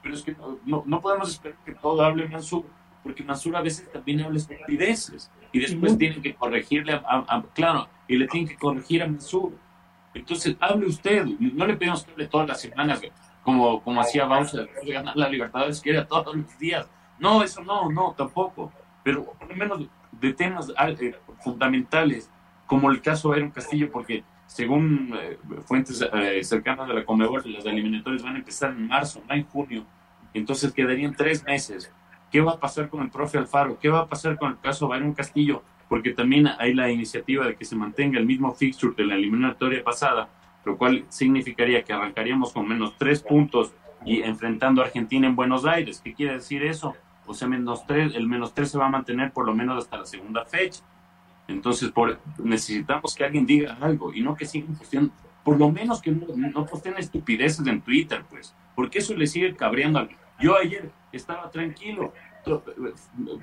Pero 0.00 0.14
es 0.14 0.22
que 0.22 0.32
no, 0.32 0.58
no, 0.64 0.84
no, 0.86 1.00
podemos 1.00 1.28
esperar 1.28 1.58
que 1.64 1.74
todo 1.74 2.00
hable 2.02 2.28
Mansur, 2.28 2.64
porque 3.02 3.24
Mansur 3.24 3.56
a 3.56 3.62
veces 3.62 3.90
también 3.90 4.20
habla 4.20 4.38
estupideces 4.38 5.28
y 5.50 5.58
después 5.58 5.98
tienen 5.98 6.22
que 6.22 6.34
corregirle, 6.34 6.92
a, 6.92 7.02
a, 7.04 7.36
a, 7.36 7.42
claro, 7.52 7.88
y 8.06 8.16
le 8.16 8.28
tienen 8.28 8.48
que 8.48 8.56
corregir 8.56 9.02
a 9.02 9.08
Mansur. 9.08 9.52
Entonces, 10.14 10.56
hable 10.60 10.86
usted, 10.86 11.24
no 11.24 11.66
le 11.66 11.74
pedimos 11.74 12.04
que 12.04 12.12
hable 12.12 12.28
todas 12.28 12.48
las 12.48 12.60
semanas, 12.60 13.00
como, 13.42 13.82
como 13.82 14.00
hacía 14.00 14.24
Bausa 14.26 14.58
después 14.58 14.86
de 14.86 14.92
ganar 14.92 15.16
la 15.16 15.28
Libertadores, 15.28 15.80
que 15.80 15.90
era 15.90 16.06
todos 16.06 16.36
los 16.36 16.58
días. 16.60 16.88
No, 17.18 17.42
eso 17.42 17.60
no, 17.64 17.90
no, 17.90 18.14
tampoco. 18.16 18.72
Pero 19.02 19.24
por 19.24 19.48
lo 19.48 19.56
menos 19.56 19.88
de 20.20 20.32
temas 20.34 20.72
eh, 21.00 21.14
fundamentales, 21.42 22.30
como 22.66 22.90
el 22.90 23.00
caso 23.00 23.32
Aaron 23.32 23.50
Castillo, 23.50 23.90
porque 23.90 24.22
según 24.46 25.12
eh, 25.14 25.38
fuentes 25.64 26.04
eh, 26.12 26.44
cercanas 26.44 26.88
de 26.88 26.94
la 26.94 27.04
Comebol, 27.04 27.42
las 27.52 27.64
eliminatorias 27.64 28.22
van 28.22 28.36
a 28.36 28.38
empezar 28.38 28.70
en 28.70 28.88
marzo, 28.88 29.22
no 29.28 29.34
en 29.34 29.44
junio, 29.44 29.84
entonces 30.34 30.72
quedarían 30.72 31.14
tres 31.14 31.44
meses. 31.44 31.92
¿Qué 32.30 32.40
va 32.40 32.52
a 32.52 32.60
pasar 32.60 32.88
con 32.88 33.02
el 33.02 33.10
profe 33.10 33.38
Alfaro? 33.38 33.78
¿Qué 33.78 33.88
va 33.88 34.00
a 34.00 34.08
pasar 34.08 34.38
con 34.38 34.52
el 34.52 34.58
caso 34.60 34.92
Aaron 34.92 35.14
Castillo? 35.14 35.62
Porque 35.88 36.12
también 36.12 36.48
hay 36.58 36.74
la 36.74 36.88
iniciativa 36.90 37.46
de 37.46 37.56
que 37.56 37.64
se 37.64 37.74
mantenga 37.74 38.20
el 38.20 38.26
mismo 38.26 38.54
fixture 38.54 38.94
de 38.96 39.04
la 39.04 39.16
eliminatoria 39.16 39.82
pasada, 39.82 40.28
lo 40.64 40.76
cual 40.76 41.04
significaría 41.08 41.82
que 41.82 41.92
arrancaríamos 41.92 42.52
con 42.52 42.68
menos 42.68 42.94
tres 42.98 43.20
puntos 43.22 43.72
y 44.04 44.22
enfrentando 44.22 44.80
a 44.80 44.84
Argentina 44.84 45.26
en 45.26 45.34
Buenos 45.34 45.64
Aires. 45.64 46.00
¿Qué 46.02 46.14
quiere 46.14 46.34
decir 46.34 46.62
eso? 46.62 46.94
O 47.30 47.34
sea, 47.34 47.48
menos 47.48 47.86
3, 47.86 48.14
el 48.16 48.26
menos 48.26 48.52
3 48.52 48.70
se 48.70 48.78
va 48.78 48.86
a 48.86 48.90
mantener 48.90 49.32
por 49.32 49.46
lo 49.46 49.54
menos 49.54 49.84
hasta 49.84 49.98
la 49.98 50.06
segunda 50.06 50.44
fecha. 50.44 50.82
Entonces, 51.46 51.90
por, 51.90 52.18
necesitamos 52.38 53.14
que 53.14 53.24
alguien 53.24 53.46
diga 53.46 53.78
algo 53.80 54.12
y 54.12 54.20
no 54.20 54.34
que 54.34 54.46
sigan 54.46 54.74
posteando, 54.74 55.12
por 55.44 55.58
lo 55.58 55.70
menos 55.70 56.02
que 56.02 56.10
no, 56.10 56.26
no 56.36 56.66
posteen 56.66 56.96
estupideces 56.98 57.66
en 57.66 57.80
Twitter, 57.80 58.24
pues, 58.28 58.54
porque 58.74 58.98
eso 58.98 59.14
le 59.14 59.26
sigue 59.26 59.54
cabreando. 59.54 60.08
Yo 60.38 60.56
ayer 60.56 60.90
estaba 61.12 61.50
tranquilo, 61.50 62.12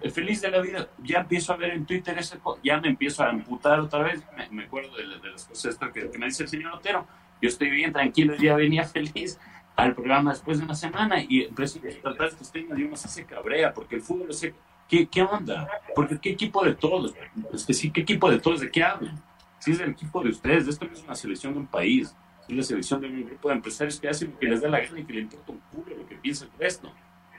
eh, 0.03 0.09
feliz 0.09 0.41
de 0.41 0.51
la 0.51 0.61
vida, 0.61 0.89
ya 1.03 1.19
empiezo 1.19 1.53
a 1.53 1.57
ver 1.57 1.71
en 1.71 1.85
Twitter 1.85 2.17
ese, 2.17 2.39
ya 2.63 2.79
me 2.79 2.89
empiezo 2.89 3.23
a 3.23 3.29
amputar 3.29 3.79
otra 3.79 4.03
vez, 4.03 4.23
me, 4.35 4.49
me 4.49 4.63
acuerdo 4.65 4.95
de, 4.95 5.03
de, 5.07 5.29
las 5.29 5.45
cosas 5.45 5.77
que, 5.93 6.09
que 6.09 6.17
me 6.17 6.25
dice 6.25 6.43
el 6.43 6.49
señor 6.49 6.73
Otero, 6.73 7.05
yo 7.41 7.49
estoy 7.49 7.69
bien 7.69 7.93
tranquilo, 7.93 8.35
ya 8.35 8.55
venía 8.55 8.83
feliz, 8.87 9.39
al 9.77 9.93
programa 9.93 10.31
después 10.31 10.57
de 10.57 10.65
una 10.65 10.75
semana 10.75 11.21
y 11.21 11.43
empezó 11.43 11.79
a 11.79 12.01
tratar 12.01 12.27
estos 12.27 12.51
temas 12.51 12.77
y 12.77 12.83
uno 12.83 12.97
se 12.97 13.25
cabrea 13.25 13.73
porque 13.73 13.95
el 13.95 14.01
fútbol 14.01 14.31
es 14.31 14.51
¿qué, 14.89 15.07
qué 15.07 15.21
onda? 15.21 15.69
porque 15.95 16.19
qué 16.19 16.31
equipo 16.31 16.65
de 16.65 16.73
todos 16.73 17.13
es 17.53 17.65
que 17.65 17.73
sí, 17.73 17.91
qué 17.91 18.01
equipo 18.01 18.29
de 18.29 18.39
todos 18.39 18.59
de 18.59 18.71
qué 18.71 18.83
hablan 18.83 19.23
si 19.59 19.71
es 19.71 19.79
el 19.79 19.91
equipo 19.91 20.21
de 20.23 20.31
ustedes 20.31 20.67
esto 20.67 20.85
no 20.85 20.93
es 20.93 21.03
una 21.03 21.15
selección 21.15 21.53
de 21.53 21.59
un 21.59 21.67
país 21.67 22.13
es 22.49 22.55
la 22.55 22.63
selección 22.63 22.99
de 23.01 23.07
un 23.07 23.25
grupo 23.25 23.49
de 23.49 23.55
empresarios 23.55 23.99
que 23.99 24.09
hacen 24.09 24.31
lo 24.31 24.39
que 24.39 24.47
les 24.47 24.61
da 24.61 24.67
la 24.67 24.79
gana 24.79 24.99
y 24.99 25.05
que 25.05 25.13
le 25.13 25.21
importa 25.21 25.51
un 25.51 25.61
culo 25.71 25.95
lo 25.95 26.07
que 26.07 26.15
piensa 26.15 26.45
el 26.45 26.51
resto 26.59 26.91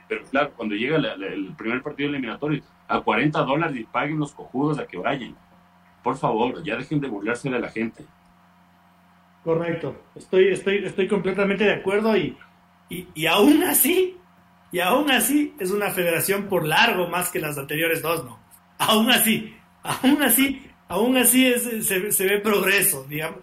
pero 0.07 0.23
claro 0.25 0.53
cuando 0.55 0.75
llega 0.75 0.97
la, 0.97 1.13
el 1.13 1.53
primer 1.55 1.83
partido 1.83 2.09
eliminatorio 2.09 2.63
a 2.87 3.01
40 3.01 3.39
dólares 3.43 3.77
y 3.77 3.83
paguen 3.83 4.19
los 4.19 4.33
cojudos 4.33 4.79
a 4.79 4.87
que 4.87 4.97
vayan. 4.97 5.35
Por 6.03 6.17
favor 6.17 6.63
ya 6.63 6.75
dejen 6.75 6.99
de 6.99 7.07
burlarse 7.07 7.49
de 7.49 7.59
la 7.59 7.69
gente 7.69 8.03
Correcto, 9.43 10.03
estoy, 10.15 10.49
estoy, 10.49 10.85
estoy 10.85 11.07
completamente 11.07 11.63
de 11.63 11.73
acuerdo 11.73 12.15
y, 12.15 12.37
y, 12.89 13.07
y, 13.15 13.25
aún 13.25 13.63
así, 13.63 14.17
y 14.71 14.79
aún 14.79 15.09
así 15.09 15.53
es 15.59 15.71
una 15.71 15.91
federación 15.91 16.47
por 16.47 16.67
largo 16.67 17.07
más 17.07 17.29
que 17.29 17.39
las 17.39 17.57
anteriores 17.57 18.01
dos, 18.01 18.25
¿no? 18.25 18.39
Aún 18.77 19.09
así, 19.09 19.55
aún 19.81 20.21
así, 20.21 20.61
aún 20.89 21.17
así 21.17 21.47
es, 21.47 21.63
se, 21.87 22.11
se, 22.11 22.25
ve 22.25 22.39
progreso, 22.39 23.05
digamos, 23.05 23.39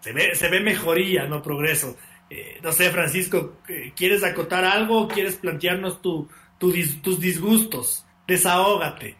se 0.00 0.12
ve, 0.12 0.34
se 0.34 0.48
ve 0.48 0.60
mejoría, 0.60 1.26
no 1.26 1.42
progreso. 1.42 1.96
Eh, 2.28 2.58
no 2.62 2.72
sé, 2.72 2.90
Francisco, 2.90 3.58
¿quieres 3.96 4.24
acotar 4.24 4.64
algo 4.64 5.02
o 5.02 5.08
quieres 5.08 5.36
plantearnos 5.36 6.02
tu, 6.02 6.28
tu 6.58 6.72
tus 7.02 7.20
disgustos? 7.20 8.04
Desahógate. 8.26 9.16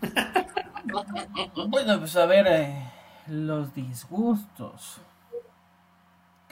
bueno, 1.68 1.98
pues 1.98 2.16
a 2.16 2.26
ver, 2.26 2.46
eh, 2.48 2.90
los 3.28 3.74
disgustos 3.74 5.00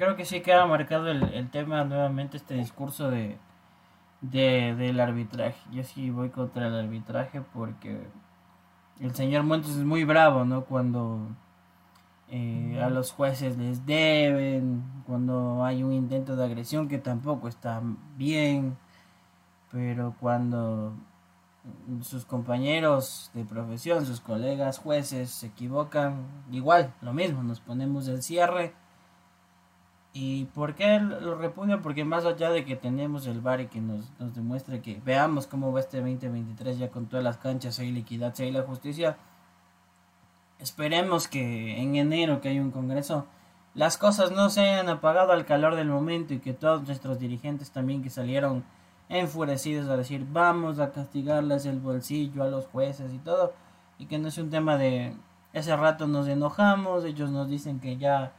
creo 0.02 0.16
que 0.16 0.24
sí 0.24 0.40
queda 0.40 0.66
marcado 0.66 1.06
el, 1.06 1.22
el 1.32 1.48
tema 1.48 1.84
nuevamente, 1.84 2.36
este 2.36 2.54
discurso 2.54 3.08
de, 3.08 3.38
de, 4.20 4.74
del 4.74 4.98
arbitraje. 4.98 5.60
Yo 5.70 5.84
sí 5.84 6.10
voy 6.10 6.30
contra 6.30 6.66
el 6.66 6.74
arbitraje 6.74 7.40
porque 7.40 8.08
el 8.98 9.14
señor 9.14 9.44
Montes 9.44 9.76
es 9.76 9.84
muy 9.84 10.02
bravo, 10.02 10.44
¿no? 10.44 10.64
Cuando 10.64 11.28
eh, 12.28 12.80
a 12.82 12.90
los 12.90 13.12
jueces 13.12 13.56
les 13.56 13.86
deben, 13.86 14.82
cuando 15.06 15.64
hay 15.64 15.84
un 15.84 15.92
intento 15.92 16.34
de 16.34 16.46
agresión 16.46 16.88
que 16.88 16.98
tampoco 16.98 17.46
está 17.46 17.80
bien, 18.16 18.76
pero 19.70 20.16
cuando 20.18 20.94
sus 22.00 22.24
compañeros 22.24 23.30
de 23.34 23.44
profesión, 23.44 24.04
sus 24.04 24.20
colegas 24.20 24.80
jueces 24.80 25.30
se 25.30 25.46
equivocan, 25.46 26.26
igual, 26.50 26.92
lo 27.02 27.12
mismo, 27.12 27.44
nos 27.44 27.60
ponemos 27.60 28.08
el 28.08 28.20
cierre 28.20 28.74
¿Y 30.14 30.44
por 30.46 30.74
qué 30.74 31.00
lo 31.00 31.36
repudio? 31.36 31.80
Porque 31.80 32.04
más 32.04 32.26
allá 32.26 32.50
de 32.50 32.64
que 32.64 32.76
tenemos 32.76 33.26
el 33.26 33.40
VAR 33.40 33.62
y 33.62 33.66
que 33.68 33.80
nos, 33.80 34.12
nos 34.18 34.34
demuestre 34.34 34.82
que 34.82 35.00
veamos 35.04 35.46
cómo 35.46 35.72
va 35.72 35.80
este 35.80 35.98
2023 35.98 36.78
ya 36.78 36.90
con 36.90 37.06
todas 37.06 37.24
las 37.24 37.38
canchas, 37.38 37.78
hay 37.78 37.92
liquidad, 37.92 38.34
hay 38.38 38.50
la 38.50 38.62
justicia, 38.62 39.16
esperemos 40.58 41.28
que 41.28 41.80
en 41.80 41.96
enero 41.96 42.40
que 42.40 42.50
hay 42.50 42.60
un 42.60 42.70
congreso 42.70 43.26
las 43.74 43.96
cosas 43.96 44.30
no 44.32 44.50
se 44.50 44.60
hayan 44.60 44.88
apagado 44.90 45.32
al 45.32 45.46
calor 45.46 45.76
del 45.76 45.88
momento 45.88 46.34
y 46.34 46.40
que 46.40 46.52
todos 46.52 46.86
nuestros 46.86 47.18
dirigentes 47.18 47.70
también 47.70 48.02
que 48.02 48.10
salieron 48.10 48.64
enfurecidos 49.08 49.88
a 49.88 49.96
decir 49.96 50.26
vamos 50.30 50.78
a 50.78 50.92
castigarles 50.92 51.64
el 51.64 51.80
bolsillo 51.80 52.42
a 52.42 52.48
los 52.48 52.66
jueces 52.66 53.12
y 53.12 53.18
todo 53.18 53.54
y 53.98 54.06
que 54.06 54.18
no 54.18 54.28
es 54.28 54.36
un 54.38 54.50
tema 54.50 54.76
de 54.76 55.16
ese 55.54 55.74
rato 55.74 56.06
nos 56.06 56.28
enojamos 56.28 57.04
ellos 57.04 57.30
nos 57.30 57.48
dicen 57.48 57.80
que 57.80 57.96
ya 57.96 58.32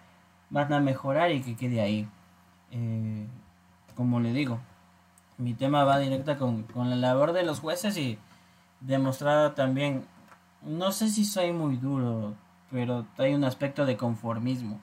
van 0.53 0.71
a 0.71 0.79
mejorar 0.79 1.33
y 1.33 1.41
que 1.41 1.57
quede 1.57 1.81
ahí. 1.81 2.07
Eh, 2.71 3.27
como 3.95 4.21
le 4.21 4.31
digo 4.31 4.59
mi 5.37 5.53
tema 5.53 5.83
va 5.83 5.99
directa 5.99 6.37
con, 6.37 6.63
con 6.63 6.89
la 6.89 6.95
labor 6.95 7.33
de 7.33 7.43
los 7.43 7.59
jueces 7.59 7.97
y 7.97 8.17
demostrado 8.79 9.51
también 9.51 10.05
no 10.63 10.91
sé 10.91 11.09
si 11.09 11.25
soy 11.25 11.51
muy 11.51 11.77
duro 11.77 12.33
pero 12.73 13.05
hay 13.19 13.35
un 13.35 13.43
aspecto 13.43 13.85
de 13.85 13.95
conformismo. 13.95 14.81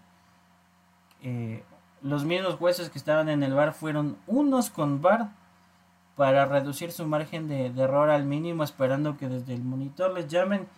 Eh, 1.23 1.65
los 2.03 2.25
mismos 2.25 2.55
jueces 2.55 2.89
que 2.89 2.99
estaban 2.99 3.29
en 3.29 3.43
el 3.43 3.53
bar 3.53 3.75
fueron 3.75 4.17
unos 4.29 4.71
con 4.71 5.03
bar 5.03 5.31
para 6.15 6.47
reducir 6.47 6.93
su 6.93 7.05
margen 7.05 7.49
de, 7.49 7.67
error 7.67 8.09
al 8.11 8.25
mínimo, 8.25 8.63
esperando 8.63 9.17
que 9.17 9.29
desde 9.29 9.55
el 9.55 9.65
monitor 9.65 10.15
les 10.15 10.29
llamen 10.29 10.69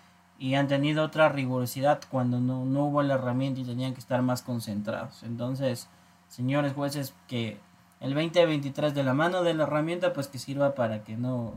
y 0.43 0.57
han 0.57 0.67
tenido 0.67 1.05
otra 1.05 1.29
rigurosidad 1.29 2.01
cuando 2.11 2.41
no, 2.41 2.65
no 2.65 2.87
hubo 2.87 3.01
la 3.05 3.15
herramienta 3.15 3.61
y 3.61 3.65
tenían 3.65 3.95
que 3.95 4.01
estar 4.01 4.23
más 4.23 4.43
concentrados. 4.43 5.23
Entonces, 5.23 5.89
señores 6.27 6.73
jueces, 6.73 7.15
que 7.29 7.59
el 8.01 8.13
2023 8.13 8.93
de 8.93 9.05
la 9.05 9.15
mano 9.15 9.45
de 9.45 9.55
la 9.55 9.63
herramienta, 9.63 10.13
pues 10.13 10.27
que 10.27 10.41
sirva 10.41 10.75
para 10.75 11.05
que 11.05 11.17
no, 11.17 11.55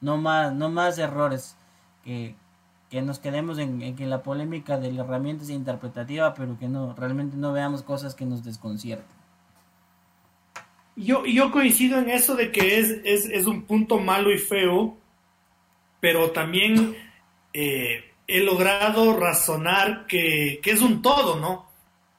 no, 0.00 0.18
más, 0.18 0.54
no 0.54 0.68
más 0.70 0.96
errores, 0.98 1.56
que, 2.04 2.36
que 2.90 3.02
nos 3.02 3.18
quedemos 3.18 3.58
en, 3.58 3.96
que 3.96 4.06
la 4.06 4.22
polémica 4.22 4.78
de 4.78 4.92
la 4.92 5.02
herramienta 5.02 5.42
es 5.42 5.50
interpretativa, 5.50 6.32
pero 6.34 6.56
que 6.60 6.68
no 6.68 6.94
realmente 6.94 7.36
no 7.36 7.52
veamos 7.52 7.82
cosas 7.82 8.14
que 8.14 8.24
nos 8.24 8.44
desconcierten. 8.44 9.18
Yo, 10.94 11.26
yo 11.26 11.50
coincido 11.50 11.98
en 11.98 12.08
eso 12.08 12.36
de 12.36 12.52
que 12.52 12.78
es, 12.78 13.00
es, 13.02 13.46
un 13.46 13.62
punto 13.64 13.98
malo 13.98 14.32
y 14.32 14.38
feo, 14.38 14.96
pero 15.98 16.30
también 16.30 16.94
eh, 17.52 18.04
he 18.28 18.40
logrado 18.40 19.18
razonar 19.18 20.06
que, 20.06 20.60
es 20.62 20.80
un 20.82 21.00
todo, 21.00 21.40
¿no? 21.40 21.70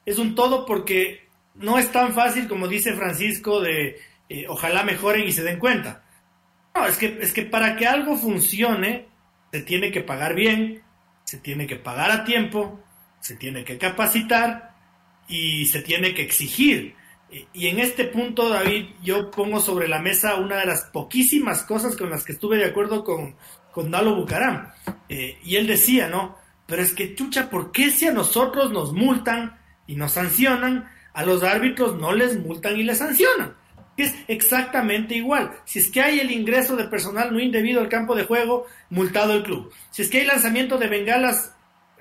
Es 0.06 0.18
un 0.18 0.34
todo 0.34 0.66
porque 0.66 1.28
no 1.54 1.78
es 1.78 1.92
tan 1.92 2.14
fácil 2.14 2.48
como 2.48 2.68
dice 2.68 2.94
Francisco 2.94 3.62
de 3.62 4.00
eh, 4.28 4.46
ojalá 4.50 4.84
mejoren 4.84 5.28
y 5.28 5.32
se 5.32 5.44
den 5.44 5.60
cuenta. 5.60 6.04
No, 6.74 6.88
es 6.88 6.98
que, 6.98 7.20
es 7.22 7.32
que 7.32 7.44
para 7.44 7.76
que 7.76 7.86
algo 7.86 8.18
funcione, 8.18 9.08
se 9.52 9.62
tiene 9.62 9.92
que 9.92 10.02
pagar 10.02 10.34
bien, 10.34 10.82
se 11.24 11.38
tiene 11.38 11.68
que 11.68 11.76
pagar 11.76 12.10
a 12.10 12.24
tiempo, 12.24 12.80
se 13.20 13.36
tiene 13.36 13.64
que 13.64 13.78
capacitar 13.78 14.76
y 15.28 15.66
se 15.68 15.82
tiene 15.82 16.16
que 16.16 16.24
exigir. 16.24 16.96
Y 17.54 17.68
en 17.68 17.78
este 17.78 18.06
punto, 18.06 18.50
David, 18.50 18.88
yo 19.04 19.30
pongo 19.30 19.60
sobre 19.60 19.88
la 19.88 20.00
mesa 20.00 20.36
una 20.36 20.58
de 20.58 20.66
las 20.66 20.86
poquísimas 20.86 21.62
cosas 21.62 21.96
con 21.96 22.10
las 22.10 22.24
que 22.24 22.32
estuve 22.32 22.58
de 22.58 22.66
acuerdo 22.66 23.04
con, 23.04 23.36
con 23.72 23.92
Dalo 23.92 24.16
Bucaram. 24.16 24.72
Eh, 25.08 25.40
y 25.44 25.56
él 25.56 25.68
decía, 25.68 26.08
¿no? 26.08 26.38
Pero 26.66 26.82
es 26.82 26.94
que, 26.94 27.16
chucha, 27.16 27.50
¿por 27.50 27.72
qué 27.72 27.90
si 27.90 28.08
a 28.08 28.12
nosotros 28.12 28.72
nos 28.72 28.94
multan 28.94 29.60
y 29.88 29.96
nos 29.96 30.14
sancionan, 30.14 30.90
a 31.14 31.24
los 31.24 31.44
árbitros 31.44 32.00
no 32.00 32.14
les 32.14 32.40
multan 32.40 32.78
y 32.78 32.84
les 32.84 33.00
sancionan? 33.00 33.56
es 34.04 34.16
exactamente 34.28 35.16
igual. 35.16 35.52
Si 35.66 35.80
es 35.80 35.90
que 35.90 36.02
hay 36.02 36.20
el 36.20 36.32
ingreso 36.32 36.76
de 36.76 36.86
personal 36.86 37.32
no 37.32 37.40
indebido 37.40 37.82
al 37.82 37.90
campo 37.90 38.16
de 38.16 38.24
juego, 38.24 38.66
multado 38.90 39.34
el 39.34 39.44
club. 39.44 39.72
Si 39.92 40.02
es 40.02 40.10
que 40.10 40.20
hay 40.20 40.26
lanzamiento 40.26 40.78
de 40.78 40.88
bengalas, 40.88 41.54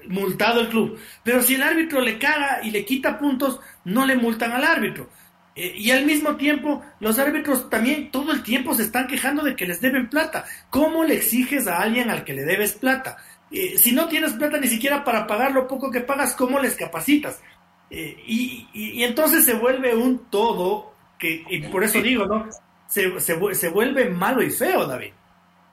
multado 0.06 0.60
el 0.60 0.68
club. 0.68 0.98
Pero 1.22 1.42
si 1.42 1.54
el 1.54 1.62
árbitro 1.62 2.00
le 2.00 2.18
caga 2.18 2.60
y 2.62 2.70
le 2.70 2.84
quita 2.84 3.18
puntos, 3.18 3.60
no 3.84 4.06
le 4.06 4.16
multan 4.16 4.52
al 4.52 4.64
árbitro. 4.64 5.10
Eh, 5.58 5.74
y 5.76 5.90
al 5.90 6.06
mismo 6.06 6.36
tiempo, 6.36 6.84
los 7.00 7.18
árbitros 7.18 7.68
también 7.68 8.12
todo 8.12 8.30
el 8.30 8.44
tiempo 8.44 8.74
se 8.74 8.84
están 8.84 9.08
quejando 9.08 9.42
de 9.42 9.56
que 9.56 9.66
les 9.66 9.80
deben 9.80 10.08
plata. 10.08 10.44
¿Cómo 10.70 11.02
le 11.02 11.16
exiges 11.16 11.66
a 11.66 11.80
alguien 11.82 12.10
al 12.10 12.22
que 12.22 12.32
le 12.32 12.44
debes 12.44 12.74
plata? 12.74 13.16
Eh, 13.50 13.76
si 13.76 13.90
no 13.90 14.06
tienes 14.06 14.34
plata 14.34 14.58
ni 14.58 14.68
siquiera 14.68 15.02
para 15.02 15.26
pagar 15.26 15.50
lo 15.50 15.66
poco 15.66 15.90
que 15.90 16.00
pagas, 16.00 16.36
¿cómo 16.36 16.60
les 16.60 16.76
capacitas? 16.76 17.42
Eh, 17.90 18.22
y, 18.24 18.68
y, 18.72 19.02
entonces 19.02 19.44
se 19.44 19.54
vuelve 19.54 19.96
un 19.96 20.26
todo 20.30 20.92
que, 21.18 21.44
y 21.48 21.58
por 21.62 21.82
eso 21.82 22.00
digo, 22.00 22.24
¿no? 22.26 22.46
Se, 22.86 23.18
se, 23.18 23.54
se 23.54 23.68
vuelve 23.68 24.10
malo 24.10 24.40
y 24.44 24.50
feo, 24.50 24.86
David. 24.86 25.10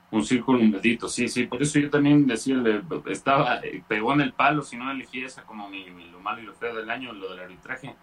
Un 0.09 0.25
círculo 0.25 0.63
maldito, 0.63 1.07
sí, 1.07 1.27
sí, 1.27 1.45
por 1.45 1.61
eso 1.61 1.77
yo 1.77 1.91
también 1.91 2.25
decía, 2.25 2.55
estaba, 3.07 3.61
pegó 3.87 4.13
en 4.13 4.21
el 4.21 4.33
palo, 4.33 4.63
si 4.63 4.77
no 4.77 4.89
elegí 4.89 5.23
esa 5.23 5.43
como 5.43 5.69
mi, 5.69 5.85
lo 6.09 6.19
malo 6.21 6.41
y 6.41 6.45
lo 6.45 6.53
feo 6.55 6.73
del 6.73 6.89
año, 6.89 7.13
lo 7.13 7.29
del 7.29 7.41
arbitraje, 7.41 7.93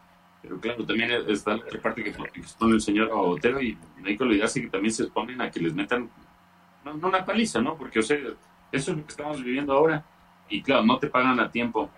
pero 0.43 0.59
claro, 0.59 0.85
también 0.85 1.11
está 1.29 1.57
la 1.57 1.81
parte 1.81 2.03
que, 2.03 2.11
expone 2.11 2.75
el 2.75 2.81
señor 2.81 3.11
Otero 3.13 3.63
y 3.63 3.79
no 3.99 4.09
hay 4.09 4.17
que 4.17 4.25
olvidarse 4.25 4.61
que 4.61 4.69
también 4.69 4.93
se 4.93 5.05
exponen 5.05 5.41
a 5.41 5.51
que 5.51 5.61
les 5.61 5.73
metan, 5.73 6.11
no, 6.85 6.95
una 6.95 7.25
paliza, 7.25 7.61
¿no? 7.61 7.77
Porque, 7.77 8.01
o 8.01 8.03
sea, 8.03 8.19
eso 8.73 8.91
es 8.91 8.99
lo 8.99 9.05
que 9.05 9.11
estamos 9.11 9.43
viviendo 9.43 9.73
ahora 9.73 10.05
y 10.49 10.61
claro, 10.61 10.85
no 10.85 10.99
te 10.99 11.07
pagan 11.07 11.39
a 11.39 11.51
tiempo, 11.51 11.89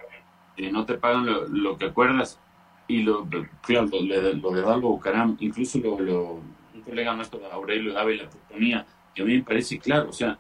eh, 0.59 0.71
no 0.71 0.85
te 0.85 0.95
pagan 0.95 1.25
lo, 1.25 1.49
lo 1.49 1.79
que 1.79 1.87
acuerdas, 1.87 2.39
y 2.87 3.03
lo, 3.03 3.27
claro, 3.63 3.89
lo, 3.91 4.35
lo 4.35 4.51
de 4.51 4.61
Dalbo 4.61 4.91
Bucaram, 4.91 5.37
incluso 5.41 5.79
lo, 5.79 6.35
un 6.75 6.83
colega 6.85 7.15
nuestro, 7.15 7.41
Aurelio 7.51 7.95
Dávila, 7.95 8.29
proponía, 8.29 8.87
que 9.15 9.23
a 9.23 9.25
mí 9.25 9.39
me 9.39 9.43
parece 9.43 9.79
claro, 9.79 10.11
o 10.11 10.13
sea, 10.13 10.39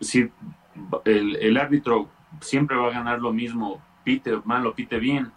si 0.00 0.30
el, 1.04 1.36
el 1.36 1.56
árbitro 1.58 2.08
siempre 2.40 2.76
va 2.76 2.88
a 2.88 2.92
ganar 2.92 3.20
lo 3.20 3.32
mismo, 3.32 3.82
pite 4.04 4.40
mal 4.44 4.66
o 4.66 4.74
pite 4.74 4.98
bien, 4.98 5.30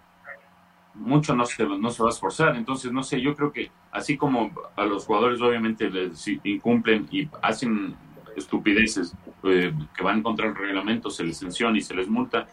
mucho 0.97 1.35
no 1.35 1.45
se, 1.45 1.65
no 1.65 1.89
se 1.89 2.03
va 2.03 2.09
a 2.09 2.11
esforzar. 2.11 2.55
Entonces, 2.55 2.91
no 2.91 3.03
sé, 3.03 3.21
yo 3.21 3.35
creo 3.35 3.51
que 3.51 3.71
así 3.91 4.17
como 4.17 4.51
a 4.75 4.85
los 4.85 5.05
jugadores 5.05 5.41
obviamente 5.41 5.89
les 5.89 6.27
incumplen 6.43 7.07
y 7.11 7.29
hacen 7.41 7.95
estupideces 8.35 9.15
eh, 9.43 9.73
que 9.95 10.03
van 10.03 10.21
contra 10.21 10.47
el 10.47 10.55
reglamento, 10.55 11.09
se 11.09 11.23
les 11.23 11.37
sanciona 11.37 11.77
y 11.77 11.81
se 11.81 11.95
les 11.95 12.07
multa, 12.07 12.47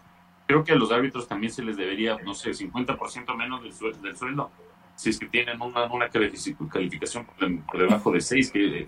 creo 0.47 0.65
que 0.65 0.73
a 0.73 0.77
los 0.77 0.93
árbitros 0.93 1.29
también 1.29 1.53
se 1.53 1.63
les 1.63 1.77
debería, 1.77 2.17
no 2.25 2.35
sé, 2.35 2.51
50% 2.51 3.37
menos 3.37 3.63
del, 3.63 3.73
sueldo, 3.73 4.01
del 4.01 4.17
sueldo, 4.17 4.51
si 4.95 5.11
es 5.11 5.19
que 5.19 5.27
tienen 5.27 5.61
una, 5.61 6.09
calificación 6.09 7.27
por, 7.27 7.79
debajo 7.79 8.13
de 8.13 8.21
6, 8.21 8.51
que 8.51 8.87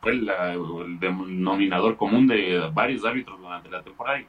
fue 0.00 0.12
el 0.12 0.98
denominador 1.00 1.96
común 1.96 2.26
de 2.26 2.70
varios 2.72 3.04
árbitros 3.04 3.40
durante 3.40 3.70
la 3.70 3.82
temporada, 3.82 4.20
y 4.20 4.26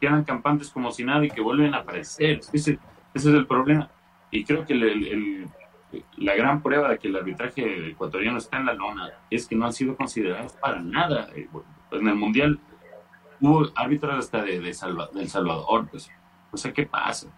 quedan 0.00 0.24
campantes 0.24 0.70
como 0.70 0.90
si 0.90 1.04
nada 1.04 1.24
y 1.24 1.30
que 1.30 1.40
vuelven 1.40 1.74
a 1.74 1.78
aparecer. 1.78 2.40
Ese, 2.52 2.78
ese 3.14 3.30
es 3.30 3.34
el 3.34 3.46
problema. 3.46 3.90
Y 4.30 4.44
creo 4.44 4.64
que 4.64 4.74
el, 4.74 5.48
la 6.16 6.34
gran 6.34 6.62
prueba 6.62 6.90
de 6.90 6.98
que 6.98 7.08
el 7.08 7.16
arbitraje 7.16 7.90
ecuatoriano 7.90 8.38
está 8.38 8.58
en 8.58 8.66
la 8.66 8.74
lona 8.74 9.10
es 9.30 9.46
que 9.46 9.56
no 9.56 9.66
han 9.66 9.72
sido 9.72 9.96
considerados 9.96 10.52
para 10.54 10.80
nada. 10.80 11.28
Eh, 11.34 11.48
en 11.92 12.08
el 12.08 12.14
Mundial 12.14 12.60
hubo 13.40 13.66
árbitros 13.74 14.14
hasta 14.14 14.42
de, 14.42 14.60
de, 14.60 14.68
El 14.68 15.28
Salvador, 15.28 15.88
pues. 15.90 16.10
O 16.52 16.56
sea, 16.56 16.72
¿qué 16.72 16.86
pasa? 16.86 17.28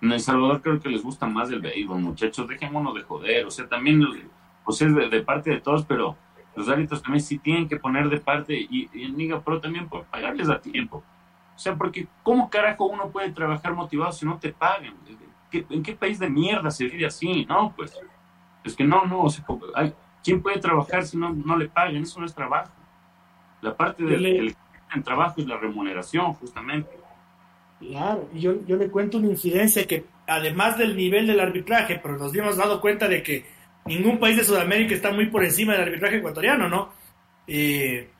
En 0.00 0.12
El 0.12 0.20
Salvador 0.20 0.62
creo 0.62 0.80
que 0.80 0.88
les 0.88 1.02
gusta 1.02 1.26
más 1.26 1.50
el 1.50 1.60
béisbol, 1.60 2.00
muchachos, 2.00 2.48
dejémonos 2.48 2.94
de 2.94 3.02
joder. 3.02 3.46
O 3.46 3.50
sea, 3.50 3.68
también, 3.68 4.02
o 4.64 4.72
sea, 4.72 4.88
es 4.88 5.10
de, 5.10 5.22
parte 5.22 5.50
de 5.50 5.60
todos, 5.60 5.84
pero 5.84 6.16
los 6.54 6.68
árbitros 6.68 7.02
también 7.02 7.22
sí 7.22 7.38
tienen 7.38 7.68
que 7.68 7.76
poner 7.76 8.08
de 8.08 8.20
parte 8.20 8.54
y, 8.54 8.88
y 8.92 9.04
en 9.04 9.16
Liga 9.16 9.40
Pro 9.42 9.60
también 9.60 9.88
por 9.88 10.04
pagarles 10.04 10.48
a 10.48 10.60
tiempo. 10.60 11.02
O 11.56 11.58
sea, 11.58 11.74
porque 11.74 12.06
¿cómo 12.22 12.50
carajo 12.50 12.84
uno 12.84 13.10
puede 13.10 13.32
trabajar 13.32 13.74
motivado 13.74 14.12
si 14.12 14.26
no 14.26 14.38
te 14.38 14.52
pagan? 14.52 14.94
¿En 15.50 15.82
qué 15.82 15.94
país 15.94 16.18
de 16.18 16.28
mierda 16.28 16.70
se 16.70 16.84
vive 16.84 17.06
así? 17.06 17.46
No, 17.46 17.72
pues, 17.74 17.98
es 18.62 18.76
que 18.76 18.84
no, 18.84 19.06
no, 19.06 19.22
o 19.22 19.30
sea, 19.30 19.44
¿quién 20.22 20.42
puede 20.42 20.58
trabajar 20.58 21.06
si 21.06 21.16
no, 21.16 21.32
no 21.32 21.56
le 21.56 21.68
pagan? 21.68 21.96
Eso 21.96 22.20
no 22.20 22.26
es 22.26 22.34
trabajo. 22.34 22.70
La 23.62 23.74
parte 23.74 24.04
del 24.04 24.54
trabajo 25.02 25.40
es 25.40 25.46
la 25.46 25.56
remuneración, 25.56 26.34
justamente. 26.34 26.90
Claro, 27.80 28.28
yo, 28.34 28.64
yo 28.66 28.76
le 28.76 28.90
cuento 28.90 29.18
una 29.18 29.28
incidencia 29.28 29.86
que 29.86 30.04
además 30.26 30.76
del 30.76 30.94
nivel 30.94 31.26
del 31.26 31.40
arbitraje, 31.40 31.98
pero 32.02 32.18
nos 32.18 32.34
hemos 32.34 32.56
dado 32.56 32.80
cuenta 32.80 33.08
de 33.08 33.22
que 33.22 33.46
ningún 33.86 34.18
país 34.18 34.36
de 34.36 34.44
Sudamérica 34.44 34.94
está 34.94 35.10
muy 35.10 35.26
por 35.26 35.44
encima 35.44 35.72
del 35.72 35.82
arbitraje 35.82 36.16
ecuatoriano, 36.16 36.68
¿no? 36.68 36.90
Eh, 37.46 38.10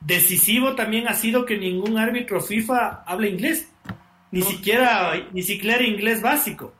decisivo 0.00 0.74
también 0.74 1.08
ha 1.08 1.14
sido 1.14 1.44
que 1.44 1.56
ningún 1.56 1.98
árbitro 1.98 2.40
FIFA 2.40 3.04
hable 3.06 3.30
inglés, 3.30 3.70
ni 4.30 4.42
siquiera 4.42 5.12
ni 5.32 5.42
siquiera 5.42 5.82
inglés 5.82 6.22
básico. 6.22 6.72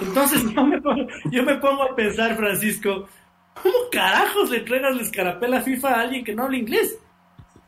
Entonces 0.00 0.42
yo 0.54 0.64
me, 0.64 0.80
pongo, 0.80 1.06
yo 1.30 1.42
me 1.42 1.56
pongo 1.56 1.82
a 1.82 1.96
pensar, 1.96 2.36
Francisco, 2.36 3.08
¿cómo 3.62 3.74
carajos 3.90 4.50
le 4.50 4.58
entregas 4.58 4.94
la 4.94 5.02
escarapela 5.02 5.62
FIFA 5.62 5.88
a 5.88 6.00
alguien 6.00 6.24
que 6.24 6.34
no 6.34 6.44
habla 6.44 6.58
inglés? 6.58 6.98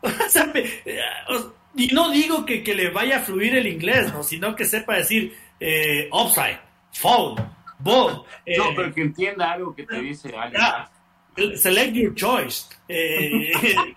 y 1.77 1.87
no 1.89 2.11
digo 2.11 2.45
que, 2.45 2.63
que, 2.63 2.75
le 2.75 2.91
vaya 2.91 3.19
a 3.19 3.21
fluir 3.21 3.55
el 3.57 3.67
inglés, 3.67 4.13
¿no? 4.13 4.23
sino 4.23 4.55
que 4.55 4.65
sepa 4.65 4.97
decir 4.97 5.35
eh, 5.61 6.09
offside, 6.11 6.59
foul, 6.93 7.37
ball. 7.79 8.15
no, 8.15 8.25
eh, 8.45 8.73
pero 8.75 8.93
que 8.93 9.03
entienda 9.03 9.53
algo 9.53 9.75
que 9.75 9.85
te 9.85 10.01
dice 10.01 10.35
alguien. 10.37 11.57
select 11.57 11.95
your 11.95 12.15
choice. 12.15 12.67
Eh, 12.89 13.53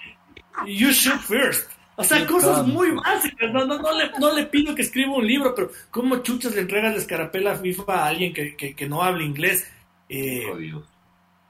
you 0.66 0.92
shoot 0.92 1.20
first. 1.22 1.70
O 1.98 2.04
sea, 2.04 2.26
cosas 2.26 2.68
muy 2.68 2.92
básicas. 2.92 3.52
No, 3.54 3.66
no, 3.66 3.78
no, 3.80 3.98
le, 3.98 4.12
no 4.20 4.34
le 4.34 4.46
pido 4.46 4.76
que 4.76 4.82
escriba 4.82 5.14
un 5.14 5.26
libro, 5.26 5.56
pero 5.56 5.72
¿cómo 5.92 6.18
chuchas 6.18 6.54
le 6.54 6.62
entregas 6.62 6.94
la 6.94 7.00
escarapela 7.00 7.56
FIFA 7.56 7.94
a 7.94 8.08
alguien 8.08 8.34
que, 8.34 8.56
que, 8.56 8.88
no 8.88 9.02
habla 9.02 9.24
inglés? 9.24 9.72
Eh, 10.10 10.44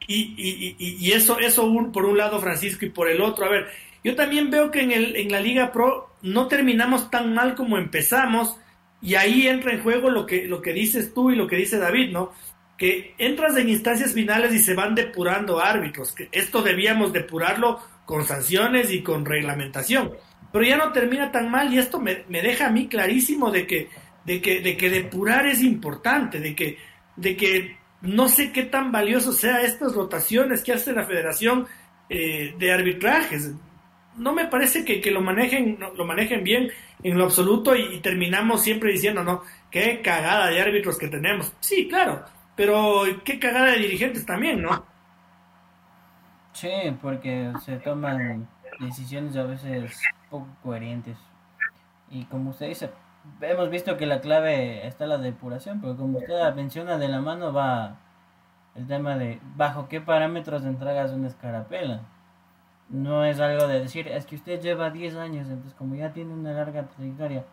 y, 0.07 0.36
y, 0.38 0.76
y, 0.77 0.98
y, 1.07 1.11
eso, 1.14 1.40
eso 1.40 1.65
un, 1.65 1.91
por 1.91 2.06
un 2.06 2.18
lado, 2.18 2.40
Francisco, 2.40 2.86
y 2.86 2.90
por 2.90 3.10
el 3.10 3.22
otro, 3.22 3.45
a 3.45 3.49
ver, 3.49 3.68
yo 4.03 4.15
también 4.15 4.52
veo 4.52 4.69
que 4.69 4.82
en, 4.82 4.91
el, 4.91 5.15
en 5.15 5.32
la 5.32 5.40
Liga 5.40 5.72
Pro 5.72 6.11
no 6.22 6.48
terminamos 6.48 7.10
tan 7.10 7.34
mal 7.34 7.56
como 7.56 7.77
empezamos, 7.77 8.60
y 9.02 9.15
ahí 9.15 9.48
entra 9.48 9.73
en 9.73 9.82
juego 9.82 10.10
lo 10.10 10.26
que, 10.26 10.48
lo 10.48 10.61
que 10.61 10.73
dices 10.73 11.14
tú 11.14 11.32
y 11.32 11.36
lo 11.36 11.48
que 11.48 11.56
dice 11.56 11.80
David, 11.80 12.11
¿no? 12.11 12.32
Que 12.77 13.15
entras 13.18 13.57
en 13.57 13.69
instancias 13.69 14.14
finales 14.14 14.53
y 14.53 14.60
se 14.60 14.76
van 14.76 14.94
depurando 14.94 15.60
árbitros, 15.60 16.11
que 16.11 16.30
esto 16.32 16.61
debíamos 16.61 17.14
depurarlo 17.14 17.80
con 18.06 18.26
sanciones 18.26 18.91
y 18.91 19.02
con 19.02 19.26
reglamentación 19.26 20.11
pero 20.56 20.68
ya 20.68 20.77
no 20.77 20.94
termina 20.94 21.34
tan 21.34 21.52
mal 21.52 21.73
y 21.73 21.80
esto 21.80 21.99
me, 21.99 22.23
deja 22.30 22.68
a 22.68 22.72
mí 22.72 22.88
clarísimo 22.88 23.52
de 23.52 23.68
que, 23.68 23.90
de 24.23 24.41
que, 24.41 24.61
de 24.61 24.77
que 24.77 24.90
depurar 24.90 25.45
es 25.48 25.61
importante, 25.61 26.40
de 26.40 26.56
que, 26.56 26.77
de 27.18 27.36
que 27.36 27.77
no 27.99 28.30
sé 28.30 28.53
qué 28.53 28.64
tan 28.64 28.90
valioso 28.90 29.34
sea 29.34 29.64
estas 29.64 29.94
rotaciones 29.94 30.64
que 30.64 30.72
hace 30.72 30.94
la 30.94 31.03
federación 31.03 31.68
eh, 32.07 32.56
de 32.57 32.72
arbitrajes. 32.72 33.52
No 34.15 34.32
me 34.32 34.45
parece 34.45 34.86
que, 34.86 35.11
lo 35.11 35.19
manejen, 35.19 35.77
lo 35.94 36.06
manejen 36.06 36.41
bien 36.41 36.69
en 37.03 37.18
lo 37.18 37.26
absoluto 37.26 37.76
y, 37.76 37.99
terminamos 37.99 38.64
siempre 38.64 38.94
diciendo, 38.94 39.26
no, 39.26 39.44
qué 39.69 39.99
cagada 40.02 40.49
de 40.49 40.61
árbitros 40.61 40.98
que 40.98 41.10
tenemos. 41.10 41.52
Sí, 41.60 41.90
claro, 41.90 42.23
pero 42.56 43.03
qué 43.26 43.40
cagada 43.40 43.72
de 43.72 43.80
dirigentes 43.80 44.26
también, 44.26 44.61
¿no? 44.61 44.86
Sí, 46.56 46.72
porque 47.02 47.52
se 47.65 47.80
toman 47.80 48.48
decisiones 48.80 49.36
a 49.36 49.44
veces 49.44 50.02
poco 50.30 50.48
coherentes. 50.64 51.18
Y 52.10 52.23
como 52.26 52.52
usted 52.52 52.69
dice, 52.69 52.91
hemos 53.41 53.69
visto 53.69 53.98
que 53.98 54.06
la 54.06 54.22
clave 54.22 54.88
está 54.88 55.06
la 55.06 55.18
depuración, 55.18 55.82
pero 55.82 55.98
como 55.98 56.19
usted 56.19 56.56
menciona, 56.56 56.98
de 56.98 57.10
la 57.10 57.19
mano 57.19 57.52
va 57.52 57.98
el 58.73 58.88
tema 58.88 59.18
de 59.18 59.41
bajo 59.57 59.90
qué 59.90 59.99
parámetros 59.99 60.64
entregas 60.64 61.11
una 61.11 61.27
escarapela. 61.27 62.03
No 62.88 63.26
es 63.26 63.41
algo 63.41 63.68
de 63.68 63.82
decir, 63.82 64.07
es 64.07 64.26
que 64.26 64.38
usted 64.38 64.61
lleva 64.61 64.91
10 64.91 65.18
años, 65.18 65.49
entonces 65.49 65.73
como 65.73 65.95
ya 65.95 66.14
tiene 66.14 66.34
una 66.34 66.53
larga 66.53 66.88
trayectoria, 66.88 67.44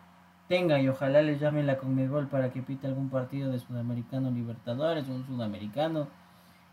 tenga 0.47 0.79
y 0.79 0.87
ojalá 0.87 1.21
le 1.21 1.37
llame 1.37 1.63
la 1.63 1.77
Conmebol 1.77 2.27
para 2.27 2.51
que 2.51 2.61
pite 2.61 2.87
algún 2.87 3.09
partido 3.09 3.51
de 3.51 3.59
Sudamericano 3.59 4.31
Libertadores, 4.31 5.09
un 5.09 5.25
Sudamericano, 5.25 6.07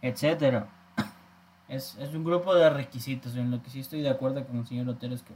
etcétera. 0.01 0.69
Es, 1.71 1.97
es 1.99 2.15
un 2.15 2.25
grupo 2.25 2.55
de 2.55 2.69
requisitos 2.69 3.35
en 3.37 3.51
lo 3.51 3.63
que 3.63 3.71
sí 3.71 3.81
estoy 3.81 4.03
de 4.03 4.11
acuerdo 4.11 4.45
con 4.45 4.59
el 4.59 4.67
señor 4.67 4.89
Otero 4.91 5.15
es 5.15 5.23
que 5.23 5.33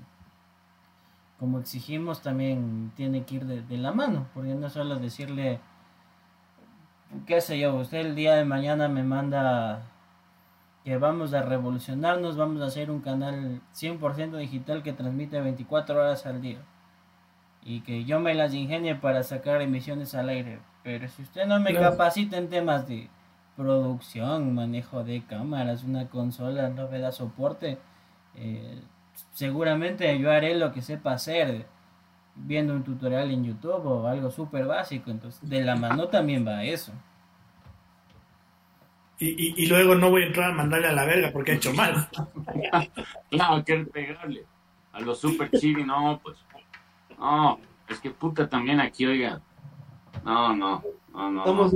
como 1.39 1.59
exigimos 1.59 2.23
también 2.23 2.93
tiene 2.97 3.24
que 3.24 3.36
ir 3.36 3.44
de, 3.44 3.77
la 3.77 3.93
mano, 3.93 4.28
porque 4.35 4.55
no 4.55 4.70
solo 4.70 4.97
decirle, 4.97 5.61
qué 7.27 7.40
sé 7.40 7.59
yo, 7.59 7.74
usted 7.74 7.98
el 7.98 8.15
día 8.15 8.35
de 8.35 8.44
mañana 8.44 8.89
me 8.89 9.02
manda 9.02 9.82
que 10.85 10.97
vamos 10.97 11.35
a 11.35 11.43
revolucionarnos, 11.43 12.36
vamos 12.36 12.62
a 12.62 12.66
hacer 12.66 12.90
un 12.90 13.01
canal 13.01 13.61
100% 13.74 14.36
digital 14.36 14.82
que 14.82 14.93
transmite 14.93 15.40
24 15.40 15.98
horas 15.98 16.27
al 16.27 16.40
día 16.40 16.61
y 17.62 17.81
que 17.81 18.05
yo 18.05 18.20
me 18.20 18.35
las 18.35 18.52
ingenie 18.55 18.94
para 18.94 19.23
sacar 19.23 19.62
emisiones 19.62 20.15
al 20.15 20.28
aire, 20.28 20.61
pero 20.82 21.09
si 21.09 21.23
usted 21.23 21.47
no 21.47 21.59
me 21.59 21.74
capacita 21.74 22.36
en 22.36 22.48
temas 22.48 22.86
de 22.86 23.09
producción, 23.56 24.55
manejo 24.55 25.05
de 25.05 25.22
cámaras, 25.24 25.85
una 25.85 26.09
consola, 26.09 26.68
no 26.68 26.89
me 26.89 26.98
da 26.98 27.12
soporte, 27.12 27.78
eh, 28.35 28.81
seguramente 29.32 30.18
yo 30.18 30.31
haré 30.31 30.56
lo 30.56 30.72
que 30.72 30.82
sepa 30.82 31.12
hacer 31.12 31.66
viendo 32.35 32.74
un 32.74 32.82
tutorial 32.82 33.31
en 33.31 33.44
YouTube 33.44 33.86
o 33.86 34.06
algo 34.06 34.31
súper 34.31 34.66
básico. 34.66 35.10
Entonces, 35.10 35.48
de 35.48 35.62
la 35.62 35.76
mano 35.76 36.09
también 36.09 36.47
va 36.47 36.64
eso. 36.64 36.93
Y, 39.16 39.55
y, 39.62 39.66
luego 39.68 39.94
no 39.94 40.10
voy 40.10 40.24
a 40.24 40.26
entrar 40.26 40.51
a 40.51 40.55
mandarle 40.55 40.89
a 40.89 40.93
la 40.93 41.05
verga 41.05 41.31
porque 41.32 41.52
ha 41.52 41.55
hecho 41.55 41.72
mal. 41.72 42.09
no, 43.31 43.64
que 43.64 43.86
pegarle 43.86 44.44
a 44.93 45.01
los 45.01 45.20
super 45.20 45.51
chili, 45.52 45.85
no, 45.85 46.20
pues. 46.22 46.36
No, 47.16 47.60
es 47.89 48.01
que 48.01 48.10
puta 48.10 48.48
también 48.48 48.81
aquí, 48.81 49.06
oiga. 49.06 49.40
No, 50.24 50.55
no, 50.56 50.82
no, 51.12 51.31
no 51.31 51.70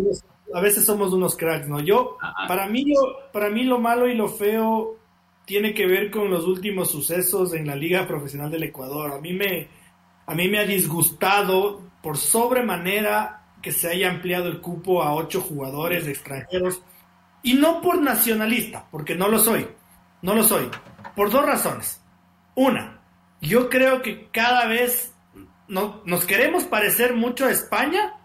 a 0.54 0.60
veces 0.60 0.84
somos 0.84 1.12
unos 1.12 1.36
cracks, 1.36 1.68
¿no? 1.68 1.80
Yo, 1.80 2.16
para 2.46 2.66
mí, 2.66 2.84
para 3.32 3.50
mí 3.50 3.64
lo 3.64 3.78
malo 3.78 4.08
y 4.08 4.14
lo 4.14 4.28
feo 4.28 4.96
tiene 5.44 5.74
que 5.74 5.86
ver 5.86 6.10
con 6.10 6.30
los 6.30 6.46
últimos 6.46 6.90
sucesos 6.90 7.54
en 7.54 7.66
la 7.66 7.74
Liga 7.74 8.06
Profesional 8.06 8.50
del 8.50 8.64
Ecuador. 8.64 9.12
A 9.12 9.20
mí 9.20 9.32
me, 9.32 9.68
a 10.26 10.34
mí 10.34 10.48
me 10.48 10.58
ha 10.58 10.64
disgustado 10.64 11.80
por 12.02 12.16
sobremanera 12.16 13.54
que 13.62 13.72
se 13.72 13.88
haya 13.88 14.10
ampliado 14.10 14.48
el 14.48 14.60
cupo 14.60 15.02
a 15.02 15.14
ocho 15.14 15.40
jugadores 15.40 16.06
extranjeros 16.06 16.82
y 17.42 17.54
no 17.54 17.80
por 17.80 18.00
nacionalista, 18.00 18.86
porque 18.90 19.14
no 19.14 19.28
lo 19.28 19.38
soy, 19.38 19.66
no 20.22 20.34
lo 20.34 20.44
soy, 20.44 20.68
por 21.16 21.30
dos 21.30 21.44
razones. 21.44 22.02
Una, 22.54 23.00
yo 23.40 23.68
creo 23.68 24.02
que 24.02 24.28
cada 24.30 24.66
vez 24.66 25.14
no, 25.66 26.02
nos 26.04 26.24
queremos 26.24 26.64
parecer 26.64 27.14
mucho 27.14 27.46
a 27.46 27.50
España 27.50 28.17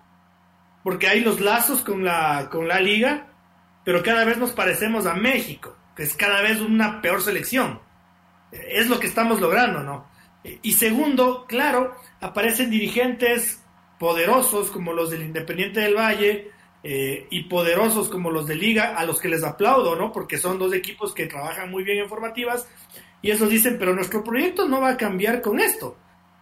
porque 0.83 1.07
hay 1.07 1.21
los 1.21 1.39
lazos 1.39 1.81
con 1.81 2.03
la, 2.03 2.49
con 2.51 2.67
la 2.67 2.79
liga, 2.79 3.27
pero 3.83 4.03
cada 4.03 4.25
vez 4.25 4.37
nos 4.37 4.51
parecemos 4.51 5.05
a 5.05 5.13
México, 5.15 5.75
que 5.95 6.03
es 6.03 6.15
cada 6.15 6.41
vez 6.41 6.59
una 6.59 7.01
peor 7.01 7.21
selección. 7.21 7.81
Es 8.51 8.87
lo 8.87 8.99
que 8.99 9.07
estamos 9.07 9.41
logrando, 9.41 9.81
¿no? 9.81 10.07
Y 10.61 10.73
segundo, 10.73 11.45
claro, 11.47 11.95
aparecen 12.19 12.69
dirigentes 12.69 13.63
poderosos 13.97 14.69
como 14.71 14.93
los 14.93 15.09
del 15.09 15.23
Independiente 15.23 15.79
del 15.79 15.95
Valle 15.95 16.51
eh, 16.83 17.27
y 17.29 17.43
poderosos 17.43 18.09
como 18.09 18.29
los 18.29 18.45
de 18.45 18.55
Liga, 18.55 18.95
a 18.97 19.05
los 19.05 19.19
que 19.19 19.29
les 19.29 19.43
aplaudo, 19.43 19.95
¿no? 19.95 20.11
Porque 20.11 20.37
son 20.37 20.59
dos 20.59 20.73
equipos 20.73 21.13
que 21.13 21.27
trabajan 21.27 21.71
muy 21.71 21.83
bien 21.83 21.99
en 21.99 22.09
formativas 22.09 22.67
y 23.21 23.31
esos 23.31 23.49
dicen, 23.49 23.77
pero 23.79 23.95
nuestro 23.95 24.21
proyecto 24.21 24.67
no 24.67 24.81
va 24.81 24.89
a 24.89 24.97
cambiar 24.97 25.41
con 25.41 25.59
esto. 25.59 25.97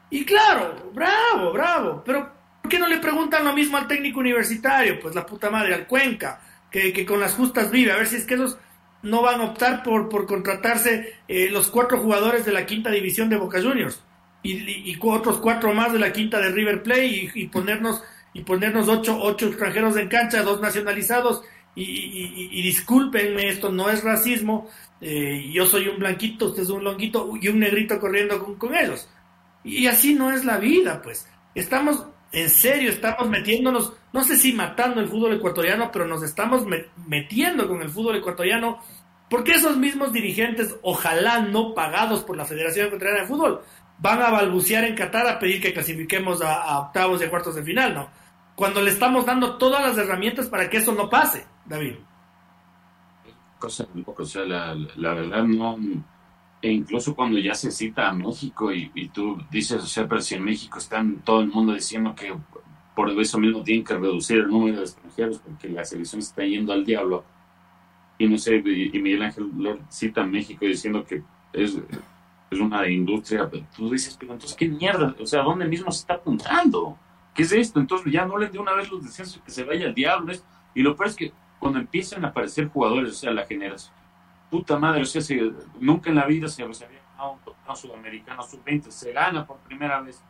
Y 0.09 0.25
claro, 0.25 0.91
bravo, 0.93 1.53
bravo, 1.53 2.01
pero 2.03 2.40
¿Por 2.61 2.69
qué 2.69 2.79
no 2.79 2.87
le 2.87 2.97
preguntan 2.97 3.43
lo 3.43 3.53
mismo 3.53 3.77
al 3.77 3.87
técnico 3.87 4.19
universitario? 4.19 4.99
Pues 4.99 5.15
la 5.15 5.25
puta 5.25 5.49
madre, 5.49 5.73
al 5.73 5.87
Cuenca, 5.87 6.41
que, 6.69 7.05
con 7.05 7.19
las 7.19 7.33
justas 7.33 7.71
vive, 7.71 7.91
a 7.91 7.97
ver 7.97 8.07
si 8.07 8.17
es 8.17 8.25
que 8.25 8.35
esos 8.35 8.57
no 9.03 9.21
van 9.21 9.41
a 9.41 9.45
optar 9.45 9.83
por, 9.83 10.09
por 10.09 10.27
contratarse 10.27 11.15
eh, 11.27 11.49
los 11.49 11.67
cuatro 11.67 11.99
jugadores 11.99 12.45
de 12.45 12.51
la 12.51 12.65
quinta 12.65 12.91
división 12.91 13.29
de 13.29 13.37
Boca 13.37 13.61
Juniors 13.61 14.01
y, 14.43 14.97
otros 15.01 15.37
cuatro 15.39 15.73
más 15.73 15.93
de 15.93 15.99
la 15.99 16.13
quinta 16.13 16.39
de 16.39 16.51
River 16.51 16.83
Plate 16.83 17.31
y, 17.33 17.47
ponernos 17.47 18.03
y 18.33 18.41
ponernos 18.41 18.87
ocho, 18.87 19.17
ocho 19.21 19.47
extranjeros 19.47 19.97
en 19.97 20.07
cancha, 20.07 20.41
dos 20.43 20.61
nacionalizados 20.61 21.43
y, 21.75 22.61
discúlpenme, 22.61 23.47
esto 23.47 23.71
no 23.71 23.89
es 23.89 24.03
racismo, 24.03 24.69
eh, 24.99 25.49
yo 25.53 25.65
soy 25.65 25.87
un 25.87 25.99
blanquito, 25.99 26.47
usted 26.47 26.63
es 26.63 26.69
un 26.69 26.83
longuito 26.83 27.31
y 27.41 27.47
un 27.47 27.59
negrito 27.59 27.99
corriendo 27.99 28.43
con, 28.43 28.55
con 28.55 28.75
ellos. 28.75 29.09
Y 29.63 29.87
así 29.87 30.13
no 30.15 30.31
es 30.31 30.43
la 30.43 30.57
vida, 30.57 31.01
pues. 31.01 31.27
Estamos 31.53 32.05
en 32.31 32.49
serio 32.49 32.89
estamos 32.89 33.27
metiéndonos, 33.29 33.93
no 34.13 34.23
sé 34.23 34.37
si 34.37 34.53
matando 34.53 35.01
el 35.01 35.07
fútbol 35.07 35.33
ecuatoriano, 35.33 35.91
pero 35.91 36.07
nos 36.07 36.23
estamos 36.23 36.65
metiendo 37.07 37.67
con 37.67 37.81
el 37.81 37.89
fútbol 37.89 38.15
ecuatoriano, 38.17 38.79
porque 39.29 39.53
esos 39.53 39.77
mismos 39.77 40.13
dirigentes, 40.13 40.75
ojalá 40.81 41.39
no 41.41 41.73
pagados 41.73 42.23
por 42.23 42.37
la 42.37 42.45
Federación 42.45 42.87
Ecuatoriana 42.87 43.21
de 43.21 43.27
Fútbol, 43.27 43.61
van 43.97 44.21
a 44.21 44.29
balbucear 44.29 44.83
en 44.85 44.95
Qatar 44.95 45.27
a 45.27 45.39
pedir 45.39 45.61
que 45.61 45.73
clasifiquemos 45.73 46.41
a, 46.41 46.79
octavos 46.79 47.21
y 47.21 47.25
a 47.25 47.29
cuartos 47.29 47.55
de 47.55 47.63
final, 47.63 47.93
¿no? 47.93 48.09
Cuando 48.55 48.81
le 48.81 48.91
estamos 48.91 49.25
dando 49.25 49.57
todas 49.57 49.81
las 49.81 49.97
herramientas 49.97 50.47
para 50.47 50.69
que 50.69 50.77
eso 50.77 50.93
no 50.93 51.09
pase, 51.09 51.45
David. 51.65 51.95
Cosa 53.59 53.85
o 54.05 54.25
sea, 54.25 54.43
la, 54.43 54.75
la 54.95 55.13
verdad 55.13 55.43
no 55.43 55.77
e 56.61 56.71
incluso 56.71 57.15
cuando 57.15 57.39
ya 57.39 57.55
se 57.55 57.71
cita 57.71 58.09
a 58.09 58.13
México 58.13 58.71
y, 58.71 59.09
tú 59.09 59.37
dices, 59.49 59.83
o 59.83 59.87
sea, 59.87 60.07
pero 60.07 60.21
si 60.21 60.35
en 60.35 60.43
México 60.43 60.77
están 60.77 61.17
todo 61.21 61.41
el 61.41 61.47
mundo 61.47 61.73
diciendo 61.73 62.13
que 62.15 62.33
por 62.95 63.09
eso 63.09 63.39
mismo 63.39 63.63
tienen 63.63 63.83
que 63.83 63.95
reducir 63.95 64.37
el 64.37 64.47
número 64.47 64.77
de 64.77 64.83
extranjeros 64.83 65.39
porque 65.39 65.69
la 65.69 65.83
selección 65.83 66.19
está 66.19 66.43
yendo 66.43 66.71
al 66.71 66.85
diablo. 66.85 67.23
Y 68.19 68.27
no 68.27 68.37
sé, 68.37 68.57
y 68.57 68.99
Miguel 68.99 69.23
Ángel 69.23 69.49
cita 69.89 70.21
a 70.21 70.25
México 70.27 70.65
diciendo 70.65 71.03
que 71.03 71.23
es, 71.53 71.79
es 72.51 72.59
una 72.59 72.87
industria. 72.87 73.49
Tú 73.75 73.89
dices, 73.89 74.15
pero 74.19 74.33
entonces, 74.33 74.55
¿qué 74.55 74.67
mierda? 74.67 75.15
O 75.19 75.25
sea, 75.25 75.41
¿dónde 75.41 75.65
mismo 75.65 75.91
se 75.91 76.01
está 76.01 76.15
apuntando? 76.15 76.95
¿Qué 77.33 77.41
es 77.41 77.51
esto? 77.53 77.79
Entonces 77.79 78.13
ya 78.13 78.25
no 78.25 78.37
les 78.37 78.51
de 78.51 78.59
una 78.59 78.75
vez 78.75 78.91
los 78.91 79.03
descensos 79.03 79.41
que 79.41 79.49
se 79.49 79.63
vaya 79.63 79.87
al 79.87 79.95
diablo. 79.95 80.31
Y 80.75 80.83
lo 80.83 80.95
peor 80.95 81.09
es 81.09 81.15
que 81.15 81.31
cuando 81.57 81.79
empiezan 81.79 82.23
a 82.23 82.27
aparecer 82.27 82.67
jugadores, 82.67 83.11
o 83.11 83.15
sea, 83.15 83.31
la 83.31 83.47
generación 83.47 83.95
puta 84.51 84.77
madre, 84.77 85.01
o 85.01 85.05
sea, 85.05 85.21
nunca 85.79 86.09
en 86.09 86.17
la 86.17 86.25
vida 86.25 86.49
se, 86.49 86.61
había 86.61 86.75
ganado 87.13 87.31
un 87.31 87.39
torneo 87.39 87.75
sudamericano 87.75 88.43
sub-20, 88.43 88.91
se 88.91 89.13
gana 89.13 89.47
por 89.47 89.57
primera 89.59 90.01
vez, 90.01 90.21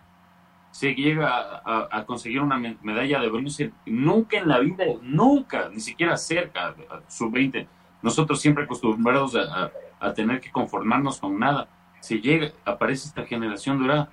se 0.69 0.93
llega 0.93 1.61
a, 1.65 2.05
conseguir 2.05 2.39
una 2.39 2.57
medalla 2.57 3.19
de 3.19 3.29
bronce, 3.29 3.71
nunca 3.87 4.37
en 4.37 4.47
la 4.47 4.59
vida, 4.59 4.85
nunca, 5.01 5.69
ni 5.69 5.81
siquiera 5.81 6.15
cerca, 6.15 6.75
sub-20. 7.07 7.67
Nosotros 8.03 8.39
siempre 8.39 8.63
acostumbrados 8.63 9.35
a, 9.35 10.13
tener 10.13 10.39
que 10.39 10.51
conformarnos 10.51 11.19
con 11.19 11.37
nada. 11.37 11.67
se 11.99 12.19
llega, 12.19 12.51
aparece 12.63 13.07
esta 13.07 13.25
generación 13.25 13.79
dorada, 13.79 14.09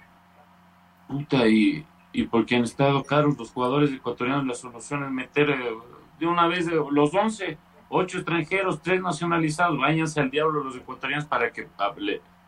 puta, 1.06 1.46
y, 1.46 1.86
porque 2.30 2.56
han 2.56 2.64
estado 2.64 3.04
caros 3.04 3.38
los 3.38 3.52
jugadores 3.52 3.92
ecuatorianos, 3.92 4.46
la 4.46 4.54
solución 4.54 5.04
es 5.04 5.10
meter 5.10 5.50
eh, 5.50 5.70
de 6.18 6.26
una 6.26 6.48
vez 6.48 6.66
los 6.66 7.14
11, 7.14 7.58
8 7.88 8.18
extranjeros, 8.18 8.82
3 8.82 9.00
nacionalizados, 9.00 9.78
váyanse 9.78 10.20
al 10.20 10.30
diablo 10.30 10.62
los 10.64 10.76
ecuatorianos 10.76 11.26
para 11.26 11.50
que 11.52 11.68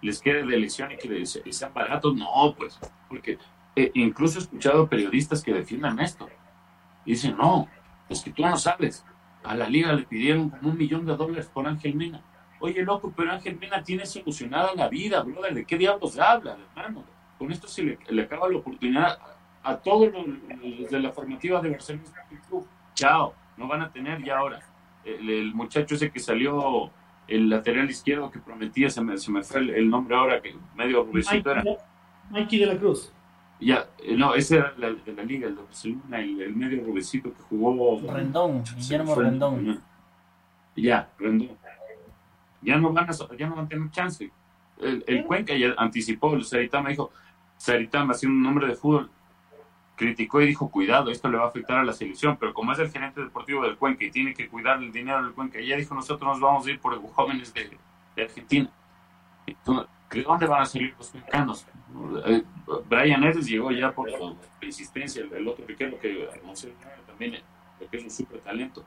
les 0.02 0.20
quede 0.20 0.44
de 0.44 0.54
elección 0.54 0.92
y 0.92 0.96
que 0.96 1.26
sean 1.26 1.72
baratos. 1.72 2.14
No, 2.14 2.54
pues, 2.56 2.78
porque 3.08 3.38
eh, 3.76 3.90
incluso 3.94 4.38
he 4.38 4.42
escuchado 4.42 4.88
periodistas 4.88 5.42
que 5.42 5.52
defiendan 5.52 5.98
esto. 6.00 6.28
dicen, 7.04 7.36
no, 7.36 7.68
es 8.08 8.22
que 8.22 8.32
tú 8.32 8.42
no 8.42 8.56
sabes. 8.56 9.04
A 9.42 9.54
la 9.54 9.68
liga 9.68 9.92
le 9.94 10.02
pidieron 10.02 10.52
un 10.62 10.76
millón 10.76 11.06
de 11.06 11.16
dólares 11.16 11.50
por 11.52 11.66
Ángel 11.66 11.94
Mena. 11.94 12.22
Oye, 12.60 12.82
loco, 12.82 13.10
pero 13.16 13.32
Ángel 13.32 13.58
Mena 13.58 13.82
tiene 13.82 14.04
solucionada 14.04 14.74
la 14.74 14.88
vida, 14.88 15.22
brother. 15.22 15.54
¿De 15.54 15.64
qué 15.64 15.78
diablos 15.78 16.18
habla, 16.18 16.58
hermano? 16.76 17.04
Con 17.38 17.50
esto 17.50 17.66
se 17.66 17.98
le, 18.06 18.22
acaba 18.22 18.50
la 18.50 18.58
oportunidad 18.58 19.18
a, 19.62 19.76
todos 19.76 20.12
los, 20.12 20.90
de 20.90 21.00
la 21.00 21.10
formativa 21.10 21.60
de 21.62 21.70
Barcelona 21.70 22.04
Chao, 22.92 23.34
no 23.56 23.66
van 23.66 23.80
a 23.80 23.90
tener 23.90 24.22
ya 24.22 24.36
ahora. 24.36 24.60
El, 25.04 25.54
muchacho 25.54 25.94
ese 25.94 26.10
que 26.10 26.20
salió, 26.20 26.90
el 27.26 27.48
lateral 27.48 27.88
izquierdo 27.88 28.30
que 28.30 28.38
prometía, 28.38 28.90
se 28.90 29.00
me, 29.00 29.16
se 29.16 29.30
me 29.30 29.42
fue 29.42 29.60
el, 29.60 29.88
nombre 29.88 30.16
ahora, 30.16 30.40
que 30.40 30.54
medio 30.76 31.04
rubicito 31.04 31.50
era. 31.50 31.64
Mikey 32.30 32.60
de 32.60 32.66
la 32.66 32.76
Cruz. 32.76 33.12
Ya, 33.60 33.88
eh, 33.98 34.16
no, 34.16 34.34
ese 34.34 34.56
era 34.56 34.72
la, 34.78 34.92
de 34.92 35.12
la 35.12 35.22
liga, 35.22 35.48
el 35.48 35.56
de 35.56 35.62
Barcelona, 35.62 36.20
el, 36.20 36.56
medio 36.56 36.84
rubecito 36.84 37.32
que 37.32 37.42
jugó. 37.42 38.00
Rendón, 38.10 38.62
Guillermo 38.76 39.14
Rendón. 39.14 39.82
Ya, 40.76 41.10
Rendón. 41.18 41.58
Ya 42.62 42.76
no 42.76 42.92
van 42.92 43.08
a, 43.08 43.12
ya 43.36 43.48
no 43.48 43.56
van 43.56 43.64
a 43.66 43.68
tener 43.68 43.90
chance. 43.90 44.30
El, 44.78 45.04
el 45.06 45.24
Cuenca 45.24 45.54
ya 45.54 45.74
anticipó, 45.76 46.34
el 46.34 46.44
Saritama 46.44 46.90
dijo, 46.90 47.10
Saritama, 47.56 48.12
haciendo 48.12 48.36
un 48.36 48.42
nombre 48.42 48.66
de 48.66 48.74
fútbol, 48.74 49.10
criticó 50.00 50.40
y 50.40 50.46
dijo, 50.46 50.70
cuidado, 50.70 51.10
esto 51.10 51.28
le 51.28 51.36
va 51.36 51.44
a 51.44 51.48
afectar 51.48 51.76
a 51.76 51.84
la 51.84 51.92
selección, 51.92 52.38
pero 52.40 52.54
como 52.54 52.72
es 52.72 52.78
el 52.78 52.90
gerente 52.90 53.20
deportivo 53.20 53.62
del 53.62 53.76
Cuenca 53.76 54.02
y 54.02 54.10
tiene 54.10 54.32
que 54.32 54.48
cuidar 54.48 54.82
el 54.82 54.90
dinero 54.90 55.22
del 55.22 55.34
Cuenca, 55.34 55.60
ya 55.60 55.76
dijo, 55.76 55.94
nosotros 55.94 56.26
nos 56.26 56.40
vamos 56.40 56.66
a 56.66 56.70
ir 56.70 56.80
por 56.80 56.98
jóvenes 57.12 57.52
de, 57.52 57.76
de 58.16 58.22
Argentina. 58.22 58.70
¿De 59.46 60.22
dónde 60.22 60.46
van 60.46 60.62
a 60.62 60.64
salir 60.64 60.94
los 60.96 61.14
mexicanos? 61.14 61.66
Eh, 62.24 62.42
Brian 62.88 63.22
Eres 63.24 63.46
llegó 63.46 63.70
ya 63.72 63.92
por 63.92 64.10
la 64.10 64.34
insistencia, 64.62 65.22
el 65.22 65.46
otro 65.46 65.66
pequeño 65.66 65.98
que 65.98 66.30
también, 67.06 67.42
porque 67.78 67.98
es 67.98 68.04
un 68.04 68.10
súper 68.10 68.40
talento, 68.40 68.82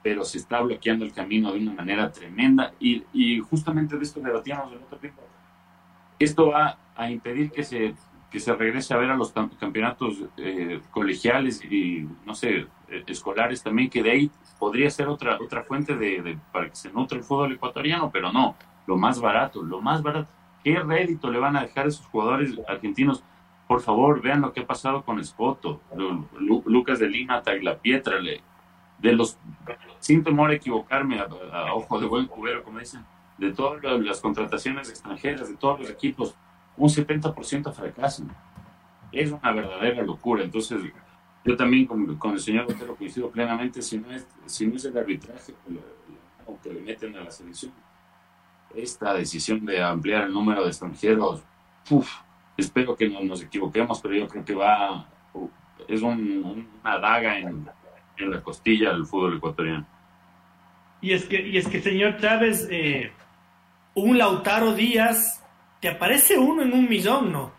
pero 0.00 0.24
se 0.24 0.38
está 0.38 0.60
bloqueando 0.60 1.04
el 1.04 1.12
camino 1.12 1.50
de 1.50 1.58
una 1.58 1.72
manera 1.72 2.12
tremenda 2.12 2.72
y, 2.78 3.02
y 3.12 3.40
justamente 3.40 3.96
de 3.96 4.04
esto 4.04 4.20
debatíamos 4.20 4.70
el 4.70 4.78
otro 4.78 4.96
tiempo. 4.98 5.22
Esto 6.20 6.50
va 6.50 6.78
a 6.94 7.10
impedir 7.10 7.50
que 7.50 7.64
se, 7.64 7.94
que 8.30 8.40
se 8.40 8.54
regrese 8.54 8.92
a 8.92 8.98
ver 8.98 9.10
a 9.10 9.16
los 9.16 9.32
campeonatos 9.32 10.24
eh, 10.36 10.80
colegiales 10.90 11.64
y, 11.64 12.06
no 12.26 12.34
sé, 12.34 12.66
eh, 12.88 13.04
escolares 13.06 13.62
también, 13.62 13.88
que 13.88 14.02
de 14.02 14.10
ahí 14.10 14.30
podría 14.58 14.90
ser 14.90 15.08
otra, 15.08 15.38
otra 15.40 15.62
fuente 15.62 15.96
de, 15.96 16.38
para 16.52 16.68
que 16.68 16.76
se 16.76 16.92
nutre 16.92 17.18
el 17.18 17.24
fútbol 17.24 17.52
ecuatoriano, 17.52 18.10
pero 18.10 18.32
no 18.32 18.54
lo 18.86 18.96
más 18.96 19.20
barato, 19.20 19.62
lo 19.62 19.80
más 19.80 20.02
barato. 20.02 20.28
¿Qué 20.64 20.78
rédito 20.80 21.30
le 21.30 21.38
van 21.38 21.56
a 21.56 21.62
dejar 21.62 21.86
a 21.86 21.88
esos 21.88 22.06
jugadores 22.06 22.58
argentinos? 22.68 23.22
Por 23.66 23.80
favor, 23.80 24.20
vean 24.22 24.40
lo 24.40 24.52
que 24.52 24.60
ha 24.60 24.66
pasado 24.66 25.04
con 25.04 25.20
Espoto, 25.20 25.82
Lucas 26.64 26.98
de 26.98 27.08
Lima, 27.08 27.42
Pietra, 27.80 28.16
de 28.98 29.12
los, 29.12 29.38
sin 30.00 30.24
temor 30.24 30.50
a 30.50 30.54
equivocarme, 30.54 31.20
a, 31.20 31.74
ojo 31.74 32.00
de 32.00 32.06
buen 32.06 32.26
cubero, 32.26 32.64
como 32.64 32.78
dicen, 32.78 33.04
de 33.36 33.52
todas 33.52 33.82
las 34.00 34.20
contrataciones 34.20 34.88
extranjeras, 34.88 35.48
de 35.48 35.56
todos 35.56 35.80
los 35.80 35.90
equipos, 35.90 36.34
un 36.78 36.88
70% 36.88 37.72
fracasan. 37.72 38.34
Es 39.12 39.30
una 39.32 39.52
verdadera 39.52 40.02
locura. 40.02 40.44
Entonces, 40.44 40.80
yo 41.44 41.56
también 41.56 41.86
con, 41.86 42.16
con 42.16 42.32
el 42.32 42.40
señor 42.40 42.66
Otero 42.70 42.96
coincido 42.96 43.30
plenamente, 43.30 43.82
si 43.82 43.98
no 43.98 44.10
es, 44.10 44.26
si 44.46 44.66
no 44.66 44.76
es 44.76 44.84
el 44.84 44.96
arbitraje 44.96 45.54
que 46.62 46.72
le 46.72 46.80
meten 46.80 47.14
a 47.16 47.20
la 47.20 47.30
selección, 47.30 47.72
esta 48.74 49.14
decisión 49.14 49.64
de 49.64 49.82
ampliar 49.82 50.24
el 50.24 50.32
número 50.32 50.62
de 50.62 50.68
extranjeros, 50.68 51.42
espero 52.56 52.96
que 52.96 53.08
no 53.08 53.20
nos 53.22 53.42
equivoquemos, 53.42 54.00
pero 54.00 54.14
yo 54.14 54.28
creo 54.28 54.44
que 54.44 54.54
va, 54.54 55.08
es 55.86 56.02
una 56.02 56.98
daga 56.98 57.38
en, 57.38 57.68
la 58.18 58.42
costilla 58.42 58.92
del 58.92 59.06
fútbol 59.06 59.36
ecuatoriano. 59.36 59.86
Y 61.00 61.12
es 61.12 61.24
que, 61.26 61.40
y 61.46 61.56
es 61.56 61.68
que 61.68 61.80
señor 61.80 62.18
Chávez, 62.18 62.66
eh, 62.70 63.12
un 63.94 64.18
Lautaro 64.18 64.74
Díaz, 64.74 65.44
te 65.80 65.88
aparece 65.88 66.38
uno 66.38 66.62
en 66.62 66.72
un 66.72 66.88
millón, 66.88 67.32
¿no? 67.32 67.52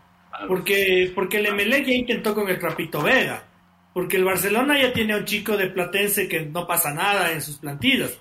Porque, 0.48 1.12
porque 1.14 1.38
el 1.38 1.48
Emelec 1.48 1.86
ya 1.86 1.94
intentó 1.94 2.34
con 2.34 2.48
el 2.48 2.60
Trapito 2.60 3.02
Vega, 3.02 3.44
porque 3.94 4.18
el 4.18 4.24
Barcelona 4.24 4.82
ya 4.82 4.94
tiene 4.94 5.14
a 5.14 5.18
un 5.18 5.26
chico 5.26 5.58
de 5.58 5.68
Platense 5.68 6.28
que 6.28 6.46
no 6.46 6.66
pasa 6.66 6.94
nada 6.94 7.32
en 7.32 7.42
sus 7.42 7.58
plantillas. 7.58 8.18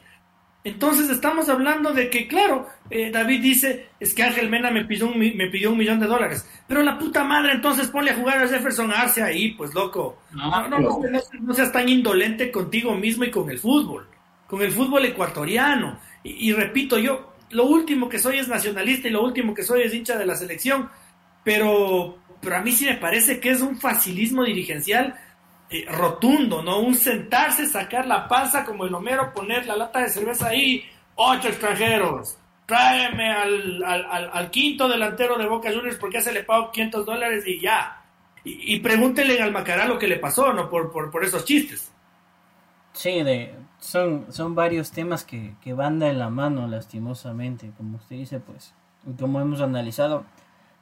Entonces 0.65 1.09
estamos 1.09 1.49
hablando 1.49 1.93
de 1.93 2.11
que, 2.11 2.27
claro, 2.27 2.67
eh, 2.91 3.11
David 3.11 3.41
dice, 3.41 3.91
es 4.01 4.13
que 4.13 4.25
Ángel 4.25 4.51
Mena 4.51 4.71
me 4.71 4.85
pidió, 4.85 5.07
un, 5.07 5.19
me 5.19 5.47
pidió 5.47 5.71
un 5.71 5.79
millón 5.79 6.01
de 6.01 6.07
dólares. 6.07 6.47
Pero 6.67 6.83
la 6.83 6.99
puta 6.99 7.23
madre, 7.25 7.53
entonces 7.53 7.89
ponle 7.89 8.11
a 8.11 8.17
jugar 8.17 8.39
a 8.39 8.49
Jefferson 8.49 8.93
Arce 8.93 9.23
ahí, 9.23 9.53
pues 9.53 9.73
loco. 9.73 10.23
No, 10.33 10.69
no, 10.69 10.79
no, 10.79 11.55
seas 11.55 11.73
tan 11.73 11.89
indolente 11.89 12.51
contigo 12.51 12.95
mismo 12.95 13.25
y 13.25 13.31
con 13.31 13.49
el 13.49 13.59
fútbol, 13.59 14.09
con 14.47 14.61
el 14.61 14.73
fútbol 14.73 15.05
ecuatoriano. 15.05 16.01
Y, 16.25 16.53
repito, 16.53 16.99
yo 16.99 17.33
lo 17.51 17.65
último 17.65 18.09
que 18.09 18.19
soy 18.19 18.39
es 18.39 18.49
nacionalista 18.49 19.09
y 19.09 19.13
lo 19.13 19.23
último 19.23 19.55
que 19.55 19.63
soy 19.63 19.83
es 19.83 19.95
hincha 19.95 20.17
de 20.17 20.27
la 20.27 20.37
selección. 20.37 20.91
Pero, 21.45 22.19
pero 22.41 22.57
a 22.57 22.61
mí 22.61 22.73
sí 22.73 22.85
me 22.85 22.97
parece 22.97 23.41
que 23.41 23.51
es 23.51 23.61
un 23.61 23.79
facilismo 23.81 24.45
dirigencial 24.45 25.19
eh, 25.71 25.87
rotundo, 25.91 26.63
¿no? 26.63 26.81
Un 26.81 26.95
sentarse, 26.95 27.67
sacar 27.67 28.07
la 28.07 28.27
panza 28.27 28.65
como 28.65 28.85
el 28.85 28.95
Homero, 28.95 29.33
poner 29.33 29.67
la 29.67 29.77
lata 29.77 30.01
de 30.01 30.09
cerveza 30.09 30.49
ahí, 30.49 30.85
ocho 31.15 31.49
extranjeros, 31.49 32.39
tráeme 32.67 33.33
al, 33.33 33.83
al, 33.85 34.51
quinto 34.51 34.89
delantero 34.89 35.39
de 35.39 35.47
Boca 35.47 35.73
Juniors 35.73 35.97
porque 35.97 36.21
se 36.21 36.33
le 36.33 36.45
pagó 36.45 36.71
500 36.71 37.07
dólares 37.07 37.45
y 37.47 37.61
ya. 37.61 38.03
Y, 38.45 38.79
pregúntele 38.81 39.43
al 39.43 39.53
Macará 39.53 39.87
lo 39.87 39.99
que 39.99 40.07
le 40.07 40.17
pasó, 40.17 40.53
¿no? 40.53 40.71
Por, 40.71 40.91
por, 40.91 41.11
por 41.11 41.23
esos 41.23 41.45
chistes. 41.45 41.93
Sí, 42.93 43.23
de, 43.23 43.55
son, 43.81 44.27
son 44.31 44.55
varios 44.55 44.91
temas 44.91 45.25
que, 45.25 45.55
que 45.61 45.73
van 45.73 45.99
de 45.99 46.13
la 46.13 46.31
mano, 46.31 46.67
lastimosamente. 46.67 47.73
Como 47.77 47.97
usted 47.97 48.17
dice, 48.17 48.41
pues, 48.41 48.75
como 49.19 49.41
hemos 49.41 49.61
analizado, 49.61 50.25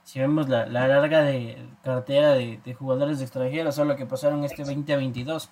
si 0.04 0.20
vemos 0.20 0.48
la, 0.48 0.66
larga 0.66 1.22
de 1.22 1.58
cartera 1.82 2.34
de, 2.34 2.74
jugadores 2.78 3.20
extranjeros, 3.20 3.74
solo 3.74 3.96
que 3.96 4.06
pasaron 4.06 4.44
este 4.44 4.62
2022, 4.62 5.50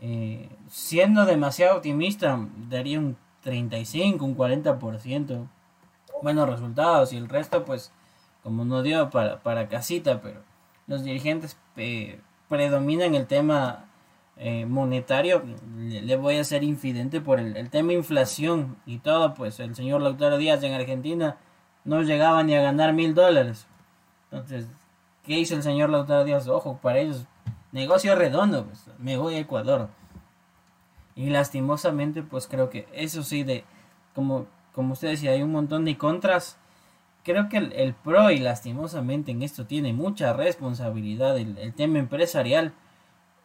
eh, 0.00 0.48
siendo 0.68 1.24
demasiado 1.24 1.76
optimista, 1.76 2.38
daría 2.68 2.98
un 2.98 3.16
35, 3.42 4.24
un 4.24 4.36
40% 4.36 5.48
buenos 6.22 6.48
resultados 6.48 7.12
y 7.12 7.16
el 7.16 7.28
resto, 7.28 7.64
pues, 7.64 7.92
como 8.42 8.64
no 8.64 8.82
dio 8.82 9.10
para, 9.10 9.40
para 9.40 9.68
casita, 9.68 10.20
pero 10.20 10.40
los 10.86 11.02
dirigentes 11.02 11.56
eh, 11.76 12.20
predominan 12.48 13.14
el 13.14 13.26
tema 13.26 13.83
eh, 14.36 14.66
monetario, 14.66 15.44
le, 15.76 16.16
voy 16.16 16.36
a 16.36 16.44
ser 16.44 16.64
infidente 16.64 17.20
por 17.20 17.38
el, 17.38 17.56
el 17.56 17.70
tema 17.70 17.92
inflación 17.92 18.76
y 18.86 18.98
todo, 18.98 19.34
pues 19.34 19.60
el 19.60 19.74
señor 19.74 20.02
Lautaro 20.02 20.38
Díaz 20.38 20.62
en 20.62 20.72
Argentina 20.72 21.38
no 21.84 22.02
llegaba 22.02 22.42
ni 22.42 22.54
a 22.54 22.62
ganar 22.62 22.92
mil 22.92 23.14
dólares. 23.14 23.66
Entonces, 24.30 24.68
¿qué 25.22 25.38
hizo 25.38 25.54
el 25.54 25.62
señor 25.62 25.90
Lautaro 25.90 26.24
Díaz? 26.24 26.48
Ojo, 26.48 26.78
para 26.82 26.98
ellos, 26.98 27.26
negocio 27.72 28.14
redondo, 28.16 28.66
pues, 28.66 28.90
me 28.98 29.16
voy 29.16 29.34
a 29.34 29.40
Ecuador. 29.40 29.88
Y 31.14 31.30
lastimosamente, 31.30 32.22
pues 32.22 32.48
creo 32.48 32.70
que 32.70 32.88
eso 32.92 33.22
sí, 33.22 33.44
de 33.44 33.64
como, 34.14 34.46
como 34.72 34.94
usted 34.94 35.08
decía, 35.08 35.32
hay 35.32 35.42
un 35.42 35.52
montón 35.52 35.84
de 35.84 35.96
contras. 35.96 36.58
Creo 37.22 37.48
que 37.48 37.58
el, 37.58 37.94
pro 37.94 38.30
y 38.30 38.38
lastimosamente 38.38 39.30
en 39.30 39.42
esto 39.42 39.66
tiene 39.66 39.92
mucha 39.92 40.32
responsabilidad 40.32 41.38
el, 41.38 41.56
el 41.58 41.72
tema 41.72 41.98
empresarial. 41.98 42.74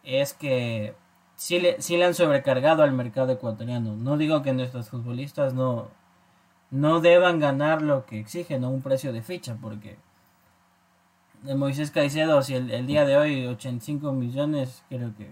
Es 0.04 0.34
que 0.34 0.96
sí 1.36 1.60
le, 1.60 1.78
le 1.78 2.06
han 2.06 2.14
sobrecargado 2.14 2.84
al 2.84 2.92
mercado 2.92 3.32
ecuatoriano. 3.32 3.96
No 3.96 4.18
digo 4.18 4.42
que 4.42 4.54
nuestros 4.54 4.90
futbolistas 4.90 5.54
no, 5.54 5.88
no 6.72 7.00
deban 7.00 7.40
ganar 7.40 7.82
lo 7.82 8.06
que 8.06 8.20
exigen 8.20 8.64
a 8.64 8.70
un 8.70 8.82
precio 8.82 9.14
de 9.14 9.22
ficha, 9.22 9.58
porque 9.62 9.98
de 11.44 11.56
Moisés 11.56 11.92
Caicedo, 11.92 12.42
si 12.42 12.56
el, 12.56 12.86
día 12.88 13.06
de 13.06 13.18
hoy 13.18 13.48
85 13.48 14.12
millones, 14.12 14.84
creo 14.90 15.16
que 15.18 15.30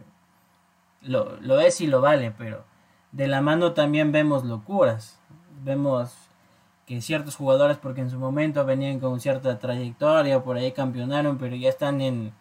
lo, 1.01 1.37
lo 1.41 1.59
es 1.59 1.81
y 1.81 1.87
lo 1.87 2.01
vale, 2.01 2.31
pero 2.31 2.63
de 3.11 3.27
la 3.27 3.41
mano 3.41 3.73
también 3.73 4.11
vemos 4.11 4.45
locuras. 4.45 5.19
Vemos 5.63 6.13
que 6.85 7.01
ciertos 7.01 7.35
jugadores, 7.35 7.77
porque 7.77 8.01
en 8.01 8.09
su 8.09 8.17
momento 8.17 8.63
venían 8.65 8.99
con 8.99 9.19
cierta 9.19 9.59
trayectoria, 9.59 10.41
por 10.43 10.55
ahí 10.55 10.71
campeonaron, 10.71 11.37
pero 11.37 11.55
ya 11.55 11.69
están 11.69 11.99
en, 11.99 12.31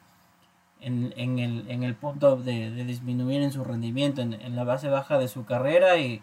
en, 0.80 1.12
en, 1.16 1.38
el, 1.38 1.70
en 1.70 1.82
el 1.82 1.94
punto 1.94 2.36
de, 2.36 2.70
disminuir 2.84 3.42
en 3.42 3.52
su 3.52 3.64
rendimiento, 3.64 4.22
en, 4.22 4.56
la 4.56 4.64
base 4.64 4.88
baja 4.88 5.18
de 5.18 5.28
su 5.28 5.44
carrera 5.44 5.98
y 5.98 6.22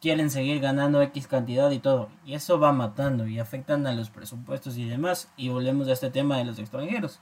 quieren 0.00 0.30
seguir 0.30 0.60
ganando 0.60 1.02
X 1.02 1.28
cantidad 1.28 1.70
y 1.70 1.78
todo. 1.78 2.08
Y 2.24 2.34
eso 2.34 2.58
va 2.58 2.72
matando 2.72 3.26
y 3.26 3.38
afectan 3.38 3.86
a 3.86 3.92
los 3.92 4.10
presupuestos 4.10 4.76
y 4.76 4.88
demás. 4.88 5.30
Y 5.36 5.48
volvemos 5.48 5.88
a 5.88 5.92
este 5.92 6.10
tema 6.10 6.38
de 6.38 6.44
los 6.44 6.58
extranjeros. 6.58 7.20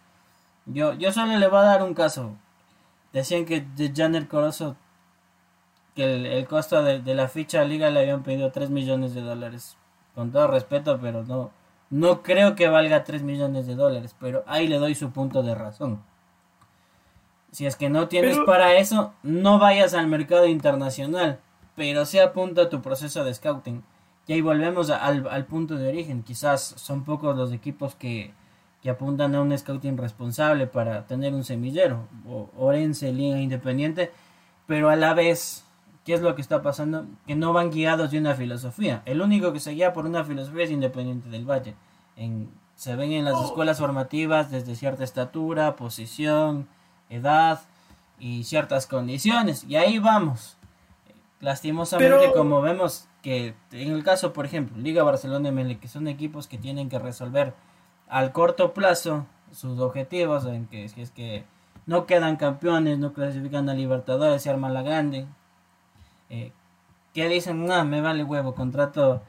Yo, 0.67 0.95
yo 0.95 1.13
solo 1.13 1.37
le 1.39 1.49
voy 1.49 1.59
a 1.59 1.63
dar 1.63 1.83
un 1.83 1.95
caso. 1.95 2.37
Decían 3.13 3.45
que 3.45 3.61
de 3.61 3.93
Janer 3.95 4.29
Corozo, 4.29 4.77
que 5.95 6.39
el, 6.39 6.47
costo 6.47 6.83
de, 6.83 7.03
la 7.15 7.29
ficha 7.29 7.65
liga 7.65 7.91
le 7.91 8.01
habían 8.01 8.23
pedido 8.23 8.53
3 8.53 8.71
millones 8.71 9.15
de 9.15 9.23
dólares. 9.23 9.77
Con 10.15 10.31
todo 10.33 10.47
respeto, 10.47 10.99
pero 11.01 11.25
no, 11.25 11.51
no 11.91 12.23
creo 12.23 12.55
que 12.55 12.69
valga 12.69 13.05
3 13.05 13.23
millones 13.23 13.67
de 13.67 13.75
dólares. 13.75 14.15
Pero 14.19 14.45
ahí 14.47 14.69
le 14.69 14.79
doy 14.79 14.95
su 14.95 15.11
punto 15.11 15.43
de 15.43 15.55
razón. 15.55 16.03
Si 17.53 17.67
es 17.67 17.77
que 17.77 17.89
no 17.89 18.09
tienes 18.09 18.39
para 18.47 18.77
eso, 18.77 19.13
no 19.23 19.59
vayas 19.59 19.95
al 19.95 20.07
mercado 20.07 20.47
internacional 20.47 21.41
pero 21.81 22.05
se 22.05 22.21
apunta 22.21 22.61
a 22.61 22.69
tu 22.69 22.83
proceso 22.83 23.25
de 23.25 23.33
scouting. 23.33 23.83
Y 24.27 24.35
ahí 24.35 24.43
volvemos 24.43 24.91
al, 24.91 25.47
punto 25.47 25.77
de 25.77 25.89
origen. 25.89 26.23
Quizás 26.23 26.75
son 26.77 27.05
pocos 27.05 27.35
los 27.35 27.55
equipos 27.55 27.95
que, 27.95 28.35
apuntan 28.87 29.35
a 29.35 29.41
un 29.41 29.57
scouting 29.57 29.97
responsable 29.97 30.67
para 30.67 31.07
tener 31.07 31.33
un 31.33 31.43
semillero. 31.43 32.07
O 32.29 32.51
Orense, 32.59 33.15
Liga 33.15 33.41
Independiente. 33.41 34.13
Pero 34.67 34.91
a 34.91 34.97
la 34.97 35.15
vez, 35.15 35.65
¿qué 36.05 36.13
es 36.13 36.21
lo 36.21 36.35
que 36.35 36.43
está 36.43 36.61
pasando? 36.61 37.07
Que 37.27 37.35
no 37.35 37.55
van 37.55 37.71
guiados 37.71 38.11
de 38.11 38.19
una 38.19 38.35
filosofía. 38.35 39.01
El 39.07 39.23
único 39.23 39.55
que 39.55 39.61
se 39.61 39.71
guía 39.71 39.95
por 39.95 40.05
una 40.05 40.23
filosofía 40.23 40.65
es 40.65 40.71
Independiente 40.71 41.31
del 41.31 41.51
Valle. 41.51 41.77
En, 42.15 42.51
se 42.75 42.95
ven 42.95 43.13
en 43.13 43.25
las 43.25 43.37
oh. 43.37 43.47
escuelas 43.47 43.79
formativas 43.79 44.51
desde 44.51 44.77
cierta 44.77 45.03
estatura, 45.03 45.77
posición, 45.77 46.69
edad 47.11 47.61
y 48.19 48.45
ciertas 48.45 48.87
condiciones. 48.87 49.65
Y 49.65 49.77
ahí 49.77 49.99
vamos. 49.99 50.57
Lastimosamente, 51.41 52.33
como 52.33 52.61
vemos 52.61 53.09
que 53.23 53.55
en 53.73 53.93
el 53.93 54.05
caso, 54.05 54.33
por 54.33 54.47
ejemplo, 54.47 54.77
Liga 54.79 55.03
Barcelona 55.03 55.49
y 55.71 55.77
que 55.77 55.89
son 55.89 56.09
equipos 56.09 56.47
que 56.47 56.59
tienen 56.59 56.89
que 56.89 56.99
resolver 56.99 57.55
al 58.09 58.33
corto 58.33 58.73
plazo 58.73 59.27
sus 59.53 59.79
objetivos, 59.81 60.45
en 60.47 60.67
que 60.67 60.89
si 60.89 61.01
es 61.01 61.11
que 61.11 61.45
no 61.87 62.07
quedan 62.07 62.37
campeones, 62.37 62.99
no 62.99 63.13
clasifican 63.13 63.69
a 63.69 63.75
Libertadores, 63.75 64.43
se 64.43 64.51
arma 64.51 64.69
la 64.69 64.83
grande. 64.83 65.27
Eh, 66.29 66.53
que 67.15 67.29
dicen, 67.29 67.67
no, 67.67 67.85
me 67.85 68.01
vale 68.01 68.23
huevo, 68.23 68.55
contrato 68.55 69.23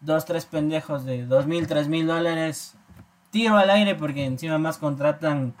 dos, 0.00 0.24
tres 0.24 0.46
pendejos 0.46 1.04
de 1.04 1.26
dos 1.26 1.46
mil, 1.46 1.66
tres 1.66 1.88
mil 1.88 2.06
dólares, 2.06 2.76
tiro 3.30 3.56
al 3.56 3.70
aire 3.70 3.94
porque 3.94 4.24
encima 4.24 4.58
más 4.58 4.78
contratan 4.78 5.54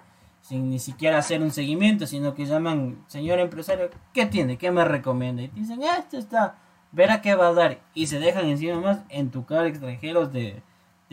sin 0.48 0.70
ni 0.70 0.78
siquiera 0.78 1.18
hacer 1.18 1.42
un 1.42 1.50
seguimiento, 1.50 2.06
sino 2.06 2.34
que 2.34 2.46
llaman, 2.46 3.04
señor 3.06 3.38
empresario, 3.38 3.90
¿qué 4.14 4.24
tiene? 4.24 4.56
¿Qué 4.56 4.70
me 4.70 4.82
recomienda? 4.82 5.42
Y 5.42 5.48
dicen, 5.48 5.80
ah, 5.82 5.98
esto 5.98 6.16
está, 6.16 6.56
verá 6.90 7.20
qué 7.20 7.34
va 7.34 7.48
a 7.48 7.52
dar. 7.52 7.80
Y 7.92 8.06
se 8.06 8.18
dejan 8.18 8.46
encima 8.46 8.80
más 8.80 9.00
en 9.10 9.30
tu 9.30 9.44
cara 9.44 9.68
extranjeros 9.68 10.32
de, 10.32 10.62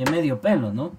medio 0.10 0.40
pelo, 0.40 0.72
¿no? 0.72 0.94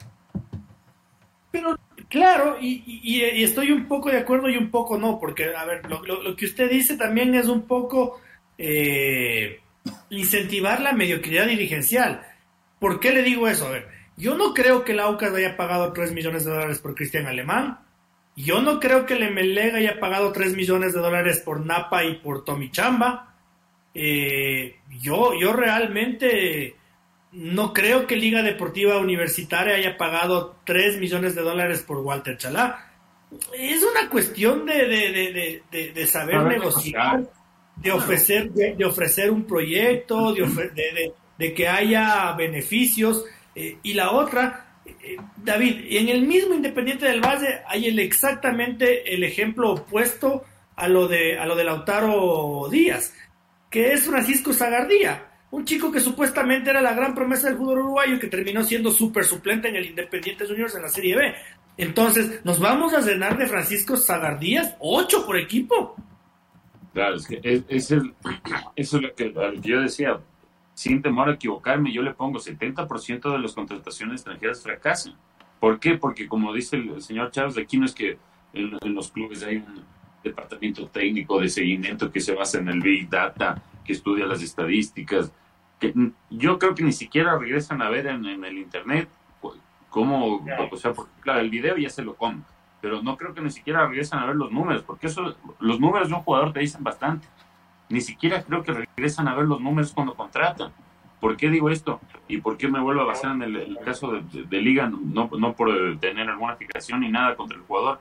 Pero, 1.51 1.79
claro, 2.11 2.59
y, 2.61 3.23
estoy 3.43 3.73
un 3.73 3.89
poco 3.89 4.11
de 4.11 4.19
acuerdo 4.19 4.51
y 4.51 4.59
un 4.59 4.71
poco 4.71 4.99
no, 4.99 5.19
porque, 5.19 5.55
a 5.57 5.65
ver, 5.65 5.87
lo, 5.89 6.37
que 6.37 6.45
usted 6.45 6.71
dice 6.71 6.99
también 6.99 7.35
es 7.35 7.49
un 7.49 7.63
poco 7.63 8.21
eh, 8.59 9.61
incentivar 10.11 10.83
la 10.83 10.93
mediocridad 10.93 11.47
dirigencial. 11.47 12.21
¿Por 12.79 13.01
qué 13.01 13.13
le 13.13 13.23
digo 13.23 13.49
eso? 13.49 13.67
A 13.67 13.71
ver, 13.71 13.89
yo 14.19 14.37
no 14.37 14.53
creo 14.53 14.85
que 14.85 14.93
la 14.93 15.05
AUCAS 15.05 15.33
haya 15.33 15.57
pagado 15.57 15.95
3 15.95 16.13
millones 16.13 16.45
de 16.45 16.51
dólares 16.51 16.81
por 16.81 16.95
Cristian 16.95 17.25
Alemán. 17.25 17.86
Yo 18.37 18.61
no 18.61 18.79
creo 18.79 19.07
que 19.07 19.15
el 19.15 19.23
Emelega 19.23 19.79
haya 19.79 19.99
pagado 19.99 20.31
3 20.31 20.55
millones 20.55 20.93
de 20.93 21.01
dólares 21.01 21.41
por 21.43 21.65
Napa 21.65 22.05
y 22.05 22.17
por 22.17 22.45
Tommy 22.45 22.71
Chamba. 22.71 23.35
Eh, 23.95 24.77
yo, 25.01 25.33
yo 25.41 25.55
realmente 25.55 26.77
no 27.33 27.73
creo 27.73 28.07
que 28.07 28.17
Liga 28.17 28.43
Deportiva 28.43 28.99
Universitaria 28.99 29.77
haya 29.77 29.97
pagado 29.97 30.57
3 30.65 30.99
millones 30.99 31.35
de 31.35 31.41
dólares 31.41 31.83
por 31.83 31.99
Walter 31.99 32.37
Chalá. 32.37 32.93
Es 33.55 33.83
una 33.83 34.09
cuestión 34.11 34.67
de, 34.67 35.63
de, 35.71 36.07
saber 36.07 36.43
negociar, 36.43 37.29
de 37.77 37.93
ofrecer, 37.93 38.51
de, 38.51 38.85
ofrecer 38.85 39.31
un 39.31 39.45
proyecto, 39.45 40.35
de, 40.35 41.55
que 41.55 41.69
haya 41.69 42.33
beneficios. 42.33 43.25
Eh, 43.55 43.79
y 43.83 43.95
la 43.95 44.11
otra, 44.11 44.66
David, 45.37 45.87
en 45.91 46.09
el 46.09 46.27
mismo 46.27 46.55
Independiente 46.55 47.07
del 47.07 47.21
Valle 47.21 47.61
hay 47.67 47.87
el, 47.87 47.99
exactamente 47.99 49.15
el 49.15 49.25
ejemplo 49.25 49.73
opuesto 49.73 50.45
a 50.75 50.89
lo, 50.89 51.09
de, 51.09 51.39
a 51.39 51.47
lo 51.47 51.55
de 51.57 51.65
Lautaro 51.65 52.69
Díaz, 52.71 53.15
que 53.71 53.93
es 53.93 54.05
Francisco 54.05 54.53
Zagardía, 54.53 55.27
un 55.51 55.65
chico 55.65 55.91
que 55.91 56.01
supuestamente 56.01 56.71
era 56.71 56.83
la 56.83 56.95
gran 56.95 57.15
promesa 57.15 57.49
del 57.49 57.57
fútbol 57.57 57.79
uruguayo 57.79 58.17
y 58.17 58.19
que 58.19 58.29
terminó 58.29 58.63
siendo 58.63 58.91
súper 58.91 59.25
suplente 59.25 59.69
en 59.69 59.77
el 59.77 59.87
Independiente 59.87 60.47
Juniors 60.47 60.75
en 60.75 60.83
la 60.83 60.89
Serie 60.89 61.17
B. 61.17 61.35
Entonces, 61.79 62.45
¿nos 62.45 62.59
vamos 62.59 62.95
a 62.95 63.03
cenar 63.03 63.37
de 63.37 63.47
Francisco 63.47 63.97
Zagardías? 63.97 64.77
¿Ocho 64.81 65.25
por 65.25 65.39
equipo? 65.39 65.95
Claro, 66.93 67.17
es 67.17 67.27
que 67.27 67.41
es, 67.43 67.63
eso 67.71 68.07
es 68.77 68.93
lo 68.93 69.15
que 69.15 69.33
yo 69.63 69.81
decía 69.81 70.19
sin 70.77 71.01
temor 71.01 71.31
a 71.31 71.33
equivocarme, 71.33 71.91
yo 71.91 72.03
le 72.03 72.13
pongo 72.13 72.39
70% 72.39 73.33
de 73.33 73.39
las 73.39 73.55
contrataciones 73.55 74.17
extranjeras 74.17 74.63
fracasan. 74.63 75.15
¿Por 75.59 75.81
qué? 75.81 75.97
Porque 75.97 76.29
como 76.29 76.53
dice 76.53 76.77
el 76.77 77.01
señor 77.01 77.31
Chávez, 77.31 77.57
aquí 77.57 77.79
no 77.79 77.87
es 77.87 77.95
que 77.95 78.19
en, 78.53 78.95
los 78.95 79.11
clubes 79.11 79.43
hay 79.43 79.57
un 79.57 79.83
departamento 80.23 80.87
técnico 80.89 81.41
de 81.41 81.49
seguimiento 81.49 82.13
que 82.13 82.21
se 82.21 82.35
basa 82.35 82.59
en 82.59 82.69
el 82.69 82.81
Big 82.81 83.09
Data, 83.09 83.63
que 83.87 83.95
estudia 83.95 84.27
las 84.27 84.43
estadísticas. 84.43 85.33
Que 85.81 85.95
yo 86.29 86.59
creo 86.59 86.75
que 86.75 86.83
ni 86.83 86.93
siquiera 86.93 87.39
regresan 87.39 87.81
a 87.81 87.89
ver 87.89 88.07
en, 88.09 88.27
el 88.27 88.59
Internet 88.59 89.09
cómo, 89.89 90.45
o 90.71 90.77
sea, 90.77 90.93
porque 90.93 91.13
claro, 91.23 91.41
el 91.41 91.49
video 91.49 91.79
ya 91.79 91.89
se 91.89 92.03
lo 92.03 92.17
come, 92.17 92.43
pero 92.83 93.03
no 93.03 93.17
creo 93.17 93.33
que 93.33 93.41
ni 93.41 93.51
siquiera 93.51 93.87
regresan 93.87 94.19
a 94.19 94.27
ver 94.27 94.37
los 94.37 94.53
números, 94.53 94.83
porque 94.83 95.07
eso, 95.07 95.35
los 95.59 95.81
números 95.81 96.11
de 96.11 96.17
un 96.17 96.21
jugador 96.21 96.53
te 96.53 96.61
dicen 96.61 96.85
bastante. 96.85 97.27
Ni 97.89 98.01
siquiera 98.01 98.43
creo 98.43 98.63
que 98.63 98.73
regresan 98.73 99.29
a 99.29 99.35
ver 99.35 99.47
los 99.47 99.61
números 99.61 99.93
cuando 99.93 100.15
contratan. 100.15 100.73
¿Por 101.21 101.37
qué 101.37 101.49
digo 101.49 101.71
esto? 101.71 102.01
¿Y 102.29 102.39
por 102.39 102.57
qué 102.57 102.69
me 102.69 102.81
vuelvo 102.81 103.03
a 103.03 103.05
basar 103.05 103.33
en 103.33 103.43
el, 103.43 103.79
caso 103.85 104.13
de, 104.13 104.61
Liga? 104.61 104.89
No, 104.89 105.31
no 105.39 105.53
por 105.55 105.99
tener 105.99 106.29
alguna 106.29 106.57
fijación 106.57 107.01
ni 107.01 107.11
nada 107.11 107.37
contra 107.37 107.57
el 107.57 107.65
jugador. 107.65 108.01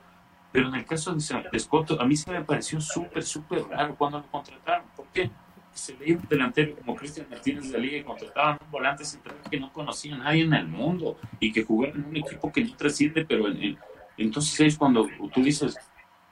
Pero 0.52 0.68
en 0.68 0.74
el 0.74 0.84
caso 0.84 1.14
de 1.14 1.58
Scott, 1.58 1.92
a 2.00 2.04
mí 2.04 2.16
se 2.16 2.30
me 2.30 2.42
pareció 2.42 2.80
súper, 2.80 3.22
súper 3.22 3.64
raro 3.64 3.94
cuando 3.94 4.18
lo 4.18 4.26
contrataron. 4.26 4.86
¿Por 4.96 5.06
qué? 5.08 5.30
Se 5.72 5.94
veía 5.94 6.16
un 6.16 6.26
delantero 6.28 6.76
como 6.76 6.96
Cristian 6.96 7.26
Martínez 7.28 7.70
de 7.70 7.72
la 7.72 7.78
Liga 7.78 7.98
y 7.98 8.02
contrataban 8.02 8.58
un 8.64 8.70
volante 8.70 9.04
central 9.04 9.36
que 9.50 9.60
no 9.60 9.72
conocía 9.72 10.14
a 10.14 10.18
nadie 10.18 10.44
en 10.44 10.54
el 10.54 10.66
mundo 10.66 11.18
y 11.38 11.52
que 11.52 11.64
jugaba 11.64 11.94
en 11.94 12.06
un 12.06 12.16
equipo 12.16 12.50
que 12.50 12.64
no 12.64 12.74
trasciende, 12.74 13.26
pero 13.26 13.44
entonces 14.16 14.60
es 14.60 14.78
cuando 14.78 15.06
tú 15.34 15.42
dices, 15.42 15.76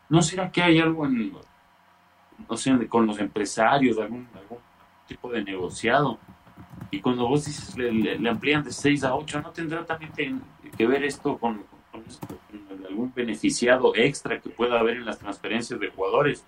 ¿no 0.08 0.22
será 0.22 0.50
que 0.50 0.62
hay 0.62 0.78
algo 0.80 1.04
en, 1.04 1.32
no 2.48 2.56
sé, 2.56 2.88
con 2.88 3.06
los 3.06 3.18
empresarios, 3.18 3.98
algún, 3.98 4.28
algún 4.34 4.58
tipo 5.06 5.30
de 5.30 5.42
negociado. 5.42 6.18
Y 6.90 7.00
cuando 7.00 7.26
vos 7.26 7.44
dices 7.44 7.76
le, 7.76 8.28
amplían 8.28 8.62
de 8.62 8.72
6 8.72 9.04
a 9.04 9.14
8, 9.14 9.40
¿no 9.40 9.50
tendrá 9.50 9.84
también 9.84 10.42
que, 10.76 10.86
ver 10.86 11.04
esto 11.04 11.38
con, 11.38 11.64
algún 12.88 13.12
beneficiado 13.14 13.92
extra 13.94 14.40
que 14.40 14.50
pueda 14.50 14.78
haber 14.78 14.98
en 14.98 15.04
las 15.04 15.18
transferencias 15.18 15.78
de 15.80 15.90
jugadores? 15.90 16.44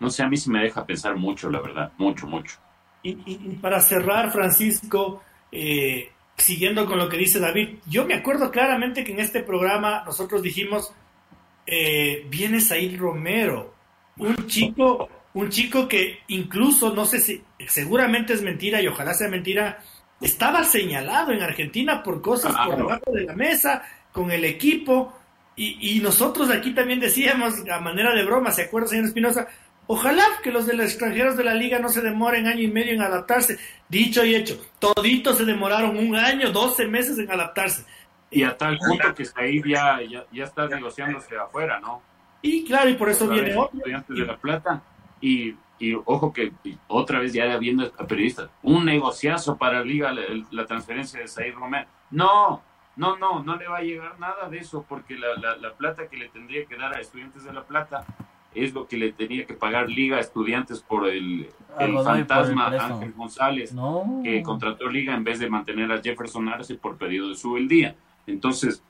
No 0.00 0.10
sé, 0.10 0.22
a 0.22 0.28
mí 0.28 0.36
sí 0.36 0.50
me 0.50 0.62
deja 0.62 0.84
pensar 0.84 1.16
mucho, 1.16 1.50
la 1.50 1.60
verdad, 1.60 1.92
mucho, 1.98 2.26
mucho. 2.26 2.58
Y, 3.02 3.14
para 3.56 3.80
cerrar, 3.80 4.32
Francisco, 4.32 5.22
eh, 5.52 6.10
siguiendo 6.36 6.86
con 6.86 6.98
lo 6.98 7.08
que 7.08 7.18
dice 7.18 7.38
David, 7.38 7.78
yo 7.86 8.06
me 8.06 8.14
acuerdo 8.14 8.50
claramente 8.50 9.04
que 9.04 9.12
en 9.12 9.20
este 9.20 9.42
programa 9.42 10.02
nosotros 10.04 10.42
dijimos, 10.42 10.92
eh, 11.66 12.26
viene 12.28 12.58
Romero, 12.96 13.74
un 14.16 14.46
chico 14.46 15.08
un 15.34 15.50
chico 15.50 15.88
que 15.88 16.20
incluso, 16.28 16.94
no 16.94 17.04
sé 17.04 17.20
si, 17.20 17.42
seguramente 17.66 18.32
es 18.32 18.42
mentira 18.42 18.80
y 18.80 18.86
ojalá 18.86 19.14
sea 19.14 19.28
mentira, 19.28 19.78
estaba 20.20 20.64
señalado 20.64 21.32
en 21.32 21.42
Argentina 21.42 22.02
por 22.02 22.22
cosas 22.22 22.54
por 22.56 22.76
debajo 22.76 23.12
de 23.12 23.24
la 23.24 23.34
mesa, 23.34 23.82
con 24.12 24.30
el 24.30 24.44
equipo, 24.44 25.12
y, 25.56 26.00
nosotros 26.00 26.50
aquí 26.50 26.74
también 26.74 26.98
decíamos, 26.98 27.54
a 27.70 27.78
manera 27.78 28.12
de 28.12 28.24
broma, 28.24 28.50
¿se 28.50 28.62
acuerda, 28.62 28.88
señor 28.88 29.04
Espinosa? 29.04 29.46
Ojalá 29.86 30.24
que 30.42 30.50
los 30.50 30.66
de 30.66 30.74
los 30.74 30.86
extranjeros 30.86 31.36
de 31.36 31.44
la 31.44 31.54
liga 31.54 31.78
no 31.78 31.88
se 31.90 32.00
demoren 32.00 32.48
año 32.48 32.62
y 32.62 32.68
medio 32.68 32.94
en 32.94 33.02
adaptarse. 33.02 33.58
Dicho 33.88 34.24
y 34.24 34.34
hecho, 34.34 34.60
toditos 34.80 35.38
se 35.38 35.44
demoraron 35.44 35.96
un 35.96 36.16
año, 36.16 36.50
12 36.50 36.86
meses 36.86 37.18
en 37.18 37.30
adaptarse. 37.30 37.84
Y 38.30 38.42
a 38.42 38.56
tal 38.56 38.78
punto 38.78 39.14
que 39.14 39.24
ahí 39.36 39.62
ya, 39.64 40.00
ya, 40.32 40.44
está 40.44 40.66
negociándose 40.66 41.36
afuera, 41.36 41.78
¿no? 41.78 42.02
Y 42.42 42.64
claro, 42.64 42.90
y 42.90 42.94
por 42.94 43.08
eso 43.08 43.28
viene 43.28 43.54
otro. 43.54 43.78
Estudiantes 43.78 44.16
de 44.16 44.26
La 44.26 44.36
Plata 44.36 44.82
y, 45.24 45.56
ojo 46.04 46.32
que 46.32 46.52
otra 46.86 47.18
vez 47.18 47.32
ya 47.32 47.56
viendo 47.56 47.90
a 47.98 48.06
periodistas, 48.06 48.50
un 48.62 48.84
negociazo 48.84 49.56
para 49.56 49.78
la 49.80 49.84
liga 49.84 50.14
la, 50.50 50.66
transferencia 50.66 51.20
de 51.20 51.28
Zaire 51.28 51.52
Romero. 51.52 51.88
No, 52.10 52.62
no, 52.96 53.16
no, 53.16 53.42
no 53.42 53.56
le 53.56 53.66
va 53.66 53.78
a 53.78 53.82
llegar 53.82 54.18
nada 54.18 54.48
de 54.48 54.58
eso 54.58 54.84
porque 54.86 55.16
la, 55.16 55.72
plata 55.76 56.08
que 56.08 56.16
le 56.16 56.28
tendría 56.28 56.66
que 56.66 56.76
dar 56.76 56.94
a 56.94 57.00
estudiantes 57.00 57.44
de 57.44 57.52
La 57.52 57.64
Plata 57.64 58.04
es 58.54 58.72
lo 58.72 58.86
que 58.86 58.96
le 58.96 59.12
tenía 59.12 59.46
que 59.46 59.54
pagar 59.54 59.90
Liga 59.90 60.18
a 60.18 60.20
Estudiantes 60.20 60.80
por 60.80 61.08
el, 61.08 61.48
el 61.80 61.98
fantasma 62.04 62.66
Ángel 62.66 63.12
González, 63.12 63.74
que 64.22 64.42
contrató 64.42 64.88
Liga 64.88 65.14
en 65.14 65.24
vez 65.24 65.40
de 65.40 65.50
mantener 65.50 65.90
a 65.90 66.00
Jefferson 66.00 66.48
Arce 66.48 66.76
por 66.76 66.96
pedido 66.96 67.30
de 67.30 67.34
su 67.34 67.56
el 67.56 67.66
día. 67.66 67.96
Entonces, 68.28 68.80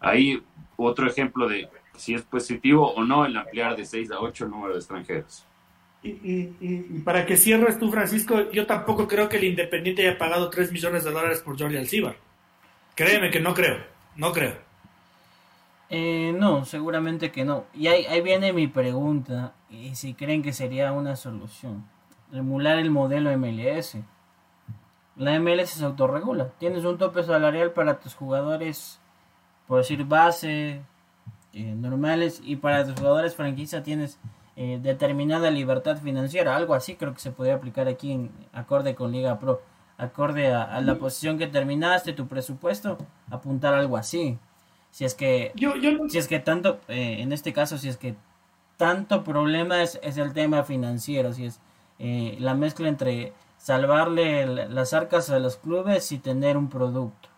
ahí 0.00 0.42
otro 0.76 1.06
ejemplo 1.06 1.48
de 1.48 1.68
si 1.98 2.14
es 2.14 2.22
positivo 2.22 2.92
o 2.92 3.04
no 3.04 3.26
el 3.26 3.36
ampliar 3.36 3.76
de 3.76 3.84
6 3.84 4.10
a 4.12 4.20
8 4.20 4.44
el 4.44 4.50
número 4.50 4.72
de 4.72 4.78
extranjeros. 4.78 5.44
Y, 6.02 6.10
y, 6.60 7.02
para 7.04 7.26
que 7.26 7.36
cierres 7.36 7.78
tú, 7.78 7.90
Francisco, 7.90 8.50
yo 8.52 8.66
tampoco 8.66 9.08
creo 9.08 9.28
que 9.28 9.36
el 9.36 9.44
Independiente 9.44 10.06
haya 10.06 10.16
pagado 10.16 10.48
3 10.48 10.70
millones 10.70 11.04
de 11.04 11.10
dólares 11.10 11.40
por 11.40 11.58
Jordi 11.58 11.76
Alcibar. 11.76 12.16
Créeme 12.94 13.30
que 13.30 13.40
no 13.40 13.52
creo, 13.52 13.78
no 14.16 14.32
creo. 14.32 14.54
Eh, 15.90 16.34
no, 16.36 16.64
seguramente 16.64 17.32
que 17.32 17.44
no. 17.44 17.64
Y 17.74 17.88
ahí, 17.88 18.04
ahí 18.06 18.20
viene 18.20 18.52
mi 18.52 18.68
pregunta, 18.68 19.54
y 19.70 19.94
si 19.96 20.14
creen 20.14 20.42
que 20.42 20.52
sería 20.52 20.92
una 20.92 21.16
solución. 21.16 21.84
Emular 22.32 22.78
el 22.78 22.90
modelo 22.90 23.36
MLS. 23.36 23.96
La 25.16 25.38
MLS 25.40 25.70
se 25.70 25.84
autorregula. 25.84 26.50
Tienes 26.58 26.84
un 26.84 26.98
tope 26.98 27.24
salarial 27.24 27.72
para 27.72 27.98
tus 27.98 28.14
jugadores, 28.14 29.00
por 29.66 29.78
decir 29.78 30.04
base, 30.04 30.82
eh, 31.58 31.74
normales, 31.74 32.40
y 32.44 32.56
para 32.56 32.84
tus 32.84 32.94
jugadores 32.94 33.34
franquicia 33.34 33.82
tienes 33.82 34.18
eh, 34.56 34.78
determinada 34.82 35.50
libertad 35.50 35.98
financiera. 35.98 36.56
Algo 36.56 36.74
así 36.74 36.96
creo 36.96 37.14
que 37.14 37.20
se 37.20 37.30
podría 37.30 37.54
aplicar 37.54 37.88
aquí 37.88 38.12
en 38.12 38.30
acorde 38.52 38.94
con 38.94 39.12
Liga 39.12 39.38
Pro. 39.38 39.62
Acorde 39.96 40.52
a 40.52 40.80
la 40.80 40.94
posición 40.94 41.38
que 41.38 41.48
terminaste, 41.48 42.12
tu 42.12 42.28
presupuesto, 42.28 42.98
apuntar 43.30 43.74
algo 43.74 43.96
así. 43.96 44.38
Si 44.90 45.04
es 45.04 45.14
que, 45.14 45.52
si 46.08 46.18
es 46.18 46.28
que 46.28 46.40
tanto, 46.40 46.80
eh, 46.88 47.16
en 47.20 47.32
este 47.32 47.52
caso, 47.52 47.78
si 47.78 47.88
es 47.88 47.96
que 47.96 48.16
tanto 48.76 49.24
problema 49.24 49.82
es, 49.82 49.98
el 50.02 50.32
tema 50.32 50.64
financiero, 50.64 51.32
si 51.32 51.46
es 51.46 51.60
eh, 51.98 52.36
la 52.40 52.54
mezcla 52.54 52.88
entre 52.88 53.32
salvarle 53.58 54.46
las 54.46 54.92
arcas 54.92 55.30
a 55.30 55.38
los 55.38 55.56
clubes 55.56 56.10
y 56.12 56.18
tener 56.18 56.56
un 56.56 56.68
producto. 56.68 57.28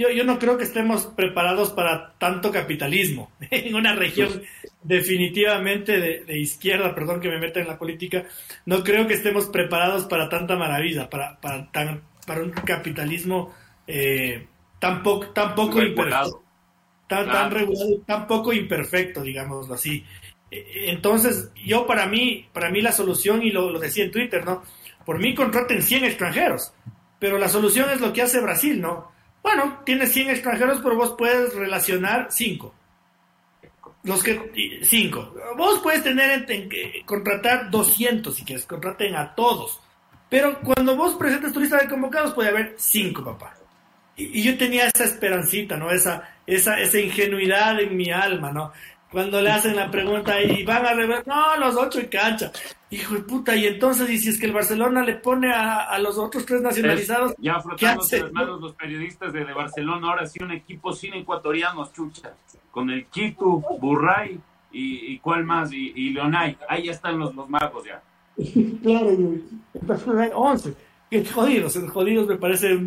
Yo, 0.00 0.08
yo 0.08 0.24
no 0.24 0.38
creo 0.38 0.56
que 0.56 0.64
estemos 0.64 1.04
preparados 1.08 1.72
para 1.72 2.14
tanto 2.16 2.50
capitalismo 2.50 3.30
en 3.50 3.74
una 3.74 3.94
región 3.94 4.30
pues 4.30 4.72
definitivamente 4.82 6.00
de, 6.00 6.38
izquierda, 6.38 6.94
perdón 6.94 7.20
que 7.20 7.28
me 7.28 7.38
meta 7.38 7.60
en 7.60 7.68
la 7.68 7.76
política, 7.76 8.24
no 8.64 8.82
creo 8.82 9.06
que 9.06 9.12
estemos 9.12 9.50
preparados 9.50 10.06
para 10.06 10.30
tanta 10.30 10.56
maravilla, 10.56 11.10
para, 11.10 11.38
para, 11.38 11.70
tan, 11.70 12.00
para 12.26 12.42
un 12.42 12.50
capitalismo 12.50 13.54
eh, 13.86 14.46
tampoco, 14.78 15.32
tampoco 15.34 15.82
imperfecto. 15.82 16.44
Tan, 17.06 17.26
tan 17.26 17.50
regulado, 17.50 18.00
tan 18.06 18.26
poco 18.26 18.54
imperfecto, 18.54 19.20
digámoslo 19.20 19.74
así. 19.74 20.02
E, 20.50 20.56
e, 20.56 20.90
entonces, 20.92 21.50
yo 21.62 21.86
para 21.86 22.06
mí, 22.06 22.48
para 22.54 22.70
mí 22.70 22.80
la 22.80 22.92
solución, 22.92 23.42
y 23.42 23.50
lo, 23.50 23.78
decía 23.78 24.04
en 24.04 24.12
Twitter, 24.12 24.46
¿no? 24.46 24.62
Por 25.04 25.18
mí 25.18 25.34
contraten 25.34 25.82
100 25.82 26.04
extranjeros, 26.04 26.72
pero 27.18 27.36
la 27.36 27.50
solución 27.50 27.90
es 27.90 28.00
lo 28.00 28.14
que 28.14 28.22
hace 28.22 28.40
Brasil, 28.40 28.80
¿no? 28.80 29.09
Bueno, 29.42 29.80
tienes 29.84 30.12
100 30.12 30.30
extranjeros, 30.30 30.80
pero 30.82 30.96
vos 30.96 31.14
puedes 31.16 31.54
relacionar 31.54 32.28
5. 32.30 32.74
Los 34.02 34.22
que, 34.22 34.80
5. 34.82 35.34
Vos 35.56 35.80
puedes 35.80 36.02
tener, 36.02 36.50
en, 36.50 36.68
contratar 37.04 37.70
200 37.70 38.34
si 38.34 38.44
quieres, 38.44 38.66
contraten 38.66 39.16
a 39.16 39.34
todos. 39.34 39.80
Pero 40.28 40.60
cuando 40.60 40.96
vos 40.96 41.14
presentes 41.14 41.52
tu 41.52 41.60
lista 41.60 41.78
de 41.78 41.88
convocados 41.88 42.34
puede 42.34 42.50
haber 42.50 42.74
5, 42.76 43.24
papá 43.24 43.54
y, 44.20 44.42
yo 44.42 44.56
tenía 44.56 44.86
esa 44.86 45.04
esperancita, 45.04 45.76
¿no? 45.76 45.90
Esa, 45.90 46.28
esa, 46.46 46.78
esa 46.78 46.98
ingenuidad 46.98 47.80
en 47.80 47.96
mi 47.96 48.10
alma, 48.10 48.52
¿no? 48.52 48.72
Cuando 49.10 49.40
le 49.40 49.50
hacen 49.50 49.74
la 49.74 49.90
pregunta 49.90 50.40
y 50.40 50.62
van 50.64 50.86
a 50.86 50.94
rever, 50.94 51.26
no, 51.26 51.56
los 51.56 51.76
ocho 51.76 51.98
en 51.98 52.06
cancha. 52.06 52.52
Hijo 52.90 53.14
de 53.14 53.20
puta, 53.20 53.56
y 53.56 53.66
entonces, 53.66 54.08
y 54.08 54.18
si 54.18 54.30
es 54.30 54.38
que 54.38 54.46
el 54.46 54.52
Barcelona 54.52 55.02
le 55.02 55.16
pone 55.16 55.52
a, 55.52 55.98
los 55.98 56.16
otros 56.16 56.46
tres 56.46 56.60
nacionalizados. 56.60 57.34
ya 57.38 57.60
frotándose 57.60 58.20
las 58.20 58.32
manos 58.32 58.60
los 58.60 58.74
periodistas 58.74 59.32
de, 59.32 59.44
Barcelona, 59.44 60.08
ahora 60.08 60.26
sí 60.26 60.42
un 60.42 60.52
equipo 60.52 60.92
sin 60.92 61.14
ecuatorianos, 61.14 61.92
chucha. 61.92 62.34
Con 62.70 62.90
el 62.90 63.06
Quito, 63.06 63.62
Burray 63.80 64.38
y, 64.70 65.12
y 65.12 65.18
cuál 65.18 65.44
más, 65.44 65.72
y, 65.72 65.92
y 65.94 66.10
Leonay. 66.10 66.56
Ahí 66.68 66.84
ya 66.86 66.92
están 66.92 67.18
los, 67.18 67.34
los 67.34 67.48
magos 67.48 67.84
ya. 67.84 68.00
claro, 68.82 69.10
entonces 69.74 70.32
11. 70.34 70.74
Qué 71.10 71.24
jodidos, 71.24 71.76
jodidos 71.92 72.28
me 72.28 72.36
parece 72.36 72.78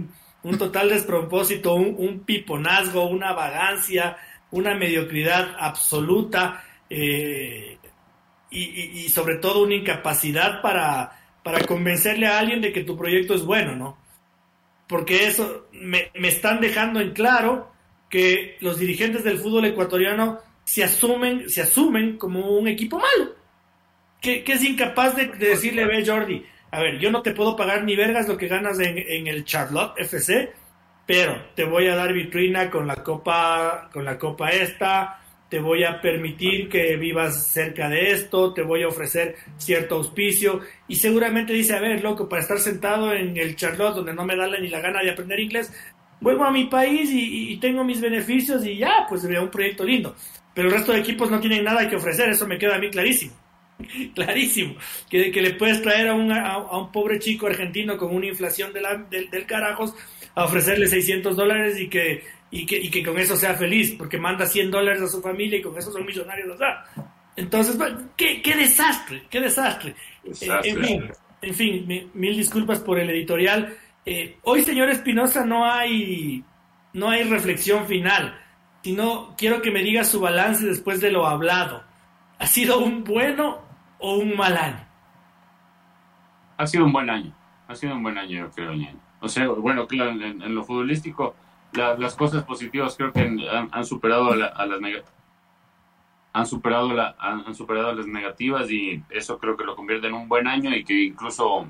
un 0.43 0.57
total 0.57 0.89
despropósito, 0.89 1.73
un, 1.75 2.19
piponazgo, 2.25 3.07
una 3.07 3.33
vagancia, 3.33 4.17
una 4.53 4.75
mediocridad 4.75 5.55
absoluta 5.59 6.63
eh, 6.89 7.77
y, 8.49 9.09
sobre 9.09 9.37
todo 9.37 9.63
una 9.63 9.73
incapacidad 9.73 10.61
para, 10.61 11.11
para 11.43 11.65
convencerle 11.65 12.27
a 12.27 12.37
alguien 12.37 12.61
de 12.61 12.71
que 12.71 12.83
tu 12.83 12.95
proyecto 12.95 13.33
es 13.33 13.43
bueno, 13.43 13.75
¿no? 13.75 13.97
Porque 14.87 15.25
eso 15.27 15.65
me, 15.71 16.11
están 16.13 16.61
dejando 16.61 16.99
en 16.99 17.13
claro 17.13 17.71
que 18.09 18.57
los 18.59 18.77
dirigentes 18.77 19.23
del 19.23 19.39
fútbol 19.39 19.65
ecuatoriano 19.65 20.39
se 20.63 20.83
asumen, 20.83 21.49
se 21.49 21.63
asumen 21.63 22.17
como 22.17 22.51
un 22.51 22.67
equipo 22.67 22.99
malo, 22.99 23.33
que, 24.21 24.43
es 24.45 24.63
incapaz 24.63 25.15
de, 25.15 25.27
de 25.27 25.47
decirle, 25.49 25.85
ve 25.85 26.05
Jordi, 26.05 26.45
a 26.69 26.79
ver, 26.79 26.99
yo 26.99 27.11
no 27.11 27.21
te 27.21 27.33
puedo 27.33 27.55
pagar 27.55 27.83
ni 27.83 27.95
vergas 27.95 28.27
lo 28.27 28.37
que 28.37 28.47
ganas 28.47 28.79
en, 28.79 29.27
el 29.27 29.45
Charlotte 29.45 29.93
FC, 29.97 30.53
pero 31.05 31.49
te 31.55 31.65
voy 31.65 31.87
a 31.87 31.95
dar 31.95 32.13
vitrina 32.13 32.69
con 32.69 32.87
la 32.87 32.95
copa, 32.97 33.89
con 33.91 34.05
la 34.05 34.17
copa 34.17 34.49
esta, 34.49 35.19
te 35.49 35.59
voy 35.59 35.83
a 35.83 36.01
permitir 36.01 36.67
que 36.67 36.95
vivas 36.95 37.45
cerca 37.45 37.87
de 37.87 38.11
esto, 38.11 38.53
te 38.53 38.63
voy 38.63 38.83
a 38.83 38.87
ofrecer 38.87 39.35
cierto 39.57 39.95
auspicio 39.95 40.61
y 40.87 40.95
seguramente 40.95 41.53
dice, 41.53 41.75
a 41.75 41.79
ver, 41.79 42.01
loco, 42.01 42.27
para 42.27 42.41
estar 42.41 42.57
sentado 42.57 43.13
en 43.13 43.37
el 43.37 43.55
Charlotte 43.55 43.97
donde 43.97 44.15
no 44.15 44.25
me 44.25 44.35
da 44.35 44.47
ni 44.59 44.69
la 44.69 44.79
gana 44.79 45.01
de 45.01 45.11
aprender 45.11 45.39
inglés, 45.39 45.71
vuelvo 46.21 46.45
a 46.45 46.51
mi 46.51 46.65
país 46.65 47.09
y, 47.13 47.55
tengo 47.57 47.83
mis 47.83 48.01
beneficios 48.01 48.65
y 48.65 48.77
ya, 48.77 49.05
pues 49.07 49.27
veo 49.27 49.43
un 49.43 49.51
proyecto 49.51 49.83
lindo. 49.83 50.15
Pero 50.55 50.69
el 50.69 50.73
resto 50.73 50.91
de 50.91 50.99
equipos 50.99 51.29
no 51.29 51.39
tienen 51.39 51.63
nada 51.63 51.87
que 51.87 51.97
ofrecer, 51.97 52.29
eso 52.29 52.47
me 52.47 52.57
queda 52.57 52.77
a 52.77 52.79
mí 52.79 52.89
clarísimo. 52.89 53.33
clarísimo, 54.15 54.75
que, 55.09 55.31
que, 55.31 55.41
le 55.41 55.53
puedes 55.53 55.81
traer 55.81 56.07
a 56.07 56.13
un, 56.13 56.31
a, 56.31 56.57
un 56.57 56.91
pobre 56.91 57.19
chico 57.19 57.47
argentino 57.47 57.97
con 57.97 58.15
una 58.15 58.27
inflación 58.27 58.71
de 58.73 58.81
del 59.29 59.45
carajos 59.45 59.93
a 60.35 60.45
ofrecerle 60.45 60.87
600 60.87 61.35
dólares 61.35 61.79
y 61.79 61.87
que, 61.87 62.23
y, 62.51 62.65
que, 62.65 62.77
y 62.77 62.89
que 62.89 63.03
con 63.03 63.17
eso 63.17 63.35
sea 63.35 63.53
feliz, 63.53 63.95
porque 63.97 64.17
manda 64.17 64.45
100 64.45 64.71
dólares 64.71 65.01
a 65.01 65.07
su 65.07 65.21
familia 65.21 65.59
y 65.59 65.61
con 65.61 65.77
eso 65.77 65.91
son 65.91 66.05
millonarios. 66.05 66.57
Entonces, 67.35 67.77
¿qué, 68.15 68.41
qué 68.41 68.55
desastre, 68.55 69.23
qué 69.29 69.39
desastre. 69.39 69.95
Eh, 70.23 71.11
en 71.41 71.53
fin, 71.53 72.09
mil 72.13 72.35
disculpas 72.35 72.79
por 72.79 72.99
el 72.99 73.09
editorial. 73.09 73.75
Eh, 74.05 74.37
hoy, 74.43 74.63
señor 74.63 74.89
Espinosa, 74.89 75.45
no 75.45 75.65
hay, 75.65 76.43
no 76.93 77.09
hay 77.09 77.23
reflexión 77.23 77.85
final, 77.85 78.39
sino 78.81 79.35
quiero 79.37 79.61
que 79.61 79.71
me 79.71 79.83
diga 79.83 80.03
su 80.03 80.19
balance 80.19 80.65
después 80.65 81.01
de 81.01 81.11
lo 81.11 81.27
hablado. 81.27 81.83
¿Ha 82.39 82.47
sido 82.47 82.79
un 82.79 83.03
bueno 83.03 83.61
o 83.99 84.17
un 84.17 84.35
mal 84.35 84.57
año? 84.57 84.87
Ha 86.57 86.67
sido 86.67 86.85
un 86.85 86.93
buen 86.93 87.09
año. 87.09 87.33
Ha 87.67 87.75
sido 87.75 87.95
un 87.95 88.03
buen 88.03 88.17
año, 88.17 88.45
yo 88.45 88.51
creo, 88.51 88.73
O 89.23 89.29
sea, 89.29 89.47
bueno, 89.47 89.87
en, 89.89 90.53
lo 90.53 90.65
futbolístico, 90.65 91.33
las 91.71 92.13
cosas 92.15 92.43
positivas 92.43 92.95
creo 92.97 93.13
que 93.13 93.21
han, 93.71 93.85
superado 93.85 94.31
a, 94.31 94.35
las 94.35 94.49
han 96.33 96.45
superado 96.45 96.93
la, 96.93 97.15
han, 97.17 97.55
superado 97.55 97.93
las 97.93 98.05
negativas 98.05 98.69
y 98.69 99.01
eso 99.09 99.39
creo 99.39 99.55
que 99.55 99.63
lo 99.63 99.77
convierte 99.77 100.07
en 100.07 100.13
un 100.13 100.27
buen 100.27 100.45
año 100.45 100.75
y 100.75 100.83
que 100.83 101.03
incluso 101.03 101.65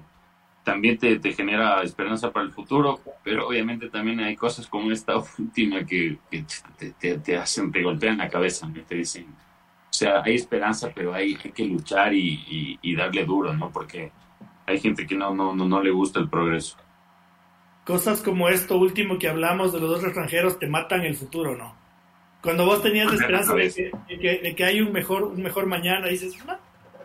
también 0.64 0.98
te, 0.98 1.20
genera 1.34 1.84
esperanza 1.84 2.32
para 2.32 2.44
el 2.44 2.52
futuro, 2.52 3.00
pero 3.24 3.48
obviamente 3.48 3.88
también 3.88 4.20
hay 4.22 4.36
cosas 4.36 4.66
como 4.66 4.92
esta 4.92 5.14
última 5.38 5.86
que, 5.86 6.18
te, 7.00 7.20
te, 7.20 7.38
hacen, 7.38 7.72
te 7.72 7.84
golpean 7.84 8.18
la 8.18 8.30
cabeza, 8.30 8.68
te 8.88 8.96
dicen, 8.96 9.26
o 9.26 9.94
sea, 9.94 10.24
hay 10.24 10.34
esperanza, 10.34 10.90
pero 10.92 11.14
hay, 11.14 11.38
hay 11.44 11.52
que 11.52 11.66
luchar 11.66 12.16
y, 12.16 12.80
y, 12.82 12.96
darle 12.96 13.26
duro, 13.26 13.54
¿no? 13.54 13.70
Porque 13.70 14.12
hay 14.66 14.80
gente 14.80 15.06
que 15.06 15.16
no, 15.16 15.36
no, 15.36 15.54
no, 15.54 15.84
le 15.84 15.92
gusta 15.92 16.20
el 16.20 16.30
progreso. 16.30 16.78
Cosas 17.86 18.22
como 18.22 18.50
esto 18.50 18.78
último 18.78 19.20
que 19.20 19.28
hablamos 19.28 19.74
de 19.74 19.80
los 19.80 19.90
dos 19.90 20.04
extranjeros 20.04 20.60
te 20.60 20.68
matan 20.68 21.02
el 21.02 21.16
futuro, 21.16 21.56
¿no? 21.56 21.76
Cuando 22.42 22.66
vos 22.66 22.82
tenías 22.82 23.08
la 23.08 23.16
esperanza 23.16 23.56
de 23.56 23.70
que, 24.20 24.40
de 24.40 24.56
que, 24.56 24.64
hay 24.66 24.82
un 24.82 24.92
mejor, 24.92 25.24
un 25.24 25.42
mejor 25.42 25.66
mañana, 25.66 26.08
dices, 26.08 26.36
no, 26.46 26.58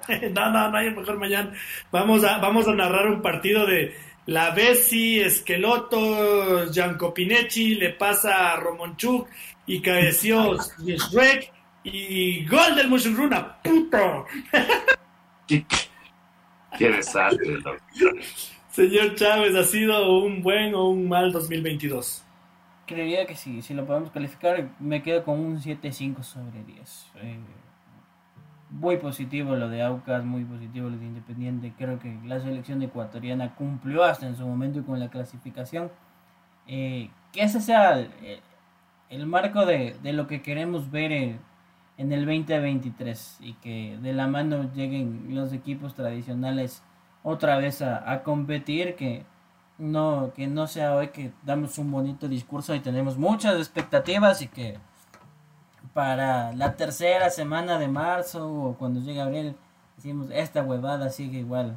no, 0.31 0.51
no, 0.51 0.71
no 0.71 0.77
hay 0.77 0.89
un 0.89 0.97
mejor 0.97 1.17
mañana. 1.17 1.53
Vamos 1.93 2.25
a, 2.25 2.39
vamos 2.39 2.67
a 2.67 2.75
narrar 2.75 3.07
un 3.09 3.23
partido 3.23 3.67
de 3.67 3.95
la 4.27 4.51
Bessi, 4.51 5.21
Esqueloto, 5.21 6.71
Gianco 6.71 7.15
Pinechi, 7.15 7.77
le 7.77 7.91
pasa 7.91 8.53
a 8.53 8.57
Romonchuk 8.57 9.29
y 9.67 9.81
cabeció 9.81 10.57
Shrek 10.57 11.53
y 11.85 12.47
gol 12.47 12.75
del 12.77 12.89
Mushuruna, 12.89 13.63
puto. 13.63 14.27
Qué, 15.47 16.91
desastre, 16.91 17.59
Señor 18.79 19.17
Chávez, 19.17 19.57
¿ha 19.57 19.65
sido 19.65 20.21
un 20.23 20.41
buen 20.41 20.73
o 20.73 20.91
un 20.91 21.09
mal 21.09 21.33
2022? 21.33 22.23
Creería 22.87 23.27
que 23.27 23.35
sí, 23.35 23.61
si 23.61 23.75
lo 23.75 23.85
podemos 23.85 24.13
calificar, 24.13 24.71
me 24.79 25.03
quedo 25.03 25.25
con 25.25 25.41
un 25.41 25.59
7-5 25.59 26.23
sobre 26.23 26.63
10. 26.63 27.07
Eh, 27.17 27.41
muy 28.71 28.99
positivo 28.99 29.57
lo 29.57 29.69
de 29.69 29.83
Aucas, 29.83 30.25
muy 30.25 30.45
positivo 30.45 30.91
lo 30.91 30.97
de 30.97 31.07
Independiente. 31.07 31.73
Creo 31.77 31.99
que 31.99 32.21
la 32.25 32.39
selección 32.39 32.81
ecuatoriana 32.81 33.57
cumplió 33.57 34.05
hasta 34.05 34.29
en 34.29 34.37
su 34.37 34.47
momento 34.47 34.87
con 34.87 35.01
la 35.01 35.11
clasificación. 35.11 35.91
Eh, 36.69 37.11
que 37.33 37.43
ese 37.43 37.61
sea 37.61 37.99
el, 39.09 39.27
marco 39.27 39.67
de, 39.67 39.97
lo 40.05 40.29
que 40.29 40.41
queremos 40.41 40.93
ver 40.93 41.11
en, 41.11 41.41
el 41.97 42.25
2023 42.25 43.39
y 43.41 43.55
que 43.55 43.99
de 44.01 44.13
la 44.13 44.29
mano 44.29 44.73
lleguen 44.73 45.35
los 45.35 45.53
equipos 45.53 45.97
tradicionales 45.97 46.85
otra 47.29 47.59
vez 47.59 47.83
a, 47.83 48.23
competir, 48.23 48.97
que 48.97 49.25
no, 49.77 50.33
que 50.35 50.47
no 50.47 50.67
sea 50.67 50.95
hoy 50.95 51.09
que 51.09 51.33
damos 51.45 51.79
un 51.79 51.91
bonito 51.91 52.27
discurso 52.27 52.75
y 52.75 52.81
tenemos 52.81 53.19
muchas 53.19 53.57
expectativas 53.57 54.41
y 54.41 54.49
que 54.49 54.79
para 55.93 56.53
la 56.55 56.77
tercera 56.77 57.29
semana 57.31 57.79
de 57.79 57.89
marzo 57.89 58.51
o 58.51 58.75
cuando 58.79 59.01
llegue 59.01 59.21
abril 59.21 59.57
decimos 59.97 60.29
esta 60.33 60.63
huevada 60.63 61.11
sigue 61.11 61.39
igual 61.39 61.77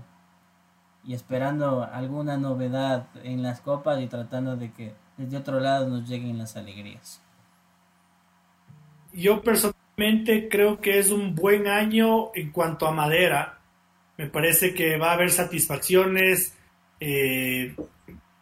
y 1.04 1.14
esperando 1.14 1.84
alguna 1.84 2.38
novedad 2.38 3.08
en 3.24 3.44
las 3.44 3.60
copas 3.60 4.00
y 4.00 4.08
tratando 4.08 4.56
de 4.56 4.72
que 4.72 4.94
desde 5.18 5.38
otro 5.38 5.60
lado 5.60 5.88
nos 5.88 6.08
lleguen 6.08 6.38
las 6.38 6.56
alegrías. 6.56 7.22
Yo 9.14 9.42
personalmente 9.42 10.48
creo 10.50 10.80
que 10.80 11.00
es 11.00 11.12
un 11.12 11.36
buen 11.36 11.68
año 11.68 12.32
en 12.36 12.52
cuanto 12.52 12.88
a 12.88 12.92
madera. 12.92 13.61
Me 14.22 14.28
parece 14.28 14.76
que 14.76 14.98
va 14.98 15.10
a 15.10 15.14
haber 15.14 15.32
satisfacciones 15.32 16.56
eh, 17.00 17.76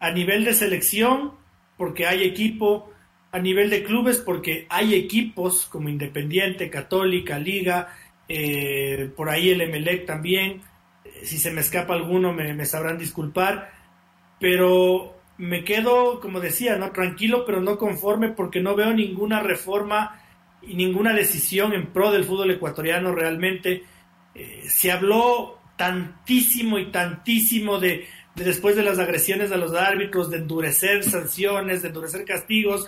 a 0.01 0.11
nivel 0.11 0.43
de 0.43 0.53
selección, 0.53 1.31
porque 1.77 2.05
hay 2.05 2.23
equipo, 2.23 2.91
a 3.31 3.39
nivel 3.39 3.69
de 3.69 3.85
clubes, 3.85 4.17
porque 4.17 4.67
hay 4.69 4.93
equipos 4.93 5.67
como 5.67 5.87
Independiente, 5.87 6.69
Católica, 6.69 7.39
Liga, 7.39 7.95
eh, 8.27 9.09
por 9.15 9.29
ahí 9.29 9.51
el 9.51 9.61
Emelec 9.61 10.05
también. 10.05 10.63
Si 11.23 11.37
se 11.37 11.49
me 11.49 11.61
escapa 11.61 11.93
alguno, 11.93 12.33
me, 12.33 12.65
sabrán 12.65 12.97
disculpar. 12.97 13.71
Pero 14.37 15.15
me 15.37 15.63
quedo, 15.63 16.19
como 16.19 16.41
decía, 16.41 16.75
no 16.75 16.91
tranquilo, 16.91 17.45
pero 17.45 17.61
no 17.61 17.77
conforme, 17.77 18.27
porque 18.27 18.59
no 18.59 18.75
veo 18.75 18.93
ninguna 18.93 19.39
reforma 19.39 20.21
y 20.61 20.73
ninguna 20.73 21.13
decisión 21.13 21.71
en 21.71 21.93
pro 21.93 22.11
del 22.11 22.25
fútbol 22.25 22.51
ecuatoriano 22.51 23.13
realmente. 23.15 23.83
Eh, 24.35 24.63
se 24.67 24.91
habló 24.91 25.58
tantísimo 25.79 26.77
y 26.77 26.91
tantísimo 26.91 27.79
de 27.79 28.05
después 28.35 28.75
de 28.75 28.83
las 28.83 28.99
agresiones 28.99 29.49
a 29.53 29.57
los 29.57 29.73
árbitros, 29.73 30.29
de 30.29 30.37
endurecer 30.37 31.05
sanciones, 31.05 31.81
de 31.81 31.87
endurecer 31.87 32.25
castigos, 32.25 32.85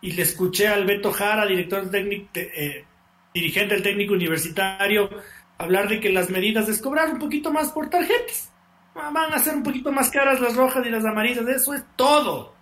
y 0.00 0.12
le 0.12 0.22
escuché 0.22 0.66
al 0.66 0.84
Beto 0.84 1.12
Jara, 1.12 1.46
director 1.46 1.88
técnico, 1.88 2.28
eh, 2.34 2.84
dirigente 3.32 3.74
del 3.74 3.84
técnico 3.84 4.14
universitario, 4.14 5.08
hablar 5.56 5.88
de 5.88 6.00
que 6.00 6.10
las 6.10 6.30
medidas 6.30 6.68
es 6.68 6.82
cobrar 6.82 7.12
un 7.12 7.20
poquito 7.20 7.52
más 7.52 7.70
por 7.70 7.88
tarjetas. 7.88 8.50
Ah, 8.96 9.10
van 9.12 9.32
a 9.32 9.38
ser 9.38 9.54
un 9.54 9.62
poquito 9.62 9.92
más 9.92 10.10
caras 10.10 10.40
las 10.40 10.56
rojas 10.56 10.84
y 10.84 10.90
las 10.90 11.04
amarillas, 11.04 11.46
eso 11.46 11.74
es 11.74 11.84
todo. 11.94 12.54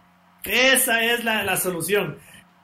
Esa 0.44 1.02
es 1.05 1.24
la, 1.24 1.57
solución. 1.57 2.19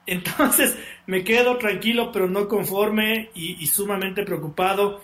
Entonces 0.07 0.77
me 1.07 1.25
quedo 1.25 1.57
tranquilo, 1.57 2.13
pero 2.13 2.29
no 2.29 2.47
conforme 2.47 3.31
y 3.35 3.67
sumamente 3.67 4.23
preocupado 4.23 5.01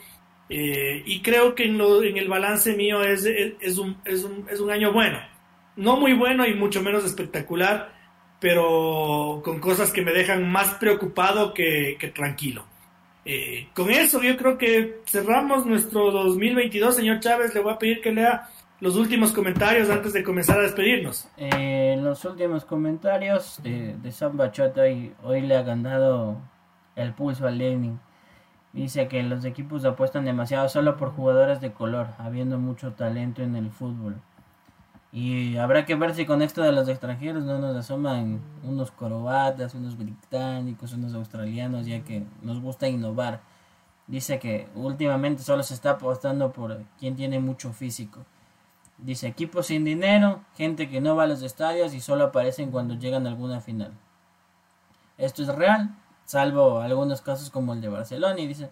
eh, 0.55 1.03
y 1.07 1.23
creo 1.23 1.55
que 1.55 1.65
en, 1.65 1.81
en, 1.81 2.19
el 2.19 2.29
balance 2.29 2.77
mío 2.77 3.03
es, 3.03 3.25
es, 3.25 3.79
un, 3.79 3.97
es, 4.05 4.23
un, 4.23 4.47
es, 4.51 4.61
un, 4.61 4.71
año 4.71 4.93
bueno. 4.93 5.19
No 5.77 5.97
muy 5.97 6.13
bueno 6.13 6.47
y 6.47 6.53
mucho 6.53 6.83
menos 6.83 7.07
espectacular, 7.07 7.91
pero 8.39 9.41
con 9.43 9.61
cosas 9.61 9.91
que 9.91 10.03
me 10.03 10.13
dejan 10.13 10.53
más 10.53 10.75
preocupado 10.75 11.55
que, 11.55 11.97
que 11.99 12.09
tranquilo. 12.09 12.67
Eh, 13.25 13.69
con 13.73 13.89
eso 13.89 14.21
yo 14.21 14.37
creo 14.37 14.59
que 14.59 15.01
cerramos 15.07 15.65
nuestro 15.65 16.11
2022. 16.11 16.97
Señor 16.97 17.21
Chávez, 17.21 17.55
le 17.55 17.63
voy 17.63 17.73
a 17.73 17.79
pedir 17.79 18.03
que 18.03 18.13
lea 18.13 18.47
los 18.81 18.97
últimos 18.97 19.33
comentarios 19.33 19.89
antes 19.89 20.13
de 20.13 20.23
comenzar 20.23 20.59
a 20.59 20.65
despedirnos. 20.65 21.29
Eh, 21.39 21.97
los 21.99 22.27
últimos 22.27 22.67
comentarios 22.67 23.59
de, 23.63 23.97
de 23.97 24.13
Sam 24.13 24.37
Bachota 24.37 24.87
y 24.87 25.15
hoy 25.23 25.41
le 25.41 25.57
ha 25.57 25.63
ganado 25.63 26.43
el 26.95 27.15
pulso 27.15 27.47
al 27.47 27.57
Lenin. 27.57 27.99
Dice 28.73 29.07
que 29.07 29.23
los 29.23 29.45
equipos 29.45 29.85
apuestan 29.85 30.25
demasiado 30.25 30.69
solo 30.69 30.97
por 30.97 31.15
jugadores 31.15 31.61
de 31.61 31.73
color, 31.73 32.09
habiendo 32.19 32.59
mucho 32.59 32.93
talento 32.93 33.43
en 33.43 33.55
el 33.57 33.71
fútbol. 33.71 34.17
Y 35.13 35.59
habrá 35.59 35.85
que 35.85 35.95
ver 35.95 36.15
si 36.15 36.25
con 36.25 36.41
esto 36.41 36.63
de 36.63 36.73
los 36.73 36.89
extranjeros 36.89 37.45
no 37.45 37.59
nos 37.59 37.77
asoman 37.77 38.41
unos 38.63 38.91
corobatas, 38.91 39.75
unos 39.75 39.99
británicos, 39.99 40.95
unos 40.95 41.13
australianos, 41.13 41.85
ya 41.85 42.03
que 42.03 42.25
nos 42.41 42.61
gusta 42.63 42.89
innovar. 42.89 43.43
Dice 44.07 44.39
que 44.39 44.69
últimamente 44.75 45.43
solo 45.43 45.63
se 45.63 45.75
está 45.75 45.91
apostando 45.91 46.51
por 46.53 46.83
quien 46.99 47.15
tiene 47.15 47.41
mucho 47.41 47.75
físico. 47.75 48.21
Dice 48.97 49.27
equipos 49.27 49.67
sin 49.67 49.85
dinero, 49.85 50.41
gente 50.57 50.89
que 50.89 51.03
no 51.03 51.15
va 51.15 51.25
a 51.25 51.27
los 51.27 51.43
estadios 51.43 51.93
y 51.93 52.01
solo 52.01 52.25
aparecen 52.25 52.71
cuando 52.71 52.95
llegan 52.95 53.27
a 53.27 53.31
alguna 53.31 53.61
final. 53.61 53.93
Esto 55.19 55.43
es 55.43 55.49
real, 55.49 55.95
salvo 56.25 56.81
algunos 56.81 57.21
casos 57.21 57.51
como 57.51 57.75
el 57.75 57.81
de 57.81 57.89
Barcelona, 57.89 58.41
y 58.41 58.47
dice 58.47 58.71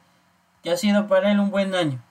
que 0.62 0.70
ha 0.70 0.76
sido 0.76 1.06
para 1.08 1.32
él 1.32 1.40
un 1.40 1.50
buen 1.50 1.74
año 1.74 2.02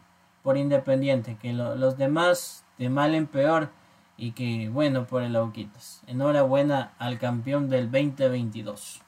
por 0.43 0.57
Independiente, 0.57 1.37
que 1.41 1.53
los 1.53 1.97
demás 1.97 2.65
de 2.77 2.89
mal 2.89 3.13
en 3.13 3.27
peor 3.27 3.69
y 4.17 4.31
que 4.31 4.69
bueno 4.69 5.05
por 5.05 5.23
el 5.23 5.35
Auquitas. 5.35 6.03
Enhorabuena 6.07 6.93
al 6.97 7.17
campeón 7.19 7.69
del 7.69 7.89
2022. 7.91 9.01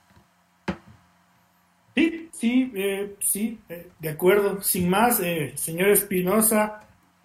Sí, 1.95 2.29
sí, 2.31 2.71
eh, 2.75 3.15
sí, 3.19 3.59
eh, 3.67 3.89
de 3.99 4.09
acuerdo. 4.09 4.61
Sin 4.61 4.89
más, 4.89 5.19
eh, 5.19 5.53
señor 5.55 5.89
Espinosa, 5.89 6.83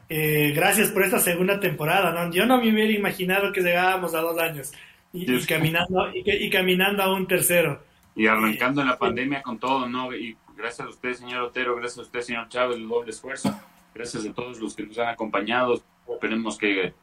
gracias 0.09 0.91
por 0.91 1.03
esta 1.03 1.21
segunda 1.21 1.61
temporada. 1.61 2.11
¿no? 2.13 2.33
Yo 2.33 2.47
no 2.47 2.61
me 2.61 2.73
hubiera 2.73 2.93
imaginado 2.93 3.53
que 3.53 3.61
llegábamos 3.61 4.15
a 4.15 4.21
dos 4.21 4.39
años 4.39 4.73
y, 5.13 5.27
caminando, 5.47 6.11
y 6.15 6.51
caminando 6.51 7.03
a 7.03 7.15
un 7.15 7.27
tercero. 7.27 7.83
Y 8.17 8.27
arrancando 8.27 8.81
en 8.81 8.89
la 8.89 8.99
pandemia 8.99 9.43
con 9.43 9.59
todo, 9.59 9.87
¿no? 9.89 10.13
Y 10.15 10.37
gracias 10.57 10.87
a 10.87 10.91
usted, 10.91 11.13
señor 11.13 11.43
Otero, 11.43 11.77
gracias 11.77 11.99
a 11.99 12.03
usted, 12.03 12.21
señor 12.23 12.49
Chávez, 12.49 12.79
el 12.79 12.89
doble 12.89 13.11
esfuerzo. 13.11 13.55
Gracias 13.95 14.25
a 14.27 14.33
todos 14.33 14.59
los 14.59 14.75
que 14.75 14.87
nos 14.87 14.99
han 14.99 15.09
acompañado. 15.09 15.83
Esperemos 16.09 16.57
que 16.57 16.95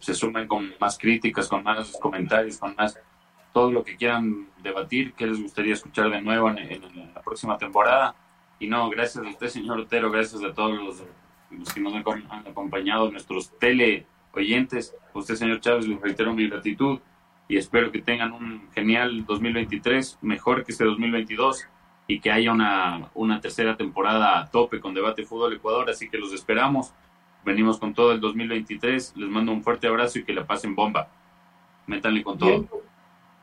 se 0.00 0.14
sumen 0.14 0.48
con 0.48 0.74
más 0.80 0.98
críticas, 0.98 1.48
con 1.48 1.62
más 1.62 1.96
comentarios, 2.00 2.58
con 2.58 2.74
más 2.74 2.98
todo 3.52 3.70
lo 3.70 3.84
que 3.84 3.96
quieran 3.96 4.48
debatir, 4.62 5.12
que 5.14 5.26
les 5.26 5.40
gustaría 5.40 5.74
escuchar 5.74 6.10
de 6.10 6.20
nuevo 6.20 6.50
en, 6.50 7.14
la 7.14 7.22
próxima 7.22 7.56
temporada. 7.56 8.16
Y 8.58 8.66
no, 8.66 8.90
gracias 8.90 9.24
a 9.24 9.28
usted, 9.28 9.46
señor 9.46 9.78
Otero, 9.78 10.10
gracias 10.10 10.42
a 10.42 10.52
todos 10.52 10.76
los, 10.76 11.02
los 11.50 11.72
que 11.72 11.80
nos 11.80 11.94
han 11.94 12.46
acompañado, 12.46 13.10
nuestros 13.10 13.50
tele 13.58 14.04
oyentes. 14.32 14.96
A 15.14 15.18
usted, 15.18 15.36
señor 15.36 15.60
Chávez, 15.60 15.86
les 15.86 16.00
reitero 16.00 16.34
mi 16.34 16.48
gratitud 16.48 16.98
y 17.48 17.56
espero 17.56 17.92
que 17.92 18.02
tengan 18.02 18.32
un 18.32 18.68
genial 18.74 19.24
2023, 19.24 20.18
mejor 20.22 20.64
que 20.64 20.72
este 20.72 20.84
2022 20.84 21.66
y 22.08 22.20
que 22.20 22.30
haya 22.30 22.52
una, 22.52 23.10
una 23.14 23.40
tercera 23.40 23.76
temporada 23.76 24.40
a 24.40 24.50
tope 24.50 24.80
con 24.80 24.94
Debate 24.94 25.24
Fútbol 25.24 25.54
Ecuador, 25.54 25.90
así 25.90 26.08
que 26.08 26.18
los 26.18 26.32
esperamos. 26.32 26.92
Venimos 27.44 27.78
con 27.78 27.94
todo 27.94 28.12
el 28.12 28.20
2023, 28.20 29.14
les 29.16 29.28
mando 29.28 29.52
un 29.52 29.62
fuerte 29.62 29.86
abrazo 29.86 30.18
y 30.18 30.24
que 30.24 30.32
la 30.32 30.46
pasen 30.46 30.74
bomba. 30.74 31.08
Métanle 31.86 32.22
con 32.22 32.38
todo. 32.38 32.68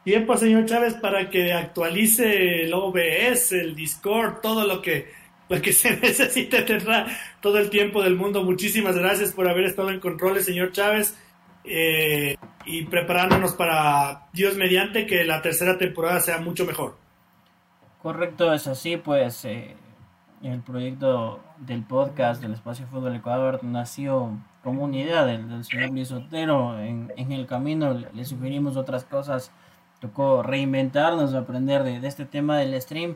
Tiempo, 0.03 0.35
señor 0.35 0.65
Chávez, 0.65 0.95
para 0.95 1.29
que 1.29 1.53
actualice 1.53 2.63
el 2.63 2.73
OBS, 2.73 3.53
el 3.53 3.73
Discord, 3.73 4.41
todo 4.41 4.67
lo 4.67 4.81
que, 4.81 5.09
lo 5.47 5.61
que 5.61 5.71
se 5.73 5.97
necesite 5.97 6.63
tendrá 6.63 7.07
todo 7.39 7.57
el 7.57 7.69
tiempo 7.69 8.03
del 8.03 8.17
mundo. 8.17 8.43
Muchísimas 8.43 8.97
gracias 8.97 9.31
por 9.31 9.47
haber 9.47 9.63
estado 9.63 9.91
en 9.91 10.01
controles, 10.01 10.45
señor 10.45 10.73
Chávez. 10.73 11.17
Eh, 11.63 12.35
y 12.65 12.85
preparándonos 12.85 13.53
para, 13.53 14.27
Dios 14.33 14.55
mediante, 14.55 15.05
que 15.05 15.23
la 15.25 15.41
tercera 15.41 15.77
temporada 15.77 16.19
sea 16.19 16.39
mucho 16.39 16.65
mejor. 16.65 16.97
Correcto, 18.01 18.53
es 18.53 18.67
así, 18.67 18.97
pues 18.97 19.45
eh, 19.45 19.75
el 20.41 20.61
proyecto 20.61 21.41
del 21.57 21.83
podcast 21.83 22.41
del 22.41 22.53
Espacio 22.53 22.85
Fútbol 22.87 23.15
Ecuador 23.15 23.63
nació 23.63 24.31
como 24.63 24.83
una 24.83 24.97
idea 24.97 25.25
del, 25.25 25.63
señor 25.63 25.91
Luis 25.91 26.11
Otero. 26.11 26.79
En, 26.79 27.11
el 27.15 27.45
camino 27.45 27.93
le, 28.13 28.25
sugerimos 28.25 28.77
otras 28.77 29.05
cosas, 29.05 29.51
tocó 29.99 30.43
reinventarnos, 30.43 31.33
aprender 31.33 31.83
de, 31.83 32.05
este 32.07 32.25
tema 32.25 32.57
del 32.57 32.79
stream. 32.81 33.15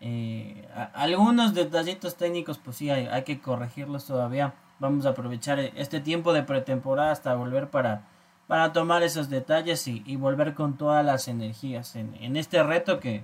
Eh, 0.00 0.68
algunos 0.94 1.54
detallitos 1.54 2.16
técnicos, 2.16 2.58
pues 2.58 2.76
sí, 2.76 2.90
hay, 2.90 3.06
hay 3.06 3.24
que 3.24 3.40
corregirlos 3.40 4.06
todavía 4.06 4.54
vamos 4.78 5.06
a 5.06 5.10
aprovechar 5.10 5.58
este 5.58 6.00
tiempo 6.00 6.32
de 6.32 6.42
pretemporada 6.42 7.12
hasta 7.12 7.34
volver 7.34 7.68
para, 7.68 8.02
para 8.48 8.72
tomar 8.72 9.02
esos 9.04 9.28
detalles 9.28 9.86
y, 9.86 10.16
volver 10.16 10.54
con 10.54 10.76
todas 10.76 11.04
las 11.04 11.28
energías 11.28 11.94
en, 11.94 12.36
este 12.36 12.62
reto 12.62 12.98
que, 12.98 13.22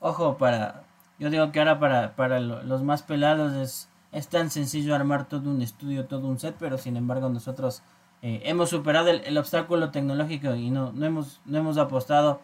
ojo, 0.00 0.38
para, 0.38 0.84
yo 1.18 1.30
digo 1.30 1.52
que 1.52 1.60
ahora 1.60 1.78
para, 1.78 2.16
para 2.16 2.40
los 2.40 2.82
más 2.82 3.02
pelados 3.02 3.52
es, 4.10 4.28
tan 4.28 4.50
sencillo 4.50 4.94
armar 4.94 5.28
todo 5.28 5.50
un 5.50 5.62
estudio, 5.62 6.06
todo 6.06 6.26
un 6.26 6.38
set, 6.38 6.56
pero 6.58 6.78
sin 6.78 6.96
embargo 6.96 7.28
nosotros 7.28 7.82
eh, 8.22 8.40
hemos 8.44 8.70
superado 8.70 9.10
el, 9.10 9.38
obstáculo 9.38 9.90
tecnológico 9.90 10.54
y 10.54 10.70
no, 10.70 10.92
no 10.92 11.06
hemos 11.58 11.78
apostado 11.78 12.40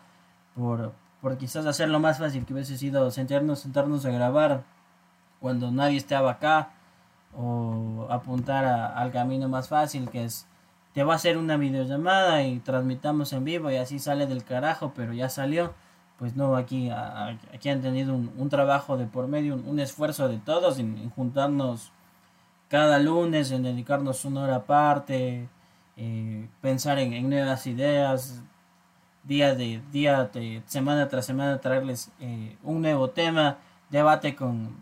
por, 0.55 0.93
por 1.23 1.39
quizás 1.39 1.65
hacerlo 1.65 2.01
más 2.01 2.19
fácil 2.19 2.44
que 2.44 2.52
hubiese 2.52 2.77
sido 2.77 3.10
sentarnos, 3.10 3.60
sentarnos 3.60 4.05
a 4.05 4.10
grabar 4.10 4.65
cuando 5.40 5.70
nadie 5.70 5.97
estaba 5.97 6.32
acá 6.32 6.70
o 7.35 8.06
apuntar 8.10 8.65
al 8.66 9.10
camino 9.10 9.48
más 9.48 9.69
fácil 9.69 10.10
que 10.10 10.24
es 10.24 10.47
te 10.93 11.05
va 11.05 11.12
a 11.15 11.16
hacer 11.16 11.39
una 11.39 11.56
videollamada 11.56 12.43
y 12.44 12.59
transmitamos 12.60 13.32
en 13.32 13.44
vivo 13.44 13.70
y 13.70 13.77
así 13.77 13.98
sale 13.98 14.27
del 14.27 14.44
carajo, 14.44 14.93
pero 14.94 15.12
ya 15.12 15.28
salió. 15.28 15.74
Pues 16.19 16.35
no, 16.35 16.56
aquí, 16.56 16.90
aquí 16.90 17.69
han 17.69 17.81
tenido 17.81 18.12
un, 18.15 18.48
trabajo 18.48 18.97
de 18.97 19.06
por 19.06 19.28
medio, 19.28 19.55
un, 19.55 19.78
esfuerzo 19.78 20.28
de 20.28 20.39
todos 20.39 20.81
en, 20.81 21.10
juntarnos 21.10 21.93
cada 22.69 22.98
lunes, 22.98 23.52
en 23.52 23.62
dedicarnos 23.62 24.24
una 24.24 24.43
hora 24.43 24.56
aparte, 24.56 25.48
eh, 25.97 26.48
pensar 26.60 26.98
en, 26.98 27.28
nuevas 27.31 27.66
ideas, 27.69 28.43
día 29.23 29.55
de 29.55 29.81
día, 29.93 30.24
de, 30.24 30.62
semana 30.66 31.09
tras 31.09 31.27
semana, 31.27 31.60
traerles 31.60 32.10
eh, 32.19 32.56
un 32.65 32.82
nuevo 32.82 33.10
tema, 33.10 33.59
debate 33.90 34.35
con... 34.35 34.77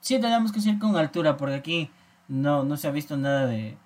Sí, 0.00 0.20
tenemos 0.20 0.50
que 0.50 0.60
ser 0.60 0.80
con 0.80 0.96
altura, 0.96 1.36
porque 1.36 1.54
aquí 1.54 1.90
no, 2.26 2.64
no 2.64 2.76
se 2.76 2.88
ha 2.88 2.90
visto 2.90 3.16
nada 3.16 3.46
de 3.46 3.76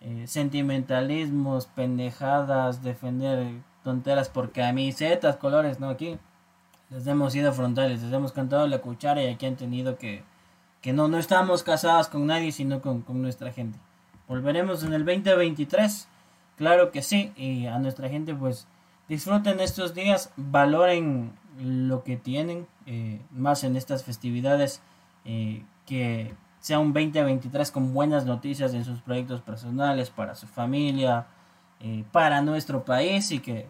eh, 0.00 0.26
sentimentalismos, 0.26 1.66
pendejadas, 1.66 2.82
defender 2.82 3.62
tonteras 3.82 4.28
por 4.28 4.52
camisetas, 4.52 5.36
colores, 5.36 5.80
no, 5.80 5.90
aquí 5.90 6.18
les 6.90 7.06
hemos 7.06 7.34
ido 7.34 7.52
frontales, 7.52 8.02
les 8.02 8.12
hemos 8.12 8.32
cantado 8.32 8.66
la 8.66 8.78
cuchara 8.78 9.22
y 9.22 9.28
aquí 9.28 9.46
han 9.46 9.56
tenido 9.56 9.98
que, 9.98 10.22
que 10.80 10.92
no, 10.92 11.08
no 11.08 11.18
estamos 11.18 11.62
casados 11.62 12.08
con 12.08 12.26
nadie, 12.26 12.52
sino 12.52 12.80
con, 12.80 13.02
con 13.02 13.22
nuestra 13.22 13.52
gente. 13.52 13.78
Volveremos 14.28 14.82
en 14.84 14.94
el 14.94 15.04
2023, 15.04 16.08
claro 16.56 16.90
que 16.90 17.02
sí, 17.02 17.32
y 17.36 17.66
a 17.66 17.78
nuestra 17.78 18.08
gente 18.08 18.34
pues 18.34 18.66
disfruten 19.08 19.60
estos 19.60 19.94
días, 19.94 20.32
valoren 20.36 21.32
lo 21.58 22.04
que 22.04 22.16
tienen, 22.16 22.66
eh, 22.86 23.20
más 23.30 23.64
en 23.64 23.76
estas 23.76 24.04
festividades 24.04 24.80
eh, 25.24 25.64
que 25.86 26.34
sea 26.64 26.78
un 26.78 26.94
2023 26.94 27.70
con 27.70 27.92
buenas 27.92 28.24
noticias 28.24 28.72
en 28.72 28.86
sus 28.86 28.98
proyectos 29.02 29.42
personales, 29.42 30.08
para 30.08 30.34
su 30.34 30.46
familia, 30.46 31.26
eh, 31.78 32.04
para 32.10 32.40
nuestro 32.40 32.86
país 32.86 33.30
y 33.32 33.40
que 33.40 33.66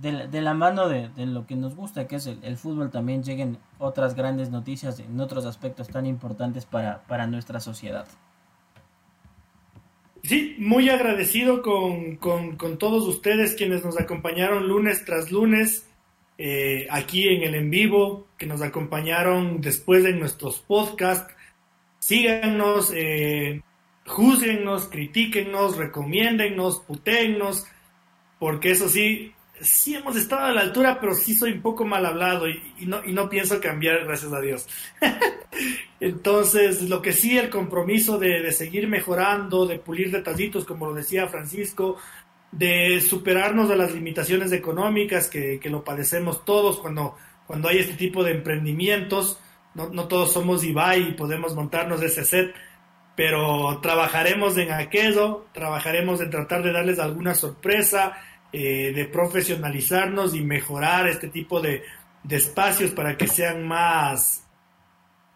de, 0.00 0.40
la 0.40 0.54
mano 0.54 0.88
de, 0.88 1.10
lo 1.26 1.44
que 1.44 1.56
nos 1.56 1.74
gusta, 1.74 2.06
que 2.06 2.14
es 2.14 2.28
el, 2.28 2.56
fútbol, 2.56 2.88
también 2.92 3.24
lleguen 3.24 3.58
otras 3.80 4.14
grandes 4.14 4.48
noticias 4.48 5.00
en 5.00 5.18
otros 5.20 5.44
aspectos 5.44 5.88
tan 5.88 6.06
importantes 6.06 6.66
para, 6.66 7.02
para 7.08 7.26
nuestra 7.26 7.58
sociedad. 7.58 8.06
Sí, 10.22 10.54
muy 10.60 10.88
agradecido 10.88 11.62
con, 11.62 12.14
con, 12.14 12.78
todos 12.78 13.08
ustedes 13.08 13.56
quienes 13.56 13.84
nos 13.84 13.98
acompañaron 13.98 14.68
lunes 14.68 15.04
tras 15.04 15.32
lunes 15.32 15.88
eh, 16.38 16.86
aquí 16.90 17.26
en 17.26 17.42
el 17.42 17.56
en 17.56 17.70
vivo, 17.70 18.28
que 18.38 18.46
nos 18.46 18.62
acompañaron 18.62 19.60
después 19.60 20.04
en 20.04 20.20
nuestros 20.20 20.60
podcasts 20.60 21.34
síganos, 22.00 22.92
eh, 22.94 23.62
juzguennos, 24.06 24.88
critíquennos, 24.88 25.76
recomiéndennos, 25.76 26.80
putéennos, 26.80 27.64
porque 28.40 28.72
eso 28.72 28.88
sí, 28.88 29.32
sí 29.60 29.94
hemos 29.94 30.16
estado 30.16 30.46
a 30.46 30.52
la 30.52 30.62
altura, 30.62 30.98
pero 30.98 31.14
sí 31.14 31.34
soy 31.34 31.52
un 31.52 31.62
poco 31.62 31.84
mal 31.84 32.04
hablado 32.04 32.48
y, 32.48 32.60
no, 32.86 33.04
y 33.04 33.12
no 33.12 33.28
pienso 33.28 33.60
cambiar, 33.60 34.04
gracias 34.04 34.32
a 34.32 34.40
Dios. 34.40 34.66
Entonces, 36.00 36.82
lo 36.88 37.02
que 37.02 37.12
sí, 37.12 37.38
el 37.38 37.50
compromiso 37.50 38.18
de, 38.18 38.50
seguir 38.52 38.88
mejorando, 38.88 39.66
de 39.66 39.78
pulir 39.78 40.10
detallitos, 40.10 40.64
como 40.64 40.86
lo 40.86 40.94
decía 40.94 41.28
Francisco, 41.28 41.98
de 42.50 43.00
superarnos 43.00 43.68
de 43.68 43.76
las 43.76 43.92
limitaciones 43.92 44.50
económicas 44.52 45.28
que, 45.28 45.60
que 45.60 45.70
lo 45.70 45.84
padecemos 45.84 46.44
todos 46.44 46.78
cuando, 46.78 47.14
cuando 47.46 47.68
hay 47.68 47.78
este 47.78 47.94
tipo 47.94 48.24
de 48.24 48.32
emprendimientos 48.32 49.38
no, 49.74 49.88
no 49.90 50.08
todos 50.08 50.32
somos 50.32 50.64
Ibai 50.64 51.08
y 51.08 51.12
podemos 51.12 51.54
montarnos 51.54 52.02
ese 52.02 52.24
set, 52.24 52.54
pero 53.16 53.80
trabajaremos 53.80 54.56
en 54.56 54.72
aquello, 54.72 55.46
trabajaremos 55.52 56.20
en 56.20 56.30
tratar 56.30 56.62
de 56.62 56.72
darles 56.72 56.98
alguna 56.98 57.34
sorpresa, 57.34 58.16
eh, 58.52 58.92
de 58.94 59.04
profesionalizarnos 59.04 60.34
y 60.34 60.40
mejorar 60.40 61.06
este 61.06 61.28
tipo 61.28 61.60
de, 61.60 61.82
espacios 62.28 62.90
para 62.90 63.16
que 63.16 63.26
sean 63.26 63.66
más, 63.66 64.46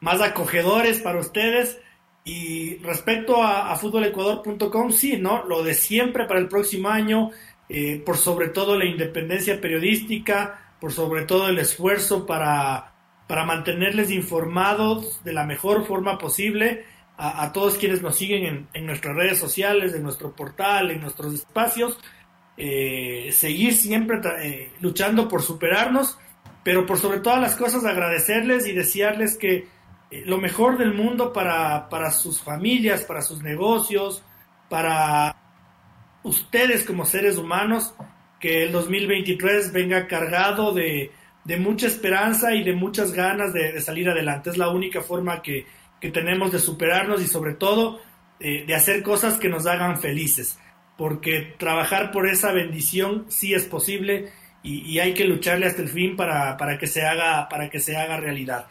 más 0.00 0.20
acogedores 0.20 1.00
para 1.00 1.20
ustedes. 1.20 1.78
Y 2.24 2.78
respecto 2.78 3.42
a, 3.42 3.70
a 3.70 3.76
futbolecuador.com, 3.76 4.90
sí, 4.90 5.18
¿no? 5.18 5.44
Lo 5.44 5.62
de 5.62 5.74
siempre 5.74 6.24
para 6.24 6.40
el 6.40 6.48
próximo 6.48 6.88
año, 6.88 7.30
eh, 7.68 8.02
por 8.04 8.16
sobre 8.16 8.48
todo 8.48 8.78
la 8.78 8.86
independencia 8.86 9.60
periodística, 9.60 10.74
por 10.80 10.92
sobre 10.92 11.24
todo 11.24 11.48
el 11.48 11.58
esfuerzo 11.58 12.24
para 12.26 12.93
para 13.26 13.44
mantenerles 13.44 14.10
informados 14.10 15.22
de 15.24 15.32
la 15.32 15.44
mejor 15.44 15.86
forma 15.86 16.18
posible 16.18 16.84
a, 17.16 17.52
todos 17.52 17.78
quienes 17.78 18.02
nos 18.02 18.16
siguen 18.16 18.68
en, 18.72 18.86
nuestras 18.86 19.14
redes 19.14 19.38
sociales, 19.38 19.94
en 19.94 20.02
nuestro 20.02 20.34
portal, 20.34 20.90
en 20.90 21.00
nuestros 21.00 21.32
espacios. 21.32 21.98
Eh, 22.56 23.30
seguir 23.32 23.74
siempre 23.74 24.18
eh, 24.42 24.72
luchando 24.80 25.28
por 25.28 25.42
superarnos, 25.42 26.18
pero 26.64 26.86
por 26.86 26.98
sobre 26.98 27.20
todas 27.20 27.40
las 27.40 27.54
cosas 27.54 27.84
agradecerles 27.84 28.66
y 28.66 28.72
desearles 28.72 29.36
que 29.36 29.68
eh, 30.10 30.22
lo 30.26 30.38
mejor 30.38 30.76
del 30.76 30.92
mundo 30.92 31.32
para, 31.32 31.88
para 31.88 32.10
sus 32.10 32.42
familias, 32.42 33.02
para 33.04 33.22
sus 33.22 33.42
negocios, 33.42 34.22
para 34.68 35.36
ustedes 36.24 36.84
como 36.84 37.04
seres 37.04 37.38
humanos, 37.38 37.94
que 38.40 38.64
el 38.64 38.72
2023 38.72 39.72
venga 39.72 40.08
cargado 40.08 40.72
de, 40.72 41.12
de 41.44 41.58
mucha 41.58 41.86
esperanza 41.86 42.54
y 42.54 42.64
de 42.64 42.74
muchas 42.74 43.12
ganas 43.12 43.52
de, 43.52 43.80
salir 43.80 44.08
adelante. 44.08 44.50
Es 44.50 44.56
la 44.56 44.70
única 44.70 45.02
forma 45.02 45.42
que, 45.42 45.66
tenemos 46.12 46.52
de 46.52 46.58
superarnos 46.58 47.22
y 47.22 47.26
sobre 47.26 47.54
todo 47.54 47.98
eh, 48.38 48.64
de 48.66 48.74
hacer 48.74 49.02
cosas 49.02 49.38
que 49.38 49.48
nos 49.48 49.64
hagan 49.66 49.98
felices. 49.98 50.58
Porque 50.98 51.54
trabajar 51.58 52.12
por 52.12 52.28
esa 52.28 52.52
bendición 52.52 53.24
sí 53.28 53.54
es 53.54 53.64
posible 53.64 54.30
y, 54.62 54.98
hay 54.98 55.14
que 55.14 55.24
lucharle 55.24 55.66
hasta 55.66 55.80
el 55.80 55.88
fin 55.88 56.14
para, 56.14 56.78
que 56.78 56.86
se 56.86 57.06
haga, 57.06 57.48
para 57.48 57.70
que 57.70 57.80
se 57.80 57.96
haga 57.96 58.18
realidad. 58.18 58.66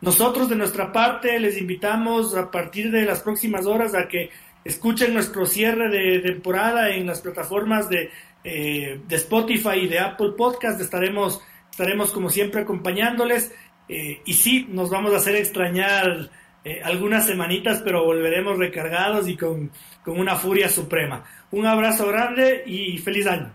Nosotros 0.00 0.48
de 0.48 0.56
nuestra 0.56 0.90
parte 0.90 1.38
les 1.40 1.58
invitamos 1.58 2.34
a 2.34 2.50
partir 2.50 2.90
de 2.90 3.02
las 3.02 3.20
próximas 3.20 3.66
horas 3.66 3.94
a 3.94 4.08
que 4.08 4.30
escuchen 4.64 5.12
nuestro 5.12 5.44
cierre 5.44 5.90
de 5.90 6.20
temporada 6.20 6.90
en 6.90 7.06
las 7.06 7.20
plataformas 7.20 7.88
de, 7.88 8.10
eh, 8.44 9.00
de 9.06 9.16
Spotify 9.16 9.80
y 9.82 9.88
de 9.88 9.98
Apple 9.98 10.32
Podcast. 10.36 10.80
Estaremos 10.80 11.42
estaremos 11.78 12.10
como 12.10 12.28
siempre 12.28 12.62
acompañándoles 12.62 13.52
eh, 13.88 14.20
y 14.26 14.34
sí, 14.34 14.66
nos 14.68 14.90
vamos 14.90 15.14
a 15.14 15.18
hacer 15.18 15.36
extrañar 15.36 16.28
eh, 16.64 16.80
algunas 16.82 17.24
semanitas, 17.24 17.82
pero 17.84 18.04
volveremos 18.04 18.58
recargados 18.58 19.28
y 19.28 19.36
con, 19.36 19.70
con 20.04 20.18
una 20.18 20.34
furia 20.34 20.68
suprema. 20.68 21.24
Un 21.52 21.66
abrazo 21.66 22.08
grande 22.08 22.64
y 22.66 22.98
feliz 22.98 23.28
año. 23.28 23.54